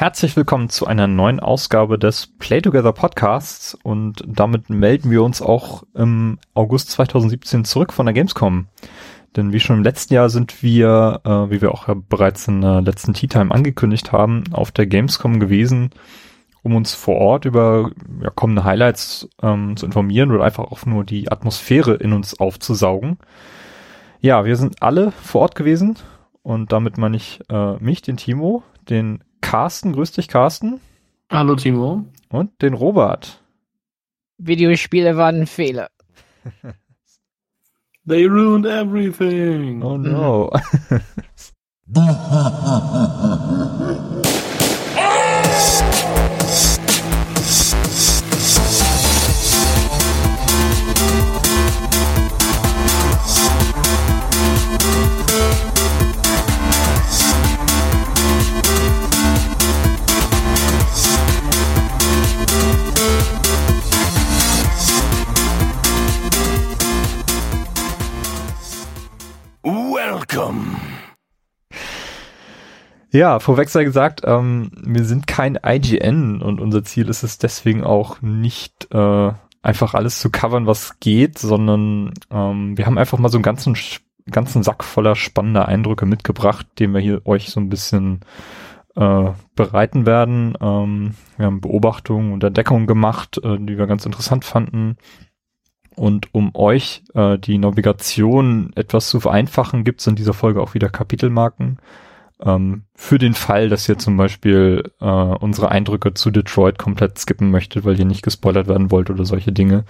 Herzlich 0.00 0.34
willkommen 0.34 0.70
zu 0.70 0.86
einer 0.86 1.06
neuen 1.06 1.40
Ausgabe 1.40 1.98
des 1.98 2.26
Play 2.26 2.62
Together 2.62 2.94
Podcasts 2.94 3.76
und 3.82 4.24
damit 4.26 4.70
melden 4.70 5.10
wir 5.10 5.22
uns 5.22 5.42
auch 5.42 5.82
im 5.92 6.38
August 6.54 6.92
2017 6.92 7.66
zurück 7.66 7.92
von 7.92 8.06
der 8.06 8.14
Gamescom. 8.14 8.68
Denn 9.36 9.52
wie 9.52 9.60
schon 9.60 9.76
im 9.76 9.82
letzten 9.82 10.14
Jahr 10.14 10.30
sind 10.30 10.62
wir, 10.62 11.20
äh, 11.26 11.50
wie 11.50 11.60
wir 11.60 11.72
auch 11.72 11.86
ja 11.86 11.94
bereits 12.08 12.48
in 12.48 12.62
der 12.62 12.80
letzten 12.80 13.12
Tea 13.12 13.26
Time 13.26 13.50
angekündigt 13.50 14.10
haben, 14.10 14.44
auf 14.52 14.70
der 14.72 14.86
Gamescom 14.86 15.38
gewesen, 15.38 15.90
um 16.62 16.76
uns 16.76 16.94
vor 16.94 17.16
Ort 17.16 17.44
über 17.44 17.90
ja, 18.22 18.30
kommende 18.30 18.64
Highlights 18.64 19.28
ähm, 19.42 19.76
zu 19.76 19.84
informieren 19.84 20.32
oder 20.32 20.44
einfach 20.44 20.64
auch 20.64 20.86
nur 20.86 21.04
die 21.04 21.30
Atmosphäre 21.30 21.92
in 21.92 22.14
uns 22.14 22.40
aufzusaugen. 22.40 23.18
Ja, 24.22 24.46
wir 24.46 24.56
sind 24.56 24.82
alle 24.82 25.10
vor 25.10 25.42
Ort 25.42 25.56
gewesen 25.56 25.96
und 26.42 26.72
damit 26.72 26.96
meine 26.96 27.18
ich 27.18 27.40
äh, 27.50 27.74
mich, 27.80 28.00
den 28.00 28.16
Timo, 28.16 28.62
den 28.88 29.22
Carsten. 29.40 29.92
Grüß 29.92 30.12
dich, 30.12 30.28
Carsten. 30.28 30.80
Hallo, 31.30 31.56
Timo. 31.56 32.04
Und 32.28 32.62
den 32.62 32.74
Robert. 32.74 33.42
Videospiele 34.38 35.16
waren 35.16 35.42
ein 35.42 35.46
Fehler. 35.46 35.90
They 38.06 38.26
ruined 38.26 38.66
everything. 38.66 39.82
Oh 39.82 39.98
no. 39.98 40.50
Welcome. 70.30 70.76
Ja, 73.10 73.40
vorweg 73.40 73.68
sei 73.68 73.82
gesagt, 73.82 74.22
ähm, 74.24 74.70
wir 74.80 75.04
sind 75.04 75.26
kein 75.26 75.58
IGN 75.64 76.40
und 76.40 76.60
unser 76.60 76.84
Ziel 76.84 77.08
ist 77.08 77.24
es 77.24 77.38
deswegen 77.38 77.82
auch 77.82 78.22
nicht 78.22 78.88
äh, 78.92 79.32
einfach 79.62 79.94
alles 79.94 80.20
zu 80.20 80.30
covern, 80.30 80.66
was 80.66 81.00
geht, 81.00 81.38
sondern 81.38 82.14
ähm, 82.30 82.78
wir 82.78 82.86
haben 82.86 82.98
einfach 82.98 83.18
mal 83.18 83.28
so 83.28 83.38
einen 83.38 83.42
ganzen 83.42 83.76
ganzen 84.30 84.62
Sack 84.62 84.84
voller 84.84 85.16
spannender 85.16 85.66
Eindrücke 85.66 86.06
mitgebracht, 86.06 86.66
den 86.78 86.94
wir 86.94 87.00
hier 87.00 87.26
euch 87.26 87.50
so 87.50 87.58
ein 87.58 87.68
bisschen 87.68 88.20
äh, 88.94 89.30
bereiten 89.56 90.06
werden. 90.06 90.56
Ähm, 90.60 91.14
wir 91.38 91.46
haben 91.46 91.60
Beobachtungen 91.60 92.32
und 92.32 92.44
Entdeckungen 92.44 92.86
gemacht, 92.86 93.40
äh, 93.42 93.58
die 93.58 93.76
wir 93.76 93.88
ganz 93.88 94.06
interessant 94.06 94.44
fanden. 94.44 94.96
Und 96.00 96.34
um 96.34 96.54
euch 96.54 97.02
äh, 97.12 97.36
die 97.36 97.58
Navigation 97.58 98.72
etwas 98.74 99.10
zu 99.10 99.20
vereinfachen, 99.20 99.84
gibt 99.84 100.00
es 100.00 100.06
in 100.06 100.14
dieser 100.14 100.32
Folge 100.32 100.62
auch 100.62 100.72
wieder 100.72 100.88
Kapitelmarken. 100.88 101.76
Ähm, 102.40 102.84
für 102.94 103.18
den 103.18 103.34
Fall, 103.34 103.68
dass 103.68 103.86
ihr 103.86 103.98
zum 103.98 104.16
Beispiel 104.16 104.90
äh, 104.98 105.04
unsere 105.04 105.70
Eindrücke 105.70 106.14
zu 106.14 106.30
Detroit 106.30 106.78
komplett 106.78 107.18
skippen 107.18 107.50
möchtet, 107.50 107.84
weil 107.84 107.98
ihr 107.98 108.06
nicht 108.06 108.22
gespoilert 108.22 108.66
werden 108.66 108.90
wollt 108.90 109.10
oder 109.10 109.26
solche 109.26 109.52
Dinge. 109.52 109.84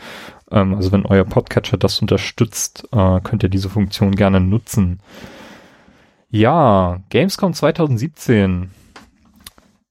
Ähm, 0.50 0.74
also 0.74 0.90
wenn 0.90 1.06
euer 1.06 1.22
Podcatcher 1.22 1.76
das 1.76 2.00
unterstützt, 2.00 2.88
äh, 2.90 3.20
könnt 3.20 3.44
ihr 3.44 3.48
diese 3.48 3.68
Funktion 3.68 4.16
gerne 4.16 4.40
nutzen. 4.40 4.98
Ja, 6.28 7.02
Gamescom 7.10 7.54
2017. 7.54 8.70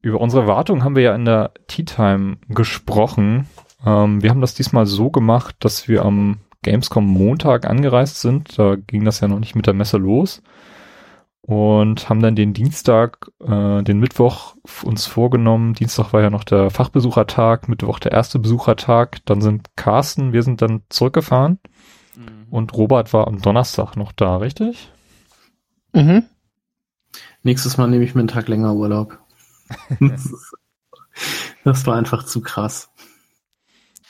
Über 0.02 0.20
unsere 0.20 0.42
Erwartungen 0.42 0.84
haben 0.84 0.98
wir 0.98 1.04
ja 1.04 1.16
in 1.16 1.24
der 1.24 1.52
Tea 1.68 1.86
Time 1.86 2.40
gesprochen. 2.50 3.48
Ähm, 3.86 4.22
wir 4.22 4.30
haben 4.30 4.42
das 4.42 4.54
diesmal 4.54 4.86
so 4.86 5.10
gemacht, 5.10 5.56
dass 5.60 5.88
wir 5.88 6.04
am 6.06 6.40
Gamescom 6.64 7.06
Montag 7.06 7.66
angereist 7.66 8.22
sind. 8.22 8.58
Da 8.58 8.76
ging 8.76 9.06
das 9.06 9.20
ja 9.22 9.28
noch 9.28 9.40
nicht 9.40 9.56
mit 9.56 9.68
der 9.68 9.74
Messe 9.74 9.98
los. 9.98 10.42
Und 11.42 12.10
haben 12.10 12.22
dann 12.22 12.36
den 12.36 12.54
Dienstag, 12.54 13.32
äh, 13.40 13.82
den 13.82 14.00
Mittwoch 14.00 14.56
uns 14.84 15.08
vorgenommen. 15.08 15.74
Dienstag 15.74 16.14
war 16.14 16.22
ja 16.22 16.30
noch 16.30 16.44
der 16.44 16.70
Fachbesuchertag, 16.70 17.68
Mittwoch 17.68 18.00
der 18.00 18.12
erste 18.12 18.38
Besuchertag. 18.38 19.26
Dann 19.26 19.42
sind 19.42 19.76
Carsten, 19.76 20.34
wir 20.34 20.44
sind 20.44 20.62
dann 20.62 20.84
zurückgefahren. 20.90 21.60
Mhm. 22.16 22.48
Und 22.52 22.74
Robert 22.74 23.14
war 23.14 23.28
am 23.28 23.42
Donnerstag 23.42 23.96
noch 23.96 24.12
da, 24.12 24.38
richtig? 24.38 24.92
Mhm. 25.94 26.26
Nächstes 27.42 27.78
Mal 27.78 27.88
nehme 27.88 28.04
ich 28.04 28.14
mir 28.14 28.20
einen 28.20 28.28
Tag 28.28 28.48
länger 28.48 28.76
Urlaub. 28.76 29.18
das 31.64 31.88
war 31.88 31.96
einfach 31.96 32.26
zu 32.26 32.42
krass. 32.42 32.92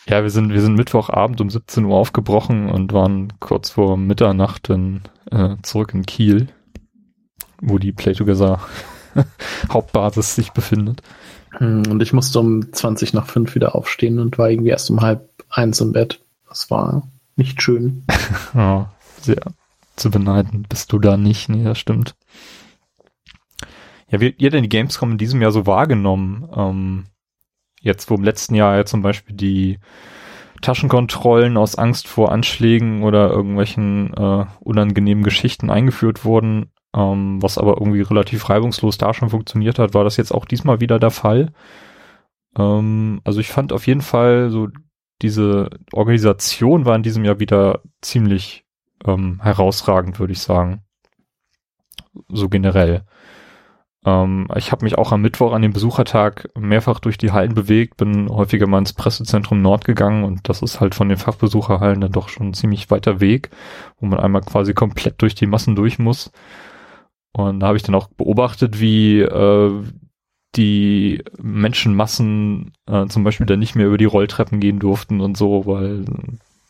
Ja, 0.09 0.23
wir 0.23 0.31
sind, 0.31 0.51
wir 0.51 0.61
sind 0.61 0.73
Mittwochabend 0.73 1.39
um 1.39 1.51
17 1.51 1.85
Uhr 1.85 1.95
aufgebrochen 1.95 2.67
und 2.67 2.93
waren 2.93 3.31
kurz 3.39 3.69
vor 3.69 3.95
Mitternacht 3.95 4.67
dann 4.67 5.01
äh, 5.29 5.55
zurück 5.61 5.93
in 5.93 6.03
Kiel, 6.03 6.47
wo 7.61 7.77
die 7.77 7.91
Play 7.91 8.13
Together 8.13 8.59
Hauptbasis 9.71 10.33
sich 10.33 10.49
befindet. 10.51 11.03
Hm, 11.51 11.83
und 11.91 12.01
ich 12.01 12.11
musste 12.11 12.39
um 12.39 12.73
20 12.73 13.13
nach 13.13 13.27
5 13.27 13.53
wieder 13.53 13.75
aufstehen 13.75 14.17
und 14.17 14.39
war 14.39 14.49
irgendwie 14.49 14.71
erst 14.71 14.89
um 14.89 15.01
halb 15.01 15.29
eins 15.47 15.79
im 15.79 15.91
Bett. 15.91 16.19
Das 16.47 16.71
war 16.71 17.07
nicht 17.35 17.61
schön. 17.61 18.03
ja, 18.55 18.91
sehr 19.21 19.43
zu 19.95 20.09
beneiden. 20.09 20.65
Bist 20.67 20.91
du 20.91 20.97
da 20.97 21.17
nicht? 21.17 21.49
Nee, 21.49 21.63
das 21.63 21.77
stimmt. 21.77 22.15
Ja, 24.09 24.19
wie 24.19 24.33
ihr 24.39 24.49
denn 24.49 24.63
die 24.63 24.69
Gamescom 24.69 25.11
in 25.11 25.17
diesem 25.19 25.39
Jahr 25.39 25.51
so 25.51 25.67
wahrgenommen? 25.67 26.49
Ähm, 26.55 27.05
jetzt, 27.81 28.09
wo 28.09 28.15
im 28.15 28.23
letzten 28.23 28.55
Jahr 28.55 28.75
ja 28.75 28.85
zum 28.85 29.01
Beispiel 29.01 29.35
die 29.35 29.79
Taschenkontrollen 30.61 31.57
aus 31.57 31.75
Angst 31.75 32.07
vor 32.07 32.31
Anschlägen 32.31 33.03
oder 33.03 33.29
irgendwelchen 33.29 34.13
äh, 34.13 34.45
unangenehmen 34.59 35.23
Geschichten 35.23 35.69
eingeführt 35.69 36.25
wurden, 36.25 36.71
ähm, 36.93 37.41
was 37.41 37.57
aber 37.57 37.77
irgendwie 37.79 38.01
relativ 38.01 38.49
reibungslos 38.49 38.97
da 38.97 39.13
schon 39.13 39.29
funktioniert 39.29 39.79
hat, 39.79 39.93
war 39.93 40.03
das 40.03 40.17
jetzt 40.17 40.31
auch 40.33 40.45
diesmal 40.45 40.81
wieder 40.81 40.99
der 40.99 41.11
Fall. 41.11 41.53
Ähm, 42.57 43.21
also 43.23 43.39
ich 43.39 43.49
fand 43.49 43.71
auf 43.71 43.87
jeden 43.87 44.01
Fall 44.01 44.49
so 44.49 44.67
diese 45.21 45.69
Organisation 45.93 46.85
war 46.85 46.95
in 46.95 47.03
diesem 47.03 47.25
Jahr 47.25 47.39
wieder 47.39 47.81
ziemlich 48.01 48.65
ähm, 49.05 49.39
herausragend, 49.41 50.19
würde 50.19 50.33
ich 50.33 50.39
sagen. 50.39 50.83
So 52.29 52.49
generell. 52.49 53.05
Ähm, 54.05 54.47
ich 54.55 54.71
habe 54.71 54.85
mich 54.85 54.97
auch 54.97 55.11
am 55.11 55.21
Mittwoch 55.21 55.53
an 55.53 55.61
dem 55.61 55.73
Besuchertag 55.73 56.49
mehrfach 56.57 56.99
durch 56.99 57.17
die 57.17 57.31
Hallen 57.31 57.53
bewegt, 57.53 57.97
bin 57.97 58.29
häufiger 58.29 58.67
mal 58.67 58.79
ins 58.79 58.93
Pressezentrum 58.93 59.61
Nord 59.61 59.85
gegangen 59.85 60.23
und 60.23 60.47
das 60.47 60.61
ist 60.61 60.79
halt 60.79 60.95
von 60.95 61.09
den 61.09 61.17
Fachbesucherhallen 61.17 62.01
dann 62.01 62.11
doch 62.11 62.29
schon 62.29 62.49
ein 62.49 62.53
ziemlich 62.53 62.89
weiter 62.91 63.19
Weg, 63.19 63.49
wo 63.99 64.05
man 64.05 64.19
einmal 64.19 64.41
quasi 64.41 64.73
komplett 64.73 65.21
durch 65.21 65.35
die 65.35 65.47
Massen 65.47 65.75
durch 65.75 65.99
muss. 65.99 66.31
Und 67.33 67.59
da 67.59 67.67
habe 67.67 67.77
ich 67.77 67.83
dann 67.83 67.95
auch 67.95 68.07
beobachtet, 68.07 68.79
wie 68.79 69.21
äh, 69.21 69.83
die 70.55 71.23
Menschenmassen 71.41 72.73
äh, 72.87 73.05
zum 73.07 73.23
Beispiel 73.23 73.45
dann 73.45 73.59
nicht 73.59 73.75
mehr 73.75 73.87
über 73.87 73.97
die 73.97 74.05
Rolltreppen 74.05 74.59
gehen 74.59 74.79
durften 74.79 75.21
und 75.21 75.37
so, 75.37 75.65
weil 75.65 76.05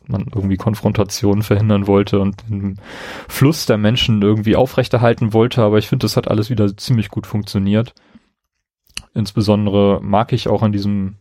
man 0.10 0.28
irgendwie 0.34 0.58
Konfrontationen 0.58 1.44
verhindern 1.44 1.88
wollte 1.88 2.20
und 2.20 2.50
den 2.50 2.80
Fluss 3.28 3.66
der 3.66 3.78
Menschen 3.78 4.22
irgendwie 4.22 4.56
aufrechterhalten 4.56 5.34
wollte. 5.34 5.62
Aber 5.62 5.78
ich 5.78 5.88
finde, 5.88 6.04
das 6.04 6.18
hat 6.18 6.28
alles 6.28 6.50
wieder 6.50 6.76
ziemlich 6.76 7.10
gut 7.10 7.28
funktioniert. 7.28 7.94
Insbesondere 9.14 10.00
mag 10.02 10.34
ich 10.34 10.48
auch 10.48 10.64
an 10.64 10.72
diesem 10.72 11.18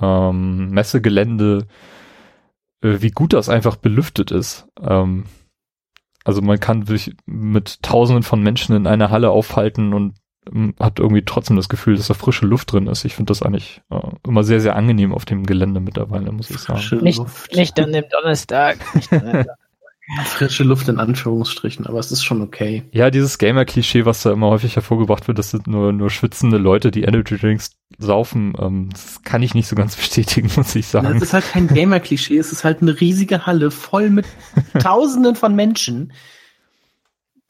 ähm, 0.00 0.70
Messegelände, 0.70 1.66
äh, 2.82 2.96
wie 3.00 3.10
gut 3.10 3.32
das 3.32 3.48
einfach 3.48 3.76
belüftet 3.76 4.30
ist. 4.30 4.68
Ähm, 4.80 5.24
also 6.24 6.42
man 6.42 6.60
kann 6.60 6.84
sich 6.84 7.14
mit 7.26 7.82
Tausenden 7.82 8.22
von 8.22 8.42
Menschen 8.42 8.76
in 8.76 8.86
einer 8.86 9.10
Halle 9.10 9.30
aufhalten 9.30 9.94
und 9.94 10.14
hat 10.78 10.98
irgendwie 10.98 11.22
trotzdem 11.24 11.56
das 11.56 11.68
Gefühl, 11.68 11.96
dass 11.96 12.08
da 12.08 12.14
frische 12.14 12.46
Luft 12.46 12.72
drin 12.72 12.86
ist. 12.86 13.04
Ich 13.04 13.14
finde 13.14 13.30
das 13.30 13.42
eigentlich 13.42 13.82
äh, 13.90 14.00
immer 14.26 14.44
sehr, 14.44 14.60
sehr 14.60 14.76
angenehm 14.76 15.12
auf 15.12 15.24
dem 15.24 15.44
Gelände 15.44 15.80
mittlerweile, 15.80 16.32
muss 16.32 16.50
ich 16.50 16.58
sagen. 16.58 16.78
Frische 16.78 16.96
nicht, 16.96 17.18
Luft. 17.18 17.54
nicht 17.54 17.78
an 17.80 17.92
dem 17.92 18.04
Donnerstag. 18.10 18.78
Frische 20.24 20.64
Luft 20.64 20.88
in 20.88 20.98
Anführungsstrichen, 20.98 21.86
aber 21.86 21.98
es 21.98 22.10
ist 22.10 22.24
schon 22.24 22.40
okay. 22.40 22.82
Ja, 22.92 23.10
dieses 23.10 23.36
Gamer-Klischee, 23.36 24.06
was 24.06 24.22
da 24.22 24.32
immer 24.32 24.48
häufig 24.48 24.74
hervorgebracht 24.74 25.28
wird, 25.28 25.38
das 25.38 25.50
sind 25.50 25.66
nur, 25.66 25.92
nur 25.92 26.08
schwitzende 26.08 26.56
Leute, 26.56 26.90
die 26.90 27.02
Energy 27.02 27.36
Drinks 27.36 27.72
saufen, 27.98 28.54
ähm, 28.58 28.88
das 28.90 29.22
kann 29.22 29.42
ich 29.42 29.54
nicht 29.54 29.68
so 29.68 29.76
ganz 29.76 29.96
bestätigen, 29.96 30.50
muss 30.56 30.74
ich 30.74 30.86
sagen. 30.86 31.12
Das 31.12 31.22
ist 31.22 31.34
halt 31.34 31.44
kein 31.44 31.68
Gamer-Klischee, 31.68 32.38
es 32.38 32.52
ist 32.52 32.64
halt 32.64 32.80
eine 32.80 32.98
riesige 32.98 33.44
Halle 33.44 33.70
voll 33.70 34.08
mit 34.08 34.24
Tausenden 34.78 35.36
von 35.36 35.54
Menschen, 35.54 36.12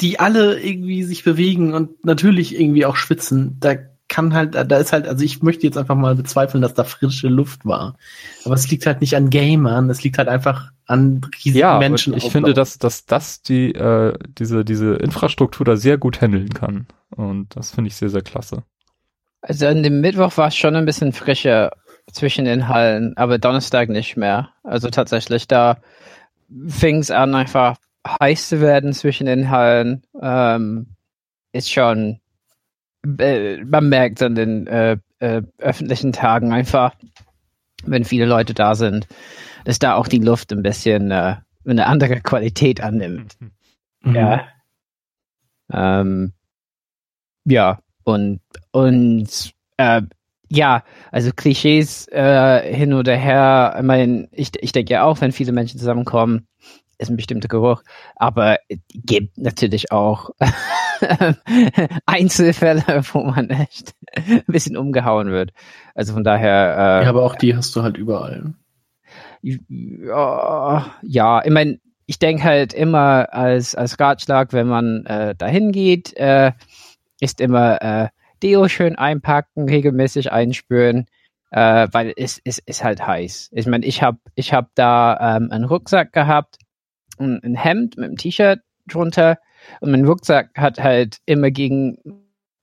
die 0.01 0.21
alle 0.21 0.61
irgendwie 0.61 1.03
sich 1.03 1.25
bewegen 1.25 1.75
und 1.75 2.05
natürlich 2.05 2.59
irgendwie 2.59 2.87
auch 2.87 2.97
schwitzen, 2.97 3.57
da 3.61 3.75
kann 4.09 4.33
halt, 4.33 4.55
da 4.55 4.79
ist 4.79 4.93
halt, 4.93 5.07
also 5.07 5.23
ich 5.23 5.43
möchte 5.43 5.67
jetzt 5.67 5.77
einfach 5.77 5.95
mal 5.95 6.15
bezweifeln, 6.15 6.63
dass 6.63 6.73
da 6.73 6.85
frische 6.85 7.29
Luft 7.29 7.67
war. 7.67 7.97
Aber 8.45 8.55
es 8.55 8.71
liegt 8.71 8.87
halt 8.87 9.03
nicht 9.03 9.15
an 9.17 9.29
Gamern, 9.29 9.91
es 9.91 10.03
liegt 10.03 10.17
halt 10.17 10.29
einfach 10.29 10.73
an 10.87 11.21
riesigen 11.45 11.59
ja, 11.59 11.79
Menschen. 11.79 12.15
Ich 12.15 12.31
finde, 12.31 12.55
dass, 12.55 12.79
dass 12.79 13.05
das 13.05 13.43
die, 13.43 13.75
äh, 13.75 14.15
diese, 14.39 14.65
diese 14.65 14.95
Infrastruktur 14.95 15.67
da 15.67 15.77
sehr 15.77 15.99
gut 15.99 16.23
handeln 16.23 16.49
kann. 16.49 16.87
Und 17.11 17.55
das 17.55 17.73
finde 17.73 17.89
ich 17.89 17.97
sehr, 17.97 18.09
sehr 18.09 18.23
klasse. 18.23 18.63
Also 19.43 19.67
an 19.67 19.83
dem 19.83 20.01
Mittwoch 20.01 20.37
war 20.39 20.49
es 20.49 20.57
schon 20.57 20.75
ein 20.75 20.87
bisschen 20.87 21.13
frischer 21.13 21.73
zwischen 22.11 22.47
den 22.47 22.69
Hallen, 22.69 23.15
aber 23.17 23.39
Donnerstag 23.39 23.91
nicht 23.91 24.17
mehr. 24.17 24.51
Also 24.63 24.89
tatsächlich, 24.89 25.47
da 25.47 25.77
fing 26.67 26.99
es 26.99 27.11
an, 27.11 27.35
einfach 27.35 27.77
heiß 28.21 28.49
zu 28.49 28.61
werden 28.61 28.93
zwischen 28.93 29.27
den 29.27 29.51
Hallen. 29.51 30.03
Ähm, 30.21 30.87
ist 31.53 31.71
schon, 31.71 32.21
äh, 33.19 33.59
man 33.65 33.89
merkt 33.89 34.23
an 34.23 34.35
den 34.35 34.67
äh, 34.67 34.99
äh, 35.19 35.43
öffentlichen 35.59 36.13
Tagen 36.13 36.53
einfach, 36.53 36.95
wenn 37.85 38.05
viele 38.05 38.27
Leute 38.27 38.55
da 38.55 38.75
sind, 38.75 39.07
dass 39.65 39.79
da 39.79 39.95
auch 39.95 40.09
die 40.09 40.19
Luft 40.19 40.53
ein 40.53 40.63
bisschen 40.63 41.11
äh, 41.11 41.37
eine 41.67 41.87
andere 41.87 42.21
Qualität 42.21 42.81
annimmt. 42.81 43.37
Mhm. 44.01 44.15
Ja. 44.15 44.49
Ähm, 45.73 46.33
ja, 47.45 47.79
und, 48.05 48.41
und 48.73 49.53
äh, 49.77 50.03
ja, 50.51 50.83
also 51.13 51.31
Klischees 51.33 52.09
äh, 52.09 52.75
hin 52.75 52.95
oder 52.95 53.17
her, 53.17 53.75
ich 53.77 53.85
meine, 53.85 54.29
ich, 54.33 54.51
ich 54.61 54.73
denke 54.73 54.95
ja 54.95 55.05
auch, 55.05 55.21
wenn 55.21 55.33
viele 55.33 55.53
Menschen 55.53 55.79
zusammenkommen, 55.79 56.47
ist 56.99 57.09
ein 57.11 57.17
bestimmter 57.17 57.49
Geruch, 57.49 57.83
aber 58.17 58.59
es 58.69 58.79
gibt 58.93 59.39
natürlich 59.39 59.93
auch 59.93 60.31
Einzelfälle, 62.07 62.83
wo 63.13 63.25
man 63.25 63.51
echt 63.51 63.95
ein 64.15 64.43
bisschen 64.47 64.77
umgehauen 64.77 65.31
wird. 65.31 65.53
Also 65.95 66.13
von 66.13 66.25
daher. 66.25 67.01
Äh, 67.01 67.05
Ja, 67.05 67.09
aber 67.11 67.25
auch 67.25 67.37
die 67.37 67.57
hast 67.57 67.75
du 67.77 67.83
halt 67.83 67.97
überall. 67.97 68.55
ja, 69.43 70.87
ja, 71.03 71.45
ich 71.45 71.51
meine, 71.51 71.79
ich 72.07 72.19
denke 72.19 72.43
halt 72.43 72.73
immer 72.73 73.33
als, 73.33 73.75
als 73.75 74.01
Ratschlag, 74.01 74.53
wenn 74.53 74.67
man 74.67 75.05
äh, 75.07 75.35
dahin 75.37 75.73
geht, 75.73 76.17
äh, 76.17 76.53
ist 77.21 77.41
immer 77.41 77.83
äh, 77.83 78.09
Deo 78.43 78.69
schön 78.69 78.97
einpacken, 78.97 79.69
regelmäßig 79.69 80.33
einspüren, 80.33 81.07
äh, 81.51 81.89
weil 81.93 82.13
es, 82.17 82.41
es 82.45 82.59
ist 82.59 82.83
halt 82.83 83.07
heiß. 83.07 83.51
Ich 83.53 83.67
meine, 83.67 83.85
ich 83.85 84.03
habe 84.03 84.19
ich 84.35 84.53
hab 84.53 84.71
da 84.75 85.37
ähm, 85.37 85.51
einen 85.51 85.65
Rucksack 85.65 86.13
gehabt, 86.13 86.57
ein, 87.21 87.41
ein 87.43 87.55
Hemd 87.55 87.97
mit 87.97 88.07
einem 88.07 88.17
T-Shirt 88.17 88.61
drunter 88.87 89.39
und 89.81 89.91
mein 89.91 90.05
Rucksack 90.05 90.51
hat 90.57 90.81
halt 90.81 91.19
immer 91.27 91.51
gegen 91.51 91.99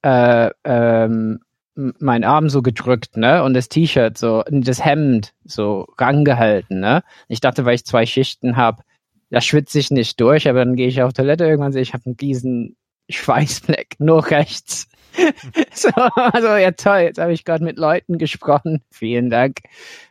äh, 0.01 0.49
ähm, 0.63 1.39
meinen 1.75 2.23
Arm 2.23 2.49
so 2.49 2.61
gedrückt, 2.61 3.17
ne? 3.17 3.43
Und 3.43 3.53
das 3.53 3.69
T-Shirt 3.69 4.17
so, 4.17 4.43
das 4.49 4.83
Hemd 4.83 5.33
so 5.43 5.87
rangehalten, 5.97 6.79
ne? 6.79 7.03
Ich 7.27 7.41
dachte, 7.41 7.65
weil 7.65 7.75
ich 7.75 7.85
zwei 7.85 8.05
Schichten 8.05 8.55
habe, 8.55 8.83
da 9.29 9.41
schwitze 9.41 9.79
ich 9.79 9.91
nicht 9.91 10.19
durch, 10.21 10.47
aber 10.47 10.59
dann 10.59 10.75
gehe 10.75 10.87
ich 10.87 11.01
auf 11.01 11.13
Toilette 11.13 11.45
irgendwann 11.45 11.73
sehe 11.73 11.81
ich, 11.81 11.93
habe 11.93 12.05
einen 12.05 12.15
riesen 12.19 12.77
Schweißfleck 13.09 13.95
nur 13.99 14.29
rechts. 14.29 14.87
so, 15.73 15.89
also 15.89 16.47
ja 16.55 16.71
toll, 16.71 16.99
jetzt 16.99 17.19
habe 17.19 17.33
ich 17.33 17.45
gerade 17.45 17.63
mit 17.63 17.77
Leuten 17.77 18.17
gesprochen. 18.17 18.81
Vielen 18.91 19.29
Dank. 19.29 19.59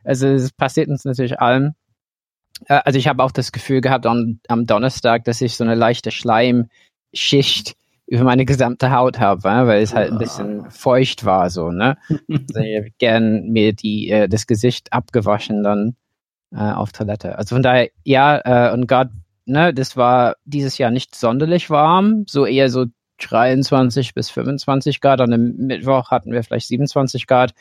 Also 0.02 0.28
es 0.28 0.52
passiert 0.52 0.88
uns 0.88 1.04
natürlich 1.04 1.40
allen. 1.40 1.74
Äh, 2.66 2.80
Also 2.84 2.98
ich 2.98 3.08
habe 3.08 3.22
auch 3.22 3.32
das 3.32 3.52
Gefühl 3.52 3.80
gehabt 3.80 4.06
am, 4.06 4.40
am 4.48 4.66
Donnerstag, 4.66 5.24
dass 5.24 5.40
ich 5.40 5.56
so 5.56 5.64
eine 5.64 5.74
leichte 5.74 6.10
Schleimschicht 6.10 7.76
über 8.06 8.24
meine 8.24 8.44
gesamte 8.44 8.90
Haut 8.92 9.18
habe, 9.18 9.44
weil 9.44 9.82
es 9.82 9.94
halt 9.94 10.12
ein 10.12 10.18
bisschen 10.18 10.70
feucht 10.70 11.24
war 11.24 11.48
so, 11.50 11.70
ne? 11.70 11.96
Also 12.28 12.60
ich 12.60 12.76
habe 12.76 12.90
gern 12.98 13.48
mir 13.48 13.72
die 13.72 14.10
äh, 14.10 14.28
das 14.28 14.46
Gesicht 14.46 14.92
abgewaschen 14.92 15.62
dann 15.62 15.96
äh, 16.52 16.58
auf 16.58 16.92
Toilette. 16.92 17.38
Also 17.38 17.54
von 17.56 17.62
daher 17.62 17.88
ja 18.04 18.68
äh, 18.68 18.72
und 18.74 18.88
Gott, 18.88 19.08
ne, 19.46 19.72
das 19.72 19.96
war 19.96 20.36
dieses 20.44 20.76
Jahr 20.78 20.90
nicht 20.90 21.14
sonderlich 21.14 21.70
warm, 21.70 22.24
so 22.28 22.44
eher 22.44 22.68
so 22.68 22.86
23 23.20 24.12
bis 24.14 24.28
25 24.30 25.00
Grad. 25.00 25.20
An 25.20 25.30
dem 25.30 25.56
Mittwoch 25.56 26.10
hatten 26.10 26.32
wir 26.32 26.42
vielleicht 26.42 26.68
27 26.68 27.26
Grad, 27.26 27.54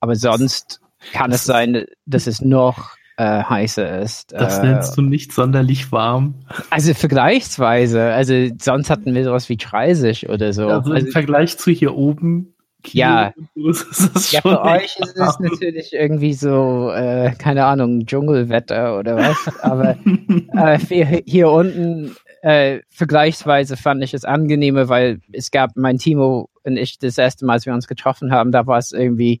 aber 0.00 0.14
sonst 0.16 0.80
kann 1.12 1.32
es 1.32 1.44
sein, 1.44 1.86
dass 2.04 2.26
es 2.26 2.40
noch 2.42 2.96
äh, 3.16 3.42
heißer 3.42 4.00
ist. 4.00 4.32
Das 4.32 4.58
äh, 4.58 4.66
nennst 4.66 4.96
du 4.96 5.02
nicht 5.02 5.32
sonderlich 5.32 5.90
warm. 5.92 6.34
also 6.70 6.94
vergleichsweise, 6.94 8.12
also 8.12 8.48
sonst 8.60 8.90
hatten 8.90 9.14
wir 9.14 9.24
sowas 9.24 9.48
wie 9.48 9.56
30 9.56 10.28
oder 10.28 10.52
so. 10.52 10.68
Also 10.68 10.90
im 10.90 10.96
Also, 10.96 11.10
Vergleich 11.12 11.56
zu 11.58 11.70
hier 11.70 11.94
oben. 11.94 12.52
Kiel 12.82 13.00
Ja. 13.00 13.32
so 13.54 14.36
ja, 14.36 14.42
für 14.42 14.62
euch 14.62 14.96
ist 15.00 15.16
es 15.16 15.40
natürlich 15.40 15.92
irgendwie 15.92 16.34
so, 16.34 16.92
äh, 16.94 17.32
keine 17.36 17.64
Ahnung, 17.64 18.06
Dschungelwetter 18.06 18.98
oder 18.98 19.16
was, 19.16 19.60
aber 19.60 19.96
äh, 20.52 21.22
hier 21.26 21.50
unten 21.50 22.14
äh, 22.42 22.80
vergleichsweise 22.90 23.76
fand 23.76 24.04
ich 24.04 24.14
es 24.14 24.24
angenehmer, 24.24 24.88
weil 24.88 25.20
es 25.32 25.50
gab 25.50 25.72
mein 25.74 25.98
Timo 25.98 26.48
und 26.64 26.76
ich 26.76 26.98
das 26.98 27.18
erste 27.18 27.44
Mal, 27.44 27.54
als 27.54 27.66
wir 27.66 27.72
uns 27.72 27.88
getroffen 27.88 28.30
haben, 28.30 28.52
da 28.52 28.66
war 28.66 28.78
es 28.78 28.92
irgendwie 28.92 29.40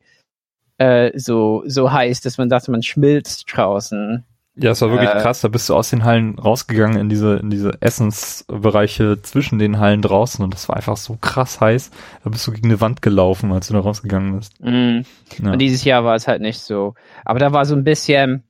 äh, 0.78 1.16
so 1.18 1.62
so 1.66 1.92
heiß, 1.92 2.20
dass 2.20 2.38
man 2.38 2.48
dachte, 2.48 2.70
man 2.70 2.82
schmilzt 2.82 3.46
draußen. 3.54 4.24
Ja, 4.58 4.70
es 4.70 4.80
war 4.80 4.90
wirklich 4.90 5.10
Äh, 5.10 5.20
krass. 5.20 5.42
Da 5.42 5.48
bist 5.48 5.68
du 5.68 5.74
aus 5.74 5.90
den 5.90 6.04
Hallen 6.04 6.38
rausgegangen 6.38 6.98
in 6.98 7.10
diese, 7.10 7.36
in 7.36 7.50
diese 7.50 7.76
Essensbereiche 7.82 9.20
zwischen 9.20 9.58
den 9.58 9.78
Hallen 9.78 10.00
draußen 10.00 10.42
und 10.42 10.54
das 10.54 10.68
war 10.70 10.76
einfach 10.76 10.96
so 10.96 11.18
krass 11.20 11.60
heiß. 11.60 11.90
Da 12.24 12.30
bist 12.30 12.46
du 12.46 12.52
gegen 12.52 12.68
eine 12.68 12.80
Wand 12.80 13.02
gelaufen, 13.02 13.52
als 13.52 13.68
du 13.68 13.74
da 13.74 13.80
rausgegangen 13.80 14.36
bist. 14.36 14.58
Mm. 14.60 15.00
Ja. 15.42 15.52
Und 15.52 15.58
dieses 15.58 15.84
Jahr 15.84 16.04
war 16.04 16.14
es 16.14 16.26
halt 16.26 16.40
nicht 16.40 16.60
so. 16.60 16.94
Aber 17.26 17.38
da 17.38 17.52
war 17.52 17.66
so 17.66 17.74
ein 17.74 17.84
bisschen 17.84 18.44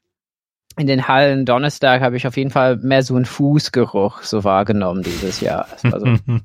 in 0.78 0.86
den 0.86 1.08
Hallen 1.08 1.44
Donnerstag 1.44 2.02
habe 2.02 2.16
ich 2.16 2.26
auf 2.26 2.36
jeden 2.36 2.50
Fall 2.50 2.76
mehr 2.76 3.02
so 3.02 3.16
einen 3.16 3.24
Fußgeruch 3.24 4.22
so 4.22 4.44
wahrgenommen 4.44 5.02
dieses 5.02 5.40
Jahr. 5.40 5.66
Das 5.82 5.92
war 5.92 6.00
so, 6.00 6.06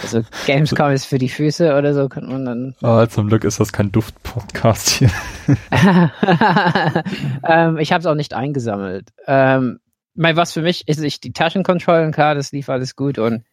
also 0.00 0.22
Gamescom 0.46 0.90
ist 0.92 1.04
für 1.04 1.18
die 1.18 1.28
Füße 1.28 1.76
oder 1.76 1.92
so, 1.94 2.08
könnte 2.08 2.30
man 2.30 2.44
dann 2.44 2.74
Ah, 2.82 3.06
zum 3.08 3.28
Glück 3.28 3.44
ist 3.44 3.60
das 3.60 3.72
kein 3.72 3.92
Duft-Podcast 3.92 4.88
hier. 4.88 5.10
ähm, 7.46 7.78
ich 7.78 7.92
habe 7.92 8.00
es 8.00 8.06
auch 8.06 8.14
nicht 8.14 8.34
eingesammelt. 8.34 9.10
Ähm, 9.26 9.80
mein, 10.14 10.36
was 10.36 10.52
für 10.52 10.62
mich 10.62 10.88
ist, 10.88 11.02
ich 11.02 11.20
die 11.20 11.32
Taschenkontrollen, 11.32 12.12
klar, 12.12 12.34
das 12.34 12.52
lief 12.52 12.68
alles 12.68 12.96
gut 12.96 13.18
und 13.18 13.44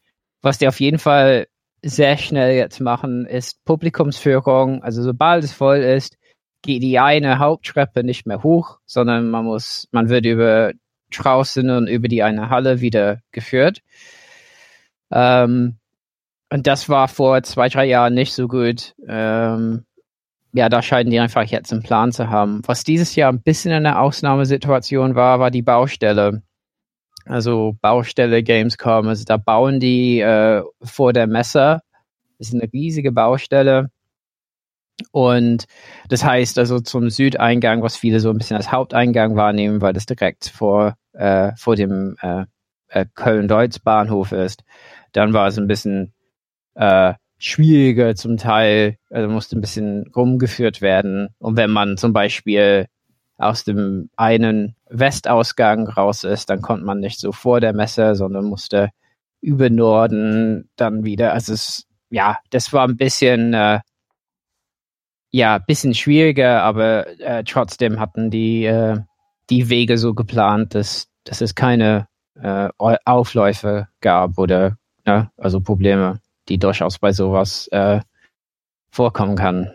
was 0.42 0.58
die 0.58 0.68
auf 0.68 0.80
jeden 0.80 1.00
Fall 1.00 1.48
sehr 1.82 2.18
schnell 2.18 2.56
jetzt 2.56 2.80
machen, 2.80 3.26
ist 3.26 3.64
Publikumsführung. 3.66 4.84
Also 4.84 5.02
sobald 5.04 5.44
es 5.44 5.54
voll 5.54 5.78
ist, 5.78 6.18
geht 6.62 6.84
die 6.84 7.00
eine 7.00 7.40
Haupttreppe 7.40 8.04
nicht 8.04 8.26
mehr 8.26 8.44
hoch, 8.44 8.80
sondern 8.86 9.30
man 9.30 9.46
muss, 9.46 9.88
man 9.92 10.10
wird 10.10 10.26
über 10.26 10.74
draußen 11.12 11.70
und 11.70 11.88
über 11.88 12.08
die 12.08 12.24
eine 12.24 12.50
Halle 12.50 12.82
wieder 12.82 13.22
geführt. 13.32 13.82
Ähm, 15.12 15.78
und 16.50 16.68
das 16.68 16.90
war 16.90 17.07
vor 17.07 17.44
zwei, 17.44 17.69
drei 17.69 17.86
Jahren 17.86 18.13
nicht 18.13 18.34
so 18.34 18.48
gut. 18.48 18.96
Ähm, 19.07 19.86
ja, 20.51 20.68
da 20.68 20.81
scheinen 20.81 21.12
die 21.12 21.19
einfach 21.19 21.44
jetzt 21.44 21.72
einen 21.72 21.84
Plan 21.84 22.12
zu 22.12 22.30
haben. 22.30 22.62
Was 22.66 22.83
dieses 22.83 23.16
Jahr 23.16 23.31
ein 23.31 23.42
bisschen 23.42 23.71
eine 23.71 24.00
Ausnahmesituation 24.00 25.16
war, 25.16 25.40
war 25.40 25.52
die 25.52 25.62
Baustelle. 25.62 26.42
Also 27.26 27.76
Baustelle 27.81 28.42
Gamescom. 28.42 29.07
Also 29.07 29.26
da 29.26 29.38
bauen 29.38 29.80
die 29.80 30.19
äh, 30.19 30.64
vor 30.81 31.14
der 31.14 31.28
Messe. 31.28 31.81
Das 32.40 32.47
ist 32.47 32.56
eine 32.56 32.71
riesige 32.74 33.12
Baustelle. 33.12 33.92
Und 35.12 35.66
das 36.09 36.24
heißt 36.24 36.57
also 36.57 36.80
zum 36.80 37.09
Südeingang, 37.09 37.83
was 37.83 37.95
viele 37.95 38.19
so 38.19 38.31
ein 38.31 38.38
bisschen 38.38 38.57
als 38.57 38.71
Haupteingang 38.71 39.35
wahrnehmen, 39.35 39.81
weil 39.81 39.94
das 39.94 40.07
direkt 40.07 40.50
vor, 40.50 40.95
äh, 41.14 41.52
vor 41.56 41.76
dem 41.76 42.16
äh, 42.21 42.45
äh, 42.88 43.06
Köln-Deutz-Bahnhof 43.14 44.31
ist. 44.31 44.64
Dann 45.12 45.33
war 45.33 45.47
es 45.47 45.57
ein 45.57 45.68
bisschen 45.68 46.14
äh, 46.80 47.14
schwieriger 47.38 48.16
zum 48.16 48.38
Teil, 48.38 48.98
also 49.09 49.30
musste 49.30 49.57
ein 49.57 49.62
bisschen 49.62 50.07
rumgeführt 50.16 50.81
werden. 50.81 51.30
Und 51.38 51.57
wenn 51.57 51.71
man 51.71 51.98
zum 51.98 52.14
Beispiel 52.14 52.88
aus 53.38 53.64
dem 53.64 54.09
einen 54.18 54.76
Westausgang 54.90 55.88
raus 55.88 56.24
ist, 56.24 56.50
dann 56.50 56.62
konnte 56.62 56.86
man 56.86 57.00
nicht 57.00 57.19
so 57.19 57.31
vor 57.31 57.59
der 57.62 57.74
Messe, 57.74 58.16
sondern 58.16 58.45
musste 58.45 58.90
über 59.42 59.69
Norden 59.69 60.69
dann 60.76 61.04
wieder. 61.04 61.33
Also 61.33 61.54
es, 61.54 61.86
ja, 62.09 62.38
das 62.50 62.74
war 62.74 62.88
ein 62.88 62.98
bisschen, 62.98 63.54
äh, 63.54 63.80
ja, 65.31 65.59
bisschen 65.59 65.94
schwieriger, 65.94 66.64
aber 66.64 67.07
äh, 67.19 67.44
trotzdem 67.44 68.00
hatten 68.00 68.31
die 68.31 68.66
äh, 68.66 69.00
die 69.50 69.69
Wege 69.69 69.98
so 69.98 70.14
geplant, 70.14 70.76
dass, 70.76 71.07
dass 71.24 71.42
es 71.42 71.56
keine 71.56 72.07
äh, 72.36 72.69
Aufläufe 72.78 73.88
gab 74.02 74.38
oder 74.38 74.78
ja, 75.06 75.31
also 75.38 75.62
Probleme, 75.62 76.19
die 76.50 76.60
durchaus 76.60 77.00
bei 77.00 77.12
sowas 77.14 77.68
äh, 77.72 78.02
vorkommen 78.92 79.36
kann. 79.36 79.72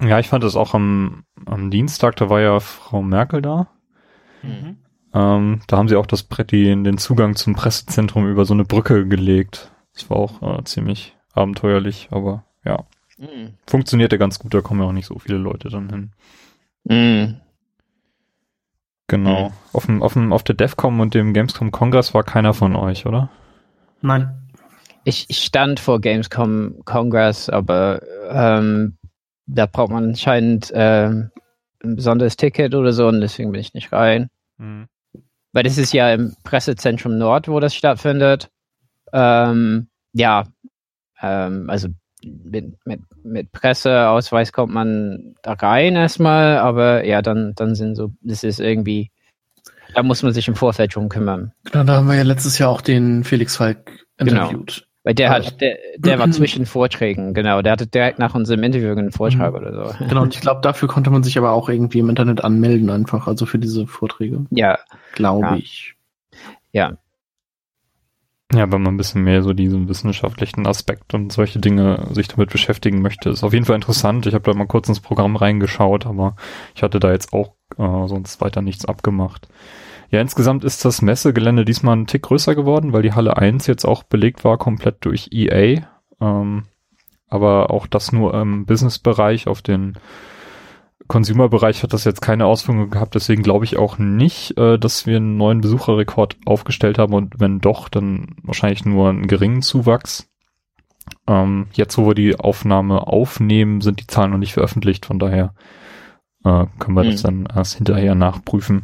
Ja, 0.00 0.18
ich 0.18 0.28
fand 0.28 0.44
das 0.44 0.56
auch 0.56 0.74
am, 0.74 1.24
am 1.46 1.70
Dienstag, 1.70 2.16
da 2.16 2.28
war 2.28 2.40
ja 2.40 2.58
Frau 2.60 3.02
Merkel 3.02 3.42
da. 3.42 3.68
Mhm. 4.42 4.78
Ähm, 5.14 5.60
da 5.66 5.76
haben 5.76 5.88
sie 5.88 5.96
auch 5.96 6.06
das 6.06 6.22
Brett, 6.22 6.52
die, 6.52 6.64
den 6.64 6.98
Zugang 6.98 7.36
zum 7.36 7.54
Pressezentrum 7.54 8.28
über 8.28 8.44
so 8.44 8.54
eine 8.54 8.64
Brücke 8.64 9.06
gelegt. 9.06 9.70
Das 9.94 10.08
war 10.10 10.16
auch 10.16 10.58
äh, 10.58 10.64
ziemlich 10.64 11.16
abenteuerlich, 11.34 12.08
aber 12.10 12.44
ja, 12.64 12.84
Mhm. 13.18 13.54
funktionierte 13.66 14.18
ganz 14.18 14.38
gut, 14.38 14.52
da 14.52 14.60
kommen 14.62 14.80
ja 14.80 14.86
auch 14.86 14.92
nicht 14.92 15.06
so 15.06 15.18
viele 15.18 15.38
Leute 15.38 15.68
dann 15.68 15.88
hin. 15.90 16.12
Mhm. 16.84 17.40
Genau. 19.06 19.50
Mhm. 19.50 19.54
Auf, 19.72 19.86
dem, 19.86 20.02
auf, 20.02 20.12
dem, 20.14 20.32
auf 20.32 20.42
der 20.42 20.54
DEFCOM 20.56 20.98
und 21.00 21.14
dem 21.14 21.32
Gamescom 21.32 21.70
Kongress 21.70 22.14
war 22.14 22.24
keiner 22.24 22.54
von 22.54 22.74
euch, 22.74 23.06
oder? 23.06 23.28
Nein. 24.00 24.41
Ich, 25.04 25.26
ich 25.28 25.38
stand 25.38 25.80
vor 25.80 26.00
Gamescom 26.00 26.82
Congress, 26.84 27.48
aber 27.48 28.02
ähm, 28.30 28.96
da 29.46 29.66
braucht 29.66 29.90
man 29.90 30.04
anscheinend 30.04 30.70
äh, 30.70 31.06
ein 31.06 31.96
besonderes 31.96 32.36
Ticket 32.36 32.74
oder 32.74 32.92
so 32.92 33.08
und 33.08 33.20
deswegen 33.20 33.50
bin 33.52 33.60
ich 33.60 33.74
nicht 33.74 33.92
rein. 33.92 34.28
Mhm. 34.58 34.86
Weil 35.52 35.64
das 35.64 35.78
ist 35.78 35.92
ja 35.92 36.12
im 36.12 36.34
Pressezentrum 36.44 37.18
Nord, 37.18 37.48
wo 37.48 37.60
das 37.60 37.74
stattfindet. 37.74 38.50
Ähm, 39.12 39.88
ja, 40.12 40.44
ähm, 41.20 41.68
also 41.68 41.88
mit, 42.24 42.74
mit, 42.86 43.00
mit 43.24 43.52
Presseausweis 43.52 44.52
kommt 44.52 44.72
man 44.72 45.34
da 45.42 45.52
rein 45.54 45.96
erstmal, 45.96 46.58
aber 46.58 47.04
ja, 47.04 47.20
dann, 47.20 47.54
dann 47.54 47.74
sind 47.74 47.96
so, 47.96 48.12
das 48.20 48.44
ist 48.44 48.60
irgendwie, 48.60 49.10
da 49.94 50.02
muss 50.02 50.22
man 50.22 50.32
sich 50.32 50.48
im 50.48 50.54
Vorfeld 50.54 50.92
schon 50.92 51.08
kümmern. 51.08 51.52
Genau, 51.64 51.84
da 51.84 51.96
haben 51.96 52.06
wir 52.06 52.14
ja 52.14 52.22
letztes 52.22 52.58
Jahr 52.58 52.70
auch 52.70 52.80
den 52.80 53.24
Felix 53.24 53.56
Falk 53.56 54.06
genau. 54.16 54.48
interviewt. 54.48 54.86
Weil 55.04 55.14
der 55.14 55.30
hat, 55.30 55.60
der, 55.60 55.78
der 55.98 56.18
war 56.20 56.30
zwischen 56.30 56.64
Vorträgen, 56.64 57.34
genau. 57.34 57.60
Der 57.60 57.72
hatte 57.72 57.88
direkt 57.88 58.20
nach 58.20 58.36
unserem 58.36 58.62
Interview 58.62 58.92
einen 58.92 59.10
Vortrag 59.10 59.50
mhm. 59.50 59.58
oder 59.58 59.74
so. 59.74 60.04
Genau, 60.04 60.22
und 60.22 60.34
ich 60.34 60.40
glaube, 60.40 60.60
dafür 60.60 60.88
konnte 60.88 61.10
man 61.10 61.24
sich 61.24 61.36
aber 61.36 61.50
auch 61.50 61.68
irgendwie 61.68 61.98
im 61.98 62.08
Internet 62.08 62.44
anmelden, 62.44 62.88
einfach, 62.88 63.26
also 63.26 63.44
für 63.44 63.58
diese 63.58 63.86
Vorträge. 63.88 64.46
Ja. 64.50 64.78
Glaube 65.14 65.46
ja. 65.46 65.56
ich. 65.56 65.96
Ja. 66.70 66.96
Ja, 68.54 68.70
wenn 68.70 68.82
man 68.82 68.94
ein 68.94 68.98
bisschen 68.98 69.24
mehr 69.24 69.42
so 69.42 69.54
diesen 69.54 69.88
wissenschaftlichen 69.88 70.66
Aspekt 70.66 71.14
und 71.14 71.32
solche 71.32 71.58
Dinge 71.58 72.06
sich 72.12 72.28
damit 72.28 72.50
beschäftigen 72.50 73.00
möchte, 73.00 73.30
ist 73.30 73.42
auf 73.42 73.54
jeden 73.54 73.64
Fall 73.64 73.76
interessant. 73.76 74.26
Ich 74.26 74.34
habe 74.34 74.44
da 74.44 74.56
mal 74.56 74.66
kurz 74.66 74.88
ins 74.88 75.00
Programm 75.00 75.36
reingeschaut, 75.36 76.06
aber 76.06 76.36
ich 76.74 76.82
hatte 76.82 77.00
da 77.00 77.12
jetzt 77.12 77.32
auch 77.32 77.54
äh, 77.78 78.08
sonst 78.08 78.40
weiter 78.42 78.60
nichts 78.60 78.84
abgemacht. 78.84 79.48
Ja, 80.12 80.20
insgesamt 80.20 80.62
ist 80.62 80.84
das 80.84 81.00
Messegelände 81.00 81.64
diesmal 81.64 81.96
ein 81.96 82.06
Tick 82.06 82.22
größer 82.22 82.54
geworden, 82.54 82.92
weil 82.92 83.00
die 83.00 83.14
Halle 83.14 83.38
1 83.38 83.66
jetzt 83.66 83.86
auch 83.86 84.02
belegt 84.02 84.44
war, 84.44 84.58
komplett 84.58 85.04
durch 85.06 85.30
EA. 85.32 85.86
Ähm, 86.20 86.64
aber 87.28 87.70
auch 87.70 87.86
das 87.86 88.12
nur 88.12 88.34
im 88.34 88.66
Business-Bereich. 88.66 89.48
Auf 89.48 89.62
den 89.62 89.94
Consumer-Bereich 91.08 91.82
hat 91.82 91.94
das 91.94 92.04
jetzt 92.04 92.20
keine 92.20 92.44
Auswirkungen 92.44 92.90
gehabt. 92.90 93.14
Deswegen 93.14 93.42
glaube 93.42 93.64
ich 93.64 93.78
auch 93.78 93.96
nicht, 93.96 94.58
äh, 94.58 94.78
dass 94.78 95.06
wir 95.06 95.16
einen 95.16 95.38
neuen 95.38 95.62
Besucherrekord 95.62 96.36
aufgestellt 96.44 96.98
haben. 96.98 97.14
Und 97.14 97.40
wenn 97.40 97.60
doch, 97.60 97.88
dann 97.88 98.36
wahrscheinlich 98.42 98.84
nur 98.84 99.08
einen 99.08 99.28
geringen 99.28 99.62
Zuwachs. 99.62 100.28
Ähm, 101.26 101.68
jetzt, 101.72 101.96
wo 101.96 102.06
wir 102.06 102.14
die 102.14 102.38
Aufnahme 102.38 103.06
aufnehmen, 103.06 103.80
sind 103.80 103.98
die 103.98 104.06
Zahlen 104.06 104.32
noch 104.32 104.38
nicht 104.38 104.52
veröffentlicht. 104.52 105.06
Von 105.06 105.18
daher 105.18 105.54
äh, 106.44 106.66
können 106.78 106.96
wir 106.96 107.04
mhm. 107.04 107.10
das 107.12 107.22
dann 107.22 107.46
erst 107.46 107.76
hinterher 107.76 108.14
nachprüfen. 108.14 108.82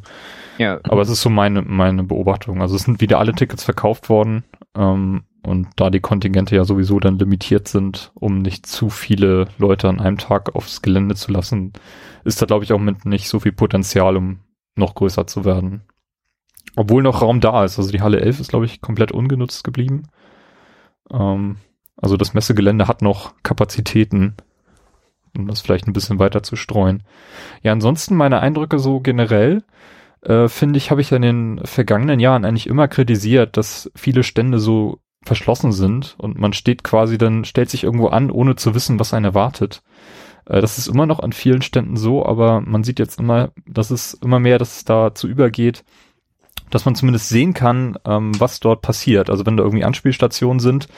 Ja. 0.59 0.81
Aber 0.85 1.03
es 1.03 1.09
ist 1.09 1.23
so 1.23 1.31
meine, 1.31 1.63
meine 1.63 2.03
Beobachtung. 2.03 2.61
Also 2.61 2.77
es 2.77 2.83
sind 2.83 3.01
wieder 3.01 3.19
alle 3.19 3.33
Tickets 3.33 3.65
verkauft 3.65 4.09
worden. 4.09 4.45
Ähm, 4.77 5.23
und 5.43 5.69
da 5.77 5.89
die 5.89 6.01
Kontingente 6.01 6.57
ja 6.57 6.65
sowieso 6.65 6.99
dann 7.01 7.19
limitiert 7.19 7.69
sind, 7.69 8.11
um 8.15 8.39
nicht 8.43 8.67
zu 8.67 8.91
viele 8.91 9.49
Leute 9.57 9.89
an 9.89 10.01
einem 10.01 10.19
Tag 10.19 10.55
aufs 10.55 10.83
Gelände 10.83 11.15
zu 11.15 11.33
lassen, 11.33 11.73
ist 12.25 12.43
da 12.43 12.47
glaube 12.47 12.65
ich 12.65 12.73
auch 12.73 12.81
mit 12.81 13.05
nicht 13.05 13.29
so 13.29 13.41
viel 13.41 13.53
Potenzial, 13.53 14.17
um 14.17 14.41
noch 14.75 14.95
größer 14.95 15.27
zu 15.27 15.45
werden. 15.45 15.83
Obwohl 16.77 17.03
noch 17.03 17.23
Raum 17.23 17.41
da 17.41 17.65
ist. 17.65 17.79
Also 17.79 17.91
die 17.91 18.03
Halle 18.03 18.21
11 18.21 18.41
ist 18.41 18.51
glaube 18.51 18.67
ich 18.67 18.81
komplett 18.81 19.13
ungenutzt 19.13 19.65
geblieben. 19.65 20.05
Ähm, 21.11 21.57
also 21.97 22.17
das 22.17 22.35
Messegelände 22.35 22.89
hat 22.89 23.01
noch 23.01 23.35
Kapazitäten, 23.43 24.35
um 25.37 25.47
das 25.47 25.61
vielleicht 25.61 25.87
ein 25.87 25.93
bisschen 25.93 26.19
weiter 26.19 26.43
zu 26.43 26.57
streuen. 26.57 27.05
Ja, 27.63 27.73
ansonsten 27.73 28.17
meine 28.17 28.41
Eindrücke 28.41 28.79
so 28.79 29.01
generell 29.01 29.63
äh, 30.23 30.49
finde 30.49 30.79
ich, 30.79 30.91
habe 30.91 31.01
ich 31.01 31.13
in 31.13 31.23
den 31.23 31.61
vergangenen 31.65 32.21
Jahren 32.21 32.45
eigentlich 32.45 32.67
immer 32.67 32.89
kritisiert, 32.89 33.57
dass 33.57 33.91
viele 33.95 34.23
Stände 34.23 34.59
so 34.59 35.01
verschlossen 35.25 35.73
sind 35.73 36.15
und 36.19 36.39
man 36.39 36.53
steht 36.53 36.85
quasi 36.85 37.19
dann, 37.19 37.45
stellt 37.45 37.71
sich 37.71 37.85
irgendwo 37.85 38.09
an, 38.09 38.31
ohne 38.31 38.57
zu 38.57 38.75
wissen, 38.75 38.99
was 39.01 39.15
einen 39.15 39.25
erwartet. 39.25 39.83
Äh, 40.47 40.61
das 40.61 40.79
ist 40.79 40.89
immer 40.89 41.07
noch 41.07 41.21
an 41.21 41.33
vielen 41.33 41.63
Ständen 41.63 41.97
so, 41.97 42.25
aber 42.25 42.61
man 42.61 42.85
sieht 42.85 42.99
jetzt 42.99 43.21
immer, 43.21 43.51
dass 43.67 43.91
es 43.91 44.15
immer 44.15 44.39
mehr, 44.39 44.59
dass 44.59 44.79
es 44.79 44.85
dazu 44.85 45.29
übergeht, 45.29 45.85
dass 46.71 46.85
man 46.85 46.95
zumindest 46.95 47.29
sehen 47.29 47.55
kann, 47.55 47.99
ähm, 48.05 48.39
was 48.39 48.61
dort 48.61 48.83
passiert. 48.83 49.31
Also 49.31 49.47
wenn 49.47 49.57
da 49.57 49.65
irgendwie 49.65 49.85
Anspielstationen 49.85 50.61
sind, 50.61 50.89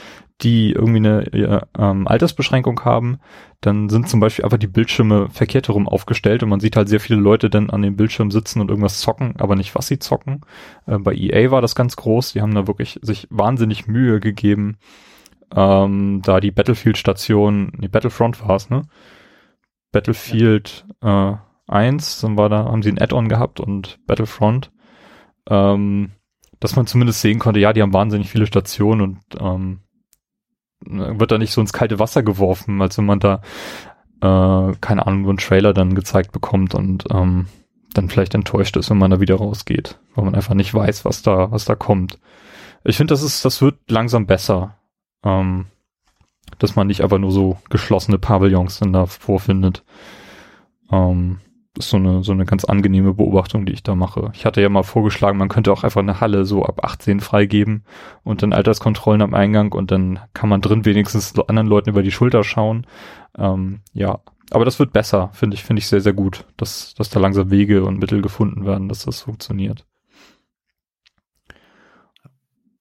die 0.42 0.72
irgendwie 0.72 0.98
eine 0.98 1.32
äh, 1.32 1.60
ähm, 1.78 2.08
Altersbeschränkung 2.08 2.84
haben, 2.84 3.18
dann 3.60 3.88
sind 3.88 4.08
zum 4.08 4.20
Beispiel 4.20 4.44
einfach 4.44 4.58
die 4.58 4.66
Bildschirme 4.66 5.28
verkehrt 5.30 5.68
herum 5.68 5.86
aufgestellt 5.86 6.42
und 6.42 6.48
man 6.48 6.60
sieht 6.60 6.76
halt 6.76 6.88
sehr 6.88 7.00
viele 7.00 7.20
Leute 7.20 7.50
dann 7.50 7.70
an 7.70 7.82
dem 7.82 7.96
Bildschirm 7.96 8.30
sitzen 8.30 8.60
und 8.60 8.70
irgendwas 8.70 9.00
zocken, 9.00 9.34
aber 9.38 9.54
nicht 9.56 9.74
was 9.74 9.86
sie 9.86 9.98
zocken. 9.98 10.40
Äh, 10.86 10.98
bei 10.98 11.14
EA 11.14 11.50
war 11.50 11.60
das 11.60 11.74
ganz 11.74 11.96
groß, 11.96 12.32
die 12.32 12.40
haben 12.40 12.54
da 12.54 12.66
wirklich 12.66 12.98
sich 13.02 13.26
wahnsinnig 13.30 13.86
Mühe 13.86 14.20
gegeben, 14.20 14.78
ähm, 15.54 16.22
da 16.24 16.40
die 16.40 16.52
Battlefield-Station, 16.52 17.72
die 17.78 17.88
Battlefront 17.88 18.46
war 18.46 18.56
es, 18.56 18.70
ne? 18.70 18.82
Battlefield 19.92 20.86
äh, 21.02 21.34
1, 21.66 22.20
dann 22.20 22.36
war 22.38 22.48
da, 22.48 22.64
haben 22.64 22.82
sie 22.82 22.90
ein 22.90 23.00
Add-on 23.00 23.28
gehabt 23.28 23.60
und 23.60 23.98
Battlefront 24.06 24.70
ähm, 25.50 26.12
dass 26.60 26.76
man 26.76 26.86
zumindest 26.86 27.20
sehen 27.20 27.38
konnte, 27.38 27.60
ja, 27.60 27.72
die 27.72 27.82
haben 27.82 27.92
wahnsinnig 27.92 28.30
viele 28.30 28.46
Stationen 28.46 29.00
und 29.00 29.18
ähm, 29.38 29.80
wird 30.86 31.30
da 31.30 31.38
nicht 31.38 31.52
so 31.52 31.60
ins 31.60 31.72
kalte 31.72 31.98
Wasser 31.98 32.22
geworfen, 32.22 32.80
als 32.80 32.96
wenn 32.96 33.06
man 33.06 33.20
da, 33.20 33.42
äh, 34.22 34.74
keine 34.80 35.06
Ahnung, 35.06 35.22
nur 35.22 35.30
einen 35.30 35.38
Trailer 35.38 35.74
dann 35.74 35.94
gezeigt 35.94 36.32
bekommt 36.32 36.74
und 36.74 37.04
ähm, 37.10 37.46
dann 37.92 38.08
vielleicht 38.08 38.34
enttäuscht 38.34 38.76
ist, 38.76 38.88
wenn 38.90 38.98
man 38.98 39.10
da 39.10 39.20
wieder 39.20 39.36
rausgeht, 39.36 39.98
weil 40.14 40.24
man 40.24 40.34
einfach 40.34 40.54
nicht 40.54 40.72
weiß, 40.72 41.04
was 41.04 41.22
da, 41.22 41.50
was 41.50 41.64
da 41.64 41.74
kommt. 41.74 42.18
Ich 42.84 42.96
finde, 42.96 43.12
das 43.12 43.22
ist, 43.22 43.44
das 43.44 43.60
wird 43.60 43.78
langsam 43.90 44.26
besser, 44.26 44.76
ähm, 45.24 45.66
dass 46.58 46.76
man 46.76 46.86
nicht 46.86 47.02
einfach 47.02 47.18
nur 47.18 47.32
so 47.32 47.58
geschlossene 47.68 48.18
Pavillons 48.18 48.78
dann 48.78 48.92
da 48.92 49.06
vorfindet. 49.06 49.84
Ähm, 50.90 51.40
ist 51.78 51.90
so 51.90 51.96
eine, 51.96 52.22
so 52.24 52.32
eine 52.32 52.44
ganz 52.44 52.64
angenehme 52.64 53.14
Beobachtung, 53.14 53.64
die 53.64 53.72
ich 53.72 53.82
da 53.82 53.94
mache. 53.94 54.32
Ich 54.34 54.44
hatte 54.44 54.60
ja 54.60 54.68
mal 54.68 54.82
vorgeschlagen, 54.82 55.38
man 55.38 55.48
könnte 55.48 55.72
auch 55.72 55.84
einfach 55.84 56.00
eine 56.00 56.20
Halle 56.20 56.44
so 56.44 56.64
ab 56.64 56.84
18 56.84 57.20
freigeben 57.20 57.84
und 58.24 58.42
dann 58.42 58.52
Alterskontrollen 58.52 59.22
am 59.22 59.34
Eingang 59.34 59.72
und 59.72 59.90
dann 59.90 60.18
kann 60.34 60.48
man 60.48 60.60
drin 60.60 60.84
wenigstens 60.84 61.38
anderen 61.38 61.68
Leuten 61.68 61.90
über 61.90 62.02
die 62.02 62.10
Schulter 62.10 62.42
schauen. 62.42 62.86
Ähm, 63.38 63.80
ja, 63.92 64.20
aber 64.50 64.64
das 64.64 64.80
wird 64.80 64.92
besser, 64.92 65.30
finde 65.32 65.54
ich, 65.54 65.62
finde 65.62 65.78
ich 65.78 65.86
sehr, 65.86 66.00
sehr 66.00 66.12
gut, 66.12 66.44
dass, 66.56 66.94
dass 66.94 67.08
da 67.08 67.20
langsam 67.20 67.50
Wege 67.50 67.84
und 67.84 67.98
Mittel 67.98 68.20
gefunden 68.20 68.66
werden, 68.66 68.88
dass 68.88 69.04
das 69.04 69.20
funktioniert. 69.20 69.86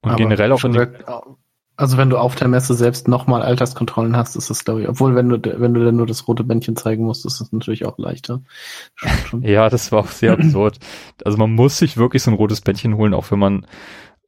Und 0.02 0.12
aber 0.12 0.16
generell 0.16 0.52
auch 0.52 0.64
in 0.64 0.72
die, 0.72 0.88
also 1.80 1.98
wenn 1.98 2.10
du 2.10 2.18
auf 2.18 2.36
der 2.36 2.50
Messe 2.50 2.74
selbst 2.74 3.08
nochmal 3.08 3.42
Alterskontrollen 3.42 4.18
hast, 4.18 4.36
ist 4.36 4.50
das 4.50 4.66
glaube 4.66 4.82
ich, 4.82 4.90
obwohl 4.90 5.16
wenn 5.16 5.30
du 5.30 5.40
wenn 5.62 5.74
du 5.74 5.86
dann 5.86 5.96
nur 5.96 6.06
das 6.06 6.28
rote 6.28 6.44
Bändchen 6.44 6.76
zeigen 6.76 7.06
musst, 7.06 7.26
ist 7.26 7.40
das 7.40 7.54
natürlich 7.54 7.86
auch 7.86 7.98
leichter. 7.98 8.42
ja, 9.42 9.70
das 9.70 9.90
war 9.94 10.02
auch 10.02 10.08
sehr 10.08 10.34
absurd. 10.34 10.80
Also 11.24 11.38
man 11.38 11.52
muss 11.52 11.78
sich 11.78 11.96
wirklich 11.96 12.22
so 12.22 12.32
ein 12.32 12.38
rotes 12.38 12.60
Bändchen 12.60 12.98
holen, 12.98 13.14
auch 13.14 13.32
wenn 13.32 13.40
man 13.40 13.66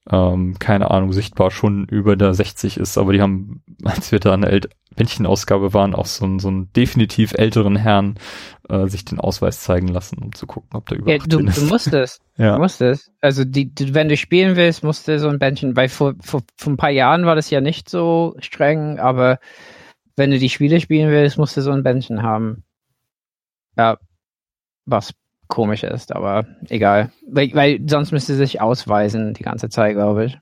ähm, 0.10 0.58
keine 0.60 0.89
Ahnung, 0.91 1.13
sichtbar 1.13 1.51
schon 1.51 1.86
über 1.86 2.15
der 2.15 2.34
60 2.34 2.77
ist, 2.77 2.98
aber 2.98 3.13
die 3.13 3.22
haben, 3.22 3.63
als 3.84 4.12
wir 4.12 4.20
da 4.20 4.34
eine 4.34 4.48
El 4.48 4.62
Bändchenausgabe 4.93 5.74
waren, 5.74 5.96
auch 5.96 6.05
so, 6.05 6.25
ein, 6.25 6.39
so 6.39 6.50
einen 6.50 6.74
definitiv 6.74 7.34
älteren 7.34 7.77
Herrn 7.77 8.15
äh, 8.67 8.88
sich 8.88 9.05
den 9.05 9.22
Ausweis 9.22 9.62
zeigen 9.62 9.88
lassen, 9.88 10.17
um 10.17 10.36
zu 10.36 10.46
gucken, 10.46 10.72
ob 10.74 10.89
der 10.89 10.98
überhaupt 10.98 11.31
ja, 11.31 11.39
du, 11.39 11.48
ist. 11.48 11.58
Du 11.58 11.65
musst 11.67 11.93
es. 11.93 12.20
ja. 12.38 12.55
Du 12.55 12.62
musst 12.62 12.81
es. 12.81 13.10
Also 13.22 13.46
die, 13.46 13.74
die, 13.74 13.93
wenn 13.93 14.10
du 14.10 14.17
spielen 14.17 14.58
willst, 14.58 14.84
musst 14.84 15.08
du 15.08 15.17
so 15.17 15.29
ein 15.29 15.39
Bändchen, 15.39 15.77
weil 15.77 15.88
vor, 15.88 16.15
vor, 16.22 16.41
vor 16.58 16.74
ein 16.74 16.77
paar 16.77 16.89
Jahren 16.89 17.25
war 17.25 17.36
das 17.36 17.50
ja 17.50 17.62
nicht 17.62 17.89
so 17.89 18.36
streng, 18.39 19.00
aber 19.00 19.39
wenn 20.17 20.31
du 20.31 20.39
die 20.39 20.50
Spiele 20.50 20.81
spielen 20.81 21.10
willst, 21.10 21.38
musst 21.38 21.55
du 21.55 21.62
so 21.62 21.72
ein 21.72 21.84
Bändchen 21.84 22.22
haben. 22.22 22.65
Ja, 23.77 23.98
was 24.86 25.13
komisch 25.51 25.84
ist, 25.84 26.15
aber 26.15 26.46
egal. 26.70 27.12
Weil, 27.27 27.53
weil 27.53 27.79
sonst 27.88 28.12
müsste 28.12 28.34
sich 28.34 28.62
ausweisen 28.62 29.36
die 29.36 29.43
ganze 29.43 29.70
Zeit, 29.70 29.93
glaube 29.93 30.25
ich. 30.25 30.39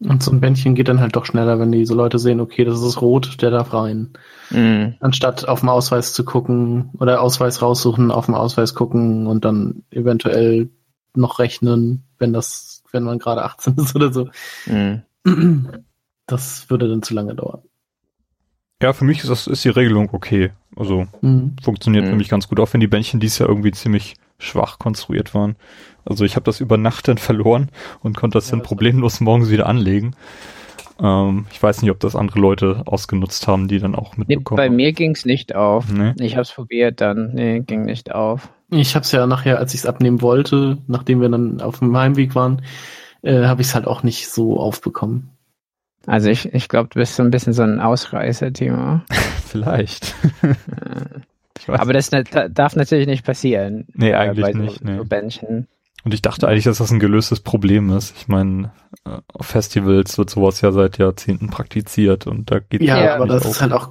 Und 0.00 0.22
so 0.22 0.30
ein 0.30 0.40
Bändchen 0.40 0.74
geht 0.74 0.88
dann 0.88 1.00
halt 1.00 1.16
doch 1.16 1.24
schneller, 1.24 1.58
wenn 1.58 1.72
diese 1.72 1.94
Leute 1.94 2.18
sehen, 2.18 2.40
okay, 2.40 2.64
das 2.64 2.80
ist 2.82 3.00
rot, 3.00 3.40
der 3.42 3.50
darf 3.50 3.72
rein. 3.72 4.12
Mhm. 4.50 4.94
Anstatt 5.00 5.48
auf 5.48 5.60
dem 5.60 5.68
Ausweis 5.68 6.12
zu 6.12 6.24
gucken 6.24 6.90
oder 6.98 7.20
Ausweis 7.20 7.62
raussuchen, 7.62 8.10
auf 8.10 8.26
dem 8.26 8.34
Ausweis 8.34 8.74
gucken 8.74 9.26
und 9.26 9.44
dann 9.44 9.84
eventuell 9.90 10.70
noch 11.14 11.38
rechnen, 11.38 12.04
wenn 12.18 12.32
das, 12.32 12.82
wenn 12.92 13.04
man 13.04 13.18
gerade 13.18 13.42
18 13.44 13.76
ist 13.76 13.96
oder 13.96 14.12
so. 14.12 14.28
Mhm. 14.66 15.02
Das 16.26 16.70
würde 16.70 16.88
dann 16.88 17.02
zu 17.02 17.14
lange 17.14 17.34
dauern. 17.34 17.62
Ja, 18.82 18.92
für 18.92 19.04
mich 19.04 19.20
ist, 19.20 19.30
das, 19.30 19.46
ist 19.46 19.64
die 19.64 19.70
Regelung 19.70 20.10
okay. 20.12 20.50
Also 20.76 21.06
mhm. 21.20 21.56
funktioniert 21.62 22.04
mhm. 22.04 22.10
für 22.10 22.16
mich 22.16 22.28
ganz 22.28 22.48
gut, 22.48 22.60
auch 22.60 22.72
wenn 22.72 22.80
die 22.80 22.86
Bändchen 22.86 23.20
dies 23.20 23.38
Jahr 23.38 23.48
irgendwie 23.48 23.72
ziemlich 23.72 24.16
schwach 24.38 24.78
konstruiert 24.78 25.34
waren. 25.34 25.56
Also 26.04 26.24
ich 26.24 26.36
habe 26.36 26.44
das 26.44 26.60
über 26.60 26.76
Nacht 26.76 27.08
dann 27.08 27.18
verloren 27.18 27.70
und 28.02 28.16
konnte 28.16 28.38
das 28.38 28.46
ja, 28.46 28.52
dann 28.52 28.62
problemlos 28.62 29.20
morgens 29.20 29.50
wieder 29.50 29.66
anlegen. 29.66 30.14
Ähm, 31.00 31.46
ich 31.52 31.62
weiß 31.62 31.82
nicht, 31.82 31.90
ob 31.90 32.00
das 32.00 32.14
andere 32.14 32.38
Leute 32.38 32.82
ausgenutzt 32.86 33.48
haben, 33.48 33.68
die 33.68 33.78
dann 33.78 33.94
auch 33.94 34.16
mitbekommen. 34.16 34.60
Nee, 34.60 34.68
bei 34.68 34.74
mir 34.74 34.92
ging 34.92 35.12
es 35.12 35.24
nicht 35.24 35.54
auf. 35.54 35.90
Nee. 35.90 36.14
Ich 36.20 36.34
habe 36.34 36.42
es 36.42 36.52
probiert, 36.52 37.00
dann 37.00 37.32
nee, 37.34 37.60
ging 37.60 37.84
nicht 37.84 38.12
auf. 38.12 38.48
Ich 38.70 38.94
habe 38.94 39.04
es 39.04 39.12
ja 39.12 39.26
nachher, 39.26 39.58
als 39.58 39.74
ich 39.74 39.80
es 39.80 39.86
abnehmen 39.86 40.22
wollte, 40.22 40.78
nachdem 40.86 41.20
wir 41.20 41.28
dann 41.28 41.60
auf 41.60 41.78
dem 41.78 41.96
Heimweg 41.96 42.34
waren, 42.34 42.62
äh, 43.22 43.44
habe 43.44 43.62
ich 43.62 43.68
es 43.68 43.74
halt 43.74 43.86
auch 43.86 44.02
nicht 44.02 44.28
so 44.28 44.58
aufbekommen. 44.58 45.30
Also 46.06 46.28
ich, 46.28 46.52
ich 46.52 46.68
glaube, 46.68 46.88
du 46.90 46.98
bist 46.98 47.16
so 47.16 47.22
ein 47.22 47.30
bisschen 47.30 47.52
so 47.52 47.62
ein 47.62 47.80
Ausreißer-Thema. 47.80 49.04
Vielleicht. 49.46 50.14
Aber 51.66 51.92
das 51.92 52.10
darf 52.50 52.76
natürlich 52.76 53.06
nicht 53.06 53.24
passieren. 53.24 53.86
Nee, 53.94 54.10
äh, 54.10 54.14
eigentlich 54.14 54.52
so, 54.52 54.58
nicht. 54.58 54.84
Nee. 54.84 54.98
So 54.98 55.04
Bändchen. 55.04 55.68
Und 56.04 56.12
ich 56.12 56.20
dachte 56.20 56.46
eigentlich, 56.46 56.64
dass 56.64 56.78
das 56.78 56.90
ein 56.90 57.00
gelöstes 57.00 57.40
Problem 57.40 57.90
ist. 57.90 58.14
Ich 58.18 58.28
meine, 58.28 58.72
äh, 59.06 59.18
auf 59.32 59.46
Festivals 59.46 60.18
wird 60.18 60.28
sowas 60.28 60.60
ja 60.60 60.70
seit 60.70 60.98
Jahrzehnten 60.98 61.48
praktiziert 61.48 62.26
und 62.26 62.50
da 62.50 62.58
geht 62.58 62.82
Ja, 62.82 63.02
ja 63.02 63.14
aber 63.14 63.26
das 63.26 63.46
ist 63.46 63.62
halt 63.62 63.72
auch, 63.72 63.90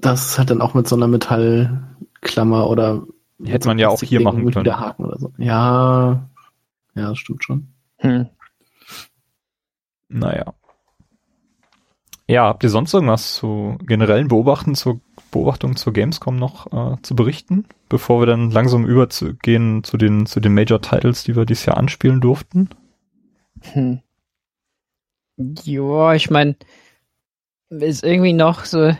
das 0.00 0.26
ist 0.26 0.38
halt 0.38 0.50
dann 0.50 0.62
auch 0.62 0.72
mit 0.72 0.88
so 0.88 0.96
einer 0.96 1.08
Metallklammer 1.08 2.70
oder 2.70 3.02
hätte 3.44 3.68
man 3.68 3.78
ja 3.78 3.88
auch 3.88 4.00
hier 4.02 4.22
machen 4.22 4.50
können. 4.50 4.80
Haken 4.80 5.04
oder 5.04 5.18
so. 5.18 5.32
Ja, 5.36 6.26
ja, 6.94 7.08
das 7.10 7.18
stimmt 7.18 7.44
schon. 7.44 7.68
Hm. 7.98 8.28
Naja. 10.08 10.54
Ja, 12.30 12.44
habt 12.44 12.62
ihr 12.62 12.70
sonst 12.70 12.94
irgendwas 12.94 13.34
zu 13.34 13.76
generellen 13.84 14.28
Beobachten 14.28 14.76
zur 14.76 15.00
Beobachtungen 15.32 15.74
zur 15.74 15.92
Gamescom 15.92 16.36
noch 16.36 16.72
äh, 16.72 16.96
zu 17.02 17.16
berichten, 17.16 17.66
bevor 17.88 18.22
wir 18.22 18.26
dann 18.26 18.52
langsam 18.52 18.86
übergehen 18.86 19.82
zu 19.82 19.96
den 19.96 20.26
zu 20.26 20.38
den 20.38 20.54
Major 20.54 20.80
Titles, 20.80 21.24
die 21.24 21.34
wir 21.34 21.44
dieses 21.44 21.66
Jahr 21.66 21.76
anspielen 21.76 22.20
durften? 22.20 22.68
Hm. 23.72 24.00
Ja, 25.64 26.14
ich 26.14 26.30
meine, 26.30 26.54
ist 27.68 28.04
irgendwie 28.04 28.32
noch 28.32 28.64
so 28.64 28.92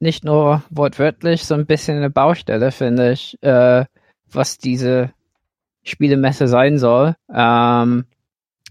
nicht 0.00 0.24
nur 0.24 0.64
wortwörtlich, 0.70 1.44
so 1.44 1.54
ein 1.54 1.66
bisschen 1.66 1.98
eine 1.98 2.10
Baustelle, 2.10 2.72
finde 2.72 3.12
ich, 3.12 3.40
äh, 3.44 3.84
was 4.28 4.58
diese 4.58 5.12
Spielemesse 5.84 6.48
sein 6.48 6.78
soll. 6.78 7.14
Ähm, 7.32 8.06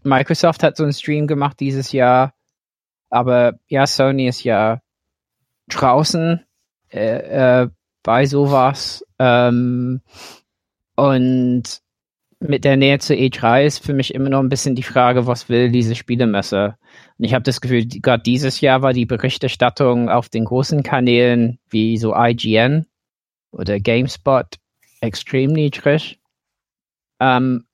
Microsoft 0.04 0.64
hat 0.64 0.76
so 0.76 0.84
einen 0.84 0.92
Stream 0.92 1.28
gemacht 1.28 1.62
dieses 1.62 1.94
Jahr, 1.94 2.34
aber 3.10 3.54
ja, 3.68 3.88
Sony 3.88 4.28
ist 4.28 4.44
ja 4.44 4.82
draußen 5.70 6.44
äh, 6.92 7.64
äh, 7.64 7.70
bei 8.04 8.26
sowas. 8.26 9.06
Ähm, 9.20 10.02
und 10.96 11.82
mit 12.40 12.64
der 12.64 12.78
Nähe 12.78 13.00
zu 13.00 13.14
E3 13.14 13.66
ist 13.66 13.86
für 13.86 13.94
mich 13.94 14.14
immer 14.14 14.30
noch 14.30 14.40
ein 14.40 14.50
bisschen 14.50 14.76
die 14.76 14.84
Frage, 14.84 15.28
was 15.28 15.50
will 15.50 15.72
diese 15.72 15.96
Spielemesse? 15.96 16.78
Und 17.18 17.26
ich 17.26 17.34
habe 17.34 17.44
das 17.44 17.60
Gefühl, 17.60 17.86
gerade 17.86 18.24
dieses 18.24 18.62
Jahr 18.62 18.82
war 18.82 18.94
die 18.94 19.06
Berichterstattung 19.06 20.10
auf 20.10 20.30
den 20.30 20.46
großen 20.46 20.84
Kanälen 20.84 21.60
wie 21.70 21.98
so 21.98 22.16
IGN 22.16 22.86
oder 23.52 23.80
GameSpot 23.80 24.56
extrem 25.02 25.52
niedrig. 25.52 26.20
Ähm, 27.20 27.66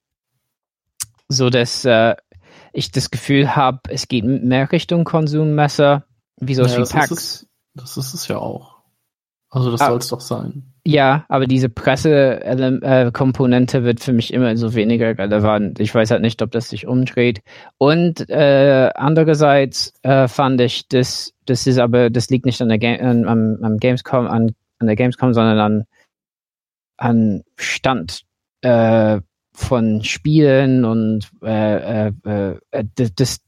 so 1.28 1.50
dass 1.50 1.86
äh, 1.86 2.16
ich 2.76 2.92
das 2.92 3.12
Gefühl 3.12 3.56
habe, 3.56 3.80
es 3.90 4.08
geht 4.08 4.26
mehr 4.26 4.72
Richtung 4.72 5.04
Konsummesse, 5.04 6.04
wie 6.38 6.56
sowas 6.56 6.74
ja, 6.74 6.84
wie 6.84 6.90
PAX. 6.90 7.12
Ist 7.12 7.48
das 7.74 7.98
ist 7.98 8.14
es 8.14 8.28
ja 8.28 8.38
auch. 8.38 8.76
Also 9.50 9.72
das 9.72 9.82
ah, 9.82 9.88
soll 9.88 9.98
es 10.00 10.10
doch 10.10 10.22
sein. 10.22 10.74
Ja, 10.86 11.26
aber 11.30 11.48
diese 11.48 11.70
Pressekomponente 11.70 13.84
wird 13.84 14.02
für 14.02 14.14
mich 14.14 14.32
immer 14.34 14.56
so 14.58 14.76
weniger 14.76 15.18
relevant. 15.18 15.80
Ich 15.80 15.96
weiß 15.96 16.12
halt 16.12 16.22
nicht, 16.22 16.42
ob 16.42 16.52
das 16.52 16.70
sich 16.70 16.88
umdreht. 16.88 17.42
Und 17.78 18.30
äh, 18.30 18.90
andererseits 18.96 19.94
äh, 20.04 20.28
fand 20.28 20.60
ich, 20.62 20.88
das, 20.90 21.34
das 21.46 21.68
ist 21.68 21.80
aber, 21.80 22.10
das 22.10 22.30
liegt 22.30 22.46
nicht 22.46 22.62
an 22.62 22.70
der 22.70 22.80
Ga 22.80 22.96
an, 22.96 23.28
am, 23.28 23.58
am 23.62 23.78
Gamescom, 23.78 24.28
an, 24.28 24.56
an 24.80 24.88
der 24.88 24.96
Gamescom, 24.96 25.34
sondern 25.34 25.60
an, 25.60 25.84
an 26.98 27.44
Stand 27.58 28.22
äh, 28.62 29.20
von 29.56 30.04
Spielen 30.04 30.86
und 30.86 31.30
äh, 31.42 32.08
äh, 32.08 32.14
äh, 32.72 32.84
das, 33.16 33.40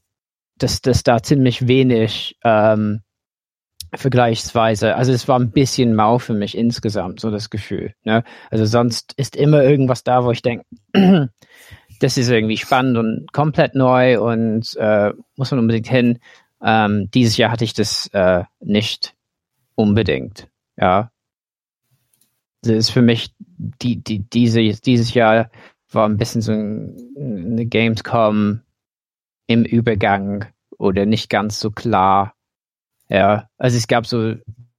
das, 0.56 0.80
das 0.80 1.02
da 1.02 1.22
ziemlich 1.22 1.68
wenig 1.68 2.36
ähm, 2.42 3.02
vergleichsweise, 3.94 4.96
also 4.96 5.12
es 5.12 5.28
war 5.28 5.38
ein 5.38 5.50
bisschen 5.50 5.94
mau 5.94 6.18
für 6.18 6.34
mich 6.34 6.56
insgesamt, 6.56 7.20
so 7.20 7.30
das 7.30 7.50
Gefühl. 7.50 7.94
Ne? 8.04 8.24
Also 8.50 8.66
sonst 8.66 9.14
ist 9.16 9.36
immer 9.36 9.62
irgendwas 9.62 10.04
da, 10.04 10.24
wo 10.24 10.30
ich 10.30 10.42
denke, 10.42 10.64
das 12.00 12.18
ist 12.18 12.30
irgendwie 12.30 12.58
spannend 12.58 12.98
und 12.98 13.32
komplett 13.32 13.74
neu 13.74 14.20
und 14.20 14.76
äh, 14.76 15.12
muss 15.36 15.50
man 15.50 15.60
unbedingt 15.60 15.88
hin. 15.88 16.18
Ähm, 16.62 17.10
dieses 17.12 17.36
Jahr 17.36 17.50
hatte 17.50 17.64
ich 17.64 17.72
das 17.72 18.08
äh, 18.12 18.44
nicht 18.60 19.14
unbedingt. 19.74 20.48
Ja, 20.76 21.10
das 22.62 22.72
ist 22.72 22.90
für 22.90 23.02
mich 23.02 23.34
die 23.38 24.02
die 24.02 24.18
diese 24.18 24.60
dieses 24.60 25.14
Jahr 25.14 25.50
war 25.90 26.08
ein 26.08 26.16
bisschen 26.16 26.42
so 26.42 26.52
eine 26.52 27.66
Gamescom 27.66 28.60
im 29.46 29.64
Übergang 29.64 30.46
oder 30.78 31.06
nicht 31.06 31.30
ganz 31.30 31.58
so 31.60 31.70
klar 31.70 32.34
ja, 33.08 33.48
also 33.56 33.76
es 33.76 33.88
gab 33.88 34.06
so 34.06 34.34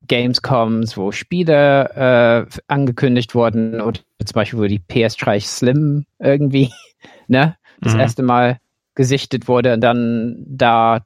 Gamescoms, 0.08 0.98
wo 0.98 1.12
Spiele 1.12 2.48
äh, 2.50 2.60
angekündigt 2.68 3.36
wurden 3.36 3.82
oder 3.82 4.00
zum 4.24 4.34
Beispiel, 4.34 4.60
wo 4.60 4.66
die 4.66 4.80
PS3 4.80 5.40
Slim 5.42 6.06
irgendwie, 6.20 6.72
ne, 7.28 7.58
das 7.82 7.94
mhm. 7.94 8.00
erste 8.00 8.24
Mal 8.24 8.60
gesichtet 8.96 9.48
wurde 9.48 9.74
und 9.74 9.82
dann 9.82 10.44
da 10.48 11.06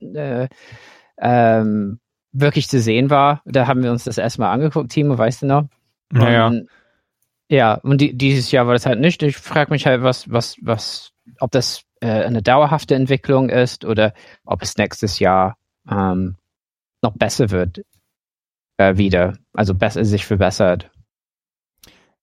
äh, 0.00 0.48
ähm, 1.18 2.00
wirklich 2.32 2.68
zu 2.68 2.80
sehen 2.80 3.10
war. 3.10 3.42
Da 3.44 3.66
haben 3.66 3.82
wir 3.82 3.90
uns 3.90 4.04
das 4.04 4.18
erstmal 4.18 4.52
angeguckt, 4.52 4.90
Timo, 4.90 5.16
weißt 5.16 5.42
du 5.42 5.46
noch? 5.46 5.64
Naja. 6.10 6.48
Und, 6.48 6.68
ja, 7.48 7.74
und 7.74 8.00
die, 8.00 8.16
dieses 8.16 8.50
Jahr 8.50 8.66
war 8.66 8.74
das 8.74 8.86
halt 8.86 9.00
nicht. 9.00 9.22
Ich 9.22 9.36
frage 9.36 9.70
mich 9.70 9.86
halt, 9.86 10.02
was, 10.02 10.30
was, 10.30 10.56
was, 10.62 11.12
ob 11.40 11.50
das 11.50 11.82
äh, 12.00 12.24
eine 12.24 12.42
dauerhafte 12.42 12.94
Entwicklung 12.94 13.48
ist 13.50 13.84
oder 13.84 14.14
ob 14.44 14.62
es 14.62 14.76
nächstes 14.76 15.18
Jahr 15.18 15.56
ähm, 15.90 16.36
noch 17.02 17.12
besser 17.16 17.50
wird 17.50 17.82
äh, 18.76 18.96
wieder, 18.96 19.34
also 19.52 19.74
besser 19.74 20.04
sich 20.04 20.26
verbessert. 20.26 20.90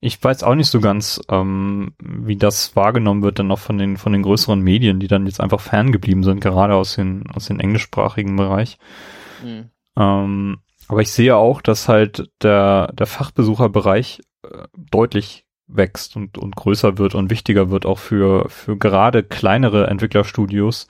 Ich 0.04 0.22
weiß 0.22 0.44
auch 0.44 0.56
nicht 0.56 0.70
so 0.70 0.82
ganz, 0.82 1.22
ähm, 1.30 1.94
wie 2.00 2.36
das 2.36 2.76
wahrgenommen 2.76 3.22
wird 3.22 3.38
dann 3.38 3.48
noch 3.48 3.60
von 3.60 3.78
den 3.78 3.98
von 3.98 4.14
den 4.14 4.24
größeren 4.24 4.60
Medien, 4.60 5.00
die 5.00 5.08
dann 5.08 5.28
jetzt 5.28 5.40
einfach 5.40 5.62
ferngeblieben 5.62 6.24
sind, 6.24 6.42
gerade 6.42 6.74
aus 6.74 6.96
den 6.96 7.30
aus 7.30 7.46
den 7.46 7.60
englischsprachigen 7.60 8.36
Bereich. 8.36 8.80
Mhm. 9.44 9.70
Ähm, 9.96 10.58
aber 10.88 11.02
ich 11.02 11.12
sehe 11.12 11.36
auch, 11.36 11.62
dass 11.62 11.88
halt 11.88 12.30
der 12.42 12.92
der 12.94 13.06
Fachbesucherbereich 13.06 14.22
deutlich 14.76 15.46
wächst 15.68 16.16
und 16.16 16.38
und 16.38 16.56
größer 16.56 16.98
wird 16.98 17.16
und 17.16 17.30
wichtiger 17.30 17.70
wird 17.70 17.86
auch 17.86 18.00
für 18.00 18.50
für 18.50 18.78
gerade 18.78 19.24
kleinere 19.24 19.88
Entwicklerstudios, 19.88 20.88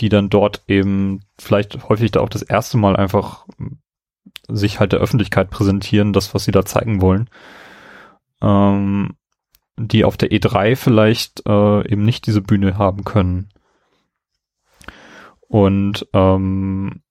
die 0.00 0.08
dann 0.08 0.30
dort 0.30 0.62
eben 0.68 1.20
vielleicht 1.38 1.88
häufig 1.88 2.10
da 2.10 2.20
auch 2.20 2.28
das 2.28 2.42
erste 2.42 2.76
Mal 2.76 2.96
einfach 2.96 3.46
sich 4.48 4.80
halt 4.80 4.92
der 4.92 5.00
Öffentlichkeit 5.00 5.50
präsentieren, 5.50 6.12
das, 6.12 6.34
was 6.34 6.44
sie 6.44 6.52
da 6.52 6.64
zeigen 6.64 7.00
wollen. 7.00 7.30
Ähm, 8.42 9.16
die 9.76 10.04
auf 10.04 10.16
der 10.16 10.30
E3 10.30 10.76
vielleicht 10.76 11.42
äh, 11.46 11.88
eben 11.90 12.04
nicht 12.04 12.26
diese 12.26 12.42
Bühne 12.42 12.78
haben 12.78 13.04
können. 13.04 13.48
Und 15.48 16.06
ähm, 16.12 17.02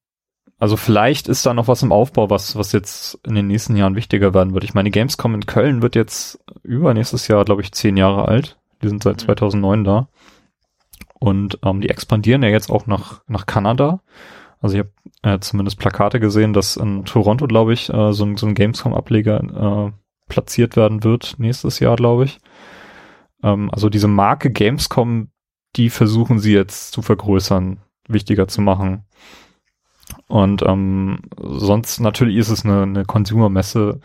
also 0.64 0.78
vielleicht 0.78 1.28
ist 1.28 1.46
da 1.46 1.54
noch 1.54 1.68
was 1.68 1.84
im 1.84 1.92
Aufbau, 1.92 2.30
was, 2.30 2.56
was 2.56 2.72
jetzt 2.72 3.20
in 3.28 3.36
den 3.36 3.48
nächsten 3.48 3.76
Jahren 3.76 3.98
wichtiger 3.98 4.34
werden 4.34 4.54
wird. 4.54 4.64
Ich 4.64 4.74
meine, 4.74 4.92
Gamescom 4.92 5.36
in 5.36 5.46
Köln 5.46 5.82
wird 5.82 5.94
jetzt 5.94 6.42
übernächstes 6.64 7.28
Jahr, 7.28 7.44
glaube 7.44 7.62
ich, 7.62 7.74
zehn 7.74 7.98
Jahre 7.98 8.30
alt. 8.30 8.58
Die 8.82 8.88
sind 8.88 9.04
seit 9.04 9.20
2009 9.20 9.80
mhm. 9.82 9.84
da. 9.84 10.08
Und 11.20 11.60
ähm, 11.66 11.82
die 11.82 11.90
expandieren 11.90 12.44
ja 12.44 12.48
jetzt 12.48 12.70
auch 12.70 12.88
nach, 12.88 13.24
nach 13.28 13.46
Kanada. 13.46 14.00
Also 14.62 14.78
ich 14.78 14.86
habe 14.86 15.36
äh, 15.36 15.40
zumindest 15.42 15.80
Plakate 15.80 16.22
gesehen, 16.22 16.54
dass 16.54 16.78
in 16.78 17.04
Toronto, 17.04 17.46
glaube 17.46 17.74
ich, 17.74 17.90
äh, 17.90 18.14
so, 18.14 18.24
ein, 18.24 18.38
so 18.38 18.48
ein 18.48 18.56
Gamescom-Ableger 18.56 19.92
äh, 19.92 19.92
platziert 20.30 20.78
werden 20.78 21.04
wird 21.04 21.36
nächstes 21.40 21.82
Jahr, 21.82 21.98
glaube 21.98 22.24
ich. 22.24 22.40
Ähm, 23.44 23.70
also 23.70 23.90
diese 23.90 24.08
Marke 24.08 24.50
Gamescom, 24.50 25.28
die 25.76 25.90
versuchen 25.90 26.40
sie 26.40 26.54
jetzt 26.54 26.94
zu 26.94 27.02
vergrößern, 27.02 27.82
wichtiger 28.08 28.48
zu 28.48 28.62
machen. 28.62 29.04
Und 30.34 30.64
ähm, 30.64 31.20
sonst 31.40 32.00
natürlich 32.00 32.38
ist 32.38 32.50
es 32.50 32.66
eine, 32.66 32.82
eine 32.82 33.06
Consumer-Messe, 33.06 34.00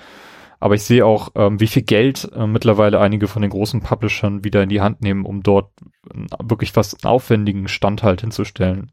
aber 0.60 0.74
ich 0.74 0.82
sehe 0.82 1.06
auch, 1.06 1.30
ähm, 1.34 1.58
wie 1.58 1.66
viel 1.66 1.84
Geld 1.84 2.30
äh, 2.36 2.46
mittlerweile 2.46 3.00
einige 3.00 3.28
von 3.28 3.40
den 3.40 3.50
großen 3.50 3.80
Publishern 3.80 4.44
wieder 4.44 4.62
in 4.62 4.68
die 4.68 4.82
Hand 4.82 5.00
nehmen, 5.00 5.24
um 5.24 5.42
dort 5.42 5.70
wirklich 6.38 6.76
was 6.76 7.02
aufwendigen 7.02 7.66
Stand 7.66 8.02
halt 8.02 8.20
hinzustellen. 8.20 8.92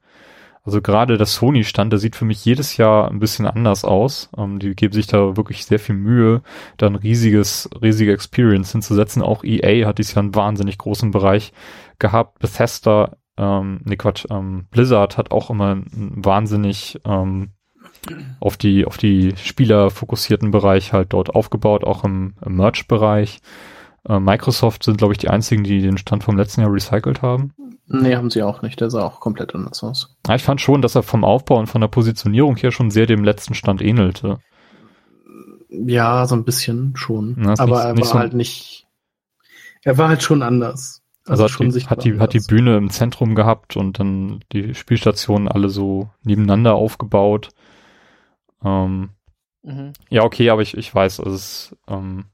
Also 0.63 0.81
gerade 0.81 1.17
der 1.17 1.25
Sony-Stand, 1.25 1.91
der 1.91 1.99
sieht 1.99 2.15
für 2.15 2.23
mich 2.23 2.45
jedes 2.45 2.77
Jahr 2.77 3.11
ein 3.11 3.19
bisschen 3.19 3.45
anders 3.47 3.83
aus. 3.83 4.29
Ähm, 4.37 4.59
die 4.59 4.73
geben 4.73 4.93
sich 4.93 5.07
da 5.07 5.35
wirklich 5.35 5.65
sehr 5.65 5.79
viel 5.79 5.95
Mühe, 5.95 6.41
da 6.77 6.87
ein 6.87 6.95
riesiges, 6.95 7.69
riesige 7.81 8.13
Experience 8.13 8.71
hinzusetzen. 8.71 9.21
Auch 9.21 9.43
EA 9.43 9.85
hat 9.85 9.97
dieses 9.97 10.15
Jahr 10.15 10.23
einen 10.23 10.35
wahnsinnig 10.35 10.77
großen 10.77 11.11
Bereich 11.11 11.51
gehabt. 11.99 12.39
Bethesda, 12.39 13.17
ähm, 13.37 13.81
nee 13.83 13.95
Quatsch, 13.97 14.25
ähm, 14.29 14.67
Blizzard 14.71 15.17
hat 15.17 15.31
auch 15.31 15.49
immer 15.49 15.81
wahnsinnig 15.93 16.99
ähm, 17.05 17.51
auf 18.39 18.57
die, 18.57 18.85
auf 18.85 18.97
die 18.97 19.33
Spieler 19.37 19.89
fokussierten 19.89 20.51
Bereich 20.51 20.93
halt 20.93 21.13
dort 21.13 21.29
aufgebaut, 21.35 21.83
auch 21.83 22.03
im, 22.03 22.35
im 22.45 22.55
Merch-Bereich. 22.55 23.39
Äh, 24.07 24.19
Microsoft 24.19 24.83
sind, 24.83 24.97
glaube 24.97 25.13
ich, 25.13 25.17
die 25.17 25.29
einzigen, 25.29 25.63
die 25.63 25.81
den 25.81 25.97
Stand 25.97 26.23
vom 26.23 26.37
letzten 26.37 26.61
Jahr 26.61 26.71
recycelt 26.71 27.21
haben. 27.21 27.53
Nee, 27.87 28.15
haben 28.15 28.29
sie 28.31 28.43
auch 28.43 28.61
nicht. 28.61 28.79
Der 28.81 28.89
sah 28.89 29.03
auch 29.03 29.19
komplett 29.19 29.53
anders 29.55 29.83
aus. 29.83 30.15
Ja, 30.27 30.35
ich 30.35 30.43
fand 30.43 30.61
schon, 30.61 30.81
dass 30.81 30.95
er 30.95 31.03
vom 31.03 31.23
Aufbau 31.23 31.57
und 31.57 31.67
von 31.67 31.81
der 31.81 31.87
Positionierung 31.87 32.55
her 32.55 32.71
schon 32.71 32.89
sehr 32.91 33.05
dem 33.05 33.23
letzten 33.23 33.53
Stand 33.53 33.81
ähnelte. 33.81 34.39
Ja, 35.69 36.25
so 36.25 36.35
ein 36.35 36.45
bisschen 36.45 36.95
schon. 36.95 37.37
Ist 37.37 37.59
Aber 37.59 37.75
nicht- 37.77 37.85
er 37.85 37.93
nicht 37.93 38.01
war 38.01 38.07
so- 38.13 38.19
halt 38.19 38.33
nicht. 38.33 38.87
Er 39.83 39.97
war 39.97 40.09
halt 40.09 40.23
schon 40.23 40.41
anders. 40.41 41.01
Also, 41.27 41.45
hat, 41.45 41.51
schon 41.51 41.67
die, 41.67 41.71
sichtbar 41.71 41.97
hat, 41.97 42.03
die, 42.03 42.19
hat 42.19 42.33
die. 42.33 42.39
Bühne 42.39 42.77
im 42.77 42.89
Zentrum 42.89 43.35
gehabt 43.35 43.77
und 43.77 43.99
dann 43.99 44.41
die 44.51 44.75
Spielstationen 44.75 45.47
alle 45.47 45.69
so 45.69 46.09
nebeneinander 46.23 46.75
aufgebaut. 46.75 47.49
Ähm, 48.63 49.09
Mhm. 49.65 49.93
ja, 50.09 50.23
okay, 50.23 50.49
aber 50.51 50.61
ich, 50.61 50.77
ich 50.77 50.93
weiß, 50.93 51.19
es 51.19 51.33
ist, 51.33 51.75
ähm, 51.87 52.25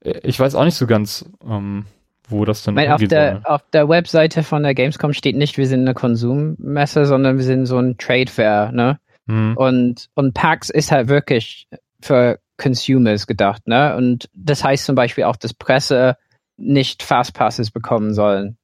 ich 0.00 0.40
weiß 0.40 0.54
auch 0.54 0.64
nicht 0.64 0.76
so 0.76 0.86
ganz, 0.86 1.28
ähm, 1.46 1.84
wo 2.26 2.46
das 2.46 2.62
denn 2.64 2.74
meine, 2.74 2.94
auf 2.94 3.02
der, 3.02 3.32
soll. 3.32 3.40
auf 3.44 3.62
der 3.72 3.88
Webseite 3.88 4.42
von 4.42 4.62
der 4.62 4.74
Gamescom 4.74 5.12
steht 5.12 5.36
nicht, 5.36 5.58
wir 5.58 5.66
sind 5.66 5.80
eine 5.80 5.92
Konsummesse, 5.92 7.04
sondern 7.04 7.36
wir 7.36 7.44
sind 7.44 7.66
so 7.66 7.76
ein 7.78 7.98
Trade 7.98 8.30
Fair, 8.30 8.72
ne? 8.72 8.98
Hm. 9.26 9.56
Und, 9.56 10.08
und 10.14 10.32
PAX 10.32 10.70
ist 10.70 10.90
halt 10.90 11.08
wirklich 11.08 11.68
für 12.00 12.38
Consumers 12.56 13.26
gedacht, 13.26 13.66
ne? 13.68 13.94
Und 13.96 14.30
das 14.32 14.64
heißt 14.64 14.86
zum 14.86 14.94
Beispiel 14.94 15.24
auch, 15.24 15.36
dass 15.36 15.52
Presse 15.52 16.16
nicht 16.56 17.02
Fastpasses 17.02 17.70
bekommen 17.70 18.14
sollen 18.14 18.56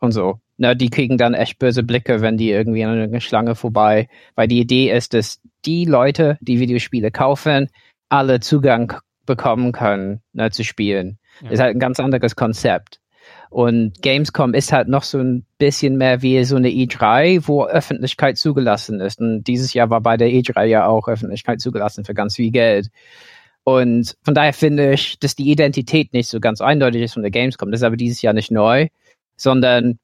und 0.00 0.12
so. 0.12 0.40
Ne, 0.60 0.74
die 0.74 0.90
kriegen 0.90 1.18
dann 1.18 1.34
echt 1.34 1.60
böse 1.60 1.84
Blicke, 1.84 2.20
wenn 2.20 2.36
die 2.36 2.50
irgendwie 2.50 2.84
an 2.84 2.98
einer 2.98 3.20
Schlange 3.20 3.54
vorbei, 3.54 4.08
weil 4.34 4.48
die 4.48 4.58
Idee 4.58 4.90
ist, 4.90 5.14
dass 5.14 5.40
die 5.64 5.84
Leute, 5.84 6.36
die 6.40 6.58
Videospiele 6.58 7.12
kaufen, 7.12 7.68
alle 8.08 8.40
Zugang 8.40 8.94
bekommen 9.24 9.70
können, 9.70 10.20
ne, 10.32 10.50
zu 10.50 10.64
spielen. 10.64 11.18
Ja. 11.42 11.50
Ist 11.50 11.60
halt 11.60 11.76
ein 11.76 11.80
ganz 11.80 12.00
anderes 12.00 12.34
Konzept. 12.34 13.00
Und 13.50 14.02
Gamescom 14.02 14.52
ist 14.52 14.72
halt 14.72 14.88
noch 14.88 15.04
so 15.04 15.18
ein 15.18 15.46
bisschen 15.58 15.96
mehr 15.96 16.22
wie 16.22 16.42
so 16.44 16.56
eine 16.56 16.68
E3, 16.68 17.46
wo 17.46 17.64
Öffentlichkeit 17.64 18.36
zugelassen 18.36 19.00
ist. 19.00 19.20
Und 19.20 19.44
dieses 19.44 19.72
Jahr 19.72 19.90
war 19.90 20.00
bei 20.00 20.16
der 20.16 20.28
E3 20.28 20.64
ja 20.64 20.86
auch 20.86 21.08
Öffentlichkeit 21.08 21.60
zugelassen 21.60 22.04
für 22.04 22.14
ganz 22.14 22.36
viel 22.36 22.50
Geld. 22.50 22.90
Und 23.68 24.16
von 24.22 24.32
daher 24.32 24.54
finde 24.54 24.94
ich, 24.94 25.18
dass 25.18 25.34
die 25.34 25.50
Identität 25.50 26.14
nicht 26.14 26.30
so 26.30 26.40
ganz 26.40 26.62
eindeutig 26.62 27.02
ist 27.02 27.12
von 27.12 27.22
der 27.22 27.30
Gamescom. 27.30 27.70
Das 27.70 27.80
ist 27.80 27.84
aber 27.84 27.98
dieses 27.98 28.22
Jahr 28.22 28.32
nicht 28.32 28.50
neu, 28.50 28.88
sondern 29.36 29.98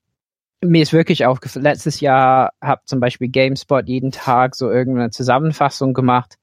mir 0.63 0.83
ist 0.83 0.93
wirklich 0.93 1.25
aufgefallen, 1.25 1.65
letztes 1.65 2.01
Jahr 2.01 2.51
hat 2.61 2.81
zum 2.85 3.01
Beispiel 3.01 3.29
GameSpot 3.29 3.89
jeden 3.89 4.11
Tag 4.11 4.55
so 4.55 4.71
irgendeine 4.71 5.09
Zusammenfassung 5.09 5.95
gemacht. 5.95 6.35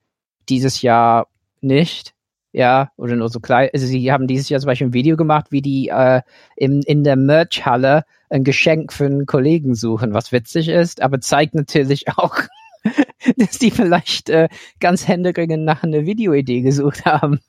Dieses 0.49 0.81
Jahr 0.81 1.27
nicht. 1.59 2.15
Ja, 2.53 2.89
oder 2.97 3.15
nur 3.15 3.29
so 3.29 3.39
klein. 3.39 3.69
Also 3.71 3.85
sie 3.85 4.11
haben 4.11 4.25
dieses 4.25 4.49
Jahr 4.49 4.59
zum 4.59 4.69
Beispiel 4.69 4.87
ein 4.87 4.93
Video 4.93 5.15
gemacht, 5.15 5.51
wie 5.51 5.61
die 5.61 5.89
äh, 5.89 6.23
im, 6.55 6.81
in 6.87 7.03
der 7.03 7.17
Merch-Halle 7.17 8.03
ein 8.31 8.43
Geschenk 8.43 8.93
für 8.93 9.05
einen 9.05 9.27
Kollegen 9.27 9.75
suchen, 9.75 10.15
was 10.15 10.31
witzig 10.31 10.69
ist, 10.69 11.03
aber 11.03 11.21
zeigt 11.21 11.53
natürlich 11.53 12.07
auch, 12.17 12.35
dass 13.37 13.59
die 13.59 13.71
vielleicht 13.71 14.29
äh, 14.29 14.49
ganz 14.79 15.07
händeringend 15.07 15.63
nach 15.63 15.83
einer 15.83 16.05
Videoidee 16.05 16.61
gesucht 16.61 17.05
haben. 17.05 17.39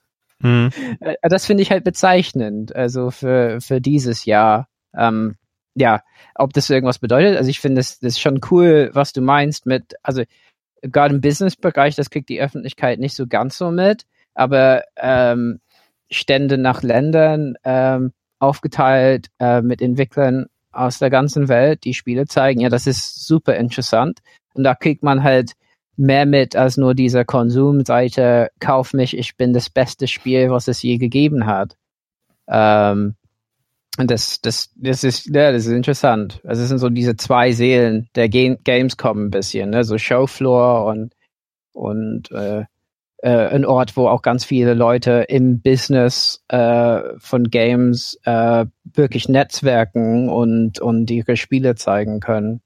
Hm. 0.40 0.70
Äh, 1.00 1.14
Das 1.22 1.46
finde 1.46 1.62
ich 1.62 1.70
halt 1.70 1.84
bezeichnend, 1.84 2.74
also 2.74 3.10
für, 3.10 3.60
für 3.60 3.80
dieses 3.80 4.24
Jahr. 4.24 4.68
Ähm, 4.94 5.36
ja, 5.74 6.02
ob 6.34 6.52
das 6.52 6.68
irgendwas 6.68 6.98
bedeutet. 6.98 7.36
Also 7.36 7.48
ich 7.48 7.60
finde, 7.60 7.76
das, 7.76 7.98
das 7.98 8.14
ist 8.14 8.20
schon 8.20 8.40
cool, 8.50 8.90
was 8.92 9.12
du 9.12 9.22
meinst 9.22 9.64
mit, 9.64 9.94
also 10.02 10.22
gerade 10.82 11.14
im 11.14 11.20
Business-Bereich, 11.20 11.96
das 11.96 12.10
kriegt 12.10 12.28
die 12.28 12.40
Öffentlichkeit 12.40 12.98
nicht 12.98 13.14
so 13.14 13.26
ganz 13.26 13.56
so 13.56 13.70
mit, 13.70 14.04
aber 14.34 14.82
ähm, 14.96 15.60
Stände 16.10 16.58
nach 16.58 16.82
Ländern 16.82 17.54
ähm, 17.64 18.12
aufgeteilt 18.38 19.28
äh, 19.38 19.62
mit 19.62 19.80
Entwicklern 19.80 20.46
aus 20.72 20.98
der 20.98 21.10
ganzen 21.10 21.48
Welt, 21.48 21.84
die 21.84 21.94
Spiele 21.94 22.26
zeigen, 22.26 22.60
ja, 22.60 22.68
das 22.68 22.86
ist 22.86 23.26
super 23.26 23.56
interessant. 23.56 24.20
Und 24.54 24.64
da 24.64 24.74
kriegt 24.74 25.02
man 25.02 25.22
halt 25.22 25.52
mehr 25.96 26.26
mit 26.26 26.56
als 26.56 26.76
nur 26.76 26.94
dieser 26.94 27.24
Konsumseite, 27.24 28.50
kauf 28.60 28.92
mich, 28.92 29.16
ich 29.16 29.36
bin 29.36 29.52
das 29.52 29.70
beste 29.70 30.08
Spiel, 30.08 30.50
was 30.50 30.68
es 30.68 30.82
je 30.82 30.98
gegeben 30.98 31.46
hat. 31.46 31.76
Ähm, 32.48 33.14
und 33.98 34.10
das, 34.10 34.40
das, 34.40 34.70
das 34.76 35.04
ist, 35.04 35.26
ja, 35.26 35.52
das 35.52 35.66
ist 35.66 35.72
interessant. 35.72 36.40
Also 36.44 36.62
es 36.62 36.68
sind 36.68 36.78
so 36.78 36.88
diese 36.88 37.16
zwei 37.16 37.52
Seelen 37.52 38.08
der 38.14 38.28
Ga 38.28 38.56
Gamescom 38.64 39.26
ein 39.26 39.30
bisschen, 39.30 39.70
ne? 39.70 39.84
so 39.84 39.98
Showfloor 39.98 40.86
und, 40.86 41.14
und 41.72 42.30
äh, 42.32 42.64
äh, 43.18 43.48
ein 43.48 43.64
Ort, 43.64 43.96
wo 43.96 44.08
auch 44.08 44.22
ganz 44.22 44.44
viele 44.44 44.74
Leute 44.74 45.26
im 45.28 45.60
Business 45.60 46.42
äh, 46.48 47.00
von 47.18 47.50
Games 47.50 48.18
äh, 48.24 48.66
wirklich 48.84 49.28
netzwerken 49.28 50.28
und, 50.28 50.80
und 50.80 51.10
ihre 51.10 51.36
Spiele 51.36 51.74
zeigen 51.74 52.20
können. 52.20 52.62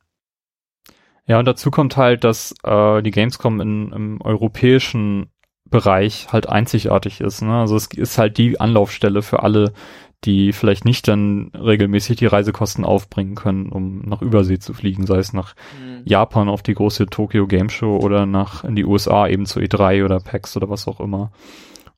Ja, 1.26 1.38
und 1.38 1.44
dazu 1.44 1.70
kommt 1.70 1.96
halt, 1.96 2.24
dass 2.24 2.54
äh, 2.62 3.02
die 3.02 3.10
Gamescom 3.10 3.60
in, 3.60 3.92
im 3.92 4.20
europäischen 4.20 5.30
Bereich 5.68 6.28
halt 6.32 6.48
einzigartig 6.48 7.20
ist. 7.20 7.42
Ne? 7.42 7.52
Also 7.52 7.74
es 7.76 7.86
ist 7.86 8.18
halt 8.18 8.38
die 8.38 8.60
Anlaufstelle 8.60 9.22
für 9.22 9.42
alle, 9.42 9.72
die 10.24 10.52
vielleicht 10.52 10.84
nicht 10.84 11.08
dann 11.08 11.50
regelmäßig 11.54 12.16
die 12.16 12.26
Reisekosten 12.26 12.84
aufbringen 12.84 13.34
können, 13.34 13.70
um 13.70 14.00
nach 14.02 14.22
Übersee 14.22 14.58
zu 14.58 14.72
fliegen, 14.72 15.06
sei 15.06 15.18
es 15.18 15.32
nach 15.32 15.54
Japan 16.04 16.48
auf 16.48 16.62
die 16.62 16.74
große 16.74 17.06
Tokyo 17.06 17.46
Game 17.46 17.68
Show 17.68 17.98
oder 17.98 18.26
nach 18.26 18.64
in 18.64 18.76
die 18.76 18.84
USA 18.84 19.26
eben 19.26 19.46
zu 19.46 19.60
E3 19.60 20.04
oder 20.04 20.20
PAX 20.20 20.56
oder 20.56 20.70
was 20.70 20.88
auch 20.88 21.00
immer. 21.00 21.32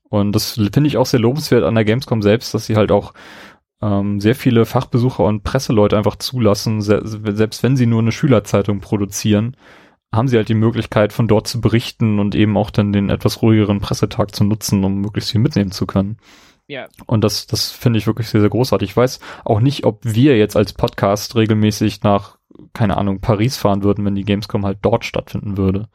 Und 0.09 0.31
das 0.33 0.53
finde 0.53 0.87
ich 0.87 0.97
auch 0.97 1.05
sehr 1.05 1.19
lobenswert 1.19 1.63
an 1.63 1.75
der 1.75 1.85
Gamescom 1.85 2.21
selbst, 2.21 2.53
dass 2.53 2.65
sie 2.65 2.75
halt 2.75 2.91
auch 2.91 3.13
ähm, 3.81 4.19
sehr 4.19 4.35
viele 4.35 4.65
Fachbesucher 4.65 5.23
und 5.23 5.43
Presseleute 5.43 5.97
einfach 5.97 6.17
zulassen, 6.17 6.81
se 6.81 7.01
selbst 7.03 7.63
wenn 7.63 7.77
sie 7.77 7.85
nur 7.85 8.01
eine 8.01 8.11
Schülerzeitung 8.11 8.79
produzieren, 8.81 9.55
haben 10.13 10.27
sie 10.27 10.37
halt 10.37 10.49
die 10.49 10.55
Möglichkeit 10.55 11.13
von 11.13 11.27
dort 11.27 11.47
zu 11.47 11.61
berichten 11.61 12.19
und 12.19 12.35
eben 12.35 12.57
auch 12.57 12.71
dann 12.71 12.91
den 12.91 13.09
etwas 13.09 13.41
ruhigeren 13.41 13.79
Pressetag 13.79 14.35
zu 14.35 14.43
nutzen, 14.43 14.83
um 14.83 15.01
möglichst 15.01 15.31
viel 15.31 15.41
mitnehmen 15.41 15.71
zu 15.71 15.85
können. 15.85 16.17
Ja. 16.67 16.87
Und 17.05 17.23
das, 17.23 17.47
das 17.47 17.71
finde 17.71 17.99
ich 17.99 18.07
wirklich 18.07 18.29
sehr, 18.29 18.41
sehr 18.41 18.49
großartig. 18.49 18.91
Ich 18.91 18.97
weiß 18.97 19.19
auch 19.45 19.59
nicht, 19.59 19.85
ob 19.85 19.99
wir 20.03 20.37
jetzt 20.37 20.55
als 20.55 20.73
Podcast 20.73 21.35
regelmäßig 21.35 22.03
nach, 22.03 22.37
keine 22.73 22.97
Ahnung, 22.97 23.21
Paris 23.21 23.57
fahren 23.57 23.83
würden, 23.83 24.05
wenn 24.05 24.15
die 24.15 24.23
Gamescom 24.25 24.65
halt 24.65 24.79
dort 24.81 25.05
stattfinden 25.05 25.57
würde. 25.57 25.89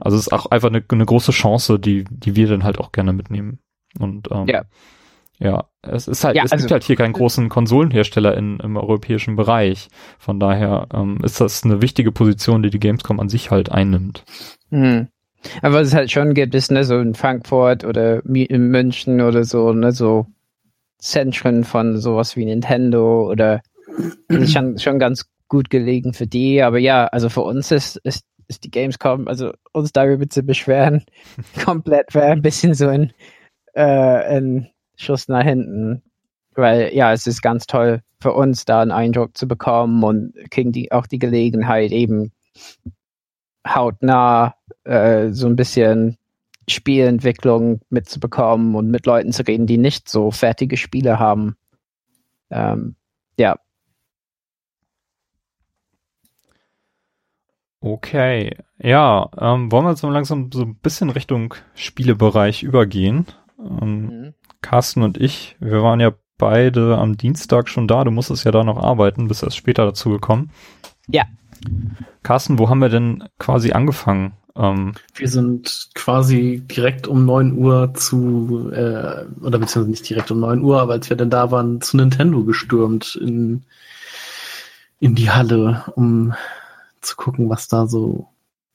Also 0.00 0.16
es 0.16 0.26
ist 0.26 0.32
auch 0.32 0.46
einfach 0.46 0.68
eine, 0.68 0.84
eine 0.88 1.06
große 1.06 1.32
Chance, 1.32 1.78
die, 1.78 2.04
die 2.10 2.36
wir 2.36 2.48
dann 2.48 2.64
halt 2.64 2.78
auch 2.78 2.92
gerne 2.92 3.12
mitnehmen. 3.12 3.58
Und 3.98 4.28
ähm, 4.30 4.46
Ja. 4.46 4.64
Ja, 5.38 5.64
es 5.82 6.08
ist 6.08 6.24
halt, 6.24 6.36
Ja, 6.36 6.44
es 6.44 6.52
also- 6.52 6.62
gibt 6.62 6.72
halt 6.72 6.84
hier 6.84 6.96
keinen 6.96 7.12
großen 7.12 7.48
Konsolenhersteller 7.48 8.36
in, 8.36 8.58
im 8.60 8.76
europäischen 8.76 9.36
Bereich. 9.36 9.88
Von 10.18 10.38
daher 10.40 10.86
ähm, 10.94 11.18
ist 11.22 11.40
das 11.40 11.64
eine 11.64 11.82
wichtige 11.82 12.12
Position, 12.12 12.62
die 12.62 12.70
die 12.70 12.78
Gamescom 12.80 13.20
an 13.20 13.28
sich 13.28 13.50
halt 13.50 13.70
einnimmt. 13.72 14.24
Mhm. 14.70 15.08
Aber 15.60 15.74
was 15.80 15.88
es 15.88 15.94
halt 15.94 16.10
schon 16.10 16.32
gibt, 16.34 16.54
ist, 16.54 16.70
ne, 16.70 16.84
so 16.84 16.98
in 16.98 17.14
Frankfurt 17.14 17.84
oder 17.84 18.24
in 18.24 18.68
München 18.68 19.20
oder 19.20 19.44
so, 19.44 19.72
ne, 19.72 19.92
so 19.92 20.26
Zentren 20.98 21.64
von 21.64 21.98
sowas 21.98 22.34
wie 22.36 22.46
Nintendo 22.46 23.28
oder 23.30 23.60
das 24.28 24.42
ist 24.44 24.52
schon, 24.54 24.78
schon 24.78 24.98
ganz 24.98 25.26
gut 25.48 25.68
gelegen 25.68 26.14
für 26.14 26.26
die. 26.26 26.62
Aber 26.62 26.78
ja, 26.78 27.06
also 27.08 27.28
für 27.28 27.42
uns 27.42 27.70
ist, 27.70 27.96
ist, 28.04 28.24
ist 28.48 28.64
die 28.64 28.70
Gamescom, 28.70 29.28
also 29.28 29.52
uns 29.72 29.92
darüber 29.92 30.28
zu 30.28 30.42
beschweren, 30.42 31.04
komplett 31.64 32.14
wäre 32.14 32.32
ein 32.32 32.42
bisschen 32.42 32.72
so 32.74 32.88
ein, 32.88 33.12
äh, 33.74 33.82
ein 33.82 34.70
Schuss 34.96 35.28
nach 35.28 35.44
hinten. 35.44 36.02
Weil 36.54 36.94
ja, 36.94 37.12
es 37.12 37.26
ist 37.26 37.42
ganz 37.42 37.66
toll 37.66 38.02
für 38.20 38.32
uns, 38.32 38.64
da 38.64 38.80
einen 38.80 38.92
Eindruck 38.92 39.36
zu 39.36 39.48
bekommen 39.48 40.02
und 40.04 40.34
kriegen 40.50 40.72
die 40.72 40.92
auch 40.92 41.06
die 41.06 41.18
Gelegenheit, 41.18 41.90
eben 41.90 42.32
hautnah 43.66 44.54
äh, 44.84 45.30
so 45.30 45.46
ein 45.46 45.56
bisschen 45.56 46.16
Spielentwicklung 46.68 47.80
mitzubekommen 47.90 48.74
und 48.76 48.90
mit 48.90 49.04
Leuten 49.06 49.32
zu 49.32 49.42
reden, 49.42 49.66
die 49.66 49.78
nicht 49.78 50.08
so 50.08 50.30
fertige 50.30 50.76
Spiele 50.76 51.18
haben. 51.18 51.56
Ähm, 52.50 52.94
ja, 53.38 53.58
Okay, 57.86 58.56
ja, 58.78 59.28
ähm, 59.38 59.70
wollen 59.70 59.84
wir 59.84 59.90
jetzt 59.90 60.02
mal 60.02 60.10
langsam 60.10 60.50
so 60.50 60.62
ein 60.62 60.76
bisschen 60.76 61.10
Richtung 61.10 61.52
Spielebereich 61.74 62.62
übergehen. 62.62 63.26
Ähm, 63.58 64.06
mhm. 64.06 64.34
Carsten 64.64 65.02
und 65.02 65.18
ich, 65.18 65.56
wir 65.60 65.82
waren 65.82 66.00
ja 66.00 66.14
beide 66.38 66.96
am 66.96 67.18
Dienstag 67.18 67.68
schon 67.68 67.86
da. 67.86 68.02
Du 68.02 68.10
musstest 68.10 68.44
ja 68.44 68.50
da 68.50 68.64
noch 68.64 68.82
arbeiten, 68.82 69.28
bist 69.28 69.42
erst 69.42 69.58
später 69.58 69.84
dazu 69.84 70.08
gekommen. 70.08 70.50
Ja. 71.06 71.24
Carsten, 72.22 72.58
wo 72.58 72.70
haben 72.70 72.80
wir 72.80 72.88
denn 72.88 73.24
quasi 73.38 73.72
angefangen? 73.72 74.32
Ähm, 74.56 74.94
Wir 75.14 75.28
sind 75.28 75.90
quasi 75.94 76.62
direkt 76.64 77.06
um 77.06 77.26
9 77.26 77.58
Uhr 77.58 77.92
zu, 77.92 78.70
äh, 78.72 79.26
oder 79.42 79.58
beziehungsweise 79.58 79.90
nicht 79.90 80.08
direkt 80.08 80.30
um 80.30 80.40
9 80.40 80.62
Uhr, 80.62 80.80
aber 80.80 80.94
als 80.94 81.10
wir 81.10 81.16
dann 81.18 81.30
da 81.30 81.50
waren, 81.50 81.82
zu 81.82 81.98
Nintendo 81.98 82.42
gestürmt 82.44 83.16
in, 83.16 83.64
in 84.98 85.14
die 85.14 85.30
Halle, 85.30 85.84
um 85.94 86.32
zu 87.02 87.16
gucken, 87.16 87.50
was 87.50 87.68
da 87.68 87.86
so 87.86 88.28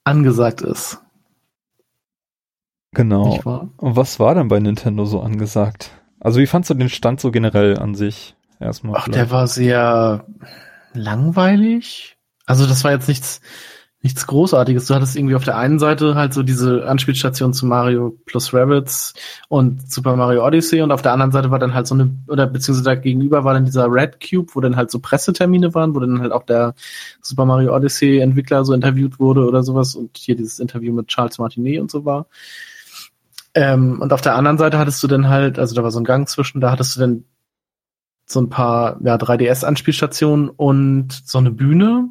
angesagt 0.04 0.62
ist. 0.62 1.00
Genau. 2.92 3.28
Nicht 3.28 3.46
wahr? 3.46 3.68
Und 3.76 3.96
was 3.96 4.18
war 4.18 4.34
denn 4.34 4.48
bei 4.48 4.60
Nintendo 4.60 5.04
so 5.04 5.20
angesagt? 5.20 5.90
Also 6.20 6.40
wie 6.40 6.46
fandst 6.46 6.70
du 6.70 6.74
den 6.74 6.88
Stand 6.88 7.20
so 7.20 7.30
generell 7.30 7.78
an 7.78 7.94
sich? 7.94 8.34
Erstmal. 8.60 8.96
Ach, 8.98 9.08
der 9.08 9.30
war 9.30 9.46
sehr 9.46 10.26
langweilig. 10.92 12.16
Also 12.44 12.66
das 12.66 12.84
war 12.84 12.90
jetzt 12.90 13.08
nichts, 13.08 13.40
nichts 14.02 14.26
Großartiges. 14.26 14.86
Du 14.86 14.94
hattest 14.94 15.16
irgendwie 15.16 15.34
auf 15.34 15.44
der 15.44 15.56
einen 15.56 15.78
Seite 15.78 16.14
halt 16.14 16.34
so 16.34 16.42
diese 16.42 16.86
Anspielstation 16.86 17.54
zu 17.54 17.64
Mario 17.64 18.18
plus 18.26 18.52
Rabbits 18.52 19.14
und 19.48 19.90
Super 19.90 20.16
Mario 20.16 20.46
Odyssey 20.46 20.82
und 20.82 20.92
auf 20.92 21.00
der 21.00 21.12
anderen 21.12 21.32
Seite 21.32 21.50
war 21.50 21.58
dann 21.58 21.72
halt 21.74 21.86
so 21.86 21.94
eine, 21.94 22.10
oder 22.28 22.46
beziehungsweise 22.46 22.84
da 22.84 22.94
gegenüber 22.96 23.44
war 23.44 23.54
dann 23.54 23.64
dieser 23.64 23.86
Red 23.90 24.18
Cube, 24.20 24.50
wo 24.54 24.60
dann 24.60 24.76
halt 24.76 24.90
so 24.90 24.98
Pressetermine 24.98 25.74
waren, 25.74 25.94
wo 25.94 26.00
dann 26.00 26.20
halt 26.20 26.32
auch 26.32 26.44
der 26.44 26.74
Super 27.22 27.46
Mario 27.46 27.74
Odyssey 27.74 28.18
Entwickler 28.18 28.64
so 28.64 28.74
interviewt 28.74 29.18
wurde 29.20 29.46
oder 29.46 29.62
sowas 29.62 29.94
und 29.94 30.16
hier 30.16 30.36
dieses 30.36 30.58
Interview 30.58 30.92
mit 30.92 31.08
Charles 31.08 31.38
Martinet 31.38 31.80
und 31.80 31.90
so 31.90 32.04
war. 32.04 32.26
Ähm, 33.54 34.00
und 34.00 34.12
auf 34.12 34.20
der 34.20 34.36
anderen 34.36 34.58
Seite 34.58 34.78
hattest 34.78 35.02
du 35.02 35.08
dann 35.08 35.28
halt, 35.28 35.58
also 35.58 35.74
da 35.74 35.82
war 35.82 35.90
so 35.90 36.00
ein 36.00 36.04
Gang 36.04 36.28
zwischen, 36.28 36.60
da 36.60 36.70
hattest 36.70 36.96
du 36.96 37.00
dann 37.00 37.24
so 38.26 38.40
ein 38.40 38.48
paar 38.48 38.98
ja, 39.02 39.16
3DS-Anspielstationen 39.16 40.48
und 40.48 41.12
so 41.12 41.38
eine 41.38 41.50
Bühne. 41.50 42.08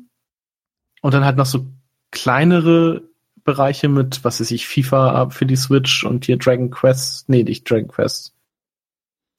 Und 1.02 1.14
dann 1.14 1.24
halt 1.24 1.38
noch 1.38 1.46
so 1.46 1.68
kleinere 2.12 3.04
Bereiche 3.44 3.88
mit, 3.88 4.24
was 4.24 4.42
weiß 4.42 4.52
ich, 4.52 4.68
FIFA 4.68 5.30
für 5.30 5.46
die 5.46 5.56
Switch 5.56 6.04
und 6.04 6.26
hier 6.26 6.38
Dragon 6.38 6.70
Quest. 6.70 7.30
Nee, 7.30 7.44
nicht 7.44 7.70
Dragon 7.70 7.88
Quest. 7.88 8.36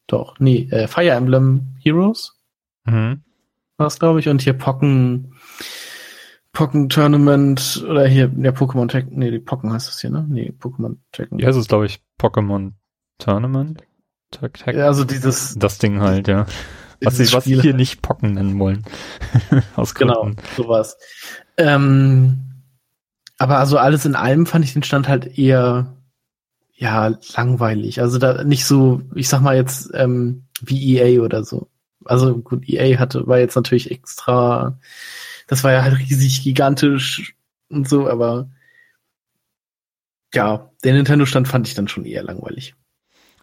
Doch, 0.07 0.41
nee, 0.41 0.69
äh, 0.71 0.89
Fire 0.89 1.11
Emblem 1.11 1.77
Heroes. 1.83 2.41
Mhm. 2.85 3.23
War 3.77 3.87
es, 3.87 3.99
glaube 3.99 4.21
ich. 4.21 4.29
Und 4.29 4.43
hier 4.43 4.55
Pocken, 4.55 5.35
Pocken 6.53 6.89
Tournament 6.89 7.85
oder 7.89 8.07
hier, 8.07 8.31
ja, 8.39 8.51
Pokémon 8.51 8.89
Tech, 8.89 9.07
nee, 9.11 9.31
die 9.31 9.39
Pocken 9.39 9.73
heißt 9.73 9.89
das 9.89 10.01
hier, 10.01 10.11
ne? 10.11 10.27
Nee, 10.29 10.53
Pokémon 10.59 10.97
Tech. 11.13 11.29
Ja, 11.37 11.49
es 11.49 11.57
ist, 11.57 11.69
glaube 11.69 11.87
ich, 11.87 12.03
Pokémon 12.19 12.73
Tournament. 13.19 13.83
Tag, 14.31 14.59
Tag. 14.59 14.75
Ja, 14.75 14.87
also 14.87 15.05
dieses. 15.05 15.57
Das 15.59 15.79
Ding 15.79 16.01
halt, 16.01 16.29
ja. 16.29 16.47
Was 17.03 17.17
sie, 17.17 17.33
was 17.33 17.45
sie 17.45 17.61
hier 17.61 17.75
nicht 17.75 18.03
Pocken 18.03 18.33
nennen 18.33 18.59
wollen. 18.59 18.85
Aus 19.77 19.95
genau, 19.95 20.23
Gründen. 20.23 20.37
Genau, 20.37 20.69
sowas. 20.69 20.99
Ähm, 21.57 22.39
aber 23.39 23.59
also 23.59 23.79
alles 23.79 24.05
in 24.05 24.15
allem 24.15 24.45
fand 24.45 24.65
ich 24.65 24.75
den 24.75 24.83
Stand 24.83 25.09
halt 25.09 25.39
eher, 25.39 25.97
ja, 26.75 27.15
langweilig. 27.35 28.01
Also 28.01 28.19
da 28.19 28.45
nicht 28.45 28.67
so, 28.67 29.01
ich 29.15 29.29
sag 29.29 29.41
mal 29.41 29.57
jetzt, 29.57 29.91
ähm, 29.95 30.45
wie 30.61 30.99
EA 30.99 31.23
oder 31.23 31.45
so. 31.45 31.69
Also 32.05 32.37
gut, 32.37 32.69
EA 32.69 32.99
hatte, 32.99 33.27
war 33.27 33.39
jetzt 33.39 33.57
natürlich 33.57 33.91
extra, 33.91 34.79
das 35.51 35.65
war 35.65 35.73
ja 35.73 35.83
halt 35.83 35.99
riesig 35.99 36.45
gigantisch 36.45 37.35
und 37.71 37.89
so, 37.89 38.09
aber 38.09 38.49
ja, 40.33 40.71
den 40.85 40.95
Nintendo-Stand 40.95 41.49
fand 41.49 41.67
ich 41.67 41.75
dann 41.75 41.89
schon 41.89 42.05
eher 42.05 42.23
langweilig. 42.23 42.77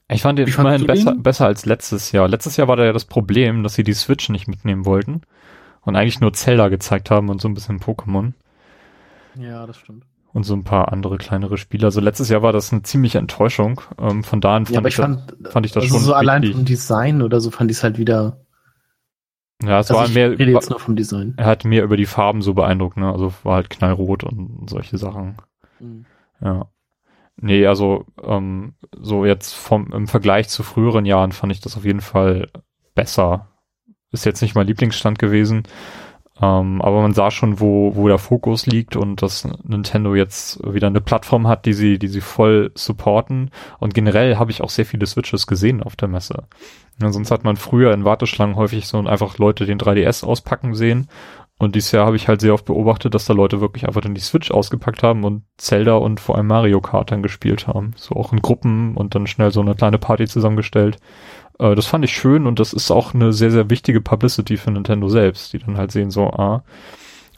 Ich 0.07 0.21
fand 0.21 0.39
den 0.39 0.47
immerhin 0.47 0.87
besser, 0.87 1.15
besser 1.15 1.47
als 1.47 1.65
letztes 1.65 2.13
Jahr. 2.13 2.29
Letztes 2.29 2.55
Jahr 2.55 2.69
war 2.69 2.77
da 2.77 2.85
ja 2.85 2.93
das 2.93 3.03
Problem, 3.03 3.61
dass 3.61 3.73
sie 3.73 3.83
die 3.83 3.93
Switch 3.93 4.29
nicht 4.29 4.47
mitnehmen 4.47 4.85
wollten 4.85 5.19
und 5.81 5.97
eigentlich 5.97 6.21
nur 6.21 6.31
Zelda 6.31 6.69
gezeigt 6.69 7.11
haben 7.11 7.27
und 7.27 7.41
so 7.41 7.49
ein 7.49 7.53
bisschen 7.53 7.81
Pokémon. 7.81 8.31
Ja, 9.35 9.67
das 9.67 9.75
stimmt. 9.75 10.05
Und 10.31 10.45
so 10.45 10.55
ein 10.55 10.63
paar 10.63 10.93
andere 10.93 11.17
kleinere 11.17 11.57
Spiele. 11.57 11.87
Also 11.87 11.99
letztes 11.99 12.29
Jahr 12.29 12.41
war 12.41 12.53
das 12.53 12.71
eine 12.71 12.83
ziemliche 12.83 13.17
Enttäuschung. 13.17 13.81
Ähm, 13.99 14.23
von 14.23 14.39
da 14.39 14.55
an 14.55 14.65
fand, 14.65 14.77
ja, 14.77 14.85
ich, 14.85 14.95
fand, 14.95 15.35
das, 15.41 15.51
fand 15.51 15.65
ich 15.65 15.73
das 15.73 15.83
also 15.83 15.95
schon. 15.95 16.05
So 16.05 16.13
allein 16.13 16.53
vom 16.53 16.63
Design 16.63 17.21
oder 17.21 17.41
so 17.41 17.51
fand 17.51 17.69
ich 17.69 17.75
es 17.75 17.83
halt 17.83 17.97
wieder. 17.97 18.46
Ja, 19.63 19.79
es 19.79 19.89
also 19.89 20.01
war 20.01 20.07
mehr. 20.09 20.37
Rede 20.37 20.51
jetzt 20.51 20.69
nur 20.69 20.79
vom 20.79 20.95
Design. 20.95 21.33
Er 21.37 21.45
hat 21.45 21.65
mehr 21.65 21.83
über 21.83 21.97
die 21.97 22.05
Farben 22.05 22.41
so 22.41 22.53
beeindruckt, 22.53 22.97
ne? 22.97 23.11
Also 23.11 23.33
war 23.43 23.55
halt 23.55 23.69
knallrot 23.69 24.23
und 24.23 24.69
solche 24.69 24.97
Sachen. 24.97 25.37
Mhm. 25.79 26.05
Ja. 26.41 26.69
Nee, 27.39 27.65
also 27.67 28.05
ähm, 28.23 28.73
so 28.95 29.25
jetzt 29.25 29.53
vom 29.53 29.91
im 29.93 30.07
Vergleich 30.07 30.49
zu 30.49 30.63
früheren 30.63 31.05
Jahren 31.05 31.31
fand 31.31 31.51
ich 31.51 31.59
das 31.59 31.77
auf 31.77 31.85
jeden 31.85 32.01
Fall 32.01 32.49
besser. 32.95 33.47
Ist 34.11 34.25
jetzt 34.25 34.41
nicht 34.41 34.55
mein 34.55 34.67
Lieblingsstand 34.67 35.19
gewesen, 35.19 35.63
ähm, 36.41 36.81
aber 36.81 37.01
man 37.01 37.13
sah 37.13 37.31
schon, 37.31 37.59
wo 37.59 37.95
wo 37.95 38.07
der 38.07 38.19
Fokus 38.19 38.65
liegt 38.65 38.95
und 38.95 39.21
dass 39.21 39.47
Nintendo 39.63 40.15
jetzt 40.15 40.59
wieder 40.63 40.87
eine 40.87 41.01
Plattform 41.01 41.47
hat, 41.47 41.65
die 41.65 41.73
sie 41.73 41.97
die 41.97 42.07
sie 42.07 42.21
voll 42.21 42.71
supporten. 42.75 43.51
Und 43.79 43.93
generell 43.93 44.37
habe 44.37 44.51
ich 44.51 44.61
auch 44.61 44.69
sehr 44.69 44.85
viele 44.85 45.05
Switches 45.05 45.47
gesehen 45.47 45.81
auf 45.81 45.95
der 45.95 46.07
Messe. 46.07 46.43
Ja, 47.01 47.11
sonst 47.11 47.31
hat 47.31 47.43
man 47.43 47.57
früher 47.57 47.93
in 47.93 48.05
Warteschlangen 48.05 48.55
häufig 48.55 48.87
so 48.87 48.99
einfach 48.99 49.37
Leute 49.37 49.65
den 49.65 49.79
3DS 49.79 50.25
auspacken 50.25 50.73
sehen 50.75 51.07
und 51.59 51.73
dieses 51.73 51.91
Jahr 51.91 52.05
habe 52.05 52.15
ich 52.15 52.27
halt 52.27 52.39
sehr 52.41 52.53
oft 52.53 52.65
beobachtet, 52.65 53.15
dass 53.15 53.25
da 53.25 53.33
Leute 53.33 53.61
wirklich 53.61 53.87
einfach 53.87 54.01
dann 54.01 54.13
die 54.13 54.21
Switch 54.21 54.51
ausgepackt 54.51 55.01
haben 55.01 55.23
und 55.23 55.43
Zelda 55.57 55.95
und 55.95 56.19
vor 56.19 56.35
allem 56.35 56.47
Mario 56.47 56.81
Kart 56.81 57.11
dann 57.11 57.23
gespielt 57.23 57.67
haben. 57.67 57.93
So 57.95 58.15
auch 58.15 58.31
in 58.31 58.41
Gruppen 58.41 58.95
und 58.95 59.15
dann 59.15 59.25
schnell 59.25 59.51
so 59.51 59.61
eine 59.61 59.73
kleine 59.73 59.97
Party 59.97 60.27
zusammengestellt. 60.27 60.97
Äh, 61.59 61.75
das 61.75 61.85
fand 61.85 62.05
ich 62.05 62.13
schön 62.13 62.47
und 62.47 62.59
das 62.59 62.73
ist 62.73 62.91
auch 62.91 63.13
eine 63.13 63.33
sehr, 63.33 63.51
sehr 63.51 63.69
wichtige 63.69 64.01
Publicity 64.01 64.57
für 64.57 64.71
Nintendo 64.71 65.09
selbst, 65.09 65.53
die 65.53 65.59
dann 65.59 65.77
halt 65.77 65.91
sehen 65.91 66.11
so, 66.11 66.29
ah, 66.31 66.63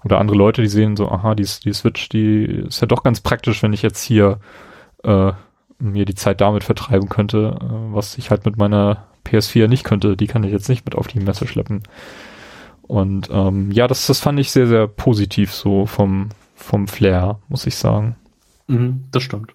oder 0.03 0.19
andere 0.19 0.38
Leute, 0.38 0.62
die 0.62 0.67
sehen 0.67 0.95
so, 0.95 1.10
aha, 1.10 1.36
die, 1.36 1.47
die 1.63 1.73
Switch, 1.73 2.10
die 2.10 2.45
ist 2.45 2.82
ja 2.82 2.88
doch 2.88 3.03
ganz 3.03 3.21
praktisch, 3.21 3.62
wenn 3.63 3.73
ich 3.73 3.82
jetzt 3.82 4.01
hier 4.01 4.39
äh, 5.03 5.32
mir 5.79 6.05
die 6.05 6.15
Zeit 6.15 6.41
damit 6.41 6.63
vertreiben 6.63 7.10
könnte, 7.10 7.58
äh, 7.62 7.93
was 7.93 8.17
ich 8.17 8.32
halt 8.32 8.45
mit 8.45 8.58
meiner 8.58 9.05
PS4 9.25 9.67
nicht 9.67 9.84
könnte. 9.84 10.15
Die 10.15 10.27
kann 10.27 10.43
ich 10.43 10.51
jetzt 10.51 10.69
nicht 10.69 10.86
mit 10.86 10.95
auf 10.95 11.08
die 11.08 11.19
Messe 11.19 11.47
schleppen. 11.47 11.84
Und 12.82 13.29
ähm, 13.32 13.71
ja, 13.71 13.88
das, 13.88 14.08
das 14.08 14.19
fand 14.19 14.39
ich 14.39 14.51
sehr, 14.51 14.67
sehr 14.67 14.88
positiv 14.88 15.53
so 15.53 15.86
vom, 15.86 16.29
vom 16.55 16.88
Flair, 16.88 17.39
muss 17.47 17.67
ich 17.67 17.75
sagen. 17.75 18.15
Mhm, 18.67 19.05
das 19.12 19.23
stimmt. 19.23 19.53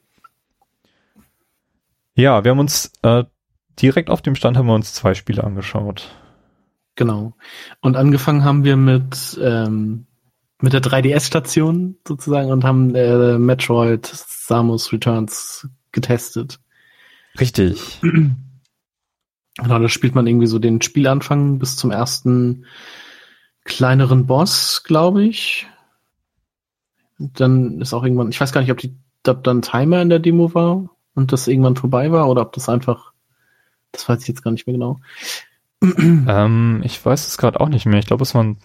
Ja, 2.15 2.45
wir 2.45 2.53
haben 2.53 2.61
uns 2.61 2.93
äh, 3.03 3.25
direkt 3.81 4.11
auf 4.11 4.23
dem 4.23 4.35
Stand 4.35 4.57
haben 4.57 4.67
wir 4.67 4.75
uns 4.75 4.93
zwei 4.93 5.15
Spiele 5.15 5.45
angeschaut. 5.45 6.11
Genau. 6.97 7.35
Und 7.81 7.97
angefangen 7.97 8.45
haben 8.45 8.65
wir 8.65 8.77
mit, 8.77 9.39
ähm, 9.43 10.07
mit 10.61 10.73
der 10.73 10.83
3DS-Station 10.83 11.97
sozusagen 12.07 12.51
und 12.51 12.65
haben 12.65 12.95
äh, 12.95 13.39
Metroid 13.39 14.07
Samus 14.07 14.93
Returns 14.93 15.69
getestet. 15.93 16.61
Richtig. 17.39 18.01
Genau, 19.57 19.79
da 19.79 19.89
spielt 19.89 20.17
man 20.17 20.27
irgendwie 20.27 20.49
so 20.49 20.59
den 20.59 20.83
Spielanfang 20.83 21.61
bis 21.61 21.77
zum 21.77 21.93
ersten 21.93 22.67
kleineren 23.63 24.27
Boss, 24.27 24.83
glaube 24.83 25.23
ich. 25.23 25.69
Dann 27.19 27.81
ist 27.81 27.95
auch 27.95 28.03
irgendwann, 28.03 28.31
ich 28.31 28.41
weiß 28.41 28.51
gar 28.51 28.63
nicht, 28.63 28.73
ob 28.73 28.79
die 28.79 28.97
ob 29.29 29.43
dann 29.45 29.63
Timer 29.63 30.03
in 30.03 30.11
der 30.11 30.19
Demo 30.19 30.55
war 30.55 30.91
und 31.15 31.33
das 31.33 31.49
irgendwann 31.49 31.77
vorbei 31.77 32.13
war 32.13 32.29
oder 32.29 32.43
ob 32.43 32.53
das 32.53 32.69
einfach, 32.69 33.13
das 33.95 34.09
weiß 34.09 34.23
ich 34.23 34.29
jetzt 34.29 34.43
gar 34.43 34.51
nicht 34.51 34.67
mehr 34.67 34.75
genau. 34.75 35.01
Ähm, 35.83 36.83
ich 36.85 37.05
weiß 37.05 37.27
es 37.27 37.39
gerade 37.39 37.61
auch 37.61 37.69
nicht 37.69 37.87
mehr. 37.87 37.99
Ich 37.99 38.07
glaube, 38.07 38.23
es 38.23 38.35
waren, 38.35 38.59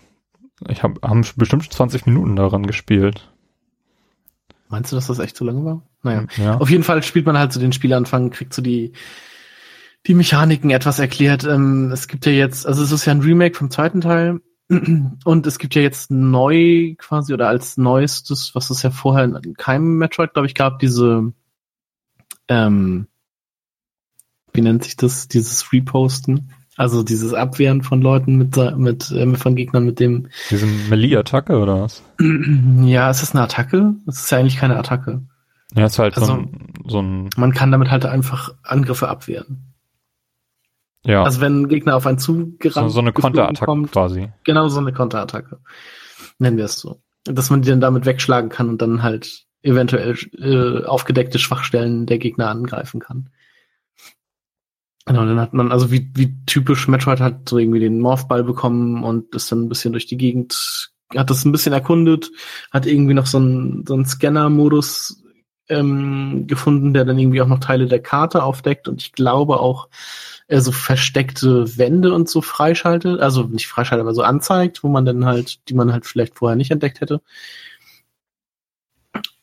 ich 0.67 0.83
habe 0.83 0.99
haben 1.01 1.25
bestimmt 1.35 1.71
20 1.71 2.05
Minuten 2.05 2.35
daran 2.35 2.65
gespielt. 2.65 3.29
Meinst 4.69 4.91
du, 4.91 4.95
dass 4.95 5.07
das 5.07 5.19
echt 5.19 5.35
zu 5.35 5.43
lange 5.43 5.65
war? 5.65 5.81
Naja. 6.03 6.25
Ja. 6.37 6.57
Auf 6.57 6.69
jeden 6.69 6.83
Fall 6.83 7.01
spielt 7.03 7.25
man 7.25 7.37
halt 7.37 7.51
so 7.51 7.59
den 7.59 7.73
Spielanfang, 7.73 8.29
kriegt 8.29 8.53
so 8.53 8.61
die, 8.61 8.93
die 10.07 10.13
Mechaniken 10.13 10.69
etwas 10.69 10.99
erklärt. 10.99 11.43
Ähm, 11.43 11.91
es 11.91 12.07
gibt 12.07 12.25
ja 12.25 12.31
jetzt, 12.31 12.65
also 12.65 12.83
es 12.83 12.91
ist 12.91 13.05
ja 13.05 13.11
ein 13.11 13.21
Remake 13.21 13.55
vom 13.55 13.71
zweiten 13.71 14.01
Teil 14.01 14.39
und 15.25 15.47
es 15.47 15.57
gibt 15.57 15.75
ja 15.75 15.81
jetzt 15.81 16.11
neu 16.11 16.95
quasi 16.97 17.33
oder 17.33 17.47
als 17.47 17.77
neuestes, 17.77 18.53
was 18.53 18.69
es 18.69 18.83
ja 18.83 18.91
vorher 18.91 19.25
in 19.25 19.55
keinem 19.55 19.97
Metroid, 19.97 20.33
glaube 20.33 20.45
ich, 20.45 20.53
gab, 20.53 20.79
diese, 20.79 21.33
ähm, 22.47 23.07
wie 24.53 24.61
nennt 24.61 24.83
sich 24.83 24.97
das, 24.97 25.27
dieses 25.27 25.71
Reposten? 25.71 26.51
Also 26.75 27.03
dieses 27.03 27.33
Abwehren 27.33 27.83
von 27.83 28.01
Leuten 28.01 28.37
mit, 28.37 28.55
mit, 28.77 29.11
äh, 29.11 29.35
von 29.35 29.55
Gegnern 29.55 29.85
mit 29.85 29.99
dem. 29.99 30.29
Diese 30.49 30.65
Melee-Attacke 30.65 31.57
oder 31.59 31.81
was? 31.81 32.01
Ja, 32.83 33.09
es 33.09 33.21
ist 33.21 33.35
eine 33.35 33.43
Attacke. 33.43 33.95
Es 34.07 34.21
ist 34.21 34.31
ja 34.31 34.37
eigentlich 34.37 34.57
keine 34.57 34.77
Attacke. 34.77 35.21
Ja, 35.75 35.85
ist 35.85 35.99
halt 35.99 36.15
also, 36.15 36.27
so, 36.27 36.33
ein, 36.33 36.73
so 36.87 37.01
ein. 37.01 37.29
Man 37.35 37.53
kann 37.53 37.71
damit 37.71 37.91
halt 37.91 38.05
einfach 38.05 38.53
Angriffe 38.63 39.09
abwehren. 39.09 39.73
Ja. 41.05 41.23
Also 41.23 41.41
wenn 41.41 41.63
ein 41.63 41.67
Gegner 41.67 41.95
auf 41.95 42.05
einen 42.05 42.17
zugerannt 42.17 42.89
so, 42.89 42.95
so 42.95 42.99
eine 42.99 43.13
Konterattacke 43.13 43.83
quasi. 43.91 44.29
Genau, 44.43 44.67
so 44.67 44.79
eine 44.79 44.93
Konterattacke. 44.93 45.59
Nennen 46.39 46.57
wir 46.57 46.65
es 46.65 46.79
so. 46.79 47.01
Dass 47.25 47.49
man 47.49 47.61
die 47.61 47.69
dann 47.69 47.81
damit 47.81 48.05
wegschlagen 48.05 48.49
kann 48.49 48.69
und 48.69 48.81
dann 48.81 49.03
halt 49.03 49.45
eventuell 49.61 50.17
äh, 50.37 50.85
aufgedeckte 50.85 51.39
Schwachstellen 51.39 52.05
der 52.05 52.17
Gegner 52.17 52.49
angreifen 52.49 52.99
kann. 52.99 53.29
Genau, 55.09 55.25
dann 55.25 55.39
hat 55.39 55.55
man, 55.55 55.71
also 55.71 55.89
wie, 55.89 56.11
wie 56.13 56.35
typisch 56.45 56.87
Metroid 56.87 57.19
hat 57.19 57.49
so 57.49 57.57
irgendwie 57.57 57.79
den 57.79 57.99
Morphball 57.99 58.43
bekommen 58.43 59.03
und 59.03 59.33
ist 59.33 59.51
dann 59.51 59.63
ein 59.63 59.67
bisschen 59.67 59.91
durch 59.91 60.05
die 60.05 60.17
Gegend, 60.17 60.91
hat 61.17 61.31
das 61.31 61.45
ein 61.45 61.51
bisschen 61.51 61.73
erkundet, 61.73 62.29
hat 62.69 62.85
irgendwie 62.85 63.15
noch 63.15 63.25
so 63.25 63.39
einen, 63.39 63.87
so 63.87 63.95
einen 63.95 64.05
Scanner-Modus 64.05 65.23
ähm, 65.67 66.45
gefunden, 66.45 66.93
der 66.93 67.05
dann 67.05 67.17
irgendwie 67.17 67.41
auch 67.41 67.47
noch 67.47 67.59
Teile 67.59 67.87
der 67.87 68.03
Karte 68.03 68.43
aufdeckt 68.43 68.87
und 68.87 69.01
ich 69.01 69.13
glaube 69.13 69.59
auch 69.59 69.89
äh, 70.47 70.59
so 70.59 70.71
versteckte 70.71 71.75
Wände 71.79 72.13
und 72.13 72.29
so 72.29 72.41
freischaltet, 72.41 73.19
also 73.19 73.41
nicht 73.45 73.65
freischaltet, 73.65 74.03
aber 74.03 74.13
so 74.13 74.21
anzeigt, 74.21 74.83
wo 74.83 74.89
man 74.89 75.05
dann 75.05 75.25
halt, 75.25 75.67
die 75.69 75.73
man 75.73 75.91
halt 75.91 76.05
vielleicht 76.05 76.35
vorher 76.35 76.55
nicht 76.55 76.69
entdeckt 76.69 77.01
hätte. 77.01 77.19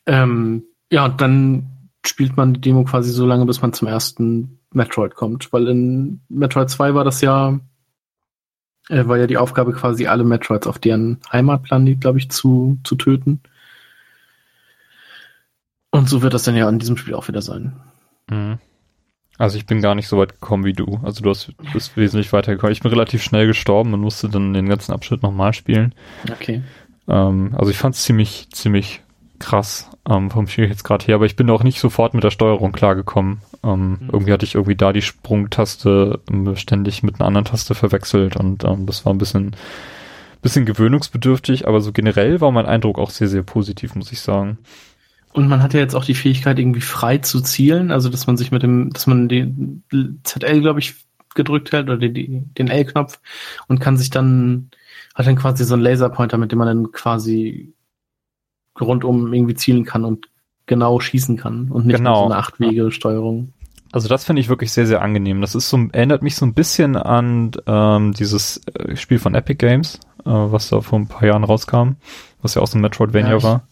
Ähm, 0.05 0.63
ja, 0.89 1.03
und 1.03 1.19
dann 1.19 1.89
spielt 2.05 2.37
man 2.37 2.53
die 2.53 2.61
Demo 2.61 2.85
quasi 2.85 3.11
so 3.11 3.25
lange, 3.25 3.45
bis 3.45 3.61
man 3.61 3.73
zum 3.73 3.89
ersten 3.89 4.56
Metroid 4.71 5.15
kommt. 5.15 5.51
Weil 5.53 5.67
in 5.67 6.21
Metroid 6.29 6.69
2 6.69 6.93
war 6.93 7.03
das 7.03 7.21
ja, 7.21 7.59
äh, 8.89 9.05
war 9.07 9.17
ja 9.17 9.27
die 9.27 9.37
Aufgabe 9.37 9.73
quasi 9.73 10.07
alle 10.07 10.23
Metroids 10.23 10.67
auf 10.67 10.79
deren 10.79 11.19
Heimatplanet, 11.31 12.01
glaube 12.01 12.19
ich, 12.19 12.29
zu, 12.29 12.79
zu 12.83 12.95
töten. 12.95 13.41
Und 15.91 16.09
so 16.09 16.21
wird 16.21 16.33
das 16.33 16.43
dann 16.43 16.55
ja 16.55 16.67
in 16.69 16.79
diesem 16.79 16.97
Spiel 16.97 17.13
auch 17.13 17.27
wieder 17.27 17.41
sein. 17.41 17.79
Mhm. 18.29 18.59
Also 19.37 19.57
ich 19.57 19.65
bin 19.65 19.81
gar 19.81 19.93
nicht 19.93 20.07
so 20.07 20.17
weit 20.17 20.33
gekommen 20.33 20.65
wie 20.65 20.73
du. 20.73 20.99
Also 21.03 21.21
du 21.21 21.29
hast, 21.29 21.53
bist 21.71 21.95
wesentlich 21.95 22.33
weiter 22.33 22.53
gekommen. 22.53 22.73
Ich 22.73 22.81
bin 22.81 22.91
relativ 22.91 23.21
schnell 23.21 23.45
gestorben 23.45 23.93
und 23.93 24.01
musste 24.01 24.29
dann 24.29 24.53
den 24.53 24.67
ganzen 24.67 24.93
Abschnitt 24.93 25.21
nochmal 25.21 25.53
spielen. 25.53 25.93
Okay. 26.31 26.63
Ähm, 27.07 27.53
also 27.55 27.69
ich 27.69 27.77
fand 27.77 27.95
es 27.95 28.03
ziemlich, 28.03 28.49
ziemlich 28.51 29.01
krass 29.39 29.89
ähm, 30.09 30.29
vom 30.31 30.47
Spiel 30.47 30.67
jetzt 30.67 30.83
gerade 30.83 31.05
her, 31.05 31.15
aber 31.15 31.25
ich 31.25 31.35
bin 31.35 31.49
auch 31.49 31.63
nicht 31.63 31.79
sofort 31.79 32.13
mit 32.13 32.23
der 32.23 32.31
Steuerung 32.31 32.71
klargekommen. 32.71 33.39
Ähm, 33.63 33.89
mhm. 33.89 34.09
Irgendwie 34.11 34.33
hatte 34.33 34.45
ich 34.45 34.55
irgendwie 34.55 34.75
da 34.75 34.93
die 34.93 35.01
Sprungtaste 35.01 36.19
ähm, 36.29 36.55
ständig 36.55 37.03
mit 37.03 37.15
einer 37.15 37.27
anderen 37.27 37.45
Taste 37.45 37.75
verwechselt 37.75 38.35
und 38.37 38.63
ähm, 38.63 38.85
das 38.85 39.05
war 39.05 39.13
ein 39.13 39.17
bisschen, 39.17 39.55
bisschen 40.41 40.65
gewöhnungsbedürftig, 40.65 41.67
aber 41.67 41.81
so 41.81 41.91
generell 41.91 42.41
war 42.41 42.51
mein 42.51 42.65
Eindruck 42.65 42.99
auch 42.99 43.09
sehr, 43.09 43.27
sehr 43.27 43.43
positiv, 43.43 43.95
muss 43.95 44.11
ich 44.11 44.21
sagen. 44.21 44.57
Und 45.33 45.47
man 45.47 45.61
hat 45.61 45.73
ja 45.73 45.79
jetzt 45.79 45.95
auch 45.95 46.05
die 46.05 46.15
Fähigkeit, 46.15 46.57
irgendwie 46.57 46.81
frei 46.81 47.19
zu 47.19 47.41
zielen, 47.41 47.91
also 47.91 48.09
dass 48.09 48.25
man 48.25 48.37
sich 48.37 48.51
mit 48.51 48.63
dem, 48.63 48.91
dass 48.91 49.05
man 49.05 49.27
den 49.27 49.83
ZL, 50.23 50.61
glaube 50.61 50.79
ich, 50.79 50.95
gedrückt 51.35 51.71
hält 51.71 51.89
oder 51.89 51.97
den, 51.97 52.53
den 52.55 52.67
L-Knopf 52.67 53.19
und 53.67 53.79
kann 53.79 53.97
sich 53.97 54.09
dann, 54.09 54.71
hat 55.13 55.27
dann 55.27 55.35
quasi 55.35 55.63
so 55.63 55.75
einen 55.75 55.83
Laserpointer, 55.83 56.37
mit 56.37 56.51
dem 56.51 56.59
man 56.59 56.67
dann 56.67 56.91
quasi 56.91 57.73
rundum 58.81 59.33
irgendwie 59.33 59.55
zielen 59.55 59.85
kann 59.85 60.05
und 60.05 60.27
genau 60.65 60.99
schießen 60.99 61.37
kann 61.37 61.69
und 61.71 61.85
nicht 61.85 61.97
genau. 61.97 62.19
so 62.19 62.25
eine 62.25 62.37
Achtwege-Steuerung. 62.37 63.53
Also 63.91 64.09
das 64.09 64.25
finde 64.25 64.41
ich 64.41 64.49
wirklich 64.49 64.71
sehr, 64.71 64.85
sehr 64.85 65.01
angenehm. 65.01 65.39
Das 65.41 65.55
ist 65.55 65.69
so, 65.69 65.77
erinnert 65.93 66.21
mich 66.21 66.35
so 66.35 66.45
ein 66.45 66.53
bisschen 66.53 66.97
an 66.97 67.51
ähm, 67.65 68.13
dieses 68.13 68.61
äh, 68.73 68.95
Spiel 68.97 69.17
von 69.17 69.33
Epic 69.33 69.55
Games, 69.65 69.99
äh, 70.19 70.29
was 70.29 70.69
da 70.69 70.81
vor 70.81 70.99
ein 70.99 71.07
paar 71.07 71.25
Jahren 71.25 71.45
rauskam, 71.45 71.91
was 72.41 72.55
ja 72.55 72.61
auch 72.61 72.67
so 72.67 72.77
ein 72.77 72.81
Metroidvania 72.81 73.37
ja, 73.37 73.43
war 73.43 73.67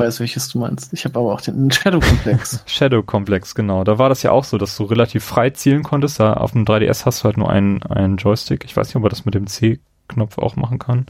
weiß, 0.00 0.18
welches 0.18 0.48
du 0.48 0.58
meinst. 0.58 0.92
Ich 0.92 1.04
habe 1.04 1.18
aber 1.18 1.32
auch 1.32 1.40
den 1.40 1.70
Shadow 1.70 2.00
Complex. 2.00 2.62
Shadow 2.66 3.02
Complex, 3.02 3.54
genau. 3.54 3.84
Da 3.84 3.98
war 3.98 4.08
das 4.08 4.22
ja 4.24 4.32
auch 4.32 4.44
so, 4.44 4.58
dass 4.58 4.76
du 4.76 4.84
relativ 4.84 5.24
frei 5.24 5.50
zielen 5.50 5.84
konntest. 5.84 6.18
Da 6.18 6.32
auf 6.32 6.52
dem 6.52 6.64
3DS 6.64 7.06
hast 7.06 7.20
du 7.20 7.24
halt 7.26 7.36
nur 7.36 7.50
einen, 7.50 7.82
einen 7.84 8.16
Joystick. 8.16 8.64
Ich 8.64 8.76
weiß 8.76 8.88
nicht, 8.88 8.96
ob 8.96 9.04
er 9.04 9.10
das 9.10 9.24
mit 9.24 9.34
dem 9.34 9.46
C-Knopf 9.46 10.38
auch 10.38 10.56
machen 10.56 10.80
kann. 10.80 11.06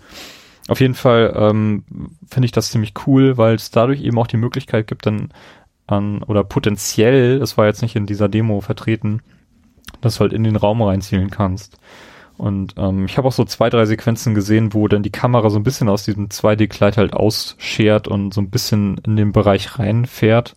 Auf 0.68 0.80
jeden 0.80 0.94
Fall 0.94 1.34
ähm, 1.36 1.84
finde 2.28 2.46
ich 2.46 2.52
das 2.52 2.70
ziemlich 2.70 2.94
cool, 3.06 3.36
weil 3.36 3.54
es 3.54 3.70
dadurch 3.70 4.02
eben 4.02 4.18
auch 4.18 4.26
die 4.26 4.36
Möglichkeit 4.36 4.86
gibt, 4.86 5.06
dann 5.06 5.30
an, 5.86 6.22
oder 6.22 6.44
potenziell, 6.44 7.38
das 7.38 7.58
war 7.58 7.66
jetzt 7.66 7.82
nicht 7.82 7.96
in 7.96 8.06
dieser 8.06 8.28
Demo 8.28 8.60
vertreten, 8.60 9.22
dass 10.00 10.16
du 10.16 10.20
halt 10.20 10.32
in 10.32 10.44
den 10.44 10.56
Raum 10.56 10.82
reinzielen 10.82 11.30
kannst. 11.30 11.78
Und 12.36 12.74
ähm, 12.78 13.04
ich 13.04 13.18
habe 13.18 13.28
auch 13.28 13.32
so 13.32 13.44
zwei, 13.44 13.68
drei 13.68 13.84
Sequenzen 13.84 14.34
gesehen, 14.34 14.72
wo 14.72 14.88
dann 14.88 15.02
die 15.02 15.10
Kamera 15.10 15.50
so 15.50 15.58
ein 15.58 15.62
bisschen 15.62 15.90
aus 15.90 16.04
diesem 16.04 16.28
2D-Kleid 16.28 16.96
halt 16.96 17.12
ausschert 17.12 18.08
und 18.08 18.32
so 18.32 18.40
ein 18.40 18.48
bisschen 18.48 18.98
in 19.04 19.16
den 19.16 19.32
Bereich 19.32 19.78
reinfährt 19.78 20.56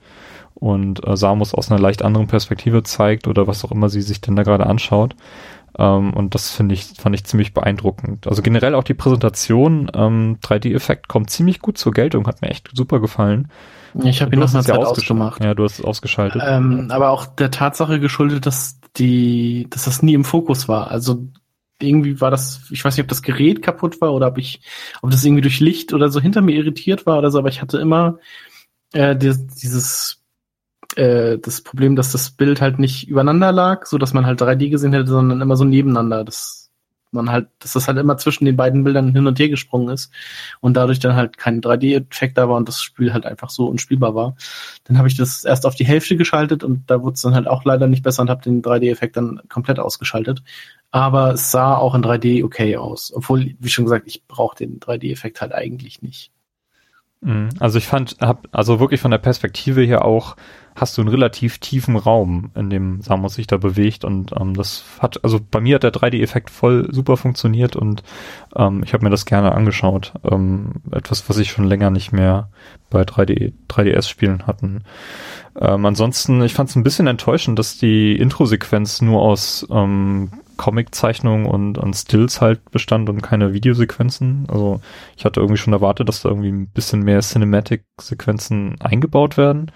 und 0.56 1.06
äh, 1.06 1.18
Samus 1.18 1.54
aus 1.54 1.70
einer 1.70 1.82
leicht 1.82 2.02
anderen 2.02 2.28
Perspektive 2.28 2.84
zeigt 2.84 3.28
oder 3.28 3.48
was 3.48 3.66
auch 3.66 3.72
immer 3.72 3.90
sie 3.90 4.02
sich 4.02 4.22
denn 4.22 4.38
da 4.38 4.44
gerade 4.44 4.66
anschaut. 4.66 5.16
Ähm, 5.78 6.14
und 6.14 6.36
das 6.36 6.52
finde 6.52 6.76
ich, 6.76 6.86
fand 6.86 7.16
ich 7.16 7.24
ziemlich 7.24 7.54
beeindruckend. 7.54 8.28
Also 8.28 8.42
generell 8.42 8.76
auch 8.76 8.84
die 8.84 8.94
Präsentation, 8.94 9.92
ähm, 9.94 10.38
3D-Effekt 10.42 11.08
kommt 11.08 11.30
ziemlich 11.30 11.60
gut 11.60 11.78
zur 11.78 11.92
Geltung, 11.92 12.28
hat 12.28 12.42
mir 12.42 12.50
echt 12.50 12.70
super 12.74 13.00
gefallen. 13.00 13.50
Ich 14.04 14.22
habe 14.22 14.34
ihn 14.34 14.40
noch 14.40 14.52
mal 14.52 14.64
Zeit 14.64 14.78
ausgemacht. 14.78 15.44
Ja, 15.44 15.54
du 15.54 15.64
hast 15.64 15.80
es 15.80 15.86
ausgeschaltet. 15.86 16.42
Ähm, 16.46 16.88
aber 16.90 17.10
auch 17.10 17.26
der 17.26 17.52
Tatsache 17.52 18.00
geschuldet, 18.00 18.46
dass 18.46 18.80
die, 18.98 19.68
dass 19.70 19.86
das 19.86 20.02
nie 20.02 20.14
im 20.14 20.24
Fokus 20.24 20.68
war. 20.68 20.90
Also 20.90 21.28
irgendwie 21.80 22.22
war 22.22 22.32
das, 22.32 22.62
ich 22.72 22.84
weiß 22.84 22.96
nicht, 22.96 23.04
ob 23.04 23.10
das 23.10 23.22
Gerät 23.22 23.62
kaputt 23.62 24.02
war 24.02 24.14
oder 24.14 24.28
ob 24.28 24.38
ich, 24.38 24.62
ob 25.02 25.12
das 25.12 25.24
irgendwie 25.24 25.42
durch 25.42 25.60
Licht 25.60 25.94
oder 25.94 26.10
so 26.10 26.20
hinter 26.20 26.42
mir 26.42 26.56
irritiert 26.56 27.06
war 27.06 27.18
oder 27.18 27.30
so, 27.30 27.40
aber 27.40 27.50
ich 27.50 27.62
hatte 27.62 27.78
immer 27.78 28.20
äh, 28.94 29.16
dieses 29.16 30.23
äh, 30.98 31.38
das 31.38 31.62
Problem, 31.62 31.96
dass 31.96 32.12
das 32.12 32.32
Bild 32.32 32.62
halt 32.62 32.80
nicht 32.80 33.08
übereinander 33.08 33.52
lag, 33.52 33.86
so 33.86 33.98
dass 33.98 34.14
man 34.14 34.26
halt 34.26 34.42
3D 34.42 34.70
gesehen 34.70 34.94
hätte, 34.94 35.08
sondern 35.08 35.42
immer 35.42 35.56
so 35.56 35.64
nebeneinander. 35.66 36.24
Das 36.24 36.64
man 37.14 37.30
halt, 37.30 37.48
dass 37.60 37.74
das 37.74 37.88
halt 37.88 37.98
immer 37.98 38.18
zwischen 38.18 38.46
den 38.46 38.56
beiden 38.56 38.84
Bildern 38.84 39.14
hin 39.14 39.28
und 39.28 39.40
her 39.40 39.50
gesprungen 39.50 39.90
ist 39.90 40.12
und 40.60 40.76
dadurch 40.76 41.00
dann 41.00 41.16
halt 41.16 41.38
kein 41.38 41.62
3D-Effekt 41.62 42.38
da 42.38 42.50
war 42.50 42.58
und 42.58 42.68
das 42.68 42.82
Spiel 42.82 43.14
halt 43.14 43.26
einfach 43.26 43.50
so 43.50 43.68
unspielbar 43.68 44.16
war. 44.16 44.36
Dann 44.86 44.98
habe 44.98 45.08
ich 45.08 45.16
das 45.16 45.46
erst 45.46 45.66
auf 45.66 45.76
die 45.76 45.86
Hälfte 45.86 46.18
geschaltet 46.18 46.64
und 46.64 46.90
da 46.90 47.02
wurde 47.02 47.14
es 47.14 47.22
dann 47.22 47.36
halt 47.36 47.48
auch 47.48 47.64
leider 47.66 47.88
nicht 47.88 48.04
besser 48.04 48.22
und 48.22 48.30
habe 48.30 48.42
den 48.42 48.62
3D-Effekt 48.62 49.18
dann 49.18 49.42
komplett 49.50 49.80
ausgeschaltet. 49.80 50.44
Aber 50.92 51.34
es 51.34 51.52
sah 51.52 51.76
auch 51.76 51.96
in 51.96 52.04
3D 52.04 52.44
okay 52.44 52.78
aus. 52.78 53.14
Obwohl, 53.16 53.56
wie 53.60 53.70
schon 53.70 53.86
gesagt, 53.86 54.08
ich 54.08 54.26
brauche 54.28 54.58
den 54.58 54.80
3D-Effekt 54.80 55.42
halt 55.42 55.54
eigentlich 55.54 56.02
nicht. 56.02 56.32
Mhm. 57.22 57.50
Also 57.60 57.78
ich 57.78 57.88
fand, 57.88 58.18
hab, 58.20 58.48
also 58.52 58.80
wirklich 58.80 59.02
von 59.02 59.12
der 59.12 59.18
Perspektive 59.18 59.82
hier 59.82 60.06
auch, 60.06 60.36
hast 60.76 60.98
du 60.98 61.02
einen 61.02 61.10
relativ 61.10 61.60
tiefen 61.60 61.96
Raum, 61.96 62.52
in 62.56 62.70
dem 62.70 63.02
Samus 63.02 63.36
sich 63.36 63.48
da 63.48 63.58
bewegt 63.58 64.06
und 64.06 64.32
ähm, 64.40 64.54
das 64.56 64.84
hat, 65.00 65.24
also 65.24 65.40
bei 65.40 65.60
mir 65.60 65.76
hat 65.76 65.84
der 65.84 65.94
3D-Effekt 65.94 66.50
voll 66.50 66.88
super 66.92 67.18
funktioniert 67.18 67.76
und 67.76 68.04
ähm, 68.56 68.82
ich 68.84 68.94
habe 68.94 69.04
mir 69.04 69.10
das 69.10 69.26
gerne 69.26 69.54
angeschaut. 69.54 70.14
Ähm, 70.30 70.82
etwas, 70.92 71.30
was 71.30 71.38
ich 71.38 71.52
schon 71.52 71.66
länger 71.66 71.90
nicht 71.90 72.12
mehr 72.12 72.50
bei 72.90 73.04
3D, 73.04 73.54
3DS-Spielen 73.70 74.48
hatten. 74.48 74.84
Ähm, 75.60 75.86
ansonsten, 75.86 76.42
ich 76.42 76.54
fand 76.54 76.70
es 76.70 76.76
ein 76.76 76.84
bisschen 76.84 77.08
enttäuschend, 77.08 77.60
dass 77.60 77.78
die 77.78 78.16
Intro-Sequenz 78.16 79.02
nur 79.02 79.22
aus 79.22 79.68
ähm, 79.70 80.32
Comic-Zeichnungen 80.58 81.46
und, 81.46 81.78
und 81.78 81.94
Stills 81.96 82.42
halt 82.42 82.72
bestand 82.72 83.10
und 83.10 83.22
keine 83.22 83.54
Videosequenzen. 83.54 84.46
Also 84.50 84.82
ich 85.18 85.26
hatte 85.26 85.40
irgendwie 85.40 85.58
schon 85.58 85.74
erwartet, 85.74 86.08
dass 86.08 86.22
da 86.22 86.30
irgendwie 86.30 86.52
ein 86.52 86.68
bisschen 86.68 87.04
mehr 87.04 87.20
Cinematic-Sequenzen 87.20 88.80
eingebaut 88.82 89.38
werden. 89.38 89.72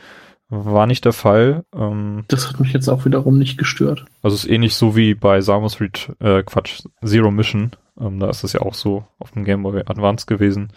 War 0.50 0.88
nicht 0.88 1.04
der 1.04 1.14
Fall. 1.14 1.66
Ähm, 1.76 2.24
das 2.30 2.48
hat 2.48 2.60
mich 2.60 2.72
jetzt 2.72 2.88
auch 2.88 3.04
wiederum 3.06 3.38
nicht 3.38 3.58
gestört. 3.58 4.06
Also 4.22 4.36
es 4.36 4.46
ist 4.46 4.50
ähnlich 4.50 4.76
so 4.76 4.96
wie 4.96 5.14
bei 5.14 5.42
Samus 5.42 5.82
Reach, 5.82 6.10
äh, 6.20 6.42
Quatsch, 6.44 6.84
Zero 7.04 7.32
Mission. 7.32 7.72
Ähm, 8.00 8.20
da 8.20 8.30
ist 8.30 8.44
es 8.44 8.54
ja 8.54 8.62
auch 8.62 8.74
so 8.74 9.06
auf 9.20 9.32
dem 9.32 9.44
Game 9.44 9.64
Boy 9.64 9.82
Advance 9.86 10.26
gewesen. 10.26 10.70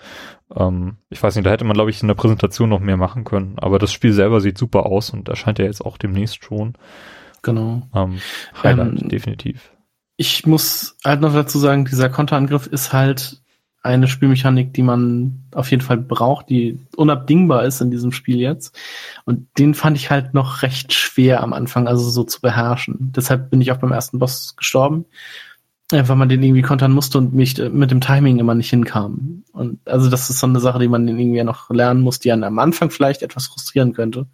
Ähm, 0.56 0.96
ich 1.09 1.22
weiß 1.22 1.37
nicht, 1.37 1.46
da 1.46 1.50
hätte 1.50 1.64
man, 1.64 1.74
glaube 1.74 1.90
ich, 1.90 2.02
in 2.02 2.09
der 2.09 2.14
Präsentation 2.16 2.68
noch 2.68 2.80
mehr 2.80 2.96
machen 2.96 3.24
können. 3.24 3.59
Aber 3.59 3.78
das 3.78 3.92
Spiel 3.92 4.12
selber 4.12 4.40
sieht 4.40 4.59
super 4.59 4.87
aus 4.87 5.11
und 5.11 5.28
erscheint 5.28 5.61
ja 5.61 5.66
jetzt 5.66 5.85
auch 5.85 5.98
demnächst 5.98 6.42
schon. 6.44 6.74
Genau. 7.42 7.83
Ähm, 7.94 8.18
Highlight, 8.62 9.02
ähm, 9.02 9.09
definitiv. 9.09 9.70
Ich 10.16 10.46
muss 10.46 10.96
halt 11.04 11.20
noch 11.20 11.33
dazu 11.33 11.59
sagen, 11.59 11.85
dieser 11.85 12.11
Konterangriff 12.11 12.66
ist 12.66 12.92
halt 12.92 13.39
eine 13.83 14.09
Spielmechanik, 14.09 14.75
die 14.75 14.83
man 14.83 15.45
auf 15.53 15.71
jeden 15.71 15.83
Fall 15.83 15.97
braucht, 15.97 16.51
die 16.51 16.79
unabdingbar 16.97 17.64
ist 17.64 17.81
in 17.81 17.90
diesem 17.90 18.12
Spiel 18.12 18.38
jetzt. 18.38 18.79
Und 19.25 19.47
den 19.59 19.75
fand 19.75 19.97
ich 19.97 20.11
halt 20.11 20.35
noch 20.35 20.62
recht 20.62 20.93
schwer 20.93 21.43
am 21.43 21.53
Anfang, 21.53 21.88
also 21.88 22.09
so 22.11 22.25
zu 22.25 22.40
beherrschen. 22.40 23.12
Deshalb 23.16 23.51
bin 23.51 23.61
ich 23.61 23.73
auch 23.73 23.79
beim 23.79 23.93
ersten 23.93 24.19
Boss 24.19 24.55
gestorben, 24.57 25.07
weil 25.90 26.16
man 26.16 26.29
den 26.29 26.43
irgendwie 26.43 26.62
kontern 26.62 26.93
musste 26.93 27.19
und 27.19 27.33
mich 27.33 27.59
äh, 27.59 27.71
mit 27.71 27.90
dem 27.90 28.03
Timing 28.03 28.38
immer 28.38 28.55
nicht 28.55 28.71
hinkam. 28.71 29.45
Und 29.53 29.81
also 29.88 30.11
das 30.11 30.29
ist 30.29 30.40
so 30.40 30.47
eine 30.47 30.61
Sache, 30.61 30.79
die 30.79 30.88
man 30.88 31.09
irgendwie 31.09 31.43
noch 31.43 31.71
lernen 31.71 32.03
muss, 32.03 32.19
die 32.19 32.33
einen 32.33 32.45
am 32.45 32.59
Anfang 32.59 32.90
vielleicht 32.90 33.23
etwas 33.23 33.47
frustrieren 33.47 33.95
könnte. 33.95 34.27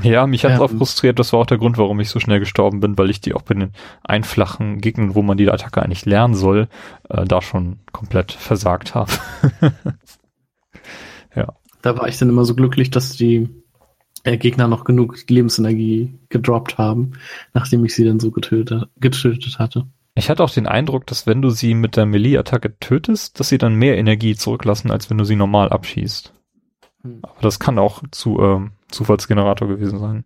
Ja, 0.00 0.26
mich 0.26 0.44
hat 0.44 0.52
es 0.52 0.58
ähm, 0.58 0.62
auch 0.62 0.70
frustriert. 0.70 1.18
Das 1.18 1.32
war 1.32 1.40
auch 1.40 1.46
der 1.46 1.58
Grund, 1.58 1.76
warum 1.76 2.00
ich 2.00 2.08
so 2.08 2.20
schnell 2.20 2.40
gestorben 2.40 2.80
bin, 2.80 2.96
weil 2.96 3.10
ich 3.10 3.20
die 3.20 3.34
auch 3.34 3.42
bei 3.42 3.54
den 3.54 3.72
einfachen 4.02 4.80
Gegnern, 4.80 5.14
wo 5.14 5.22
man 5.22 5.36
die 5.36 5.50
Attacke 5.50 5.82
eigentlich 5.82 6.06
lernen 6.06 6.34
soll, 6.34 6.68
äh, 7.08 7.24
da 7.24 7.42
schon 7.42 7.80
komplett 7.92 8.32
versagt 8.32 8.94
habe. 8.94 9.12
ja. 11.36 11.52
Da 11.82 11.98
war 11.98 12.08
ich 12.08 12.18
dann 12.18 12.28
immer 12.28 12.44
so 12.44 12.54
glücklich, 12.54 12.90
dass 12.90 13.16
die 13.16 13.48
äh, 14.24 14.38
Gegner 14.38 14.68
noch 14.68 14.84
genug 14.84 15.18
Lebensenergie 15.28 16.18
gedroppt 16.28 16.78
haben, 16.78 17.12
nachdem 17.52 17.84
ich 17.84 17.94
sie 17.94 18.04
dann 18.04 18.20
so 18.20 18.30
getötet, 18.30 18.88
getötet 18.98 19.58
hatte. 19.58 19.86
Ich 20.14 20.28
hatte 20.28 20.44
auch 20.44 20.50
den 20.50 20.66
Eindruck, 20.66 21.06
dass 21.06 21.26
wenn 21.26 21.40
du 21.42 21.50
sie 21.50 21.74
mit 21.74 21.96
der 21.96 22.06
Melee-Attacke 22.06 22.78
tötest, 22.78 23.40
dass 23.40 23.48
sie 23.48 23.58
dann 23.58 23.74
mehr 23.74 23.96
Energie 23.96 24.36
zurücklassen, 24.36 24.90
als 24.90 25.08
wenn 25.08 25.18
du 25.18 25.24
sie 25.24 25.36
normal 25.36 25.70
abschießt. 25.70 26.34
Hm. 27.02 27.20
Aber 27.22 27.40
das 27.40 27.58
kann 27.58 27.78
auch 27.78 28.02
zu 28.10 28.40
ähm, 28.40 28.72
Zufallsgenerator 28.90 29.68
gewesen 29.68 29.98
sein. 29.98 30.24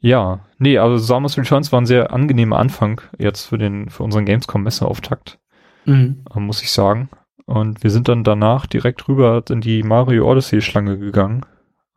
Ja, 0.00 0.40
nee, 0.58 0.78
also 0.78 0.96
Samus 0.96 1.38
Returns 1.38 1.70
war 1.70 1.80
ein 1.80 1.86
sehr 1.86 2.12
angenehmer 2.12 2.58
Anfang 2.58 3.00
jetzt 3.18 3.46
für 3.46 3.56
den, 3.56 3.88
für 3.88 4.02
unseren 4.02 4.26
Gamescom-Messeauftakt, 4.26 5.38
mhm. 5.84 6.24
Äh, 6.34 6.40
muss 6.40 6.60
ich 6.62 6.72
sagen. 6.72 7.08
Und 7.46 7.84
wir 7.84 7.90
sind 7.90 8.08
dann 8.08 8.24
danach 8.24 8.66
direkt 8.66 9.06
rüber 9.06 9.44
in 9.48 9.60
die 9.60 9.84
Mario 9.84 10.28
Odyssey-Schlange 10.28 10.98
gegangen, 10.98 11.46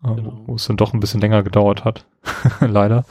äh, 0.03 0.13
genau. 0.13 0.43
wo 0.45 0.55
es 0.55 0.67
dann 0.67 0.77
doch 0.77 0.93
ein 0.93 0.99
bisschen 0.99 1.19
länger 1.19 1.41
gedauert 1.41 1.83
hat. 1.83 2.05
Leider. 2.59 3.05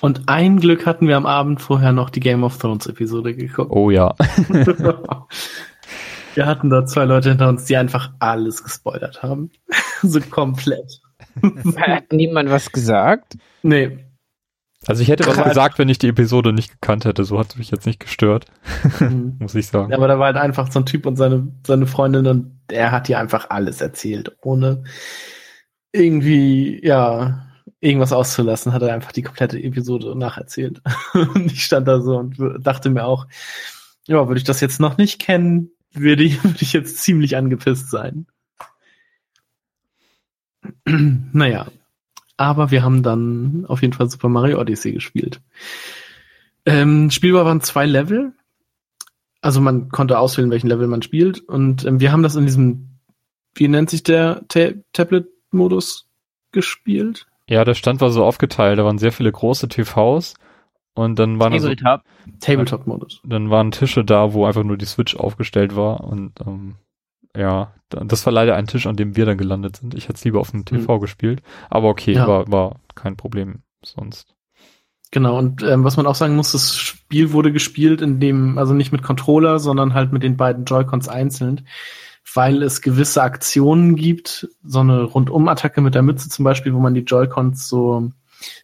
Und 0.00 0.28
ein 0.28 0.58
Glück 0.58 0.86
hatten 0.86 1.06
wir 1.06 1.16
am 1.16 1.26
Abend 1.26 1.60
vorher 1.60 1.92
noch 1.92 2.10
die 2.10 2.20
Game 2.20 2.42
of 2.42 2.58
Thrones 2.58 2.86
Episode 2.88 3.36
geguckt. 3.36 3.70
Oh 3.70 3.90
ja. 3.90 4.16
Wir 6.34 6.46
hatten 6.46 6.70
da 6.70 6.86
zwei 6.86 7.04
Leute 7.04 7.30
hinter 7.30 7.48
uns, 7.48 7.64
die 7.64 7.76
einfach 7.76 8.12
alles 8.18 8.62
gespoilert 8.62 9.22
haben. 9.22 9.50
so 10.02 10.20
komplett. 10.20 11.00
Hat 11.76 12.12
niemand 12.12 12.50
was 12.50 12.70
gesagt? 12.72 13.36
Nee. 13.62 13.98
Also 14.86 15.02
ich 15.02 15.08
hätte 15.08 15.26
was 15.26 15.34
Krass. 15.34 15.48
gesagt, 15.48 15.78
wenn 15.78 15.90
ich 15.90 15.98
die 15.98 16.08
Episode 16.08 16.52
nicht 16.54 16.72
gekannt 16.80 17.04
hätte. 17.04 17.24
So 17.24 17.38
hat 17.38 17.50
es 17.50 17.56
mich 17.58 17.70
jetzt 17.70 17.84
nicht 17.86 18.00
gestört, 18.00 18.46
Mhm. 18.98 19.36
muss 19.40 19.54
ich 19.54 19.66
sagen. 19.66 19.92
Aber 19.92 20.08
da 20.08 20.18
war 20.18 20.26
halt 20.26 20.36
einfach 20.36 20.72
so 20.72 20.80
ein 20.80 20.86
Typ 20.86 21.04
und 21.04 21.16
seine, 21.16 21.48
seine 21.66 21.86
Freundin 21.86 22.26
und 22.26 22.60
er 22.68 22.90
hat 22.90 23.08
ihr 23.10 23.18
einfach 23.18 23.50
alles 23.50 23.80
erzählt, 23.82 24.34
ohne 24.42 24.84
irgendwie, 25.92 26.80
ja, 26.84 27.46
irgendwas 27.80 28.12
auszulassen, 28.12 28.72
hat 28.72 28.82
er 28.82 28.94
einfach 28.94 29.12
die 29.12 29.22
komplette 29.22 29.58
Episode 29.58 30.16
nacherzählt. 30.16 30.80
und 31.14 31.52
ich 31.52 31.64
stand 31.64 31.88
da 31.88 32.00
so 32.00 32.16
und 32.18 32.36
dachte 32.60 32.90
mir 32.90 33.04
auch, 33.04 33.26
ja, 34.06 34.26
würde 34.28 34.38
ich 34.38 34.44
das 34.44 34.60
jetzt 34.60 34.80
noch 34.80 34.96
nicht 34.98 35.20
kennen, 35.20 35.70
würde 35.92 36.22
ich, 36.22 36.42
würde 36.44 36.58
ich 36.60 36.72
jetzt 36.72 36.98
ziemlich 36.98 37.36
angepisst 37.36 37.90
sein. 37.90 38.26
naja. 40.84 41.66
Aber 42.36 42.70
wir 42.70 42.82
haben 42.82 43.02
dann 43.02 43.66
auf 43.68 43.82
jeden 43.82 43.92
Fall 43.92 44.08
Super 44.08 44.30
Mario 44.30 44.58
Odyssey 44.58 44.92
gespielt. 44.92 45.42
Ähm, 46.64 47.10
spielbar 47.10 47.44
waren 47.44 47.60
zwei 47.60 47.84
Level. 47.84 48.32
Also 49.42 49.60
man 49.60 49.90
konnte 49.90 50.18
auswählen, 50.18 50.50
welchen 50.50 50.68
Level 50.68 50.86
man 50.86 51.02
spielt. 51.02 51.40
Und 51.40 51.84
ähm, 51.84 52.00
wir 52.00 52.12
haben 52.12 52.22
das 52.22 52.36
in 52.36 52.46
diesem, 52.46 52.88
wie 53.54 53.68
nennt 53.68 53.90
sich 53.90 54.02
der 54.02 54.42
Ta 54.48 54.70
Tablet-Modus 54.94 56.08
gespielt? 56.52 57.26
Ja, 57.46 57.64
der 57.64 57.74
Stand 57.74 58.00
war 58.00 58.10
so 58.10 58.24
aufgeteilt. 58.24 58.78
Da 58.78 58.84
waren 58.84 58.98
sehr 58.98 59.12
viele 59.12 59.32
große 59.32 59.68
TVs 59.68 60.34
und 61.00 61.18
dann 61.18 61.38
waren 61.40 61.52
also, 61.52 61.68
Tabletop. 61.74 62.02
Tabletop-Modus. 62.40 63.20
dann 63.24 63.50
waren 63.50 63.70
Tische 63.72 64.04
da, 64.04 64.32
wo 64.32 64.44
einfach 64.46 64.62
nur 64.64 64.76
die 64.76 64.86
Switch 64.86 65.16
aufgestellt 65.16 65.74
war 65.76 66.04
und 66.04 66.40
ähm, 66.46 66.76
ja, 67.36 67.72
da- 67.88 68.04
das 68.04 68.24
war 68.26 68.32
leider 68.32 68.56
ein 68.56 68.66
Tisch, 68.66 68.86
an 68.86 68.96
dem 68.96 69.16
wir 69.16 69.24
dann 69.26 69.38
gelandet 69.38 69.76
sind. 69.76 69.94
Ich 69.94 70.04
hätte 70.04 70.14
es 70.16 70.24
lieber 70.24 70.40
auf 70.40 70.50
dem 70.50 70.64
TV 70.64 70.98
gespielt, 70.98 71.42
aber 71.68 71.88
okay, 71.88 72.12
Ja. 72.12 72.26
war, 72.26 72.50
war 72.50 72.76
kein 72.94 73.16
Problem 73.16 73.60
sonst. 73.84 74.34
Genau, 75.12 75.36
und 75.38 75.62
ähm, 75.64 75.82
was 75.82 75.96
man 75.96 76.06
auch 76.06 76.14
sagen 76.14 76.36
muss, 76.36 76.52
das 76.52 76.76
Spiel 76.76 77.32
wurde 77.32 77.50
gespielt, 77.52 78.00
in 78.00 78.20
dem, 78.20 78.58
also 78.58 78.74
nicht 78.74 78.92
mit 78.92 79.02
Controller, 79.02 79.58
sondern 79.58 79.92
halt 79.94 80.12
mit 80.12 80.22
den 80.22 80.36
beiden 80.36 80.64
Joy-Cons 80.66 81.08
einzeln, 81.08 81.66
weil 82.32 82.62
es 82.62 82.80
gewisse 82.80 83.22
Aktionen 83.22 83.96
gibt, 83.96 84.48
so 84.62 84.78
eine 84.80 85.02
Rundum-Attacke 85.02 85.80
mit 85.80 85.96
der 85.96 86.02
Mütze 86.02 86.28
zum 86.28 86.44
Beispiel, 86.44 86.74
wo 86.74 86.78
man 86.78 86.94
die 86.94 87.00
Joy-Cons 87.00 87.68
so 87.68 88.10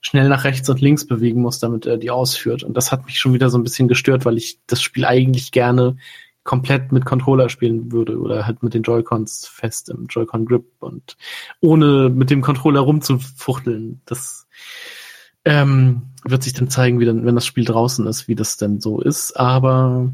schnell 0.00 0.28
nach 0.28 0.44
rechts 0.44 0.68
und 0.68 0.80
links 0.80 1.06
bewegen 1.06 1.42
muss, 1.42 1.58
damit 1.58 1.86
er 1.86 1.96
die 1.96 2.10
ausführt. 2.10 2.62
Und 2.62 2.76
das 2.76 2.92
hat 2.92 3.06
mich 3.06 3.18
schon 3.18 3.34
wieder 3.34 3.50
so 3.50 3.58
ein 3.58 3.64
bisschen 3.64 3.88
gestört, 3.88 4.24
weil 4.24 4.36
ich 4.36 4.58
das 4.66 4.82
Spiel 4.82 5.04
eigentlich 5.04 5.52
gerne 5.52 5.96
komplett 6.44 6.92
mit 6.92 7.04
Controller 7.04 7.48
spielen 7.48 7.92
würde 7.92 8.18
oder 8.18 8.46
halt 8.46 8.62
mit 8.62 8.72
den 8.72 8.82
Joy-Cons 8.82 9.48
fest 9.48 9.90
im 9.90 10.06
Joy-Con-Grip 10.06 10.64
und 10.78 11.16
ohne 11.60 12.08
mit 12.08 12.30
dem 12.30 12.40
Controller 12.40 12.80
rumzufuchteln. 12.80 14.00
Das 14.06 14.46
ähm, 15.44 16.02
wird 16.24 16.42
sich 16.42 16.54
dann 16.54 16.70
zeigen, 16.70 17.00
wie 17.00 17.04
dann, 17.04 17.26
wenn 17.26 17.34
das 17.34 17.46
Spiel 17.46 17.64
draußen 17.64 18.06
ist, 18.06 18.28
wie 18.28 18.36
das 18.36 18.56
denn 18.56 18.80
so 18.80 19.00
ist. 19.00 19.38
Aber 19.38 20.12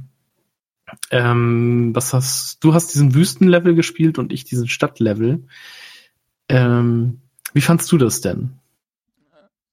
ähm, 1.10 1.90
was 1.94 2.12
hast 2.12 2.64
du 2.64 2.74
hast 2.74 2.94
diesen 2.94 3.14
Wüstenlevel 3.14 3.74
gespielt 3.74 4.18
und 4.18 4.32
ich 4.32 4.44
diesen 4.44 4.68
Stadtlevel. 4.68 5.44
Ähm, 6.48 7.20
wie 7.54 7.60
fandst 7.60 7.90
du 7.92 7.98
das 7.98 8.20
denn? 8.20 8.58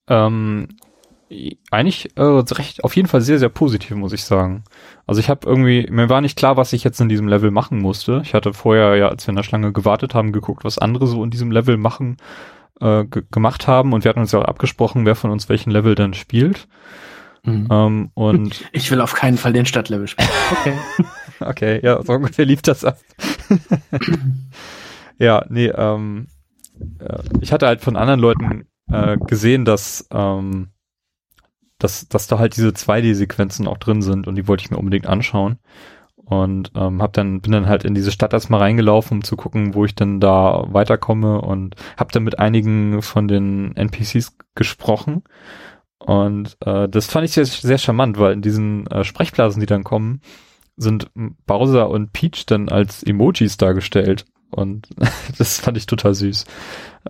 Ähm, 0.10 0.68
eigentlich 1.70 2.18
äh, 2.18 2.22
recht, 2.24 2.84
auf 2.84 2.96
jeden 2.96 3.08
Fall 3.08 3.22
sehr, 3.22 3.38
sehr 3.38 3.50
positiv, 3.50 3.96
muss 3.96 4.14
ich 4.14 4.24
sagen. 4.24 4.64
Also 5.06 5.22
ich 5.22 5.30
habe 5.30 5.48
irgendwie, 5.48 5.88
mir 5.90 6.10
war 6.10 6.22
nicht 6.22 6.38
klar, 6.38 6.58
was 6.58 6.74
ich 6.74 6.84
jetzt 6.84 7.00
in 7.00 7.10
diesem 7.10 7.28
Level 7.28 7.52
machen 7.52 7.80
musste. 7.80 8.22
Ich 8.24 8.34
hatte 8.34 8.54
vorher 8.54 8.96
ja, 8.96 9.10
als 9.10 9.28
wir 9.28 9.30
in 9.30 9.36
der 9.36 9.44
Schlange 9.44 9.72
gewartet 9.72 10.16
haben, 10.16 10.32
geguckt, 10.32 10.64
was 10.64 10.80
andere 10.80 11.06
so 11.06 11.24
in 11.24 11.30
diesem 11.30 11.52
Level 11.52 11.78
machen, 11.78 12.18
äh, 12.82 13.06
ge 13.06 13.24
gemacht 13.32 13.68
haben 13.68 13.94
und 13.94 14.04
wir 14.04 14.10
hatten 14.10 14.22
uns 14.22 14.32
ja 14.32 14.40
auch 14.40 14.46
abgesprochen, 14.46 15.06
wer 15.06 15.16
von 15.16 15.30
uns 15.30 15.50
welchen 15.50 15.70
Level 15.70 15.94
dann 15.94 16.16
spielt. 16.16 16.68
Ähm, 17.46 18.12
und 18.14 18.66
Ich 18.72 18.92
will 18.92 19.02
auf 19.02 19.14
keinen 19.14 19.38
Fall 19.38 19.54
den 19.54 19.66
Stadtlevel 19.66 20.08
spielen. 20.08 20.30
Okay. 20.52 20.74
okay, 21.40 21.80
ja, 21.84 22.02
so 22.04 22.14
ungefähr 22.14 22.46
lief 22.46 22.62
das 22.62 22.84
ab. 22.84 22.98
ja, 25.20 25.46
nee, 25.48 25.68
ähm, 25.68 26.28
äh, 27.00 27.20
ich 27.40 27.54
hatte 27.54 27.68
halt 27.68 27.82
von 27.82 27.96
anderen 27.96 28.20
Leuten 28.20 28.66
äh, 28.92 29.18
gesehen, 29.18 29.66
dass, 29.66 30.08
ähm, 30.12 30.70
dass, 31.78 32.08
dass 32.08 32.28
da 32.28 32.40
halt 32.40 32.56
diese 32.58 32.70
2D-Sequenzen 32.70 33.68
auch 33.68 33.78
drin 33.78 34.02
sind 34.02 34.28
und 34.28 34.36
die 34.36 34.48
wollte 34.48 34.64
ich 34.64 34.72
mir 34.72 34.78
unbedingt 34.78 35.08
anschauen. 35.08 35.60
Und 36.16 36.72
ähm, 36.76 37.02
hab 37.02 37.14
dann, 37.14 37.42
bin 37.42 37.54
dann 37.54 37.68
halt 37.68 37.86
in 37.86 37.96
diese 37.96 38.12
Stadt 38.12 38.34
erstmal 38.34 38.60
reingelaufen, 38.60 39.18
um 39.18 39.24
zu 39.24 39.36
gucken, 39.36 39.74
wo 39.74 39.86
ich 39.86 39.96
denn 39.96 40.20
da 40.20 40.64
weiterkomme 40.68 41.42
und 41.42 41.76
hab 41.98 42.12
dann 42.12 42.24
mit 42.24 42.38
einigen 42.38 43.02
von 43.02 43.28
den 43.28 43.76
NPCs 43.76 44.38
gesprochen. 44.54 45.24
Und 45.98 46.56
äh, 46.64 46.88
das 46.88 47.08
fand 47.08 47.26
ich 47.26 47.32
sehr, 47.32 47.46
sehr 47.46 47.80
charmant, 47.80 48.20
weil 48.20 48.34
in 48.34 48.44
diesen 48.44 48.86
äh, 48.88 49.04
Sprechblasen, 49.04 49.60
die 49.60 49.66
dann 49.66 49.84
kommen, 49.84 50.22
sind 50.78 51.10
Bowser 51.48 51.90
und 51.90 52.14
Peach 52.14 52.46
dann 52.46 52.70
als 52.70 53.02
Emojis 53.04 53.58
dargestellt. 53.58 54.26
Und 54.52 54.90
das 55.38 55.60
fand 55.60 55.78
ich 55.78 55.86
total 55.86 56.14
süß. 56.14 56.46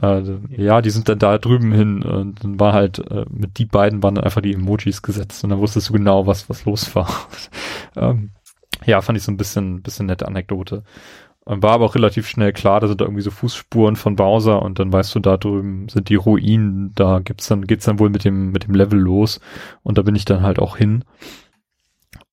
Äh, 0.01 0.21
ja, 0.57 0.81
die 0.81 0.89
sind 0.89 1.09
dann 1.09 1.19
da 1.19 1.37
drüben 1.37 1.71
hin 1.71 2.03
und 2.03 2.43
dann 2.43 2.59
war 2.59 2.73
halt, 2.73 2.99
äh, 3.11 3.25
mit 3.29 3.57
die 3.57 3.65
beiden 3.65 4.03
waren 4.03 4.15
dann 4.15 4.23
einfach 4.23 4.41
die 4.41 4.53
Emojis 4.53 5.01
gesetzt 5.01 5.43
und 5.43 5.49
dann 5.49 5.59
wusstest 5.59 5.89
du 5.89 5.93
genau, 5.93 6.27
was, 6.27 6.49
was 6.49 6.65
los 6.65 6.93
war. 6.95 7.09
ähm, 7.95 8.31
ja, 8.85 9.01
fand 9.01 9.17
ich 9.17 9.23
so 9.23 9.31
ein 9.31 9.37
bisschen, 9.37 9.81
bisschen 9.81 10.05
nette 10.05 10.27
Anekdote. 10.27 10.83
Und 11.45 11.63
War 11.63 11.71
aber 11.71 11.85
auch 11.85 11.95
relativ 11.95 12.27
schnell 12.27 12.53
klar, 12.53 12.79
da 12.79 12.87
sind 12.87 13.01
da 13.01 13.05
irgendwie 13.05 13.23
so 13.23 13.31
Fußspuren 13.31 13.95
von 13.95 14.15
Bowser 14.15 14.61
und 14.61 14.77
dann 14.77 14.93
weißt 14.93 15.15
du, 15.15 15.19
da 15.19 15.37
drüben 15.37 15.89
sind 15.89 16.09
die 16.09 16.15
Ruinen, 16.15 16.91
da 16.93 17.19
gibt's 17.19 17.47
dann, 17.47 17.65
geht's 17.65 17.85
dann 17.85 17.97
wohl 17.97 18.11
mit 18.11 18.23
dem, 18.23 18.51
mit 18.51 18.65
dem 18.65 18.75
Level 18.75 18.99
los 18.99 19.39
und 19.81 19.97
da 19.97 20.03
bin 20.03 20.15
ich 20.15 20.25
dann 20.25 20.43
halt 20.43 20.59
auch 20.59 20.77
hin. 20.77 21.05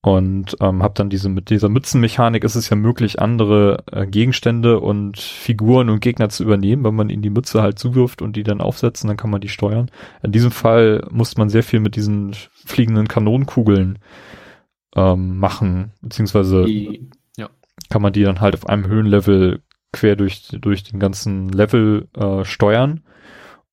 Und 0.02 0.56
ähm, 0.60 0.82
habe 0.84 0.94
dann 0.94 1.10
diese 1.10 1.28
mit 1.28 1.50
dieser 1.50 1.68
Mützenmechanik 1.68 2.44
ist 2.44 2.54
es 2.54 2.70
ja 2.70 2.76
möglich, 2.76 3.20
andere 3.20 3.82
äh, 3.90 4.06
Gegenstände 4.06 4.78
und 4.78 5.18
Figuren 5.18 5.90
und 5.90 6.00
Gegner 6.00 6.28
zu 6.28 6.44
übernehmen, 6.44 6.84
wenn 6.84 6.94
man 6.94 7.10
ihnen 7.10 7.22
die 7.22 7.30
Mütze 7.30 7.60
halt 7.60 7.78
zuwirft 7.78 8.22
und 8.22 8.36
die 8.36 8.44
dann 8.44 8.60
aufsetzen, 8.60 9.08
dann 9.08 9.16
kann 9.16 9.30
man 9.30 9.40
die 9.40 9.48
steuern. 9.48 9.90
In 10.22 10.30
diesem 10.30 10.52
Fall 10.52 11.04
musste 11.10 11.40
man 11.40 11.48
sehr 11.48 11.64
viel 11.64 11.80
mit 11.80 11.96
diesen 11.96 12.34
fliegenden 12.52 13.08
Kanonenkugeln 13.08 13.98
ähm, 14.94 15.38
machen, 15.38 15.92
beziehungsweise 16.02 16.64
Die, 16.64 17.10
kann 17.90 18.02
man 18.02 18.12
die 18.12 18.22
dann 18.22 18.40
halt 18.40 18.54
auf 18.54 18.68
einem 18.68 18.86
Höhenlevel 18.86 19.60
quer 19.92 20.16
durch, 20.16 20.48
durch 20.60 20.84
den 20.84 20.98
ganzen 20.98 21.48
Level 21.48 22.08
äh, 22.16 22.44
steuern. 22.44 23.02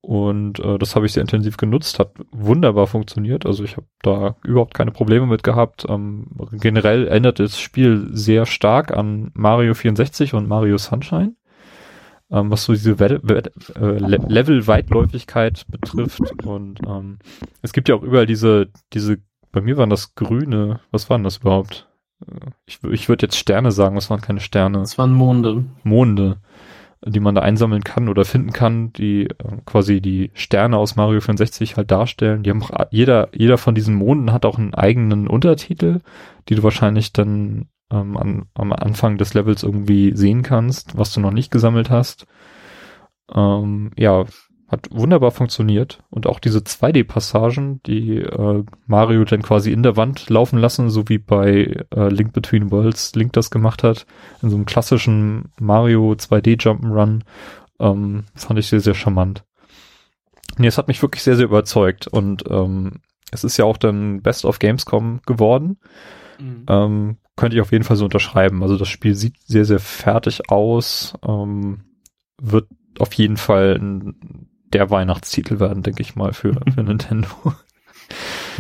Und 0.06 0.60
äh, 0.60 0.78
das 0.80 0.98
habe 0.98 1.06
ich 1.06 1.14
sehr 1.14 1.22
intensiv 1.22 1.56
genutzt, 1.56 1.98
hat 1.98 2.12
wunderbar 2.34 2.88
funktioniert. 2.88 3.46
Also 3.46 3.64
ich 3.64 3.78
habe 3.78 3.88
da 4.02 4.36
überhaupt 4.44 4.74
keine 4.74 4.92
Probleme 4.92 5.26
mit 5.28 5.44
gehabt. 5.44 5.86
Ähm, 5.88 6.28
generell 6.52 7.08
ändert 7.08 7.40
das 7.40 7.58
Spiel 7.58 8.10
sehr 8.12 8.46
stark 8.46 8.92
an 8.92 9.32
Mario 9.34 9.74
64 9.74 10.34
und 10.34 10.46
Mario 10.46 10.78
Sunshine, 10.78 11.36
ähm, 12.32 12.52
was 12.52 12.66
so 12.66 12.74
diese 12.74 13.00
We 13.00 13.22
We 13.24 13.44
äh, 13.76 13.98
Le 13.98 14.18
Level-Weitläufigkeit 14.28 15.66
betrifft. 15.70 16.20
Und 16.46 16.82
ähm, 16.86 17.20
es 17.62 17.72
gibt 17.72 17.88
ja 17.88 17.96
auch 17.96 18.04
überall 18.04 18.26
diese, 18.26 18.68
diese, 18.92 19.20
bei 19.54 19.62
mir 19.62 19.78
waren 19.78 19.90
das 19.90 20.16
grüne, 20.16 20.82
was 20.92 21.10
waren 21.10 21.24
das 21.24 21.38
überhaupt? 21.38 21.88
Äh, 22.28 22.50
Ich, 22.66 22.84
ich 22.84 23.08
würde 23.08 23.26
jetzt 23.26 23.38
Sterne 23.38 23.72
sagen, 23.72 23.96
das 23.96 24.10
waren 24.10 24.20
keine 24.20 24.42
Sterne. 24.42 24.80
das 24.80 24.98
waren 24.98 25.14
Monde. 25.14 25.64
Monde, 25.84 26.42
die 27.06 27.20
man 27.20 27.36
da 27.36 27.42
einsammeln 27.42 27.84
kann 27.84 28.10
oder 28.10 28.26
finden 28.26 28.52
kann, 28.54 28.94
die 28.94 29.26
äh, 29.26 29.34
quasi 29.66 30.02
die 30.02 30.32
Sterne 30.34 30.78
aus 30.78 30.96
Mario 30.96 31.22
64 31.22 31.78
halt 31.78 31.92
darstellen. 31.92 32.44
Die 32.44 32.50
haben 32.50 32.64
auch, 32.64 32.72
a- 32.72 32.88
jeder, 32.92 33.30
jeder 33.34 33.58
von 33.58 33.76
diesen 33.76 33.96
Monden 33.96 34.32
hat 34.32 34.46
auch 34.46 34.58
einen 34.58 34.74
eigenen 34.74 35.28
Untertitel, 35.28 36.00
die 36.50 36.56
du 36.56 36.64
wahrscheinlich 36.64 37.14
dann 37.14 37.68
ähm, 37.92 38.18
an, 38.18 38.46
am 38.54 38.74
Anfang 38.74 39.18
des 39.18 39.34
Levels 39.34 39.64
irgendwie 39.64 40.16
sehen 40.16 40.44
kannst, 40.44 40.98
was 40.98 41.14
du 41.14 41.20
noch 41.20 41.32
nicht 41.32 41.52
gesammelt 41.52 41.90
hast. 41.90 42.26
Ähm, 43.34 43.92
ja, 43.98 44.26
hat 44.74 44.90
wunderbar 44.92 45.32
funktioniert. 45.32 46.04
Und 46.10 46.28
auch 46.28 46.40
diese 46.40 46.60
2D-Passagen, 46.60 47.82
die 47.86 48.18
äh, 48.18 48.64
Mario 48.88 49.24
dann 49.24 49.42
quasi 49.42 49.72
in 49.72 49.84
der 49.84 49.96
Wand 49.96 50.30
laufen 50.30 50.60
lassen, 50.60 50.90
so 50.90 51.08
wie 51.08 51.20
bei 51.20 51.86
äh, 51.96 52.10
Link 52.10 52.34
Between 52.34 52.72
Worlds 52.72 53.16
Link 53.16 53.34
das 53.34 53.52
gemacht 53.52 53.84
hat, 53.84 54.06
in 54.42 54.50
so 54.50 54.56
einem 54.56 54.66
klassischen 54.66 55.52
Mario 55.60 56.12
2D 56.14 56.60
Jump'n'Run, 56.60 57.22
ähm, 57.80 58.26
fand 58.36 58.60
ich 58.60 58.68
sehr, 58.68 58.82
sehr 58.82 58.96
charmant. 58.96 59.46
Nee, 60.58 60.68
es 60.68 60.78
hat 60.78 60.88
mich 60.88 61.02
wirklich 61.02 61.24
sehr, 61.24 61.36
sehr 61.36 61.46
überzeugt 61.46 62.08
und 62.08 62.44
ähm, 62.50 63.00
es 63.32 63.44
ist 63.44 63.58
ja 63.58 63.66
auch 63.66 63.78
dann 63.78 64.22
Best 64.22 64.46
of 64.46 64.60
Gamescom 64.60 65.22
geworden. 65.26 65.78
Ähm, 66.68 67.18
könnte 67.36 67.56
ich 67.56 67.62
auf 67.62 67.72
jeden 67.72 67.84
Fall 67.84 67.96
so 67.96 68.06
unterschreiben. 68.06 68.62
Also 68.62 68.78
das 68.78 68.90
Spiel 68.90 69.16
sieht 69.16 69.36
sehr, 69.46 69.66
sehr 69.66 69.80
fertig 69.80 70.50
aus, 70.50 71.14
ähm, 71.28 71.84
wird 72.40 72.68
auf 73.00 73.14
jeden 73.14 73.38
Fall 73.38 73.78
ein, 73.80 74.50
der 74.74 74.90
Weihnachtstitel 74.90 75.60
werden, 75.60 75.84
denke 75.84 76.02
ich 76.02 76.16
mal, 76.16 76.34
für, 76.34 76.54
für 76.74 76.84
Nintendo. 76.84 77.28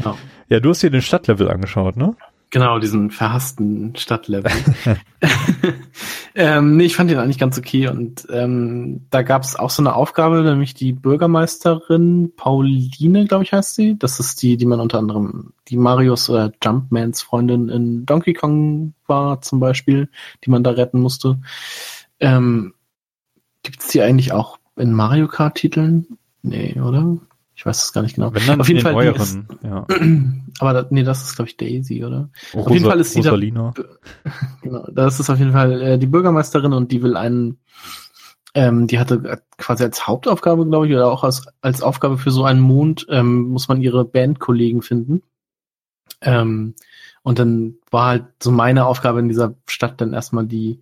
Ja. 0.03 0.15
Ja, 0.49 0.59
du 0.59 0.69
hast 0.69 0.83
dir 0.83 0.91
den 0.91 1.01
Stadtlevel 1.01 1.49
angeschaut, 1.49 1.97
ne? 1.97 2.15
Genau, 2.51 2.77
diesen 2.77 3.09
verhassten 3.09 3.95
Stadtlevel. 3.95 4.51
Ähm, 6.35 6.77
nee, 6.77 6.85
ich 6.85 6.95
fand 6.95 7.11
ihn 7.11 7.19
eigentlich 7.19 7.37
ganz 7.37 7.57
okay. 7.57 7.87
Und 7.87 8.27
ähm, 8.31 9.05
da 9.11 9.21
gab 9.21 9.43
es 9.43 9.55
auch 9.55 9.69
so 9.69 9.83
eine 9.83 9.95
Aufgabe, 9.95 10.41
nämlich 10.41 10.73
die 10.73 10.91
Bürgermeisterin 10.91 12.33
Pauline, 12.35 13.25
glaube 13.27 13.43
ich, 13.43 13.53
heißt 13.53 13.75
sie. 13.75 13.97
Das 13.99 14.19
ist 14.19 14.41
die, 14.41 14.57
die 14.57 14.65
man 14.65 14.79
unter 14.79 14.97
anderem, 14.97 15.53
die 15.67 15.77
Marios 15.77 16.29
oder 16.29 16.51
Jumpmans 16.63 17.21
Freundin 17.21 17.69
in 17.69 18.05
Donkey 18.05 18.33
Kong 18.33 18.95
war, 19.05 19.41
zum 19.41 19.59
Beispiel, 19.59 20.09
die 20.43 20.49
man 20.49 20.63
da 20.63 20.71
retten 20.71 20.99
musste. 20.99 21.39
Ähm, 22.19 22.73
Gibt 23.61 23.81
es 23.81 23.89
die 23.89 24.01
eigentlich 24.01 24.33
auch 24.33 24.57
in 24.75 24.93
Mario 24.93 25.27
Kart-Titeln? 25.27 26.17
Nee, 26.41 26.79
oder? 26.79 27.17
Ich 27.55 27.65
weiß 27.65 27.83
es 27.83 27.93
gar 27.93 28.01
nicht 28.01 28.15
genau. 28.15 28.33
Wenn 28.33 28.45
dann 28.47 28.61
Auf 28.61 28.67
jeden 28.67 28.79
den 28.79 28.83
Fall, 28.83 28.93
neueren, 28.93 29.21
ist, 29.21 29.37
ja. 29.63 29.85
aber 30.59 30.73
da, 30.73 30.87
nee, 30.89 31.03
das 31.03 31.21
ist, 31.23 31.35
glaube 31.35 31.49
ich, 31.49 31.57
Daisy, 31.57 32.03
oder? 32.03 32.29
Rosa, 32.53 32.65
Auf 32.67 32.73
jeden 32.73 32.85
Fall 32.85 32.99
ist 32.99 33.15
die 33.15 33.21
da- 33.21 33.29
Rosalina. 33.29 33.73
Genau, 34.61 34.87
das 34.91 35.19
ist 35.19 35.29
auf 35.29 35.37
jeden 35.39 35.51
Fall 35.51 35.81
äh, 35.81 35.97
die 35.99 36.07
Bürgermeisterin 36.07 36.73
und 36.73 36.91
die 36.91 37.03
will 37.03 37.15
einen, 37.15 37.59
ähm, 38.55 38.87
die 38.87 38.97
hatte 38.99 39.41
quasi 39.57 39.83
als 39.83 40.07
Hauptaufgabe, 40.07 40.65
glaube 40.65 40.87
ich, 40.87 40.93
oder 40.93 41.11
auch 41.11 41.23
als, 41.23 41.45
als 41.61 41.81
Aufgabe 41.81 42.17
für 42.17 42.31
so 42.31 42.43
einen 42.43 42.59
Mond, 42.61 43.05
ähm, 43.09 43.49
muss 43.49 43.67
man 43.67 43.81
ihre 43.81 44.03
Bandkollegen 44.05 44.81
finden. 44.81 45.21
Ähm, 46.21 46.75
und 47.21 47.39
dann 47.39 47.75
war 47.91 48.07
halt 48.07 48.25
so 48.41 48.51
meine 48.51 48.85
Aufgabe 48.85 49.19
in 49.19 49.27
dieser 49.29 49.55
Stadt 49.67 50.01
dann 50.01 50.13
erstmal 50.13 50.45
die, 50.45 50.79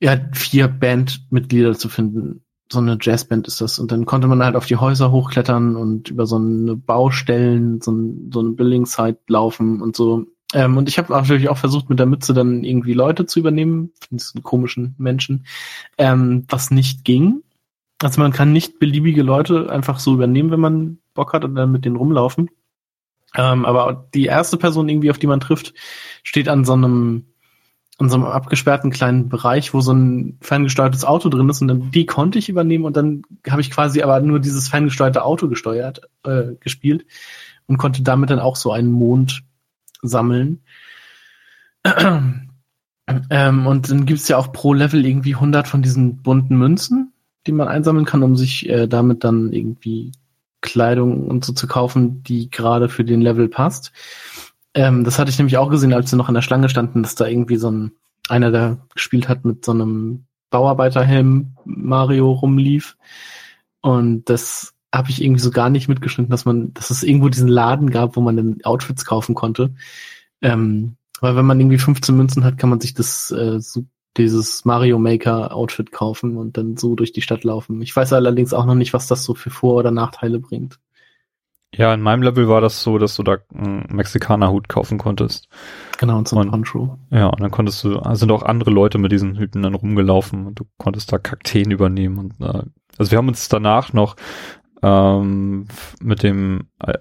ja, 0.00 0.18
vier 0.32 0.66
Bandmitglieder 0.68 1.74
zu 1.78 1.88
finden. 1.88 2.42
So 2.72 2.78
eine 2.78 2.96
Jazzband 3.00 3.46
ist 3.46 3.60
das. 3.60 3.78
Und 3.78 3.92
dann 3.92 4.06
konnte 4.06 4.28
man 4.28 4.42
halt 4.42 4.56
auf 4.56 4.66
die 4.66 4.76
Häuser 4.76 5.12
hochklettern 5.12 5.76
und 5.76 6.08
über 6.08 6.26
so 6.26 6.36
eine 6.36 6.74
Baustellen, 6.74 7.82
so, 7.82 7.92
ein, 7.92 8.30
so 8.32 8.40
eine 8.40 8.50
Building-Site 8.50 9.18
laufen 9.28 9.82
und 9.82 9.94
so. 9.94 10.26
Ähm, 10.54 10.78
und 10.78 10.88
ich 10.88 10.96
habe 10.96 11.12
natürlich 11.12 11.50
auch 11.50 11.58
versucht, 11.58 11.90
mit 11.90 11.98
der 11.98 12.06
Mütze 12.06 12.32
dann 12.32 12.64
irgendwie 12.64 12.94
Leute 12.94 13.26
zu 13.26 13.40
übernehmen, 13.40 13.92
diesen 14.10 14.42
komischen 14.42 14.94
Menschen, 14.96 15.44
ähm, 15.98 16.46
was 16.48 16.70
nicht 16.70 17.04
ging. 17.04 17.42
Also 18.02 18.20
man 18.22 18.32
kann 18.32 18.52
nicht 18.52 18.78
beliebige 18.78 19.22
Leute 19.22 19.70
einfach 19.70 19.98
so 19.98 20.14
übernehmen, 20.14 20.50
wenn 20.50 20.60
man 20.60 20.98
Bock 21.12 21.34
hat 21.34 21.44
und 21.44 21.54
dann 21.54 21.72
mit 21.72 21.84
denen 21.84 21.96
rumlaufen. 21.96 22.48
Ähm, 23.34 23.66
aber 23.66 24.08
die 24.14 24.24
erste 24.24 24.56
Person 24.56 24.88
irgendwie, 24.88 25.10
auf 25.10 25.18
die 25.18 25.26
man 25.26 25.40
trifft, 25.40 25.74
steht 26.22 26.48
an 26.48 26.64
so 26.64 26.72
einem, 26.72 27.26
an 28.02 28.10
so 28.10 28.16
einem 28.16 28.26
abgesperrten 28.26 28.90
kleinen 28.90 29.28
Bereich, 29.28 29.72
wo 29.72 29.80
so 29.80 29.92
ein 29.92 30.36
ferngesteuertes 30.40 31.04
Auto 31.04 31.28
drin 31.28 31.48
ist 31.48 31.62
und 31.62 31.68
dann 31.68 31.90
die 31.90 32.06
konnte 32.06 32.38
ich 32.38 32.48
übernehmen 32.48 32.84
und 32.84 32.96
dann 32.96 33.22
habe 33.48 33.60
ich 33.60 33.70
quasi 33.70 34.02
aber 34.02 34.20
nur 34.20 34.40
dieses 34.40 34.68
ferngesteuerte 34.68 35.24
Auto 35.24 35.48
gesteuert, 35.48 36.02
äh, 36.24 36.54
gespielt 36.60 37.06
und 37.66 37.78
konnte 37.78 38.02
damit 38.02 38.30
dann 38.30 38.40
auch 38.40 38.56
so 38.56 38.72
einen 38.72 38.90
Mond 38.90 39.42
sammeln. 40.02 40.62
ähm, 41.84 43.66
und 43.66 43.90
dann 43.90 44.06
gibt's 44.06 44.28
ja 44.28 44.36
auch 44.36 44.52
pro 44.52 44.74
Level 44.74 45.04
irgendwie 45.04 45.34
100 45.34 45.68
von 45.68 45.82
diesen 45.82 46.22
bunten 46.22 46.56
Münzen, 46.56 47.12
die 47.46 47.52
man 47.52 47.68
einsammeln 47.68 48.04
kann, 48.04 48.22
um 48.22 48.36
sich 48.36 48.68
äh, 48.68 48.88
damit 48.88 49.24
dann 49.24 49.52
irgendwie 49.52 50.12
Kleidung 50.60 51.26
und 51.26 51.44
so 51.44 51.52
zu 51.52 51.66
kaufen, 51.66 52.22
die 52.22 52.50
gerade 52.50 52.88
für 52.88 53.04
den 53.04 53.20
Level 53.20 53.48
passt. 53.48 53.92
Ähm, 54.74 55.04
das 55.04 55.18
hatte 55.18 55.30
ich 55.30 55.38
nämlich 55.38 55.58
auch 55.58 55.70
gesehen, 55.70 55.92
als 55.92 56.10
wir 56.12 56.16
noch 56.16 56.28
in 56.28 56.34
der 56.34 56.42
Schlange 56.42 56.68
standen, 56.68 57.02
dass 57.02 57.14
da 57.14 57.26
irgendwie 57.26 57.56
so 57.56 57.70
ein 57.70 57.92
einer, 58.28 58.50
der 58.50 58.78
gespielt 58.94 59.28
hat, 59.28 59.44
mit 59.44 59.64
so 59.64 59.72
einem 59.72 60.24
Bauarbeiterhelm 60.50 61.56
Mario 61.64 62.30
rumlief. 62.30 62.96
Und 63.80 64.28
das 64.28 64.74
habe 64.94 65.10
ich 65.10 65.22
irgendwie 65.22 65.40
so 65.40 65.50
gar 65.50 65.70
nicht 65.70 65.88
mitgeschnitten, 65.88 66.30
dass 66.30 66.44
man, 66.44 66.72
dass 66.74 66.90
es 66.90 67.02
irgendwo 67.02 67.28
diesen 67.28 67.48
Laden 67.48 67.90
gab, 67.90 68.16
wo 68.16 68.20
man 68.20 68.36
dann 68.36 68.58
Outfits 68.62 69.04
kaufen 69.04 69.34
konnte. 69.34 69.74
Ähm, 70.40 70.96
weil 71.20 71.36
wenn 71.36 71.46
man 71.46 71.58
irgendwie 71.58 71.78
15 71.78 72.16
Münzen 72.16 72.44
hat, 72.44 72.58
kann 72.58 72.70
man 72.70 72.80
sich 72.80 72.94
das 72.94 73.30
äh, 73.30 73.60
so, 73.60 73.84
dieses 74.18 74.64
Mario 74.66 74.98
Maker 74.98 75.54
Outfit 75.54 75.90
kaufen 75.90 76.36
und 76.36 76.58
dann 76.58 76.76
so 76.76 76.94
durch 76.94 77.12
die 77.12 77.22
Stadt 77.22 77.44
laufen. 77.44 77.80
Ich 77.80 77.96
weiß 77.96 78.12
allerdings 78.12 78.52
auch 78.52 78.66
noch 78.66 78.74
nicht, 78.74 78.92
was 78.92 79.06
das 79.06 79.24
so 79.24 79.34
für 79.34 79.48
Vor- 79.48 79.76
oder 79.76 79.90
Nachteile 79.90 80.38
bringt. 80.38 80.78
Ja, 81.74 81.94
in 81.94 82.02
meinem 82.02 82.22
Level 82.22 82.48
war 82.48 82.60
das 82.60 82.82
so, 82.82 82.98
dass 82.98 83.16
du 83.16 83.22
da 83.22 83.38
einen 83.54 83.86
Mexikanerhut 83.90 84.68
kaufen 84.68 84.98
konntest. 84.98 85.48
Genau, 85.98 86.18
und 86.18 86.28
so 86.28 86.38
ein 86.38 86.50
Poncho. 86.50 86.98
Ja, 87.10 87.28
und 87.28 87.40
dann 87.40 87.50
konntest 87.50 87.82
du, 87.82 87.98
sind 88.12 88.30
auch 88.30 88.42
andere 88.42 88.70
Leute 88.70 88.98
mit 88.98 89.10
diesen 89.10 89.38
Hüten 89.38 89.62
dann 89.62 89.74
rumgelaufen 89.74 90.46
und 90.46 90.60
du 90.60 90.64
konntest 90.76 91.12
da 91.12 91.18
Kakteen 91.18 91.70
übernehmen 91.70 92.18
und 92.18 92.40
äh, 92.40 92.62
also 92.98 93.10
wir 93.10 93.18
haben 93.18 93.28
uns 93.28 93.48
danach 93.48 93.94
noch 93.94 94.16
ähm, 94.82 95.66
mit 96.00 96.22
dem, 96.22 96.68
äh, 96.80 96.94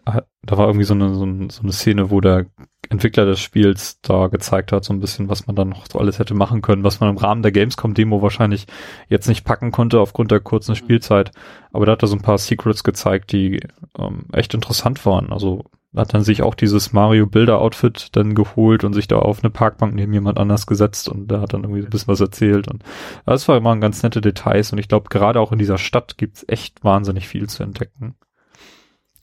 da 0.44 0.58
war 0.58 0.68
irgendwie 0.68 0.86
so 0.86 0.94
eine, 0.94 1.16
so, 1.16 1.26
so 1.50 1.62
eine 1.62 1.72
Szene, 1.72 2.12
wo 2.12 2.22
der 2.22 2.46
Entwickler 2.90 3.26
des 3.26 3.40
Spiels 3.40 4.00
da 4.02 4.28
gezeigt 4.28 4.72
hat, 4.72 4.84
so 4.84 4.94
ein 4.94 5.00
bisschen, 5.00 5.30
was 5.30 5.48
man 5.48 5.56
dann 5.56 5.70
noch 5.70 5.86
so 5.90 5.98
alles 6.00 6.20
hätte 6.20 6.34
machen 6.34 6.62
können, 6.62 6.84
was 6.84 7.00
man 7.00 7.10
im 7.10 7.18
Rahmen 7.18 7.42
der 7.42 7.52
Gamescom-Demo 7.52 8.22
wahrscheinlich 8.22 8.68
jetzt 9.08 9.28
nicht 9.28 9.46
packen 9.46 9.72
konnte 9.72 10.00
aufgrund 10.00 10.32
der 10.32 10.42
kurzen 10.42 10.76
Spielzeit. 10.76 11.32
Aber 11.72 11.86
da 11.86 11.94
hat 11.94 12.04
er 12.04 12.08
so 12.08 12.16
ein 12.16 12.22
paar 12.22 12.38
Secrets 12.38 12.84
gezeigt, 12.84 13.32
die 13.32 13.62
ähm, 13.98 14.26
echt 14.34 14.54
interessant 14.54 15.06
waren. 15.06 15.32
Also 15.32 15.66
hat 15.96 16.14
dann 16.14 16.24
sich 16.24 16.42
auch 16.42 16.56
dieses 16.56 16.94
Mario 16.94 17.28
Bilder 17.28 17.60
Outfit 17.60 18.10
dann 18.14 18.34
geholt 18.34 18.84
und 18.84 18.94
sich 18.94 19.08
da 19.08 19.18
auf 19.20 19.44
eine 19.44 19.50
Parkbank 19.50 19.94
neben 19.94 20.14
jemand 20.14 20.38
anders 20.38 20.66
gesetzt 20.66 21.10
und 21.10 21.30
der 21.30 21.42
hat 21.42 21.54
dann 21.54 21.64
irgendwie 21.64 21.82
so 21.82 21.88
ein 21.88 21.90
bisschen 21.90 22.08
was 22.08 22.22
erzählt 22.22 22.70
und 22.70 22.84
das 23.26 23.48
war 23.48 23.58
immer 23.58 23.76
ganz 23.78 24.02
nette 24.02 24.22
Details 24.22 24.72
und 24.72 24.78
ich 24.78 24.88
glaube 24.88 25.10
gerade 25.10 25.40
auch 25.40 25.52
in 25.52 25.60
dieser 25.60 25.78
Stadt 25.78 26.18
gibt's 26.18 26.46
echt 26.48 26.84
wahnsinnig 26.84 27.28
viel 27.28 27.50
zu 27.50 27.64
entdecken. 27.64 28.16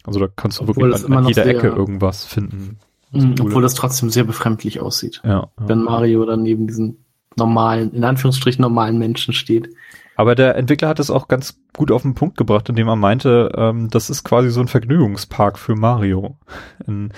Also 0.04 0.20
da 0.20 0.28
kannst 0.34 0.58
du 0.58 0.64
Obwohl 0.64 0.90
wirklich 0.90 1.06
an, 1.06 1.12
an 1.12 1.26
jeder 1.28 1.44
sehr- 1.44 1.56
Ecke 1.56 1.68
irgendwas 1.68 2.24
finden. 2.24 2.78
Cool 3.14 3.34
obwohl 3.40 3.62
das 3.62 3.72
trotzdem 3.72 4.10
sehr 4.10 4.24
befremdlich 4.24 4.80
aussieht. 4.80 5.22
Ja, 5.24 5.30
ja. 5.30 5.48
Wenn 5.56 5.82
Mario 5.82 6.26
dann 6.26 6.42
neben 6.42 6.66
diesen 6.66 7.06
normalen, 7.36 7.92
in 7.94 8.04
Anführungsstrichen 8.04 8.60
normalen 8.60 8.98
Menschen 8.98 9.32
steht. 9.32 9.70
Aber 10.18 10.34
der 10.34 10.56
Entwickler 10.56 10.88
hat 10.88 10.98
es 10.98 11.12
auch 11.12 11.28
ganz 11.28 11.60
gut 11.76 11.92
auf 11.92 12.02
den 12.02 12.16
Punkt 12.16 12.36
gebracht, 12.36 12.68
indem 12.68 12.88
er 12.88 12.96
meinte, 12.96 13.52
ähm, 13.56 13.88
das 13.88 14.10
ist 14.10 14.24
quasi 14.24 14.50
so 14.50 14.60
ein 14.60 14.66
Vergnügungspark 14.66 15.56
für 15.60 15.76
Mario. 15.76 16.36
In, 16.88 17.12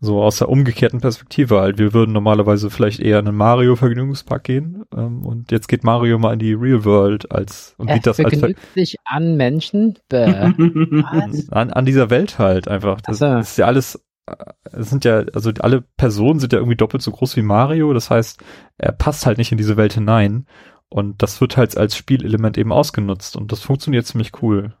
so 0.00 0.22
aus 0.22 0.38
der 0.38 0.48
umgekehrten 0.48 1.00
Perspektive 1.00 1.58
halt. 1.58 1.78
Wir 1.78 1.92
würden 1.92 2.12
normalerweise 2.12 2.70
vielleicht 2.70 3.00
eher 3.00 3.18
in 3.18 3.26
einen 3.26 3.36
Mario-Vergnügungspark 3.36 4.44
gehen 4.44 4.84
ähm, 4.96 5.26
und 5.26 5.50
jetzt 5.50 5.66
geht 5.66 5.82
Mario 5.82 6.16
mal 6.20 6.34
in 6.34 6.38
die 6.38 6.52
Real 6.52 6.84
World 6.84 7.32
als 7.32 7.74
und 7.76 7.88
Er 7.88 7.96
sieht 7.96 8.06
das 8.06 8.20
als 8.20 8.38
Ver 8.38 8.50
sich 8.76 8.98
an 9.04 9.36
Menschen. 9.36 9.98
An, 10.12 11.72
an 11.72 11.84
dieser 11.84 12.08
Welt 12.10 12.38
halt 12.38 12.68
einfach. 12.68 13.00
Das, 13.00 13.18
so. 13.18 13.24
das 13.26 13.50
ist 13.50 13.58
ja 13.58 13.66
alles, 13.66 14.00
äh, 14.26 14.36
es 14.70 14.90
sind 14.90 15.04
ja, 15.04 15.24
also 15.34 15.50
alle 15.58 15.80
Personen 15.96 16.38
sind 16.38 16.52
ja 16.52 16.60
irgendwie 16.60 16.76
doppelt 16.76 17.02
so 17.02 17.10
groß 17.10 17.36
wie 17.36 17.42
Mario. 17.42 17.92
Das 17.92 18.10
heißt, 18.10 18.40
er 18.78 18.92
passt 18.92 19.26
halt 19.26 19.38
nicht 19.38 19.50
in 19.50 19.58
diese 19.58 19.76
Welt 19.76 19.94
hinein. 19.94 20.46
Und 20.94 21.24
das 21.24 21.40
wird 21.40 21.56
halt 21.56 21.76
als 21.76 21.96
Spielelement 21.96 22.56
eben 22.56 22.70
ausgenutzt. 22.70 23.34
Und 23.34 23.50
das 23.50 23.62
funktioniert 23.62 24.06
ziemlich 24.06 24.30
cool. 24.42 24.74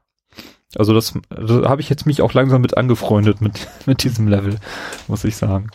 Also 0.76 0.94
das, 0.94 1.12
da 1.28 1.68
habe 1.68 1.80
ich 1.80 1.88
jetzt 1.88 2.06
mich 2.06 2.22
auch 2.22 2.32
langsam 2.32 2.62
mit 2.62 2.76
angefreundet 2.76 3.40
mit, 3.40 3.66
mit 3.86 4.04
diesem 4.04 4.28
Level, 4.28 4.60
muss 5.08 5.24
ich 5.24 5.34
sagen. 5.34 5.70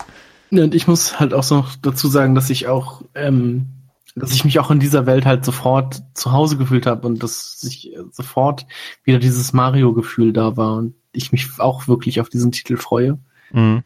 Ja, 0.50 0.64
und 0.64 0.74
ich 0.74 0.88
muss 0.88 1.20
halt 1.20 1.34
auch 1.34 1.44
so 1.44 1.58
noch 1.58 1.76
dazu 1.82 2.08
sagen, 2.08 2.36
dass 2.36 2.50
ich 2.50 2.68
auch, 2.70 3.02
ähm, 3.16 3.68
dass 4.16 4.32
ich 4.32 4.46
mich 4.46 4.60
auch 4.60 4.72
in 4.72 4.80
dieser 4.80 5.06
Welt 5.06 5.26
halt 5.26 5.44
sofort 5.44 6.02
zu 6.14 6.32
Hause 6.32 6.56
gefühlt 6.56 6.86
habe 6.86 7.06
und 7.06 7.22
dass 7.22 7.60
sich 7.60 7.94
äh, 7.94 8.00
sofort 8.10 8.66
wieder 9.04 9.20
dieses 9.20 9.52
Mario-Gefühl 9.52 10.32
da 10.32 10.56
war 10.56 10.78
und 10.78 10.96
ich 11.12 11.34
mich 11.34 11.50
auch 11.60 11.90
wirklich 11.90 12.22
auf 12.22 12.30
diesen 12.30 12.54
Titel 12.54 12.78
freue. 12.78 13.20
Mhm. 13.52 13.84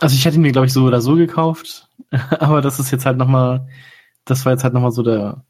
Also 0.00 0.14
ich 0.14 0.24
hätte 0.24 0.36
ihn 0.36 0.42
mir, 0.42 0.52
glaube 0.52 0.68
ich, 0.68 0.72
so 0.72 0.84
oder 0.84 1.00
so 1.00 1.16
gekauft, 1.16 1.88
aber 2.38 2.60
das 2.60 2.78
ist 2.78 2.92
jetzt 2.92 3.04
halt 3.04 3.18
nochmal, 3.18 3.66
das 4.30 4.44
war 4.44 4.52
jetzt 4.52 4.64
halt 4.64 4.74
nochmal 4.74 4.92
so 4.92 5.02
der, 5.02 5.44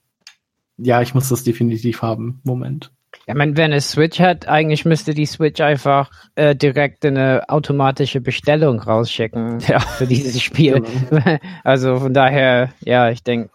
ja, 0.76 1.02
ich 1.02 1.14
muss 1.14 1.28
das 1.28 1.44
definitiv 1.44 2.02
haben, 2.02 2.40
Moment. 2.44 2.92
Ja, 3.26 3.34
man, 3.34 3.56
wenn 3.56 3.72
es 3.72 3.90
Switch 3.90 4.20
hat, 4.20 4.48
eigentlich 4.48 4.84
müsste 4.84 5.14
die 5.14 5.26
Switch 5.26 5.60
einfach 5.60 6.10
äh, 6.34 6.54
direkt 6.54 7.04
eine 7.04 7.48
automatische 7.48 8.20
Bestellung 8.20 8.80
rausschicken 8.80 9.58
Ja. 9.66 9.80
für 9.80 10.06
dieses 10.06 10.40
Spiel. 10.40 10.82
Genau. 11.10 11.38
Also 11.64 11.98
von 11.98 12.14
daher, 12.14 12.72
ja, 12.80 13.10
ich 13.10 13.22
denke, 13.22 13.50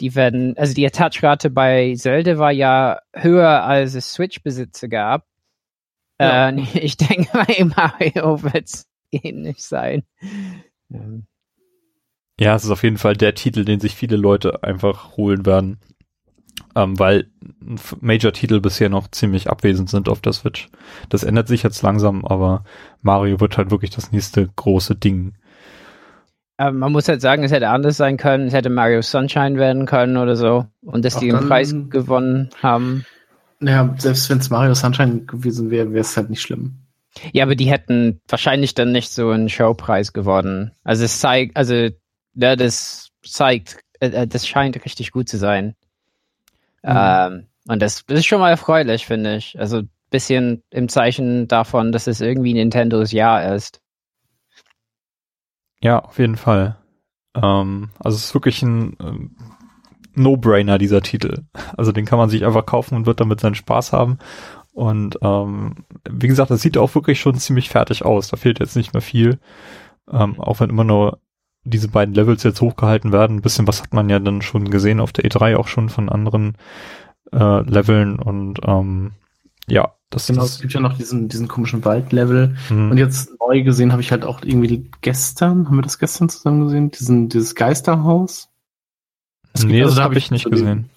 die 0.00 0.14
werden, 0.14 0.56
also 0.58 0.74
die 0.74 0.86
Attachrate 0.86 1.50
bei 1.50 1.94
Zelda 1.96 2.38
war 2.38 2.52
ja 2.52 3.00
höher, 3.14 3.64
als 3.64 3.94
es 3.94 4.12
Switch-Besitzer 4.12 4.88
gab. 4.88 5.26
Ja. 6.20 6.50
Äh, 6.50 6.60
ich 6.74 6.96
denke, 6.96 7.28
bei 7.32 7.64
Mario 7.64 8.42
wird 8.42 8.66
es 8.66 8.86
ähnlich 9.10 9.64
sein. 9.64 10.04
Ähm, 10.92 11.26
Ja, 12.38 12.54
es 12.54 12.64
ist 12.64 12.70
auf 12.70 12.82
jeden 12.82 12.98
Fall 12.98 13.16
der 13.16 13.34
Titel, 13.34 13.64
den 13.64 13.80
sich 13.80 13.94
viele 13.94 14.16
Leute 14.16 14.62
einfach 14.62 15.16
holen 15.16 15.46
werden. 15.46 15.78
Ähm, 16.74 16.98
weil 16.98 17.28
Major-Titel 18.00 18.60
bisher 18.60 18.88
noch 18.88 19.08
ziemlich 19.10 19.48
abwesend 19.50 19.88
sind 19.88 20.08
auf 20.08 20.20
der 20.20 20.32
Switch. 20.32 20.68
Das 21.08 21.22
ändert 21.22 21.48
sich 21.48 21.62
jetzt 21.62 21.82
langsam, 21.82 22.24
aber 22.24 22.64
Mario 23.02 23.40
wird 23.40 23.56
halt 23.56 23.70
wirklich 23.70 23.90
das 23.90 24.12
nächste 24.12 24.48
große 24.56 24.94
Ding. 24.94 25.34
Aber 26.58 26.72
man 26.72 26.92
muss 26.92 27.08
halt 27.08 27.20
sagen, 27.20 27.44
es 27.44 27.52
hätte 27.52 27.68
anders 27.68 27.96
sein 27.96 28.16
können. 28.16 28.46
Es 28.46 28.54
hätte 28.54 28.70
Mario 28.70 29.02
Sunshine 29.02 29.58
werden 29.58 29.86
können 29.86 30.16
oder 30.16 30.36
so. 30.36 30.66
Und 30.82 31.04
dass 31.04 31.16
Ach, 31.16 31.20
die 31.20 31.28
den 31.28 31.46
Preis 31.46 31.74
gewonnen 31.90 32.50
haben. 32.62 33.04
Ja, 33.60 33.94
selbst 33.98 34.28
wenn 34.30 34.38
es 34.38 34.50
Mario 34.50 34.74
Sunshine 34.74 35.20
gewesen 35.20 35.70
wäre, 35.70 35.90
wäre 35.90 36.00
es 36.00 36.16
halt 36.16 36.30
nicht 36.30 36.42
schlimm. 36.42 36.78
Ja, 37.32 37.44
aber 37.44 37.54
die 37.54 37.70
hätten 37.70 38.20
wahrscheinlich 38.28 38.74
dann 38.74 38.92
nicht 38.92 39.10
so 39.10 39.30
einen 39.30 39.48
Showpreis 39.48 40.12
gewonnen. 40.12 40.72
Also 40.84 41.04
es 41.04 41.20
zeigt, 41.20 41.56
also 41.56 41.88
ja, 42.36 42.56
das 42.56 43.10
zeigt 43.22 43.80
äh, 44.00 44.08
äh, 44.08 44.26
das 44.26 44.46
scheint 44.46 44.82
richtig 44.84 45.12
gut 45.12 45.28
zu 45.28 45.38
sein. 45.38 45.74
Mhm. 46.82 46.94
Ähm, 46.94 47.46
und 47.68 47.82
das, 47.82 48.04
das 48.06 48.20
ist 48.20 48.26
schon 48.26 48.40
mal 48.40 48.50
erfreulich, 48.50 49.06
finde 49.06 49.36
ich. 49.36 49.58
Also 49.58 49.82
bisschen 50.10 50.62
im 50.70 50.88
Zeichen 50.88 51.48
davon, 51.48 51.90
dass 51.90 52.06
es 52.06 52.20
irgendwie 52.20 52.54
Nintendos 52.54 53.10
Jahr 53.12 53.54
ist. 53.54 53.80
Ja, 55.82 55.98
auf 55.98 56.18
jeden 56.18 56.36
Fall. 56.36 56.76
Ähm, 57.34 57.90
also 57.98 58.16
es 58.16 58.26
ist 58.26 58.34
wirklich 58.34 58.62
ein 58.62 58.96
ähm, 59.00 59.36
No-Brainer, 60.14 60.78
dieser 60.78 61.02
Titel. 61.02 61.42
Also 61.76 61.92
den 61.92 62.04
kann 62.04 62.18
man 62.18 62.30
sich 62.30 62.44
einfach 62.46 62.64
kaufen 62.64 62.94
und 62.94 63.06
wird 63.06 63.20
damit 63.20 63.40
seinen 63.40 63.56
Spaß 63.56 63.92
haben. 63.92 64.18
Und 64.72 65.18
ähm, 65.22 65.86
wie 66.08 66.28
gesagt, 66.28 66.50
das 66.50 66.62
sieht 66.62 66.78
auch 66.78 66.94
wirklich 66.94 67.18
schon 67.18 67.34
ziemlich 67.34 67.68
fertig 67.68 68.04
aus. 68.04 68.28
Da 68.28 68.36
fehlt 68.36 68.60
jetzt 68.60 68.76
nicht 68.76 68.94
mehr 68.94 69.02
viel. 69.02 69.40
Ähm, 70.10 70.38
auch 70.38 70.60
wenn 70.60 70.70
immer 70.70 70.84
nur 70.84 71.18
diese 71.66 71.88
beiden 71.88 72.14
Levels 72.14 72.42
jetzt 72.42 72.60
hochgehalten 72.60 73.12
werden. 73.12 73.36
Ein 73.38 73.42
bisschen 73.42 73.66
was 73.66 73.82
hat 73.82 73.92
man 73.92 74.08
ja 74.08 74.18
dann 74.18 74.42
schon 74.42 74.70
gesehen 74.70 75.00
auf 75.00 75.12
der 75.12 75.24
E3 75.24 75.56
auch 75.56 75.68
schon 75.68 75.88
von 75.88 76.08
anderen 76.08 76.56
äh, 77.32 77.60
Leveln 77.62 78.18
und 78.18 78.60
ähm, 78.64 79.12
ja, 79.68 79.94
das 80.10 80.28
Genau, 80.28 80.44
ist 80.44 80.54
es 80.54 80.60
gibt 80.60 80.72
ja 80.74 80.80
noch 80.80 80.96
diesen, 80.96 81.28
diesen 81.28 81.48
komischen 81.48 81.84
Waldlevel. 81.84 82.56
hm, 82.68 82.92
Und 82.92 82.98
jetzt 82.98 83.32
neu 83.40 83.62
gesehen 83.62 83.90
habe 83.92 84.00
ich 84.00 84.12
halt 84.12 84.24
auch 84.24 84.42
irgendwie 84.44 84.90
gestern, 85.00 85.66
haben 85.66 85.76
wir 85.76 85.82
das 85.82 85.98
gestern 85.98 86.28
zusammen 86.28 86.64
gesehen? 86.64 86.90
Diesen, 86.92 87.28
dieses 87.28 87.54
Geisterhaus? 87.56 88.48
Gibt- 89.54 89.66
nee, 89.72 89.80
also 89.82 89.90
das 89.90 89.96
da 89.96 90.02
habe 90.04 90.14
hab 90.14 90.18
ich 90.18 90.30
nicht 90.30 90.44
so 90.44 90.50
den- 90.50 90.58
gesehen. 90.58 90.90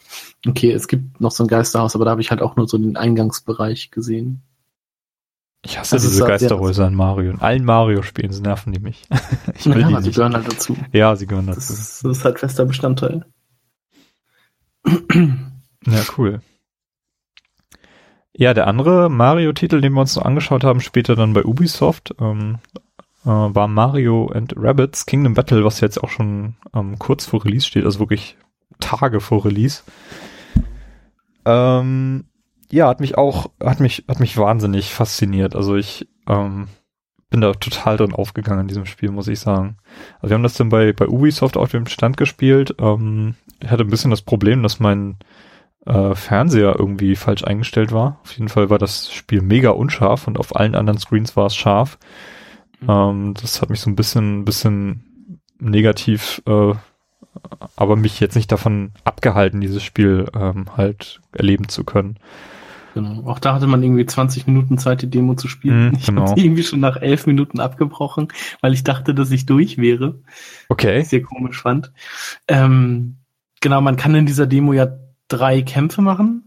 Okay, 0.47 0.71
es 0.71 0.87
gibt 0.87 1.19
noch 1.19 1.31
so 1.31 1.43
ein 1.43 1.47
Geisterhaus, 1.47 1.95
aber 1.95 2.05
da 2.05 2.11
habe 2.11 2.21
ich 2.21 2.29
halt 2.31 2.41
auch 2.41 2.55
nur 2.55 2.67
so 2.67 2.77
den 2.77 2.95
Eingangsbereich 2.95 3.91
gesehen. 3.91 4.41
Ich 5.65 5.77
hasse 5.77 5.95
Also 5.95 6.05
es 6.05 6.11
diese 6.13 6.17
sehr- 6.25 6.27
Geisterhäuser 6.27 6.87
in 6.87 6.95
Mario. 6.95 7.31
In 7.31 7.39
allen 7.41 7.65
Mario-Spielen 7.65 8.31
sie 8.31 8.41
nerven 8.41 8.71
die 8.71 8.79
mich. 8.79 9.03
ich 9.55 9.65
will 9.65 9.73
Naja, 9.75 9.87
die 9.87 9.93
aber 9.93 10.01
die 10.01 10.07
nicht. 10.07 10.15
gehören 10.15 10.33
halt 10.33 10.47
dazu. 10.51 10.77
Ja, 10.93 11.15
sie 11.15 11.27
gehören 11.27 11.47
Das 11.47 11.55
dazu. 11.57 11.73
ist, 11.73 12.05
das 12.05 12.17
ist 12.17 12.25
halt 12.25 12.39
fester 12.39 12.65
Bestandteil. 12.65 13.25
Ja, 15.85 16.01
cool. 16.17 16.41
Ja, 18.33 18.53
der 18.53 18.67
andere 18.67 19.09
Mario-Titel, 19.09 19.79
den 19.79 19.93
wir 19.93 20.01
uns 20.01 20.15
noch 20.17 20.25
angeschaut 20.25 20.65
haben, 20.65 20.81
später 20.81 21.15
dann 21.15 21.31
bei 21.33 21.45
Ubisoft, 21.45 22.13
ähm, 22.19 22.59
äh, 23.23 23.29
war 23.29 23.67
Mario 23.69 24.27
and 24.27 24.53
Rabbits 24.57 25.05
Kingdom 25.05 25.33
Battle, 25.35 25.63
was 25.63 25.79
jetzt 25.79 26.03
auch 26.03 26.09
schon 26.09 26.55
ähm, 26.73 26.99
kurz 26.99 27.25
vor 27.25 27.45
Release 27.45 27.65
steht, 27.65 27.85
also 27.85 27.99
wirklich 27.99 28.37
Tage 28.81 29.21
vor 29.21 29.45
Release. 29.45 29.83
Ähm, 31.45 32.25
ja, 32.71 32.87
hat 32.87 32.99
mich 32.99 33.17
auch, 33.17 33.51
hat 33.63 33.79
mich, 33.79 34.05
hat 34.07 34.19
mich 34.19 34.37
wahnsinnig 34.37 34.93
fasziniert. 34.93 35.55
Also 35.55 35.75
ich 35.75 36.07
ähm, 36.27 36.67
bin 37.29 37.41
da 37.41 37.53
total 37.53 37.97
drin 37.97 38.13
aufgegangen 38.13 38.61
in 38.61 38.67
diesem 38.67 38.85
Spiel, 38.85 39.11
muss 39.11 39.27
ich 39.27 39.39
sagen. 39.39 39.77
Also 40.19 40.31
wir 40.31 40.35
haben 40.35 40.43
das 40.43 40.55
dann 40.55 40.69
bei, 40.69 40.93
bei 40.93 41.07
Ubisoft 41.07 41.57
auf 41.57 41.71
dem 41.71 41.87
Stand 41.87 42.17
gespielt. 42.17 42.75
Ähm, 42.79 43.35
ich 43.61 43.69
hatte 43.69 43.83
ein 43.83 43.89
bisschen 43.89 44.11
das 44.11 44.21
Problem, 44.21 44.63
dass 44.63 44.79
mein 44.79 45.17
äh, 45.85 46.15
Fernseher 46.15 46.75
irgendwie 46.77 47.15
falsch 47.15 47.43
eingestellt 47.43 47.91
war. 47.91 48.19
Auf 48.23 48.33
jeden 48.33 48.49
Fall 48.49 48.69
war 48.69 48.77
das 48.77 49.11
Spiel 49.11 49.41
mega 49.41 49.71
unscharf 49.71 50.27
und 50.27 50.39
auf 50.39 50.55
allen 50.55 50.75
anderen 50.75 50.99
Screens 50.99 51.35
war 51.35 51.47
es 51.47 51.55
scharf. 51.55 51.97
Mhm. 52.81 52.89
Ähm, 52.89 53.33
das 53.39 53.61
hat 53.61 53.69
mich 53.69 53.79
so 53.79 53.89
ein 53.89 53.95
bisschen, 53.95 54.45
bisschen 54.45 55.35
negativ, 55.59 56.41
äh, 56.47 56.73
aber 57.75 57.95
mich 57.95 58.19
jetzt 58.19 58.35
nicht 58.35 58.51
davon 58.51 58.91
abgehalten, 59.03 59.61
dieses 59.61 59.83
Spiel 59.83 60.27
ähm, 60.33 60.77
halt 60.77 61.21
erleben 61.31 61.69
zu 61.69 61.83
können. 61.83 62.17
Genau. 62.93 63.23
Auch 63.25 63.39
da 63.39 63.53
hatte 63.53 63.67
man 63.67 63.83
irgendwie 63.83 64.05
20 64.05 64.47
Minuten 64.47 64.77
Zeit, 64.77 65.01
die 65.01 65.09
Demo 65.09 65.35
zu 65.35 65.47
spielen. 65.47 65.89
Mhm, 65.89 65.93
ich 65.97 66.05
genau. 66.07 66.29
habe 66.29 66.39
irgendwie 66.39 66.63
schon 66.63 66.79
nach 66.79 66.97
elf 66.97 67.27
Minuten 67.27 67.59
abgebrochen, 67.59 68.29
weil 68.61 68.73
ich 68.73 68.83
dachte, 68.83 69.13
dass 69.13 69.31
ich 69.31 69.45
durch 69.45 69.77
wäre. 69.77 70.21
Okay. 70.69 71.01
sehr 71.03 71.21
komisch 71.21 71.61
fand. 71.61 71.91
Ähm, 72.47 73.17
genau, 73.61 73.81
man 73.81 73.95
kann 73.95 74.15
in 74.15 74.25
dieser 74.25 74.47
Demo 74.47 74.73
ja 74.73 74.87
drei 75.27 75.61
Kämpfe 75.61 76.01
machen. 76.01 76.45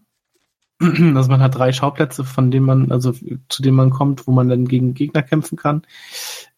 Also 1.14 1.30
man 1.30 1.40
hat 1.40 1.55
drei 1.55 1.72
Schauplätze, 1.72 2.24
von 2.24 2.51
denen 2.51 2.66
man, 2.66 2.90
also 2.90 3.12
zu 3.12 3.62
denen 3.62 3.76
man 3.76 3.90
kommt, 3.90 4.26
wo 4.26 4.32
man 4.32 4.49
dann 4.49 4.66
gegen 4.66 4.95
Gegner 4.95 5.22
kämpfen 5.22 5.57
kann. 5.57 5.82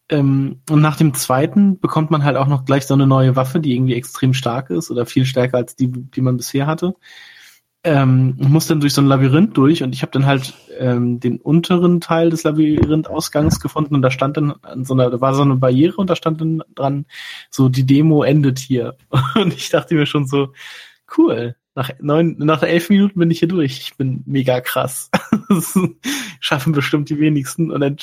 Ähm, 0.09 0.61
und 0.69 0.81
nach 0.81 0.97
dem 0.97 1.13
zweiten 1.13 1.79
bekommt 1.79 2.09
man 2.09 2.23
halt 2.23 2.37
auch 2.37 2.47
noch 2.47 2.65
gleich 2.65 2.85
so 2.85 2.93
eine 2.93 3.05
neue 3.05 3.35
Waffe, 3.35 3.59
die 3.59 3.75
irgendwie 3.75 3.95
extrem 3.95 4.33
stark 4.33 4.69
ist 4.69 4.89
oder 4.89 5.05
viel 5.05 5.25
stärker 5.25 5.57
als 5.57 5.75
die, 5.75 5.91
die 5.91 6.21
man 6.21 6.37
bisher 6.37 6.67
hatte. 6.67 6.95
Ähm, 7.85 8.35
muss 8.39 8.65
dann 8.65 8.79
durch 8.79 8.93
so 8.93 9.01
ein 9.01 9.07
Labyrinth 9.07 9.55
durch 9.55 9.83
und 9.83 9.93
ich 9.93 10.01
habe 10.01 10.11
dann 10.11 10.25
halt 10.25 10.55
ähm, 10.79 11.19
den 11.19 11.37
unteren 11.37 12.01
Teil 12.01 12.31
des 12.31 12.43
Labyrinthausgangs 12.43 13.59
gefunden 13.59 13.93
und 13.93 14.01
da 14.01 14.09
stand 14.09 14.37
dann 14.37 14.55
an 14.63 14.85
so 14.85 14.95
einer, 14.95 15.11
da 15.11 15.21
war 15.21 15.35
so 15.35 15.43
eine 15.43 15.55
Barriere 15.55 15.97
und 15.97 16.09
da 16.09 16.15
stand 16.15 16.41
dann 16.41 16.63
dran, 16.73 17.05
so 17.51 17.69
die 17.69 17.85
Demo 17.85 18.23
endet 18.23 18.57
hier. 18.57 18.97
Und 19.35 19.53
ich 19.53 19.69
dachte 19.69 19.93
mir 19.95 20.05
schon 20.05 20.25
so, 20.25 20.49
cool, 21.17 21.55
nach 21.75 21.91
neun, 21.99 22.37
nach 22.39 22.63
elf 22.63 22.89
Minuten 22.89 23.19
bin 23.19 23.29
ich 23.29 23.39
hier 23.39 23.49
durch. 23.49 23.79
Ich 23.79 23.97
bin 23.97 24.23
mega 24.25 24.61
krass. 24.61 25.11
Schaffen 26.39 26.71
bestimmt 26.71 27.09
die 27.09 27.19
wenigsten. 27.19 27.69
Und 27.69 27.81
dann, 27.81 27.97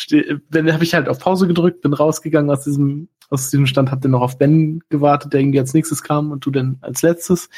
dann 0.50 0.72
habe 0.72 0.84
ich 0.84 0.94
halt 0.94 1.08
auf 1.08 1.18
Pause 1.18 1.48
gedrückt, 1.48 1.80
bin 1.80 1.94
rausgegangen 1.94 2.50
aus 2.50 2.64
diesem, 2.64 3.08
aus 3.30 3.48
diesem 3.48 3.66
Stand, 3.66 3.90
hab 3.90 4.02
dann 4.02 4.10
noch 4.10 4.20
auf 4.20 4.38
Ben 4.38 4.82
gewartet, 4.90 5.32
der 5.32 5.40
irgendwie 5.40 5.58
als 5.58 5.72
nächstes 5.72 6.02
kam 6.02 6.32
und 6.32 6.44
du 6.44 6.50
dann 6.50 6.76
als 6.82 7.00
letztes. 7.00 7.48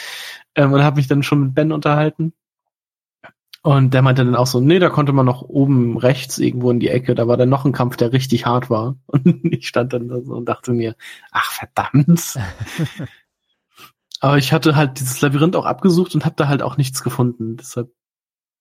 Ähm, 0.55 0.73
und 0.73 0.83
habe 0.83 0.97
mich 0.97 1.09
dann 1.09 1.23
schon 1.23 1.41
mit 1.41 1.55
Ben 1.55 1.73
unterhalten. 1.73 2.33
Und 3.63 3.95
der 3.95 4.03
meinte 4.03 4.23
dann 4.23 4.37
auch 4.37 4.47
so, 4.47 4.61
nee, 4.61 4.79
da 4.79 4.91
konnte 4.91 5.15
man 5.15 5.25
noch 5.25 5.41
oben 5.41 5.97
rechts 5.97 6.39
irgendwo 6.39 6.71
in 6.71 6.81
die 6.81 6.91
Ecke, 6.91 7.15
da 7.15 7.27
war 7.27 7.39
dann 7.39 7.49
noch 7.49 7.65
ein 7.65 7.73
Kampf, 7.73 7.97
der 7.97 8.13
richtig 8.13 8.45
hart 8.45 8.69
war. 8.69 8.97
Und 9.07 9.43
ich 9.55 9.67
stand 9.67 9.95
dann 9.95 10.09
da 10.09 10.21
so 10.21 10.35
und 10.35 10.47
dachte 10.47 10.73
mir, 10.73 10.95
ach 11.31 11.51
verdammt. 11.51 12.39
Aber 14.21 14.37
ich 14.37 14.53
hatte 14.53 14.77
halt 14.77 15.01
dieses 15.01 15.23
Labyrinth 15.23 15.57
auch 15.57 15.65
abgesucht 15.65 16.15
und 16.15 16.25
habe 16.25 16.35
da 16.37 16.49
halt 16.49 16.63
auch 16.63 16.77
nichts 16.77 17.03
gefunden. 17.03 17.57
Deshalb, 17.57 17.91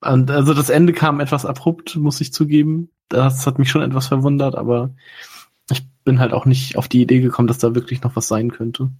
und 0.01 0.29
also 0.29 0.53
das 0.53 0.69
Ende 0.69 0.91
kam 0.91 1.21
etwas 1.21 1.45
abrupt, 1.45 1.95
muss 1.95 2.19
ich 2.19 2.33
zugeben. 2.33 2.89
Das 3.07 3.47
hat 3.47 3.59
mich 3.59 3.69
schon 3.69 3.81
etwas 3.81 4.07
verwundert, 4.07 4.55
aber 4.55 4.93
ich 5.69 5.85
bin 6.03 6.19
halt 6.19 6.33
auch 6.33 6.45
nicht 6.45 6.77
auf 6.77 6.89
die 6.89 7.01
Idee 7.01 7.21
gekommen, 7.21 7.47
dass 7.47 7.59
da 7.59 7.75
wirklich 7.75 8.03
noch 8.03 8.15
was 8.15 8.27
sein 8.27 8.51
könnte. 8.51 8.91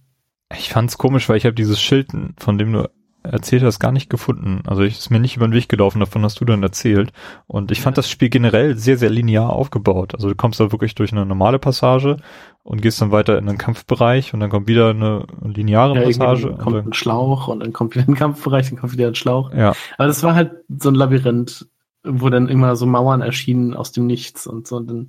Ich 0.58 0.70
fand's 0.70 0.98
komisch, 0.98 1.28
weil 1.28 1.36
ich 1.36 1.44
habe 1.46 1.54
dieses 1.54 1.80
Schild, 1.80 2.08
von 2.38 2.58
dem 2.58 2.72
du 2.72 2.88
erzählt 3.22 3.62
hast, 3.62 3.78
gar 3.80 3.90
nicht 3.90 4.10
gefunden. 4.10 4.62
Also 4.66 4.82
ich 4.82 4.98
ist 4.98 5.10
mir 5.10 5.18
nicht 5.18 5.36
über 5.36 5.48
den 5.48 5.54
Weg 5.54 5.68
gelaufen, 5.70 5.98
davon 5.98 6.22
hast 6.24 6.40
du 6.40 6.44
dann 6.44 6.62
erzählt. 6.62 7.10
Und 7.46 7.70
ich 7.70 7.80
fand 7.80 7.96
das 7.96 8.10
Spiel 8.10 8.28
generell 8.28 8.76
sehr, 8.76 8.98
sehr 8.98 9.08
linear 9.08 9.48
aufgebaut. 9.50 10.14
Also 10.14 10.28
du 10.28 10.34
kommst 10.34 10.60
da 10.60 10.72
wirklich 10.72 10.94
durch 10.94 11.10
eine 11.10 11.24
normale 11.24 11.58
Passage 11.58 12.18
und 12.64 12.82
gehst 12.82 13.00
dann 13.00 13.12
weiter 13.12 13.38
in 13.38 13.46
den 13.46 13.56
Kampfbereich 13.56 14.34
und 14.34 14.40
dann 14.40 14.50
kommt 14.50 14.68
wieder 14.68 14.90
eine 14.90 15.26
lineare 15.42 15.94
Ja, 15.96 16.02
Passage. 16.02 16.50
und 16.50 16.58
kommt 16.58 16.76
dann, 16.76 16.88
ein 16.88 16.92
Schlauch 16.92 17.48
und 17.48 17.60
dann 17.60 17.72
kommt 17.72 17.94
wieder 17.94 18.06
ein 18.06 18.14
Kampfbereich, 18.14 18.68
dann 18.68 18.78
kommt 18.78 18.92
wieder 18.92 19.08
ein 19.08 19.14
Schlauch. 19.14 19.52
ja, 19.54 19.72
Aber 19.96 20.06
das 20.06 20.22
war 20.22 20.34
halt 20.34 20.52
so 20.68 20.90
ein 20.90 20.94
Labyrinth, 20.94 21.66
wo 22.04 22.28
dann 22.28 22.48
immer 22.48 22.76
so 22.76 22.84
Mauern 22.84 23.22
erschienen 23.22 23.72
aus 23.72 23.90
dem 23.92 24.06
Nichts 24.06 24.46
und 24.46 24.66
so. 24.66 24.76
Und 24.76 24.86
dann 24.88 25.06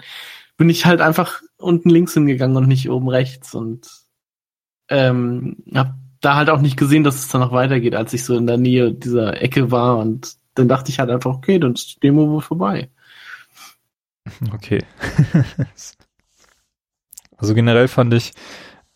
bin 0.56 0.70
ich 0.70 0.86
halt 0.86 1.02
einfach 1.02 1.42
unten 1.58 1.90
links 1.90 2.14
hingegangen 2.14 2.56
und 2.56 2.70
nicht 2.70 2.90
oben 2.90 3.10
rechts 3.10 3.54
und 3.54 3.90
ähm, 4.90 5.58
hab 5.74 5.96
da 6.22 6.36
halt 6.36 6.50
auch 6.50 6.62
nicht 6.62 6.78
gesehen, 6.78 7.04
dass 7.04 7.16
es 7.16 7.28
dann 7.28 7.42
noch 7.42 7.52
weitergeht, 7.52 7.96
als 7.96 8.14
ich 8.14 8.24
so 8.24 8.36
in 8.36 8.48
der 8.48 8.58
Nähe 8.58 8.92
dieser 8.92 9.42
Ecke 9.42 9.72
war 9.72 9.98
und 9.98 10.36
dann 10.56 10.68
dachte 10.68 10.90
ich 10.90 11.00
halt 11.00 11.10
einfach, 11.10 11.36
okay, 11.36 11.60
dann 11.60 11.74
ist 11.74 11.96
die 11.96 12.00
Demo 12.00 12.30
wohl 12.30 12.42
vorbei. 12.42 12.90
okay. 14.54 14.84
also 17.38 17.54
generell 17.54 17.88
fand 17.88 18.14
ich, 18.14 18.32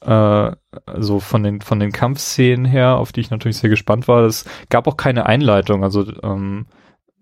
äh, 0.01 0.51
also 0.85 1.19
von 1.19 1.43
den 1.43 1.61
von 1.61 1.79
den 1.79 1.91
Kampfszenen 1.91 2.65
her, 2.65 2.95
auf 2.95 3.11
die 3.11 3.21
ich 3.21 3.29
natürlich 3.29 3.57
sehr 3.57 3.69
gespannt 3.69 4.07
war, 4.07 4.23
es 4.23 4.45
gab 4.69 4.87
auch 4.87 4.97
keine 4.97 5.25
Einleitung. 5.25 5.83
Also 5.83 6.05
ähm, 6.23 6.65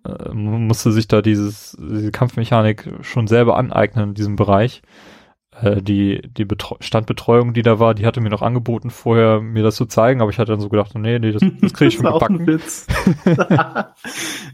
äh, 0.05 0.30
musste 0.34 0.91
sich 0.91 1.07
da 1.07 1.22
dieses 1.22 1.76
diese 1.80 2.11
Kampfmechanik 2.11 2.89
schon 3.01 3.28
selber 3.28 3.57
aneignen 3.57 4.09
in 4.09 4.13
diesem 4.13 4.36
Bereich. 4.36 4.82
Äh, 5.62 5.82
die 5.82 6.22
die 6.22 6.45
Betreu 6.45 6.76
Standbetreuung, 6.80 7.53
die 7.53 7.62
da 7.62 7.80
war, 7.80 7.93
die 7.93 8.05
hatte 8.05 8.22
mir 8.22 8.30
noch 8.30 8.41
angeboten, 8.41 8.89
vorher 8.89 9.41
mir 9.41 9.64
das 9.64 9.76
zu 9.76 9.86
zeigen, 9.86 10.22
aber 10.22 10.30
ich 10.30 10.39
hatte 10.39 10.51
dann 10.51 10.62
so 10.62 10.70
gedacht, 10.70 10.93
nee, 10.95 11.20
nee, 11.20 11.32
das, 11.32 11.41
das 11.62 11.74
kriege 11.74 11.89
ich 11.89 11.95
schon 11.95 12.05
war 12.05 12.14
auch 12.14 12.22
ein 12.22 12.45
gebacken. 12.45 12.47
Witz. 12.47 12.88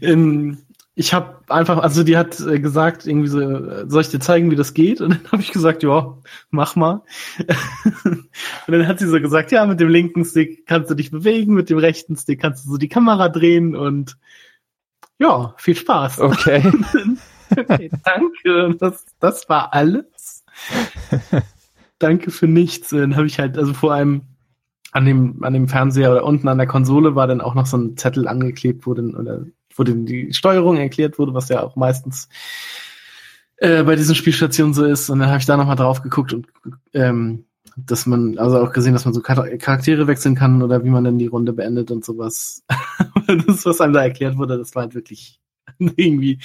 Ähm, 0.00 0.58
ich 0.96 1.12
habe 1.12 1.40
einfach, 1.48 1.78
also 1.78 2.04
die 2.04 2.16
hat 2.16 2.38
äh, 2.40 2.60
gesagt, 2.60 3.06
irgendwie 3.06 3.28
so, 3.28 3.40
äh, 3.40 3.84
soll 3.88 4.02
ich 4.02 4.10
dir 4.10 4.20
zeigen, 4.20 4.50
wie 4.50 4.56
das 4.56 4.74
geht? 4.74 5.00
Und 5.00 5.10
dann 5.10 5.20
habe 5.32 5.42
ich 5.42 5.52
gesagt, 5.52 5.82
ja, 5.82 6.16
mach 6.50 6.76
mal. 6.76 7.02
und 8.04 8.28
dann 8.68 8.86
hat 8.86 9.00
sie 9.00 9.08
so 9.08 9.20
gesagt, 9.20 9.50
ja, 9.50 9.66
mit 9.66 9.80
dem 9.80 9.88
linken 9.88 10.24
Stick 10.24 10.66
kannst 10.66 10.90
du 10.90 10.94
dich 10.94 11.10
bewegen, 11.10 11.54
mit 11.54 11.70
dem 11.70 11.78
rechten 11.78 12.16
Stick 12.16 12.40
kannst 12.40 12.64
du 12.64 12.70
so 12.72 12.76
die 12.76 12.88
Kamera 12.88 13.28
drehen 13.28 13.74
und 13.74 14.16
ja, 15.18 15.54
viel 15.58 15.76
Spaß. 15.76 16.20
Okay. 16.20 16.72
okay, 17.50 17.90
danke. 18.04 18.76
Das, 18.78 19.06
das 19.20 19.48
war 19.48 19.74
alles. 19.74 20.04
danke 21.98 22.30
für 22.30 22.46
nichts. 22.46 22.90
Dann 22.90 23.16
habe 23.16 23.26
ich 23.26 23.38
halt, 23.38 23.58
also 23.58 23.72
vor 23.72 23.92
allem 23.92 24.22
an 24.92 25.04
dem, 25.04 25.42
an 25.42 25.54
dem 25.54 25.68
Fernseher 25.68 26.12
oder 26.12 26.24
unten 26.24 26.48
an 26.48 26.58
der 26.58 26.66
Konsole 26.66 27.14
war 27.14 27.26
dann 27.26 27.40
auch 27.40 27.54
noch 27.54 27.66
so 27.66 27.76
ein 27.76 27.96
Zettel 27.96 28.28
angeklebt, 28.28 28.86
wo 28.86 28.94
dann, 28.94 29.14
oder 29.14 29.44
wo 29.74 29.82
dann 29.82 30.06
die 30.06 30.32
Steuerung 30.32 30.76
erklärt 30.76 31.18
wurde, 31.18 31.34
was 31.34 31.48
ja 31.48 31.62
auch 31.62 31.74
meistens 31.76 32.28
äh, 33.56 33.82
bei 33.82 33.96
diesen 33.96 34.14
Spielstationen 34.14 34.74
so 34.74 34.84
ist. 34.84 35.10
Und 35.10 35.18
dann 35.18 35.28
habe 35.28 35.38
ich 35.38 35.46
da 35.46 35.56
nochmal 35.56 35.76
drauf 35.76 36.02
geguckt 36.02 36.32
und 36.32 36.46
ähm, 36.92 37.46
dass 37.76 38.06
man, 38.06 38.38
also 38.38 38.60
auch 38.60 38.72
gesehen, 38.72 38.92
dass 38.92 39.04
man 39.04 39.14
so 39.14 39.20
Charaktere 39.20 40.06
wechseln 40.06 40.36
kann 40.36 40.62
oder 40.62 40.84
wie 40.84 40.90
man 40.90 41.04
dann 41.04 41.18
die 41.18 41.26
Runde 41.26 41.52
beendet 41.52 41.90
und 41.90 42.04
sowas. 42.04 42.62
das, 43.46 43.66
was 43.66 43.80
einem 43.80 43.94
da 43.94 44.02
erklärt 44.02 44.36
wurde, 44.36 44.58
das 44.58 44.74
war 44.74 44.82
halt 44.82 44.94
wirklich 44.94 45.40
irgendwie. 45.78 46.38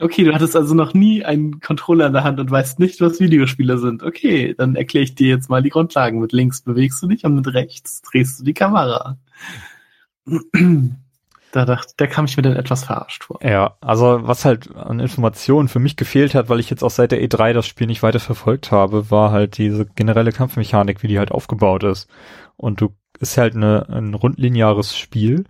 Okay, 0.00 0.24
du 0.24 0.34
hattest 0.34 0.56
also 0.56 0.74
noch 0.74 0.92
nie 0.92 1.24
einen 1.24 1.60
Controller 1.60 2.08
in 2.08 2.12
der 2.12 2.24
Hand 2.24 2.40
und 2.40 2.50
weißt 2.50 2.80
nicht, 2.80 3.00
was 3.00 3.20
Videospiele 3.20 3.78
sind. 3.78 4.02
Okay, 4.02 4.54
dann 4.56 4.74
erkläre 4.74 5.04
ich 5.04 5.14
dir 5.14 5.28
jetzt 5.28 5.48
mal 5.48 5.62
die 5.62 5.70
Grundlagen. 5.70 6.18
Mit 6.18 6.32
links 6.32 6.62
bewegst 6.62 7.00
du 7.02 7.06
dich 7.06 7.24
und 7.24 7.36
mit 7.36 7.46
rechts 7.54 8.02
drehst 8.02 8.40
du 8.40 8.44
die 8.44 8.54
Kamera. 8.54 9.18
Da 11.52 11.64
dachte, 11.64 11.94
da 11.98 12.08
kam 12.08 12.24
ich 12.24 12.36
mir 12.36 12.42
dann 12.42 12.56
etwas 12.56 12.82
verarscht 12.82 13.22
vor. 13.22 13.38
Ja, 13.40 13.76
also 13.80 14.26
was 14.26 14.44
halt 14.44 14.74
an 14.74 14.98
Informationen 14.98 15.68
für 15.68 15.78
mich 15.78 15.94
gefehlt 15.94 16.34
hat, 16.34 16.48
weil 16.48 16.58
ich 16.58 16.68
jetzt 16.68 16.82
auch 16.82 16.90
seit 16.90 17.12
der 17.12 17.22
E3 17.22 17.52
das 17.52 17.68
Spiel 17.68 17.86
nicht 17.86 18.02
weiter 18.02 18.18
verfolgt 18.18 18.72
habe, 18.72 19.08
war 19.12 19.30
halt 19.30 19.56
diese 19.56 19.86
generelle 19.86 20.32
Kampfmechanik, 20.32 21.04
wie 21.04 21.06
die 21.06 21.20
halt 21.20 21.30
aufgebaut 21.30 21.84
ist. 21.84 22.10
Und 22.56 22.80
du 22.80 22.88
ist 23.20 23.38
halt 23.38 23.54
eine, 23.54 23.88
ein 23.88 24.14
rundlineares 24.14 24.98
Spiel. 24.98 25.44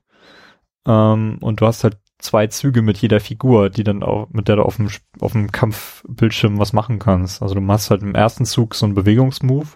Ähm, 0.87 1.39
und 1.41 1.63
du 1.63 1.67
hast 1.67 1.85
halt 1.85 1.97
zwei 2.25 2.47
Züge 2.49 2.83
mit 2.83 2.99
jeder 2.99 3.21
Figur, 3.21 3.71
die 3.71 3.85
dann 3.85 4.03
auch, 4.03 4.29
mit 4.31 4.49
der 4.49 4.57
du 4.57 4.63
auf 4.63 4.77
dem, 4.77 4.89
auf 5.21 5.33
dem 5.33 5.53
Kampfbildschirm 5.53 6.59
was 6.59 6.73
machen 6.73 6.99
kannst. 6.99 7.43
Also 7.43 7.55
du 7.55 7.61
machst 7.61 7.91
halt 7.91 8.03
im 8.03 8.15
ersten 8.15 8.45
Zug 8.45 8.75
so 8.75 8.87
einen 8.87 8.95
Bewegungsmove 8.95 9.75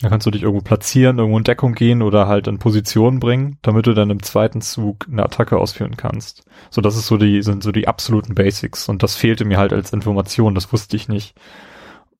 da 0.00 0.08
kannst 0.08 0.26
du 0.26 0.30
dich 0.30 0.42
irgendwo 0.42 0.62
platzieren, 0.62 1.18
irgendwo 1.18 1.38
in 1.38 1.44
Deckung 1.44 1.74
gehen 1.74 2.02
oder 2.02 2.26
halt 2.26 2.48
in 2.48 2.58
Position 2.58 3.20
bringen, 3.20 3.58
damit 3.62 3.86
du 3.86 3.94
dann 3.94 4.10
im 4.10 4.22
zweiten 4.22 4.60
Zug 4.60 5.06
eine 5.10 5.22
Attacke 5.22 5.56
ausführen 5.56 5.96
kannst. 5.96 6.44
So, 6.70 6.80
das 6.80 6.96
ist 6.96 7.06
so 7.06 7.16
die, 7.16 7.42
sind 7.42 7.62
so 7.62 7.70
die 7.70 7.86
absoluten 7.86 8.34
Basics. 8.34 8.88
Und 8.88 9.04
das 9.04 9.14
fehlte 9.14 9.44
mir 9.44 9.58
halt 9.58 9.72
als 9.72 9.92
Information, 9.92 10.54
das 10.54 10.72
wusste 10.72 10.96
ich 10.96 11.08
nicht. 11.08 11.34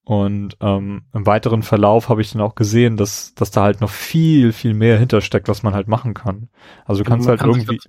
Und 0.05 0.59
ähm, 0.61 1.03
im 1.15 1.25
weiteren 1.25 1.63
Verlauf 1.63 2.11
habe 2.11 2.21
ich 2.21 2.31
dann 2.33 2.43
auch 2.43 2.55
gesehen, 2.55 2.99
dass, 2.99 3.35
dass 3.35 3.51
da 3.51 3.63
halt 3.63 3.81
noch 3.81 3.89
viel, 3.89 4.53
viel 4.53 4.75
mehr 4.75 4.99
hintersteckt, 4.99 5.49
was 5.49 5.63
man 5.63 5.73
halt 5.73 5.89
machen 5.89 6.13
kann. 6.13 6.49
Also 6.85 7.03
du 7.03 7.09
kannst 7.09 7.27
man 7.27 7.31
halt 7.31 7.41
kann 7.41 7.51
irgendwie, 7.51 7.81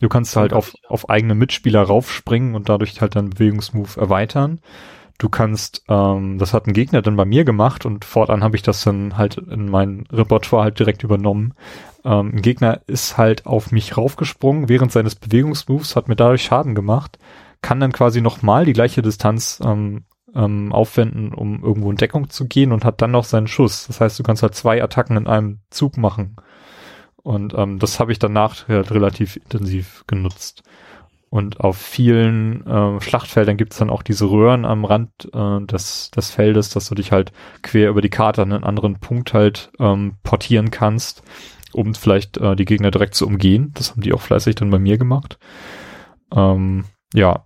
du 0.00 0.08
kannst 0.08 0.34
halt 0.34 0.54
auf, 0.54 0.72
auf 0.88 1.10
eigene 1.10 1.34
Mitspieler 1.34 1.82
raufspringen 1.82 2.54
und 2.54 2.70
dadurch 2.70 2.98
halt 3.02 3.16
deinen 3.16 3.30
Bewegungsmove 3.30 3.98
erweitern 3.98 4.60
du 5.18 5.28
kannst, 5.28 5.82
ähm, 5.88 6.38
das 6.38 6.54
hat 6.54 6.66
ein 6.66 6.72
Gegner 6.72 7.02
dann 7.02 7.16
bei 7.16 7.24
mir 7.24 7.44
gemacht 7.44 7.84
und 7.84 8.04
fortan 8.04 8.42
habe 8.42 8.56
ich 8.56 8.62
das 8.62 8.82
dann 8.82 9.18
halt 9.18 9.36
in 9.36 9.68
mein 9.68 10.04
Repertoire 10.10 10.62
halt 10.62 10.78
direkt 10.78 11.02
übernommen. 11.02 11.54
Ähm, 12.04 12.32
ein 12.34 12.42
Gegner 12.42 12.80
ist 12.86 13.18
halt 13.18 13.44
auf 13.44 13.72
mich 13.72 13.96
raufgesprungen 13.96 14.68
während 14.68 14.92
seines 14.92 15.16
Bewegungsmoves, 15.16 15.96
hat 15.96 16.08
mir 16.08 16.16
dadurch 16.16 16.44
Schaden 16.44 16.76
gemacht, 16.76 17.18
kann 17.60 17.80
dann 17.80 17.92
quasi 17.92 18.20
nochmal 18.20 18.64
die 18.64 18.72
gleiche 18.72 19.02
Distanz 19.02 19.60
ähm, 19.64 20.04
ähm, 20.34 20.72
aufwenden, 20.72 21.32
um 21.32 21.62
irgendwo 21.62 21.90
in 21.90 21.96
Deckung 21.96 22.30
zu 22.30 22.46
gehen 22.46 22.72
und 22.72 22.84
hat 22.84 23.00
dann 23.02 23.10
noch 23.10 23.24
seinen 23.24 23.46
Schuss. 23.46 23.86
Das 23.86 24.00
heißt, 24.00 24.18
du 24.18 24.22
kannst 24.22 24.42
halt 24.42 24.54
zwei 24.54 24.82
Attacken 24.82 25.16
in 25.16 25.26
einem 25.26 25.60
Zug 25.70 25.96
machen. 25.96 26.36
Und 27.16 27.54
ähm, 27.54 27.78
das 27.78 28.00
habe 28.00 28.12
ich 28.12 28.18
danach 28.18 28.68
halt 28.68 28.90
relativ 28.90 29.36
intensiv 29.36 30.04
genutzt. 30.06 30.62
Und 31.30 31.60
auf 31.60 31.76
vielen 31.76 32.66
äh, 32.66 33.00
Schlachtfeldern 33.00 33.58
gibt 33.58 33.72
es 33.72 33.78
dann 33.78 33.90
auch 33.90 34.02
diese 34.02 34.30
Röhren 34.30 34.64
am 34.64 34.86
Rand 34.86 35.28
äh, 35.34 35.60
des, 35.66 36.10
des 36.10 36.30
Feldes, 36.30 36.70
dass 36.70 36.88
du 36.88 36.94
dich 36.94 37.12
halt 37.12 37.32
quer 37.62 37.90
über 37.90 38.00
die 38.00 38.08
Karte 38.08 38.40
an 38.42 38.52
einen 38.52 38.64
anderen 38.64 38.98
Punkt 38.98 39.34
halt 39.34 39.70
ähm, 39.78 40.14
portieren 40.22 40.70
kannst, 40.70 41.22
um 41.72 41.94
vielleicht 41.94 42.38
äh, 42.38 42.56
die 42.56 42.64
Gegner 42.64 42.90
direkt 42.90 43.14
zu 43.14 43.26
umgehen. 43.26 43.72
Das 43.74 43.90
haben 43.90 44.00
die 44.00 44.14
auch 44.14 44.22
fleißig 44.22 44.54
dann 44.54 44.70
bei 44.70 44.78
mir 44.78 44.96
gemacht. 44.96 45.38
Ähm, 46.34 46.84
ja. 47.12 47.44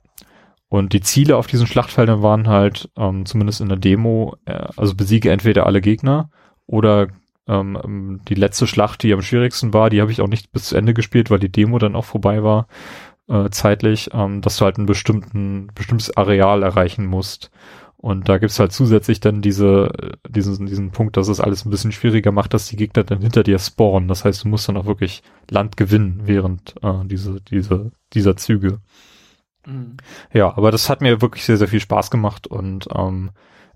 Und 0.73 0.95
die 0.95 1.03
Ziele 1.03 1.37
auf 1.37 1.47
diesen 1.47 1.67
Schlachtfeldern 1.67 2.23
waren 2.23 2.49
halt, 2.49 2.89
ähm, 2.97 3.27
zumindest 3.27 3.61
in 3.61 3.69
der 3.69 3.77
Demo, 3.77 4.39
äh, 4.47 4.69
also 4.75 4.95
besiege 4.95 5.31
entweder 5.31 5.67
alle 5.67 5.83
Gegner 5.83 6.31
oder 6.65 7.09
ähm, 7.47 8.23
die 8.27 8.35
letzte 8.35 8.67
Schlacht, 8.67 9.03
die 9.03 9.13
am 9.13 9.21
schwierigsten 9.21 9.75
war, 9.75 9.91
die 9.91 10.01
habe 10.01 10.11
ich 10.11 10.23
auch 10.23 10.29
nicht 10.29 10.51
bis 10.51 10.65
zu 10.65 10.77
Ende 10.77 10.95
gespielt, 10.95 11.31
weil 11.31 11.41
die 11.41 11.53
Demo 11.53 11.79
dann 11.79 11.95
auch 11.95 12.07
vorbei 12.07 12.43
war 12.43 12.69
äh, 13.29 13.51
zeitlich, 13.51 14.13
ähm, 14.15 14.41
dass 14.41 14.57
du 14.57 14.65
halt 14.65 14.79
ein 14.79 14.87
bestimmten, 14.87 15.67
bestimmtes 15.75 16.17
Areal 16.17 16.63
erreichen 16.63 17.05
musst. 17.05 17.51
Und 17.99 18.31
da 18.31 18.39
gibt's 18.39 18.59
halt 18.59 18.73
zusätzlich 18.73 19.21
dann 19.21 19.43
diese, 19.43 19.91
diesen, 20.27 20.65
diesen 20.65 20.91
Punkt, 20.91 21.19
dass 21.19 21.29
es 21.29 21.39
alles 21.39 21.67
ein 21.67 21.71
bisschen 21.71 21.93
schwieriger 21.93 22.33
macht, 22.33 22.55
dass 22.55 22.69
die 22.69 22.77
Gegner 22.77 23.05
dann 23.05 23.21
hinter 23.21 23.43
dir 23.43 23.59
spawnen. 23.59 24.09
Das 24.09 24.25
heißt, 24.25 24.45
du 24.45 24.49
musst 24.49 24.71
dann 24.71 24.79
auch 24.79 24.87
wirklich 24.87 25.23
Land 25.51 25.77
gewinnen 25.77 26.23
während 26.25 26.77
äh, 26.83 27.05
diese, 27.05 27.43
diese, 27.43 27.93
dieser 28.15 28.39
Züge. 28.39 28.79
Mhm. 29.67 29.97
Ja, 30.33 30.57
aber 30.57 30.71
das 30.71 30.89
hat 30.89 31.01
mir 31.01 31.21
wirklich 31.21 31.45
sehr, 31.45 31.57
sehr 31.57 31.69
viel 31.69 31.81
Spaß 31.81 32.11
gemacht 32.11 32.47
und 32.47 32.89
ähm, 32.95 33.31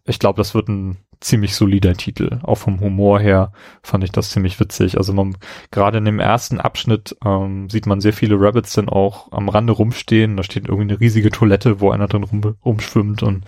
ich 0.04 0.18
glaube, 0.18 0.38
das 0.38 0.54
wird 0.54 0.68
ein 0.68 0.98
ziemlich 1.20 1.54
solider 1.54 1.94
Titel. 1.94 2.38
Auch 2.42 2.56
vom 2.56 2.80
Humor 2.80 3.18
her 3.20 3.52
fand 3.82 4.04
ich 4.04 4.12
das 4.12 4.30
ziemlich 4.30 4.60
witzig. 4.60 4.98
Also 4.98 5.12
man, 5.12 5.36
gerade 5.70 5.98
in 5.98 6.04
dem 6.04 6.20
ersten 6.20 6.60
Abschnitt 6.60 7.16
ähm, 7.24 7.68
sieht 7.70 7.86
man 7.86 8.00
sehr 8.00 8.12
viele 8.12 8.38
Rabbits 8.38 8.74
dann 8.74 8.88
auch 8.88 9.32
am 9.32 9.48
Rande 9.48 9.72
rumstehen. 9.72 10.36
Da 10.36 10.42
steht 10.42 10.68
irgendwie 10.68 10.92
eine 10.92 11.00
riesige 11.00 11.30
Toilette, 11.30 11.80
wo 11.80 11.90
einer 11.90 12.06
drin 12.06 12.24
rum, 12.24 12.56
rumschwimmt 12.64 13.22
und 13.22 13.44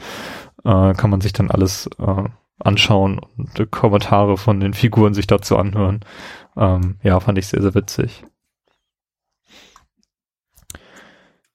äh, 0.65 0.95
kann 0.95 1.11
man 1.11 1.21
sich 1.21 1.33
dann 1.33 1.51
alles 1.51 1.89
äh, 1.99 2.25
anschauen 2.59 3.21
und 3.37 3.61
äh, 3.61 3.67
Kommentare 3.67 4.37
von 4.37 4.61
den 4.61 4.75
Figuren 4.75 5.15
sich 5.15 5.27
dazu 5.27 5.57
anhören. 5.57 6.01
Ähm, 6.57 6.97
ja, 7.03 7.21
fand 7.21 7.39
ich 7.39 7.47
sehr, 7.47 7.63
sehr 7.63 7.75
witzig. 7.75 8.25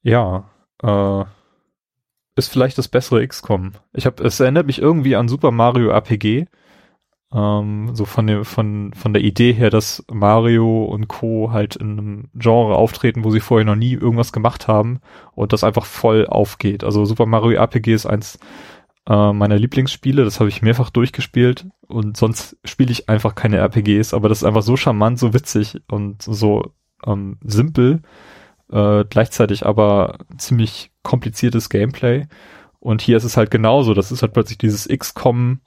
Ja, 0.02 0.50
äh, 0.84 1.26
ist 2.36 2.52
vielleicht 2.52 2.78
das 2.78 2.88
bessere 2.88 3.26
XCOM. 3.28 3.74
Ich 3.94 4.06
habe, 4.06 4.24
es 4.24 4.40
erinnert 4.40 4.68
mich 4.68 4.80
irgendwie 4.80 5.16
an 5.16 5.28
Super 5.28 5.52
Mario 5.52 5.90
RPG. 5.90 6.46
Ähm, 7.34 7.96
so 7.96 8.06
von 8.06 8.28
dem, 8.28 8.46
von, 8.46 8.94
von 8.94 9.14
der 9.14 9.24
Idee 9.24 9.54
her, 9.54 9.70
dass 9.70 10.04
Mario 10.12 10.86
und 10.86 11.08
Co. 11.08 11.52
halt 11.52 11.76
in 11.76 11.92
einem 11.92 12.30
Genre 12.36 12.76
auftreten, 12.76 13.24
wo 13.24 13.32
sie 13.32 13.40
vorher 13.40 13.66
noch 13.66 13.76
nie 13.76 13.94
irgendwas 13.94 14.32
gemacht 14.32 14.68
haben 14.68 15.00
und 15.34 15.54
das 15.54 15.64
einfach 15.64 15.86
voll 15.86 16.28
aufgeht. 16.28 16.84
Also 16.84 17.06
Super 17.06 17.26
Mario 17.26 17.58
RPG 17.58 17.94
ist 17.94 18.06
eins 18.06 18.38
äh, 19.08 19.34
meiner 19.34 19.58
Lieblingsspiele, 19.58 20.24
das 20.24 20.40
habe 20.40 20.50
ich 20.50 20.62
mehrfach 20.62 20.90
durchgespielt 20.92 21.68
und 21.88 22.18
sonst 22.18 22.58
spiele 22.64 22.92
ich 22.92 23.10
einfach 23.10 23.36
keine 23.36 23.58
RPGs, 23.58 24.14
aber 24.14 24.30
das 24.30 24.40
ist 24.40 24.44
einfach 24.44 24.62
so 24.62 24.78
charmant, 24.78 25.18
so 25.20 25.34
witzig 25.34 25.82
und 25.90 26.22
so 26.22 26.72
ähm, 27.06 27.38
simpel 27.44 28.02
äh, 28.74 29.06
gleichzeitig 29.08 29.66
aber 29.66 30.18
ziemlich 30.38 30.92
kompliziertes 31.04 31.70
Gameplay. 31.70 32.28
Und 32.80 33.02
hier 33.02 33.16
ist 33.16 33.24
es 33.24 33.38
halt 33.38 33.52
genauso. 33.52 33.94
Das 33.94 34.12
ist 34.12 34.22
halt 34.24 34.34
plötzlich 34.34 34.58
dieses 34.58 34.88
XCOM 34.88 35.62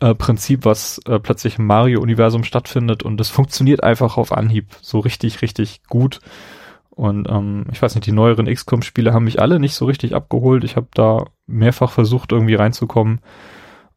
äh, 0.00 0.14
Prinzip, 0.14 0.64
was 0.64 1.00
äh, 1.06 1.18
plötzlich 1.18 1.58
im 1.58 1.66
Mario-Universum 1.66 2.44
stattfindet 2.44 3.02
und 3.02 3.16
das 3.16 3.30
funktioniert 3.30 3.82
einfach 3.82 4.18
auf 4.18 4.32
Anhieb 4.32 4.66
so 4.82 4.98
richtig, 4.98 5.40
richtig 5.40 5.82
gut. 5.88 6.20
Und 6.90 7.30
ähm, 7.30 7.64
ich 7.72 7.80
weiß 7.80 7.94
nicht, 7.94 8.06
die 8.06 8.12
neueren 8.12 8.46
XCOM-Spiele 8.46 9.14
haben 9.14 9.24
mich 9.24 9.40
alle 9.40 9.58
nicht 9.58 9.74
so 9.74 9.86
richtig 9.86 10.14
abgeholt. 10.14 10.64
Ich 10.64 10.76
habe 10.76 10.88
da 10.92 11.24
mehrfach 11.46 11.92
versucht, 11.92 12.32
irgendwie 12.32 12.56
reinzukommen. 12.56 13.20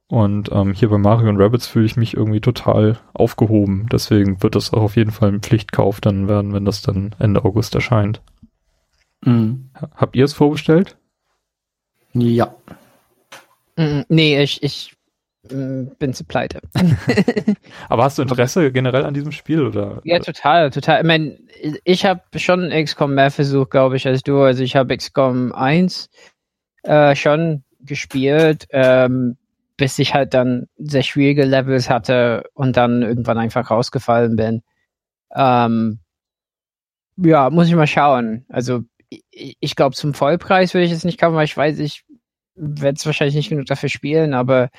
Und 0.07 0.51
ähm, 0.51 0.73
hier 0.73 0.89
bei 0.89 0.97
Mario 0.97 1.29
und 1.29 1.41
Rabbits 1.41 1.67
fühle 1.67 1.85
ich 1.85 1.95
mich 1.95 2.15
irgendwie 2.15 2.41
total 2.41 2.99
aufgehoben. 3.13 3.87
Deswegen 3.91 4.43
wird 4.43 4.55
das 4.55 4.73
auch 4.73 4.81
auf 4.81 4.95
jeden 4.95 5.11
Fall 5.11 5.29
ein 5.29 5.41
Pflichtkauf 5.41 6.01
dann 6.01 6.27
werden, 6.27 6.53
wenn 6.53 6.65
das 6.65 6.81
dann 6.81 7.15
Ende 7.19 7.43
August 7.45 7.73
erscheint. 7.73 8.21
Mhm. 9.25 9.69
Habt 9.95 10.15
ihr 10.15 10.25
es 10.25 10.33
vorbestellt? 10.33 10.97
Ja. 12.13 12.53
Mm, 13.75 14.01
nee, 14.09 14.43
ich, 14.43 14.61
ich 14.61 14.93
mm, 15.49 15.85
bin 15.97 16.13
zu 16.13 16.25
pleite. 16.25 16.61
Aber 17.89 18.03
hast 18.03 18.17
du 18.17 18.21
Interesse 18.21 18.71
generell 18.71 19.05
an 19.05 19.13
diesem 19.13 19.31
Spiel 19.31 19.65
oder? 19.65 20.01
Ja, 20.03 20.19
total, 20.19 20.69
total. 20.69 20.99
Ich 20.99 21.07
meine, 21.07 21.39
ich 21.83 22.05
habe 22.05 22.21
schon 22.35 22.69
XCOM 22.69 23.15
mehr 23.15 23.31
versucht, 23.31 23.71
glaube 23.71 23.95
ich, 23.95 24.05
als 24.05 24.21
du. 24.21 24.41
Also 24.41 24.63
ich 24.63 24.75
habe 24.75 24.95
XCOM 24.95 25.53
1 25.53 26.09
äh, 26.83 27.15
schon 27.15 27.63
gespielt. 27.79 28.67
Ähm, 28.69 29.37
bis 29.77 29.97
ich 29.99 30.13
halt 30.13 30.33
dann 30.33 30.67
sehr 30.77 31.03
schwierige 31.03 31.45
Levels 31.45 31.89
hatte 31.89 32.43
und 32.53 32.77
dann 32.77 33.01
irgendwann 33.01 33.37
einfach 33.37 33.71
rausgefallen 33.71 34.35
bin. 34.35 34.61
Ähm, 35.35 35.99
ja, 37.17 37.49
muss 37.49 37.67
ich 37.67 37.75
mal 37.75 37.87
schauen. 37.87 38.45
Also 38.49 38.83
ich, 39.09 39.57
ich 39.59 39.75
glaube, 39.75 39.95
zum 39.95 40.13
Vollpreis 40.13 40.73
würde 40.73 40.85
ich 40.85 40.91
es 40.91 41.03
nicht 41.03 41.19
kaufen, 41.19 41.35
weil 41.35 41.45
ich 41.45 41.57
weiß, 41.57 41.79
ich 41.79 42.05
werde 42.55 42.95
es 42.97 43.05
wahrscheinlich 43.05 43.35
nicht 43.35 43.49
genug 43.49 43.65
dafür 43.65 43.89
spielen, 43.89 44.33
aber 44.33 44.69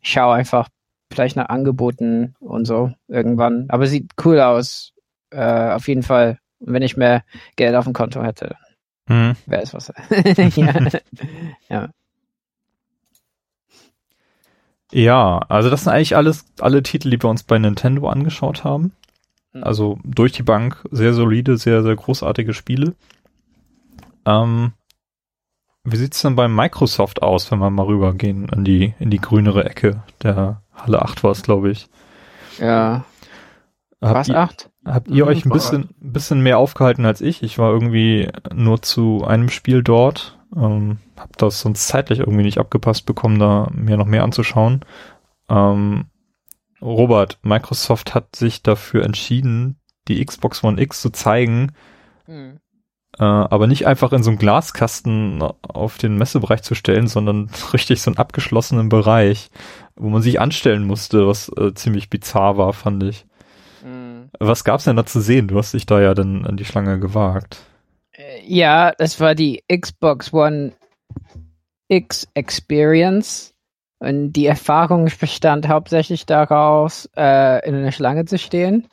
ich 0.00 0.10
schaue 0.10 0.34
einfach 0.34 0.68
vielleicht 1.12 1.36
nach 1.36 1.48
Angeboten 1.48 2.34
und 2.40 2.66
so 2.66 2.92
irgendwann. 3.08 3.66
Aber 3.68 3.86
sieht 3.86 4.12
cool 4.24 4.40
aus. 4.40 4.92
Äh, 5.30 5.70
auf 5.72 5.88
jeden 5.88 6.02
Fall, 6.02 6.38
wenn 6.60 6.82
ich 6.82 6.96
mehr 6.96 7.24
Geld 7.56 7.74
auf 7.74 7.84
dem 7.84 7.92
Konto 7.92 8.22
hätte, 8.22 8.56
hm. 9.08 9.36
wäre 9.46 9.62
es 9.62 9.74
was. 9.74 9.92
ja. 10.56 10.74
ja. 11.68 11.88
Ja, 14.92 15.38
also 15.48 15.70
das 15.70 15.84
sind 15.84 15.92
eigentlich 15.92 16.16
alles, 16.16 16.46
alle 16.60 16.82
Titel, 16.82 17.10
die 17.10 17.22
wir 17.22 17.30
uns 17.30 17.42
bei 17.42 17.58
Nintendo 17.58 18.08
angeschaut 18.08 18.64
haben. 18.64 18.92
Mhm. 19.52 19.64
Also 19.64 19.98
durch 20.04 20.32
die 20.32 20.42
Bank 20.44 20.84
sehr 20.90 21.14
solide, 21.14 21.58
sehr, 21.58 21.82
sehr 21.82 21.96
großartige 21.96 22.54
Spiele. 22.54 22.94
Ähm, 24.26 24.72
wie 25.84 25.96
sieht's 25.96 26.20
denn 26.20 26.36
bei 26.36 26.48
Microsoft 26.48 27.22
aus, 27.22 27.50
wenn 27.50 27.60
wir 27.60 27.70
mal 27.70 27.86
rübergehen 27.86 28.46
in 28.50 28.62
die, 28.64 28.94
in 28.98 29.08
die 29.10 29.20
grünere 29.22 29.64
Ecke 29.64 30.02
der 30.22 30.60
Halle 30.74 31.00
8 31.00 31.24
war 31.24 31.30
es, 31.30 31.42
glaube 31.42 31.70
ich. 31.70 31.88
Ja. 32.58 33.04
Habt 34.02 34.14
Was, 34.14 34.28
ihr, 34.28 34.38
acht? 34.38 34.70
habt 34.84 35.10
ihr 35.10 35.26
Mhm, 35.26 35.28
euch 35.28 35.44
ein 35.44 35.50
war 35.50 35.52
bisschen, 35.52 35.90
bisschen 36.00 36.40
mehr 36.42 36.58
aufgehalten 36.58 37.04
als 37.06 37.20
ich? 37.20 37.42
Ich 37.42 37.58
war 37.58 37.72
irgendwie 37.72 38.30
nur 38.54 38.82
zu 38.82 39.24
einem 39.26 39.48
Spiel 39.50 39.82
dort. 39.82 40.35
Ähm, 40.54 40.98
hab 41.16 41.36
das 41.38 41.60
sonst 41.60 41.88
zeitlich 41.88 42.20
irgendwie 42.20 42.44
nicht 42.44 42.58
abgepasst 42.58 43.06
bekommen, 43.06 43.38
da 43.38 43.68
mir 43.72 43.96
noch 43.96 44.06
mehr 44.06 44.22
anzuschauen. 44.22 44.84
Ähm, 45.48 46.06
Robert, 46.80 47.38
Microsoft 47.42 48.14
hat 48.14 48.36
sich 48.36 48.62
dafür 48.62 49.04
entschieden, 49.04 49.78
die 50.08 50.24
Xbox 50.24 50.62
One 50.62 50.80
X 50.80 51.00
zu 51.00 51.10
zeigen, 51.10 51.72
Hm. 52.26 52.58
äh, 53.18 53.24
aber 53.24 53.66
nicht 53.66 53.86
einfach 53.86 54.12
in 54.12 54.22
so 54.22 54.30
einen 54.30 54.38
Glaskasten 54.38 55.42
auf 55.62 55.98
den 55.98 56.16
Messebereich 56.16 56.62
zu 56.62 56.74
stellen, 56.74 57.06
sondern 57.08 57.50
richtig 57.72 58.02
so 58.02 58.10
einen 58.10 58.18
abgeschlossenen 58.18 58.88
Bereich, 58.88 59.50
wo 59.96 60.08
man 60.10 60.22
sich 60.22 60.40
anstellen 60.40 60.84
musste, 60.86 61.26
was 61.26 61.50
äh, 61.56 61.72
ziemlich 61.74 62.10
bizarr 62.10 62.56
war, 62.58 62.72
fand 62.72 63.02
ich. 63.04 63.26
Hm. 63.82 64.30
Was 64.38 64.64
gab's 64.64 64.84
denn 64.84 64.96
da 64.96 65.06
zu 65.06 65.20
sehen? 65.20 65.48
Du 65.48 65.58
hast 65.58 65.72
dich 65.72 65.86
da 65.86 66.00
ja 66.00 66.14
dann 66.14 66.44
an 66.44 66.56
die 66.56 66.64
Schlange 66.64 66.98
gewagt. 67.00 67.58
Ja, 68.48 68.92
das 68.96 69.18
war 69.18 69.34
die 69.34 69.64
Xbox 69.68 70.32
One 70.32 70.72
X 71.88 72.28
Experience. 72.34 73.52
Und 73.98 74.34
die 74.34 74.46
Erfahrung 74.46 75.10
bestand 75.18 75.68
hauptsächlich 75.68 76.26
daraus, 76.26 77.08
äh, 77.16 77.66
in 77.66 77.74
einer 77.74 77.92
Schlange 77.92 78.24
zu 78.26 78.38
stehen. 78.38 78.86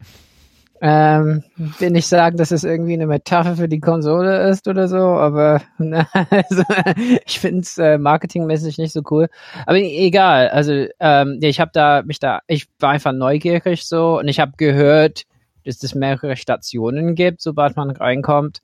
Ähm, 0.81 1.43
will 1.55 1.91
nicht 1.91 2.07
sagen, 2.07 2.35
dass 2.35 2.51
es 2.51 2.63
irgendwie 2.63 2.93
eine 2.93 3.05
Metapher 3.05 3.55
für 3.55 3.69
die 3.69 3.79
Konsole 3.79 4.49
ist 4.49 4.67
oder 4.67 4.87
so, 4.89 4.97
aber 4.97 5.61
also, 5.77 6.63
ich 7.25 7.39
finde 7.39 7.61
es 7.61 7.77
äh, 7.77 7.97
marketingmäßig 7.97 8.79
nicht 8.79 8.91
so 8.91 9.01
cool. 9.11 9.29
Aber 9.65 9.77
egal, 9.77 10.49
also 10.49 10.85
ähm, 10.99 11.39
ich 11.41 11.61
habe 11.61 11.71
da 11.73 12.01
mich 12.03 12.19
da, 12.19 12.41
ich 12.47 12.67
war 12.79 12.89
einfach 12.89 13.13
neugierig 13.13 13.85
so 13.85 14.19
und 14.19 14.27
ich 14.27 14.41
habe 14.41 14.53
gehört, 14.57 15.23
dass 15.63 15.83
es 15.83 15.95
mehrere 15.95 16.35
Stationen 16.35 17.15
gibt, 17.15 17.41
sobald 17.41 17.77
man 17.77 17.91
reinkommt. 17.91 18.61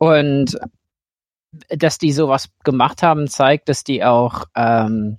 Und 0.00 0.58
dass 1.68 1.98
die 1.98 2.12
sowas 2.12 2.48
gemacht 2.64 3.02
haben, 3.02 3.28
zeigt, 3.28 3.68
dass 3.68 3.84
die 3.84 4.02
auch 4.02 4.44
ähm, 4.56 5.18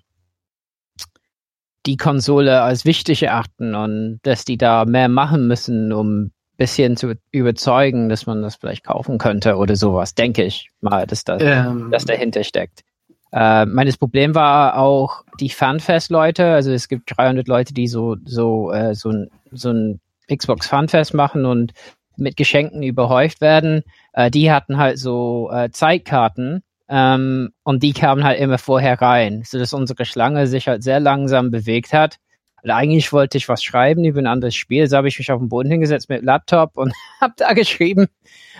die 1.85 1.97
Konsole 1.97 2.61
als 2.63 2.83
wichtig 2.83 3.21
erachten 3.21 3.75
und 3.75 4.19
dass 4.23 4.43
die 4.43 4.57
da 4.57 4.85
mehr 4.85 5.07
machen 5.07 5.47
müssen, 5.47 5.93
um 5.93 6.23
ein 6.23 6.31
bisschen 6.57 6.97
zu 6.97 7.13
überzeugen, 7.31 8.09
dass 8.09 8.25
man 8.25 8.41
das 8.41 8.55
vielleicht 8.55 8.83
kaufen 8.83 9.19
könnte 9.19 9.55
oder 9.57 9.75
sowas, 9.75 10.15
denke 10.15 10.43
ich 10.43 10.69
mal, 10.81 11.05
dass 11.05 11.23
das, 11.25 11.43
Ähm, 11.43 11.89
das 11.91 12.05
dahinter 12.05 12.43
steckt. 12.43 12.81
Äh, 13.31 13.67
meines 13.67 13.97
Problem 13.97 14.33
war 14.33 14.77
auch 14.77 15.23
die 15.39 15.49
Fanfest-Leute, 15.49 16.53
also 16.53 16.71
es 16.71 16.87
gibt 16.87 17.15
300 17.17 17.47
Leute, 17.47 17.73
die 17.73 17.87
so 17.87 18.17
so 18.25 18.71
äh, 18.71 18.95
so 18.95 19.11
ein 19.11 19.29
so 19.51 19.69
ein 19.69 20.01
Xbox 20.27 20.65
Fanfest 20.65 21.13
machen 21.13 21.45
und 21.45 21.71
mit 22.21 22.37
Geschenken 22.37 22.83
überhäuft 22.83 23.41
werden. 23.41 23.83
Äh, 24.13 24.31
die 24.31 24.51
hatten 24.51 24.77
halt 24.77 24.97
so 24.97 25.49
äh, 25.51 25.69
Zeitkarten 25.71 26.63
ähm, 26.87 27.51
und 27.63 27.83
die 27.83 27.93
kamen 27.93 28.23
halt 28.23 28.39
immer 28.39 28.57
vorher 28.57 29.01
rein, 29.01 29.43
sodass 29.45 29.73
unsere 29.73 30.05
Schlange 30.05 30.47
sich 30.47 30.67
halt 30.67 30.83
sehr 30.83 30.99
langsam 30.99 31.51
bewegt 31.51 31.93
hat. 31.93 32.17
Und 32.63 32.69
eigentlich 32.69 33.11
wollte 33.11 33.37
ich 33.37 33.49
was 33.49 33.63
schreiben 33.63 34.03
über 34.05 34.19
ein 34.19 34.27
anderes 34.27 34.55
Spiel, 34.55 34.87
so 34.87 34.97
habe 34.97 35.07
ich 35.07 35.17
mich 35.17 35.31
auf 35.31 35.39
den 35.39 35.49
Boden 35.49 35.71
hingesetzt 35.71 36.09
mit 36.09 36.21
Laptop 36.23 36.77
und 36.77 36.93
habe 37.21 37.33
da 37.37 37.53
geschrieben. 37.53 38.07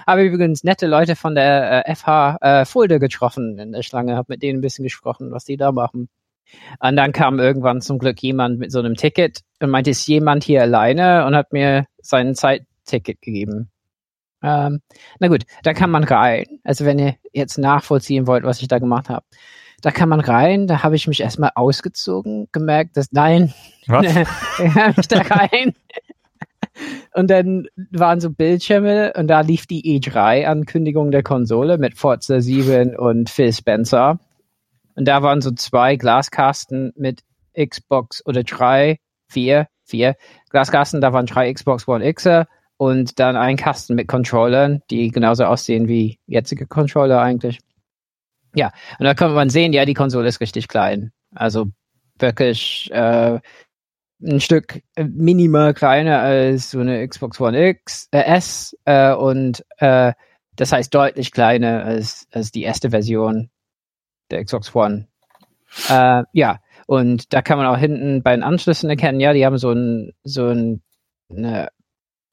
Habe 0.08 0.24
übrigens 0.24 0.64
nette 0.64 0.88
Leute 0.88 1.16
von 1.16 1.36
der 1.36 1.88
äh, 1.88 1.96
FH 1.96 2.38
äh, 2.42 2.66
Fulda 2.66 2.98
getroffen 2.98 3.60
in 3.60 3.72
der 3.74 3.84
Schlange, 3.84 4.16
habe 4.16 4.28
mit 4.30 4.42
denen 4.42 4.60
ein 4.60 4.62
bisschen 4.62 4.84
gesprochen, 4.84 5.32
was 5.32 5.46
die 5.46 5.58
da 5.58 5.72
machen. 5.72 6.10
Und 6.80 6.96
dann 6.96 7.12
kam 7.12 7.40
irgendwann 7.40 7.82
zum 7.82 8.00
Glück 8.00 8.22
jemand 8.22 8.60
mit 8.60 8.72
so 8.72 8.80
einem 8.80 8.96
Ticket 8.96 9.42
und 9.62 9.70
meinte, 9.70 9.92
ist 9.92 10.08
jemand 10.08 10.44
hier 10.44 10.62
alleine 10.62 11.26
und 11.26 11.36
hat 11.36 11.54
mir 11.54 11.86
sein 12.02 12.36
Zeitticket 12.84 13.22
gegeben. 13.22 13.72
Ähm, 14.44 14.82
na 15.20 15.28
gut, 15.28 15.44
da 15.64 15.74
kann 15.74 15.92
man 15.92 16.04
rein. 16.04 16.60
Also 16.64 16.86
wenn 16.86 17.00
ihr 17.00 17.16
jetzt 17.32 17.58
nachvollziehen 17.58 18.28
wollt, 18.28 18.44
was 18.44 18.62
ich 18.62 18.68
da 18.68 18.80
gemacht 18.80 19.10
habe. 19.10 19.26
Da 19.82 19.92
kann 19.92 20.10
man 20.10 20.20
rein, 20.20 20.68
da 20.68 20.84
habe 20.84 20.96
ich 20.96 21.08
mich 21.08 21.22
erstmal 21.22 21.52
ausgezogen, 21.56 22.48
gemerkt, 22.52 22.98
dass 22.98 23.12
nein, 23.12 23.54
Was? 23.88 24.06
da 24.58 24.76
habe 24.76 25.02
ich 25.02 25.08
da 25.08 25.22
rein. 25.22 25.74
Und 27.14 27.30
dann 27.30 27.68
waren 27.92 28.22
so 28.22 28.30
Bildschirme 28.30 29.14
und 29.16 29.28
da 29.28 29.42
lief 29.42 29.66
die 29.66 30.00
E3-Ankündigung 30.00 31.12
der 31.12 31.24
Konsole 31.24 31.78
mit 31.78 31.98
Forza 31.98 32.40
7 32.42 32.96
und 32.96 33.30
Phil 33.30 33.52
Spencer. 33.52 34.20
Und 34.96 35.08
da 35.08 35.24
waren 35.24 35.42
so 35.42 35.52
zwei 35.52 35.96
Glaskasten 35.96 36.94
mit 36.96 37.22
Xbox 37.58 38.26
oder 38.26 38.44
drei, 38.44 39.00
vier, 39.28 39.68
vier 39.84 40.16
Glaskasten, 40.50 41.02
da 41.02 41.12
waren 41.12 41.26
drei 41.26 41.52
Xbox 41.52 41.88
One 41.88 42.14
Xer 42.14 42.48
und 42.82 43.20
dann 43.20 43.36
ein 43.36 43.58
Kasten 43.58 43.94
mit 43.94 44.08
Controllern, 44.08 44.82
die 44.90 45.12
genauso 45.12 45.46
aussehen 45.46 45.88
wie 45.88 46.18
jetzige 46.26 46.66
Controller 46.66 47.22
eigentlich. 47.22 47.60
Ja, 48.56 48.72
und 48.98 49.06
da 49.06 49.14
kann 49.14 49.36
man 49.36 49.52
sehen, 49.52 49.72
ja, 49.72 49.86
die 49.86 49.94
Konsole 49.94 50.28
ist 50.28 50.42
richtig 50.42 50.68
klein. 50.68 51.12
Also 51.36 51.68
wirklich 52.18 52.90
äh, 52.92 53.40
ein 54.24 54.42
Stück 54.42 54.82
äh, 54.96 55.04
minimal 55.04 55.76
kleiner 55.76 56.22
als 56.22 56.72
so 56.72 56.80
eine 56.80 57.08
Xbox 57.08 57.40
One 57.40 57.70
X, 57.70 58.08
äh, 58.10 58.24
S 58.24 58.76
äh, 58.86 59.14
und 59.14 59.64
äh, 59.78 60.14
das 60.56 60.72
heißt 60.72 60.92
deutlich 60.92 61.32
kleiner 61.32 61.86
als, 61.86 62.28
als 62.32 62.52
die 62.52 62.64
erste 62.64 62.90
Version 62.90 63.52
der 64.32 64.44
Xbox 64.44 64.74
One. 64.74 65.08
Äh, 65.88 66.24
ja, 66.34 66.60
und 66.88 67.32
da 67.32 67.44
kann 67.44 67.60
man 67.60 67.68
auch 67.68 67.78
hinten 67.78 68.24
bei 68.24 68.32
den 68.32 68.42
Anschlüssen 68.42 68.90
erkennen, 68.90 69.20
ja, 69.20 69.34
die 69.34 69.46
haben 69.46 69.60
so 69.60 69.70
ein, 69.70 70.14
so 70.24 70.48
ein, 70.48 70.82
eine 71.30 71.70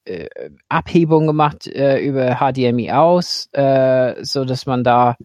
äh, 0.09 0.49
Abhebung 0.69 1.27
gemacht 1.27 1.67
äh, 1.67 1.99
über 1.99 2.37
HDMI 2.37 2.91
aus, 2.91 3.49
äh, 3.53 4.15
so 4.23 4.43
dass 4.43 4.65
man 4.65 4.83
da 4.83 5.15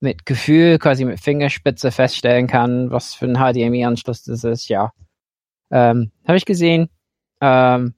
mit 0.00 0.26
Gefühl, 0.26 0.78
quasi 0.78 1.04
mit 1.04 1.20
Fingerspitze 1.20 1.90
feststellen 1.90 2.46
kann, 2.46 2.90
was 2.90 3.14
für 3.14 3.26
ein 3.26 3.36
HDMI-Anschluss 3.36 4.24
das 4.24 4.44
ist, 4.44 4.68
ja. 4.68 4.92
Ähm, 5.70 6.10
Habe 6.26 6.36
ich 6.36 6.44
gesehen. 6.44 6.88
Ähm, 7.40 7.94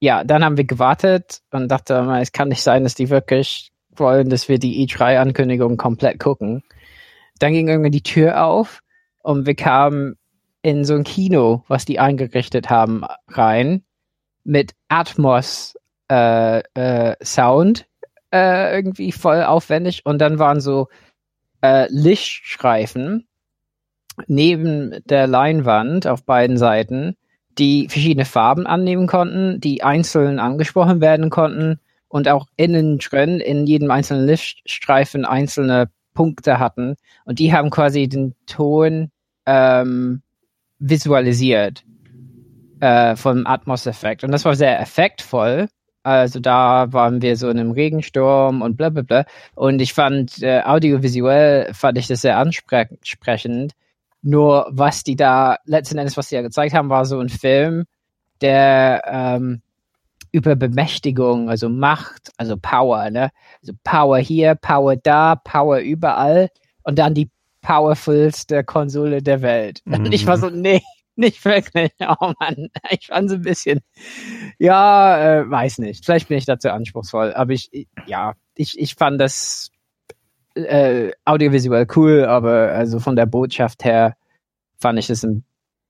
ja, 0.00 0.24
dann 0.24 0.44
haben 0.44 0.56
wir 0.56 0.64
gewartet 0.64 1.40
und 1.50 1.68
dachte, 1.68 1.94
es 2.20 2.32
kann 2.32 2.48
nicht 2.48 2.62
sein, 2.62 2.82
dass 2.82 2.94
die 2.94 3.10
wirklich 3.10 3.70
wollen, 3.94 4.28
dass 4.28 4.48
wir 4.48 4.58
die 4.58 4.86
E3-Ankündigung 4.86 5.76
komplett 5.76 6.18
gucken. 6.18 6.62
Dann 7.38 7.52
ging 7.52 7.68
irgendwie 7.68 7.90
die 7.90 8.02
Tür 8.02 8.44
auf 8.44 8.80
und 9.22 9.46
wir 9.46 9.54
kamen 9.54 10.16
in 10.62 10.84
so 10.84 10.94
ein 10.94 11.04
Kino, 11.04 11.64
was 11.68 11.84
die 11.84 12.00
eingerichtet 12.00 12.70
haben, 12.70 13.04
rein 13.28 13.84
mit 14.48 14.72
Atmos 14.88 15.76
äh, 16.10 16.60
äh, 16.72 17.16
Sound 17.22 17.86
äh, 18.32 18.74
irgendwie 18.74 19.12
voll 19.12 19.42
aufwendig. 19.42 20.06
Und 20.06 20.18
dann 20.20 20.38
waren 20.38 20.62
so 20.62 20.88
äh, 21.60 21.86
Lichtstreifen 21.90 23.28
neben 24.26 25.04
der 25.04 25.26
Leinwand 25.26 26.06
auf 26.06 26.24
beiden 26.24 26.56
Seiten, 26.56 27.14
die 27.58 27.88
verschiedene 27.88 28.24
Farben 28.24 28.66
annehmen 28.66 29.06
konnten, 29.06 29.60
die 29.60 29.82
einzeln 29.82 30.38
angesprochen 30.38 31.02
werden 31.02 31.28
konnten 31.28 31.78
und 32.08 32.26
auch 32.28 32.46
innen 32.56 32.98
drin 32.98 33.40
in 33.40 33.66
jedem 33.66 33.90
einzelnen 33.90 34.26
Lichtstreifen 34.26 35.26
einzelne 35.26 35.90
Punkte 36.14 36.58
hatten. 36.58 36.96
Und 37.26 37.38
die 37.38 37.52
haben 37.52 37.68
quasi 37.68 38.08
den 38.08 38.34
Ton 38.46 39.10
ähm, 39.44 40.22
visualisiert 40.78 41.84
äh, 42.80 43.16
vom 43.16 43.46
Atmos-Effekt 43.46 44.24
und 44.24 44.32
das 44.32 44.44
war 44.44 44.54
sehr 44.54 44.80
effektvoll. 44.80 45.68
Also 46.02 46.40
da 46.40 46.92
waren 46.92 47.20
wir 47.20 47.36
so 47.36 47.50
in 47.50 47.58
einem 47.58 47.72
Regensturm 47.72 48.62
und 48.62 48.76
bla 48.76 48.88
bla 48.88 49.02
bla. 49.02 49.24
Und 49.54 49.80
ich 49.80 49.92
fand 49.92 50.42
äh, 50.42 50.62
audiovisuell 50.62 51.74
fand 51.74 51.98
ich 51.98 52.06
das 52.06 52.22
sehr 52.22 52.38
ansprechend. 52.38 53.72
Nur 54.22 54.68
was 54.70 55.04
die 55.04 55.16
da 55.16 55.58
letzten 55.64 55.98
Endes, 55.98 56.16
was 56.16 56.28
sie 56.28 56.36
ja 56.36 56.42
gezeigt 56.42 56.74
haben, 56.74 56.88
war 56.88 57.04
so 57.04 57.18
ein 57.20 57.28
Film, 57.28 57.84
der 58.40 59.02
ähm, 59.06 59.60
über 60.32 60.56
Bemächtigung, 60.56 61.48
also 61.48 61.68
Macht, 61.68 62.32
also 62.36 62.56
Power, 62.56 63.10
ne? 63.10 63.30
Also 63.60 63.72
Power 63.84 64.18
hier, 64.18 64.54
Power 64.54 64.96
da, 64.96 65.36
Power 65.36 65.78
überall 65.78 66.48
und 66.82 66.98
dann 66.98 67.14
die 67.14 67.30
powerfulste 67.60 68.64
Konsole 68.64 69.22
der 69.22 69.42
Welt. 69.42 69.80
Mhm. 69.84 69.94
Und 70.06 70.12
ich 70.14 70.26
war 70.26 70.38
so, 70.38 70.48
nee, 70.48 70.80
nicht 71.18 71.44
wirklich. 71.44 71.92
Oh 72.20 72.32
Mann, 72.40 72.68
ich 72.90 73.06
fand 73.06 73.28
so 73.28 73.36
ein 73.36 73.42
bisschen, 73.42 73.80
ja, 74.58 75.40
äh, 75.40 75.50
weiß 75.50 75.78
nicht. 75.78 76.04
Vielleicht 76.04 76.28
bin 76.28 76.38
ich 76.38 76.46
dazu 76.46 76.70
anspruchsvoll, 76.70 77.34
aber 77.34 77.52
ich, 77.52 77.70
ja, 78.06 78.34
ich, 78.54 78.78
ich 78.78 78.94
fand 78.94 79.20
das 79.20 79.70
äh, 80.54 81.10
audiovisuell 81.24 81.86
cool, 81.96 82.24
aber 82.24 82.72
also 82.72 82.98
von 83.00 83.16
der 83.16 83.26
Botschaft 83.26 83.84
her 83.84 84.16
fand 84.78 84.98
ich 84.98 85.10
es 85.10 85.24
ein 85.24 85.44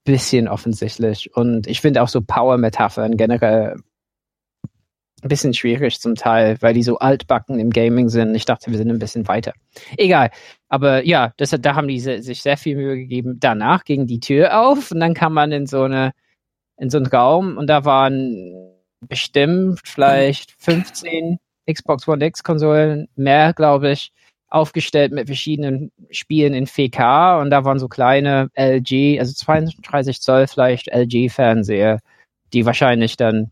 bisschen 0.05 0.49
offensichtlich. 0.49 1.35
Und 1.37 1.66
ich 1.66 1.81
finde 1.81 2.03
auch 2.03 2.09
so 2.09 2.20
Power-Metaphern 2.22 3.16
generell 3.16 3.76
ein 5.23 5.29
bisschen 5.29 5.55
schwierig 5.55 6.01
zum 6.01 6.14
Teil, 6.14 6.57
weil 6.61 6.75
die 6.75 6.83
so 6.83 6.99
altbacken 6.99 7.59
im 7.59 7.71
Gaming 7.71 8.09
sind. 8.09 8.35
Ich 8.35 8.45
dachte, 8.45 8.71
wir 8.71 8.79
sind 8.79 8.91
ein 8.91 8.99
bisschen 8.99 9.27
weiter. 9.27 9.53
Egal. 9.97 10.31
Aber 10.69 11.05
ja, 11.05 11.33
das, 11.37 11.51
da 11.51 11.75
haben 11.75 11.89
die 11.89 12.01
sich 12.01 12.43
sehr 12.43 12.57
viel 12.57 12.77
Mühe 12.77 12.97
gegeben. 12.97 13.39
Danach 13.41 13.85
ging 13.85 14.07
die 14.07 14.21
Tür 14.21 14.61
auf 14.61 14.91
und 14.91 15.01
dann 15.01 15.14
kam 15.14 15.35
man 15.35 15.51
in 15.53 15.66
so 15.66 15.83
eine, 15.83 16.12
in 16.77 16.91
so 16.91 16.99
einen 16.99 17.07
Raum 17.07 17.57
und 17.57 17.66
da 17.66 17.85
waren 17.85 18.73
bestimmt 19.01 19.81
vielleicht 19.85 20.53
15 20.59 21.39
Xbox 21.71 22.07
One 22.09 22.25
X 22.25 22.43
Konsolen, 22.43 23.09
mehr 23.16 23.53
glaube 23.53 23.93
ich, 23.93 24.12
aufgestellt 24.49 25.12
mit 25.12 25.27
verschiedenen 25.27 25.93
Spielen 26.11 26.55
in 26.55 26.66
4K 26.66 27.41
und 27.41 27.51
da 27.51 27.64
waren 27.64 27.79
so 27.79 27.89
kleine 27.89 28.51
LG, 28.55 29.19
also 29.19 29.33
32 29.35 30.21
Zoll 30.21 30.47
vielleicht 30.47 30.89
LG 30.89 31.31
Fernseher, 31.31 32.01
die 32.53 32.64
wahrscheinlich 32.64 33.16
dann 33.16 33.51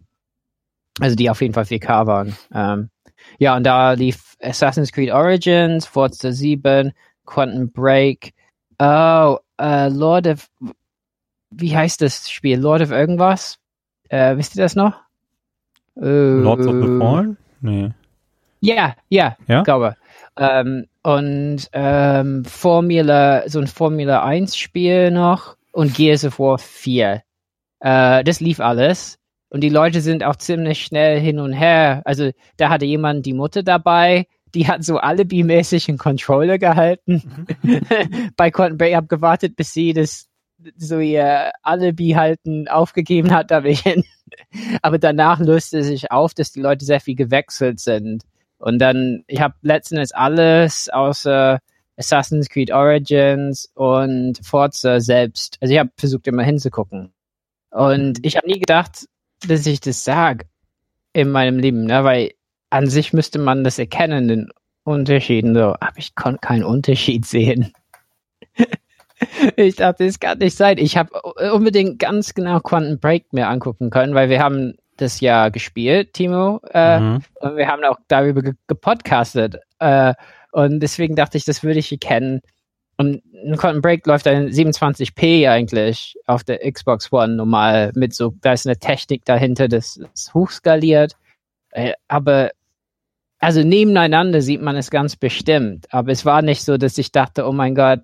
also 1.01 1.16
die 1.16 1.30
auf 1.30 1.40
jeden 1.40 1.55
Fall 1.55 1.64
4K 1.64 2.07
waren. 2.07 2.36
Ähm, 2.55 2.90
ja, 3.38 3.57
und 3.57 3.64
da 3.64 3.92
lief 3.92 4.36
Assassin's 4.40 4.92
Creed 4.92 5.11
Origins, 5.11 5.86
Forza 5.86 6.32
7, 6.32 6.92
Quantum 7.24 7.70
Break, 7.70 8.32
oh, 8.78 9.38
uh, 9.61 9.88
Lord 9.88 10.26
of, 10.26 10.49
wie 11.51 11.76
heißt 11.76 12.03
das 12.03 12.30
Spiel? 12.30 12.59
Lord 12.59 12.82
of 12.82 12.90
irgendwas? 12.90 13.59
Äh, 14.09 14.36
wisst 14.36 14.57
ihr 14.57 14.62
das 14.62 14.76
noch? 14.76 14.94
Uh, 15.97 16.42
Lords 16.42 16.66
of 16.66 16.74
the 16.74 16.99
Fallen? 16.99 17.36
Nee. 17.61 17.90
Ja, 18.61 18.97
ja, 19.09 19.36
ja? 19.47 19.62
glaube. 19.62 19.97
Ähm, 20.36 20.86
und 21.03 21.68
ähm, 21.72 22.44
Formula, 22.44 23.49
so 23.49 23.61
ein 23.61 23.66
Formula 23.66 24.22
1 24.22 24.57
Spiel 24.57 25.11
noch 25.11 25.57
und 25.72 25.94
Gears 25.94 26.24
of 26.24 26.38
War 26.38 26.59
4. 26.59 27.22
Äh, 27.80 28.24
das 28.24 28.40
lief 28.40 28.61
alles. 28.61 29.18
Und 29.49 29.61
die 29.61 29.68
Leute 29.68 30.01
sind 30.01 30.24
auch 30.24 30.36
ziemlich 30.36 30.84
schnell 30.84 31.20
hin 31.20 31.38
und 31.38 31.53
her. 31.53 32.03
Also 32.05 32.30
da 32.57 32.68
hatte 32.68 32.84
jemand 32.84 33.26
die 33.26 33.32
Mutter 33.32 33.62
dabei, 33.62 34.26
die 34.55 34.66
hat 34.66 34.84
so 34.84 34.99
alibi-mäßig 34.99 35.88
einen 35.88 35.99
Controller 35.99 36.59
gehalten. 36.59 37.47
Mhm. 37.62 37.80
Bei 38.36 38.51
Quantum 38.51 38.78
Break 38.78 38.94
habe 38.94 39.07
gewartet, 39.07 39.57
bis 39.57 39.72
sie 39.72 39.92
das 39.92 40.28
so 40.76 40.99
ihr 40.99 41.53
Alibi 41.62 42.12
halten 42.12 42.66
aufgegeben 42.68 43.32
hat, 43.32 43.51
da 43.51 43.61
hin. 43.61 44.05
Aber 44.82 44.99
danach 44.99 45.38
löste 45.40 45.82
sich 45.84 46.11
auf, 46.11 46.34
dass 46.34 46.53
die 46.53 46.61
Leute 46.61 46.84
sehr 46.84 47.01
viel 47.01 47.14
gewechselt 47.14 47.80
sind. 47.80 48.24
Und 48.59 48.78
dann, 48.78 49.22
ich 49.26 49.40
habe 49.40 49.55
letztens 49.62 50.12
alles 50.12 50.88
außer 50.88 51.61
Assassin's 51.97 52.49
Creed 52.49 52.70
Origins 52.72 53.70
und 53.74 54.38
Forza 54.42 55.01
selbst. 55.01 55.59
Also 55.61 55.74
ich 55.74 55.80
habe 55.80 55.90
versucht 55.97 56.26
immer 56.26 56.42
hinzugucken. 56.42 57.12
Und 57.70 58.18
ich 58.22 58.36
habe 58.36 58.47
nie 58.47 58.59
gedacht, 58.59 59.07
dass 59.49 59.66
ich 59.66 59.80
das 59.80 60.05
sage 60.05 60.47
in 61.12 61.30
meinem 61.30 61.59
Leben, 61.59 61.84
ne? 61.84 62.05
weil 62.05 62.32
an 62.70 62.88
sich 62.88 63.12
müsste 63.12 63.38
man 63.38 63.64
das 63.64 63.78
erkennen, 63.78 64.28
den 64.28 64.51
Unterschieden. 64.84 65.55
So, 65.55 65.74
aber 65.80 65.97
ich 65.97 66.14
konnte 66.14 66.40
keinen 66.40 66.64
Unterschied 66.64 67.26
sehen. 67.26 67.72
ich 69.57 69.76
dachte, 69.76 70.07
das 70.07 70.20
kann 70.20 70.38
nicht 70.38 70.57
sein. 70.57 70.78
Ich 70.78 70.97
habe 70.97 71.11
unbedingt 71.53 71.99
ganz 71.99 72.34
genau 72.34 72.61
Quantum 72.61 72.99
Break 72.99 73.32
mir 73.32 73.49
angucken 73.49 73.90
können, 73.90 74.14
weil 74.14 74.28
wir 74.28 74.40
haben 74.40 74.74
das 74.97 75.20
ja 75.20 75.51
gespielt, 75.51 76.14
Timo, 76.14 76.61
äh, 76.70 77.01
mhm. 77.01 77.22
und 77.40 77.57
wir 77.57 77.68
haben 77.68 77.84
auch 77.84 77.99
darüber 78.09 78.42
gepodcastet. 78.66 79.57
Äh, 79.78 80.14
und 80.53 80.80
deswegen 80.80 81.16
dachte 81.16 81.36
ich, 81.36 81.44
das 81.44 81.62
würde 81.62 81.80
ich 81.80 82.01
kennen. 82.01 82.40
Und 82.99 83.22
ein 83.34 83.57
Quantum 83.57 83.82
Break 83.82 84.07
läuft 84.07 84.26
dann 84.26 84.49
27p 84.49 85.49
eigentlich 85.51 86.16
auf 86.26 86.44
der 86.44 86.70
Xbox 86.70 87.12
One 87.12 87.34
normal 87.34 87.92
mit 87.94 88.14
so, 88.14 88.34
da 88.40 88.55
ist 88.55 88.66
eine 88.66 88.78
Technik 88.78 89.24
dahinter, 89.24 89.68
das 89.68 89.99
ist 90.14 90.32
hochskaliert. 90.32 91.16
Äh, 91.70 91.92
aber 92.09 92.53
also 93.38 93.62
nebeneinander 93.62 94.40
sieht 94.40 94.62
man 94.62 94.76
es 94.76 94.90
ganz 94.90 95.16
bestimmt. 95.16 95.86
Aber 95.92 96.11
es 96.11 96.24
war 96.24 96.40
nicht 96.40 96.64
so, 96.64 96.78
dass 96.78 96.97
ich 96.97 97.12
dachte, 97.12 97.47
oh 97.47 97.53
mein 97.53 97.74
Gott, 97.74 98.01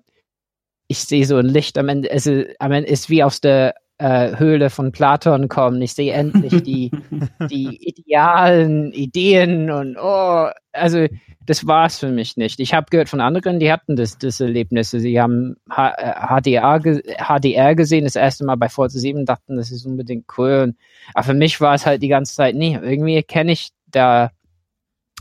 ich 0.87 0.99
sehe 0.99 1.25
so 1.25 1.37
ein 1.37 1.47
Licht 1.47 1.77
am 1.77 1.89
Ende. 1.89 2.09
Es 2.11 2.27
ist, 2.27 2.55
am 2.59 2.71
Ende 2.71 2.89
ist 2.89 3.09
wie 3.09 3.23
aus 3.23 3.41
der 3.41 3.73
äh, 4.03 4.37
Höhle 4.37 4.69
von 4.69 4.91
Platon 4.91 5.47
kommen. 5.47 5.81
Ich 5.81 5.93
sehe 5.93 6.11
endlich 6.11 6.61
die, 6.63 6.91
die 7.49 7.87
idealen 7.87 8.91
Ideen 8.91 9.71
und 9.71 9.95
oh, 9.97 10.49
also 10.73 11.07
das 11.45 11.67
war 11.67 11.85
es 11.85 11.99
für 11.99 12.09
mich 12.09 12.35
nicht. 12.35 12.59
Ich 12.59 12.73
habe 12.73 12.87
gehört 12.89 13.07
von 13.07 13.21
anderen, 13.21 13.59
die 13.59 13.71
hatten 13.71 13.95
das, 13.95 14.17
das 14.17 14.41
Erlebnisse. 14.41 14.99
Sie 14.99 15.21
haben 15.21 15.55
HDR, 15.69 16.81
HDR 16.81 17.75
gesehen, 17.75 18.03
das 18.03 18.17
erste 18.17 18.43
Mal 18.43 18.55
bei 18.55 18.67
Forza 18.67 18.99
7, 18.99 19.25
dachten, 19.25 19.55
das 19.55 19.71
ist 19.71 19.85
unbedingt 19.85 20.25
cool. 20.37 20.73
Aber 21.13 21.23
für 21.23 21.33
mich 21.33 21.61
war 21.61 21.73
es 21.73 21.85
halt 21.85 22.01
die 22.01 22.09
ganze 22.09 22.35
Zeit, 22.35 22.55
nee, 22.55 22.77
irgendwie 22.81 23.23
kenne 23.23 23.53
ich 23.53 23.69
da 23.87 24.31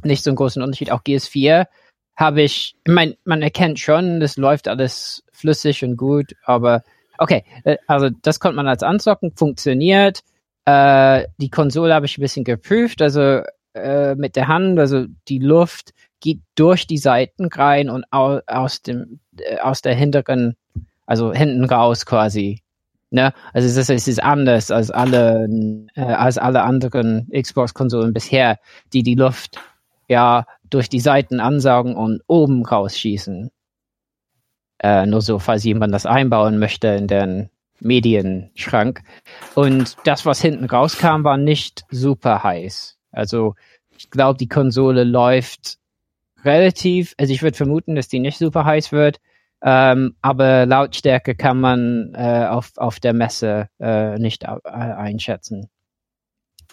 nicht 0.03 0.25
so 0.25 0.31
einen 0.31 0.37
großen 0.37 0.61
Unterschied. 0.61 0.91
Auch 0.91 1.03
GS4 1.03 1.67
habe 2.17 2.43
ich, 2.43 2.75
ich 2.85 2.93
meine, 2.93 3.17
man 3.25 3.43
erkennt 3.43 3.79
schon, 3.79 4.19
das 4.19 4.37
läuft 4.37 4.67
alles 4.67 5.23
flüssig 5.33 5.85
und 5.85 5.97
gut, 5.97 6.35
aber 6.45 6.83
okay, 7.23 7.45
äh, 7.65 7.77
also 7.87 8.11
das 8.11 8.41
konnte 8.41 8.57
man 8.57 8.69
als 8.69 8.83
anzocken, 8.83 9.33
funktioniert. 9.35 10.23
Äh, 10.65 11.27
die 11.39 11.51
Konsole 11.51 11.95
habe 11.95 12.07
ich 12.07 12.19
ein 12.19 12.23
bisschen 12.23 12.45
geprüft, 12.45 13.03
also 13.03 13.43
äh, 13.75 14.15
mit 14.15 14.37
der 14.37 14.49
Hand, 14.49 14.79
also 14.79 15.07
die 15.29 15.39
Luft 15.39 15.93
geht 16.21 16.41
durch 16.55 16.87
die 16.87 16.99
Seiten 16.99 17.47
rein 17.47 17.91
und 17.91 18.05
au 18.11 18.41
aus 18.47 18.83
dem 18.83 19.21
äh, 19.39 19.59
aus 19.59 19.83
der 19.83 19.95
hinteren, 19.95 20.57
also 21.07 21.33
hinten 21.33 21.65
raus 21.65 22.07
quasi. 22.07 22.63
Ne? 23.11 23.33
Also 23.53 23.69
es 23.69 23.77
ist, 23.77 23.91
es 23.91 24.09
ist 24.09 24.23
anders 24.23 24.71
als 24.71 24.91
alle 24.91 25.49
äh, 25.95 26.01
als 26.01 26.39
alle 26.39 26.63
anderen 26.63 27.29
Xbox-Konsolen 27.31 28.13
bisher, 28.13 28.59
die 28.93 29.03
die 29.03 29.17
Luft 29.17 29.59
ja 30.09 30.47
durch 30.71 30.89
die 30.89 31.01
Seiten 31.01 31.41
ansaugen 31.41 31.97
und 31.97 32.23
oben 32.27 32.65
rausschießen. 32.65 33.51
Äh, 34.83 35.07
nur 35.07 35.21
so, 35.21 35.39
falls 35.39 35.65
jemand 35.65 35.95
das 35.95 36.07
einbauen 36.07 36.59
möchte 36.59 36.89
in 36.89 37.07
den 37.07 37.51
Medienschrank. 37.81 39.03
Und 39.55 39.97
das, 40.05 40.27
was 40.27 40.41
hinten 40.41 40.65
rauskam, 40.65 41.25
war 41.25 41.37
nicht 41.37 41.85
super 41.91 42.43
heiß. 42.43 42.97
Also 43.11 43.55
ich 43.97 44.11
glaube, 44.11 44.39
die 44.39 44.49
Konsole 44.49 45.05
läuft 45.05 45.79
relativ, 46.45 47.15
also 47.19 47.33
ich 47.33 47.43
würde 47.43 47.57
vermuten, 47.57 47.95
dass 47.95 48.09
die 48.09 48.19
nicht 48.19 48.39
super 48.39 48.65
heiß 48.65 48.93
wird, 48.93 49.21
ähm, 49.63 50.17
aber 50.23 50.67
Lautstärke 50.67 51.37
kann 51.37 51.61
man 51.61 52.15
äh, 52.15 52.47
auf, 52.49 52.73
auf 52.77 52.99
der 52.99 53.13
Messe 53.13 53.69
äh, 53.79 54.19
nicht 54.19 54.43
äh, 54.45 54.49
einschätzen. 54.65 55.69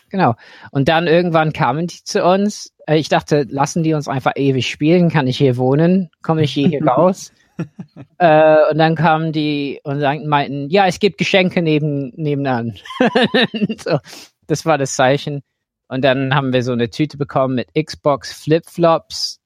Genau. 0.09 0.33
Und 0.71 0.89
dann 0.89 1.05
irgendwann 1.05 1.53
kamen 1.53 1.85
die 1.85 2.03
zu 2.03 2.23
uns. 2.23 2.73
Äh, 2.87 2.97
ich 2.97 3.09
dachte, 3.09 3.45
lassen 3.47 3.83
die 3.83 3.93
uns 3.93 4.07
einfach 4.07 4.33
ewig 4.35 4.67
spielen, 4.67 5.09
kann 5.09 5.27
ich 5.27 5.37
hier 5.37 5.57
wohnen, 5.57 6.09
komme 6.23 6.41
ich 6.41 6.51
hier 6.51 6.83
raus. 6.87 7.31
äh, 8.17 8.71
und 8.71 8.77
dann 8.77 8.95
kamen 8.95 9.31
die 9.31 9.79
und 9.83 10.01
meinten, 10.27 10.69
ja, 10.69 10.87
es 10.87 10.99
gibt 10.99 11.17
Geschenke 11.17 11.61
neben, 11.61 12.11
nebenan. 12.15 12.77
so, 13.83 13.99
das 14.47 14.65
war 14.65 14.77
das 14.77 14.95
Zeichen. 14.95 15.43
Und 15.87 16.03
dann 16.03 16.35
haben 16.35 16.53
wir 16.53 16.63
so 16.63 16.71
eine 16.71 16.89
Tüte 16.89 17.17
bekommen 17.17 17.55
mit 17.55 17.73
Xbox 17.73 18.31
Flip-Flops. 18.31 19.39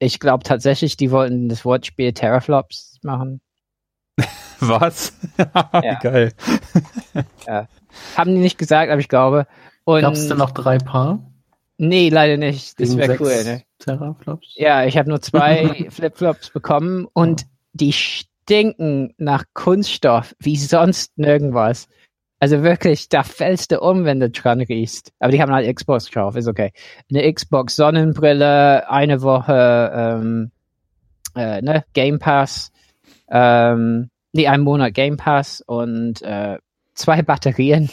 Ich 0.00 0.20
glaube 0.20 0.44
tatsächlich, 0.44 0.96
die 0.96 1.10
wollten 1.10 1.48
das 1.48 1.64
Wortspiel 1.64 2.12
Terraflops 2.12 2.98
machen. 3.02 3.40
Was? 4.60 5.12
ja. 5.38 5.98
Geil. 6.00 6.32
ja. 7.46 7.68
Haben 8.16 8.34
die 8.34 8.40
nicht 8.40 8.58
gesagt, 8.58 8.90
aber 8.90 9.00
ich 9.00 9.08
glaube. 9.08 9.46
Gab 9.86 10.12
es 10.12 10.28
denn 10.28 10.36
noch 10.36 10.50
drei 10.50 10.78
Paar? 10.78 11.20
Nee, 11.78 12.08
leider 12.10 12.36
nicht. 12.36 12.78
Das 12.80 12.96
wäre 12.96 13.16
cool, 13.20 13.44
ne? 13.44 13.62
Terraflops? 13.78 14.54
Ja, 14.56 14.84
ich 14.84 14.96
habe 14.98 15.08
nur 15.08 15.20
zwei 15.20 15.86
Flipflops 15.90 16.50
bekommen 16.50 17.06
und 17.12 17.46
die 17.72 17.92
stinken 17.92 19.14
nach 19.18 19.44
Kunststoff 19.54 20.34
wie 20.38 20.56
sonst 20.56 21.16
nirgendwas. 21.18 21.88
Also 22.40 22.62
wirklich, 22.62 23.08
da 23.08 23.24
fällst 23.24 23.72
du 23.72 23.80
um, 23.80 24.04
wenn 24.04 24.20
du 24.20 24.30
dran 24.30 24.60
riechst. 24.60 25.12
Aber 25.18 25.32
die 25.32 25.42
haben 25.42 25.52
halt 25.52 25.74
Xbox 25.74 26.06
drauf, 26.06 26.36
ist 26.36 26.46
okay. 26.46 26.72
Eine 27.10 27.32
Xbox 27.32 27.74
Sonnenbrille, 27.74 28.88
eine 28.88 29.22
Woche 29.22 29.92
ähm, 29.92 30.52
äh, 31.34 31.62
ne, 31.62 31.84
Game 31.94 32.18
Pass, 32.18 32.72
ähm, 33.28 34.10
nee, 34.32 34.46
ein 34.46 34.60
Monat 34.60 34.94
Game 34.94 35.16
Pass 35.16 35.62
und 35.66 36.22
äh, 36.22 36.58
zwei 36.94 37.22
Batterien. 37.22 37.90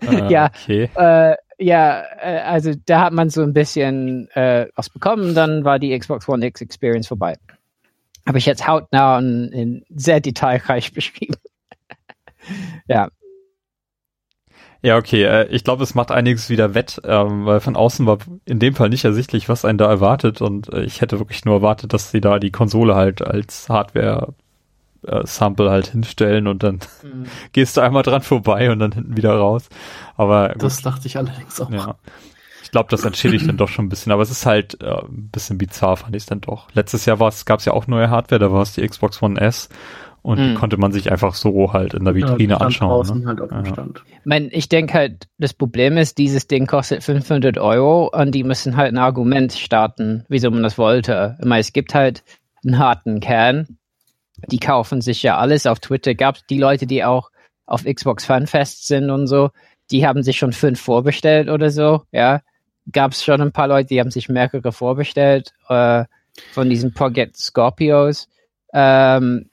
Ah, 0.00 0.26
ja, 0.28 0.46
okay. 0.46 0.90
äh, 0.94 1.36
ja, 1.58 2.02
äh, 2.20 2.40
also 2.40 2.72
da 2.86 3.00
hat 3.02 3.12
man 3.12 3.30
so 3.30 3.42
ein 3.42 3.52
bisschen 3.52 4.28
äh, 4.30 4.66
was 4.74 4.90
bekommen, 4.90 5.34
dann 5.34 5.64
war 5.64 5.78
die 5.78 5.96
Xbox 5.98 6.28
One 6.28 6.46
X 6.46 6.60
Experience 6.60 7.08
vorbei. 7.08 7.36
Habe 8.26 8.38
ich 8.38 8.46
jetzt 8.46 8.66
hautnah 8.66 9.18
und 9.18 9.52
in 9.52 9.84
sehr 9.90 10.20
detailreich 10.20 10.92
beschrieben. 10.94 11.36
ja. 12.88 13.08
Ja, 14.82 14.98
okay. 14.98 15.22
Äh, 15.24 15.46
ich 15.46 15.64
glaube, 15.64 15.82
es 15.82 15.94
macht 15.94 16.10
einiges 16.10 16.50
wieder 16.50 16.74
wett, 16.74 17.00
ähm, 17.04 17.46
weil 17.46 17.60
von 17.60 17.74
außen 17.74 18.04
war 18.04 18.18
in 18.44 18.58
dem 18.58 18.74
Fall 18.74 18.90
nicht 18.90 19.04
ersichtlich, 19.04 19.48
was 19.48 19.64
einen 19.64 19.78
da 19.78 19.88
erwartet. 19.88 20.42
Und 20.42 20.70
äh, 20.72 20.82
ich 20.82 21.00
hätte 21.00 21.18
wirklich 21.18 21.46
nur 21.46 21.54
erwartet, 21.54 21.94
dass 21.94 22.10
sie 22.10 22.20
da 22.20 22.38
die 22.38 22.50
Konsole 22.50 22.94
halt 22.94 23.22
als 23.22 23.70
Hardware 23.70 24.34
äh, 25.06 25.26
Sample 25.26 25.70
halt 25.70 25.86
hinstellen 25.88 26.46
und 26.46 26.62
dann 26.62 26.80
Mhm. 27.02 27.24
gehst 27.52 27.76
du 27.76 27.80
einmal 27.80 28.02
dran 28.02 28.22
vorbei 28.22 28.70
und 28.70 28.78
dann 28.78 28.92
hinten 28.92 29.16
wieder 29.16 29.34
raus. 29.34 29.68
Aber 30.16 30.50
gut, 30.50 30.62
Das 30.62 30.82
dachte 30.82 31.06
ich 31.06 31.16
allerdings 31.16 31.60
auch. 31.60 31.70
ja. 31.70 31.96
Ich 32.62 32.70
glaube, 32.70 32.88
das 32.90 33.04
entschädigt 33.04 33.46
dann 33.48 33.56
doch 33.56 33.68
schon 33.68 33.84
ein 33.84 33.88
bisschen, 33.88 34.10
aber 34.10 34.22
es 34.22 34.30
ist 34.30 34.46
halt 34.46 34.82
äh, 34.82 34.86
ein 34.90 35.28
bisschen 35.30 35.58
bizarr, 35.58 35.96
fand 35.96 36.16
ich 36.16 36.22
es 36.24 36.26
dann 36.26 36.40
doch. 36.40 36.68
Letztes 36.72 37.04
Jahr 37.06 37.18
gab 37.18 37.58
es 37.60 37.64
ja 37.66 37.72
auch 37.72 37.86
neue 37.86 38.10
Hardware, 38.10 38.38
da 38.40 38.50
war 38.50 38.62
es 38.62 38.72
die 38.72 38.86
Xbox 38.86 39.22
One 39.22 39.40
S 39.40 39.68
und 40.22 40.38
die 40.38 40.48
Mhm. 40.48 40.54
konnte 40.54 40.76
man 40.78 40.90
sich 40.90 41.12
einfach 41.12 41.34
so 41.34 41.72
halt 41.74 41.94
in 41.94 42.04
der 42.04 42.16
Ja, 42.16 42.26
Vitrine 42.30 42.54
stand 42.56 42.62
anschauen. 42.66 43.20
Ne? 43.20 43.26
halt 43.28 43.40
auf 43.42 43.50
dem 43.50 43.64
Ja. 43.66 43.72
Stand. 43.74 44.02
Ich 44.08 44.14
mein, 44.24 44.48
ich 44.50 44.68
denke 44.70 44.94
halt, 44.94 45.28
das 45.38 45.52
Problem 45.52 45.98
ist, 45.98 46.16
dieses 46.18 46.48
Ding 46.48 46.66
kostet 46.66 47.04
500 47.04 47.58
Euro 47.58 48.08
und 48.08 48.32
die 48.34 48.42
müssen 48.42 48.76
halt 48.76 48.92
ein 48.92 48.98
Argument 48.98 49.52
starten, 49.52 50.24
wieso 50.28 50.50
man 50.50 50.62
das 50.62 50.78
wollte. 50.78 51.36
Ich 51.40 51.46
meine, 51.46 51.60
es 51.60 51.72
gibt 51.74 51.94
halt 51.94 52.24
einen 52.64 52.78
harten 52.78 53.20
Kern, 53.20 53.76
die 54.50 54.58
kaufen 54.58 55.00
sich 55.00 55.22
ja 55.22 55.36
alles. 55.38 55.66
Auf 55.66 55.80
Twitter 55.80 56.14
gab 56.14 56.36
es 56.36 56.46
die 56.46 56.58
Leute, 56.58 56.86
die 56.86 57.04
auch 57.04 57.30
auf 57.66 57.84
Xbox 57.84 58.24
Fanfest 58.24 58.86
sind 58.86 59.10
und 59.10 59.26
so, 59.26 59.50
die 59.90 60.06
haben 60.06 60.22
sich 60.22 60.36
schon 60.38 60.52
fünf 60.52 60.80
vorbestellt 60.80 61.48
oder 61.48 61.70
so, 61.70 62.02
ja. 62.12 62.40
Gab 62.92 63.12
es 63.12 63.24
schon 63.24 63.40
ein 63.40 63.52
paar 63.52 63.68
Leute, 63.68 63.88
die 63.88 64.00
haben 64.00 64.10
sich 64.10 64.28
mehrere 64.28 64.70
vorbestellt 64.70 65.52
äh, 65.70 66.04
von 66.52 66.68
diesen 66.68 66.92
Project 66.92 67.38
Scorpios. 67.38 68.28
Ähm, 68.74 69.48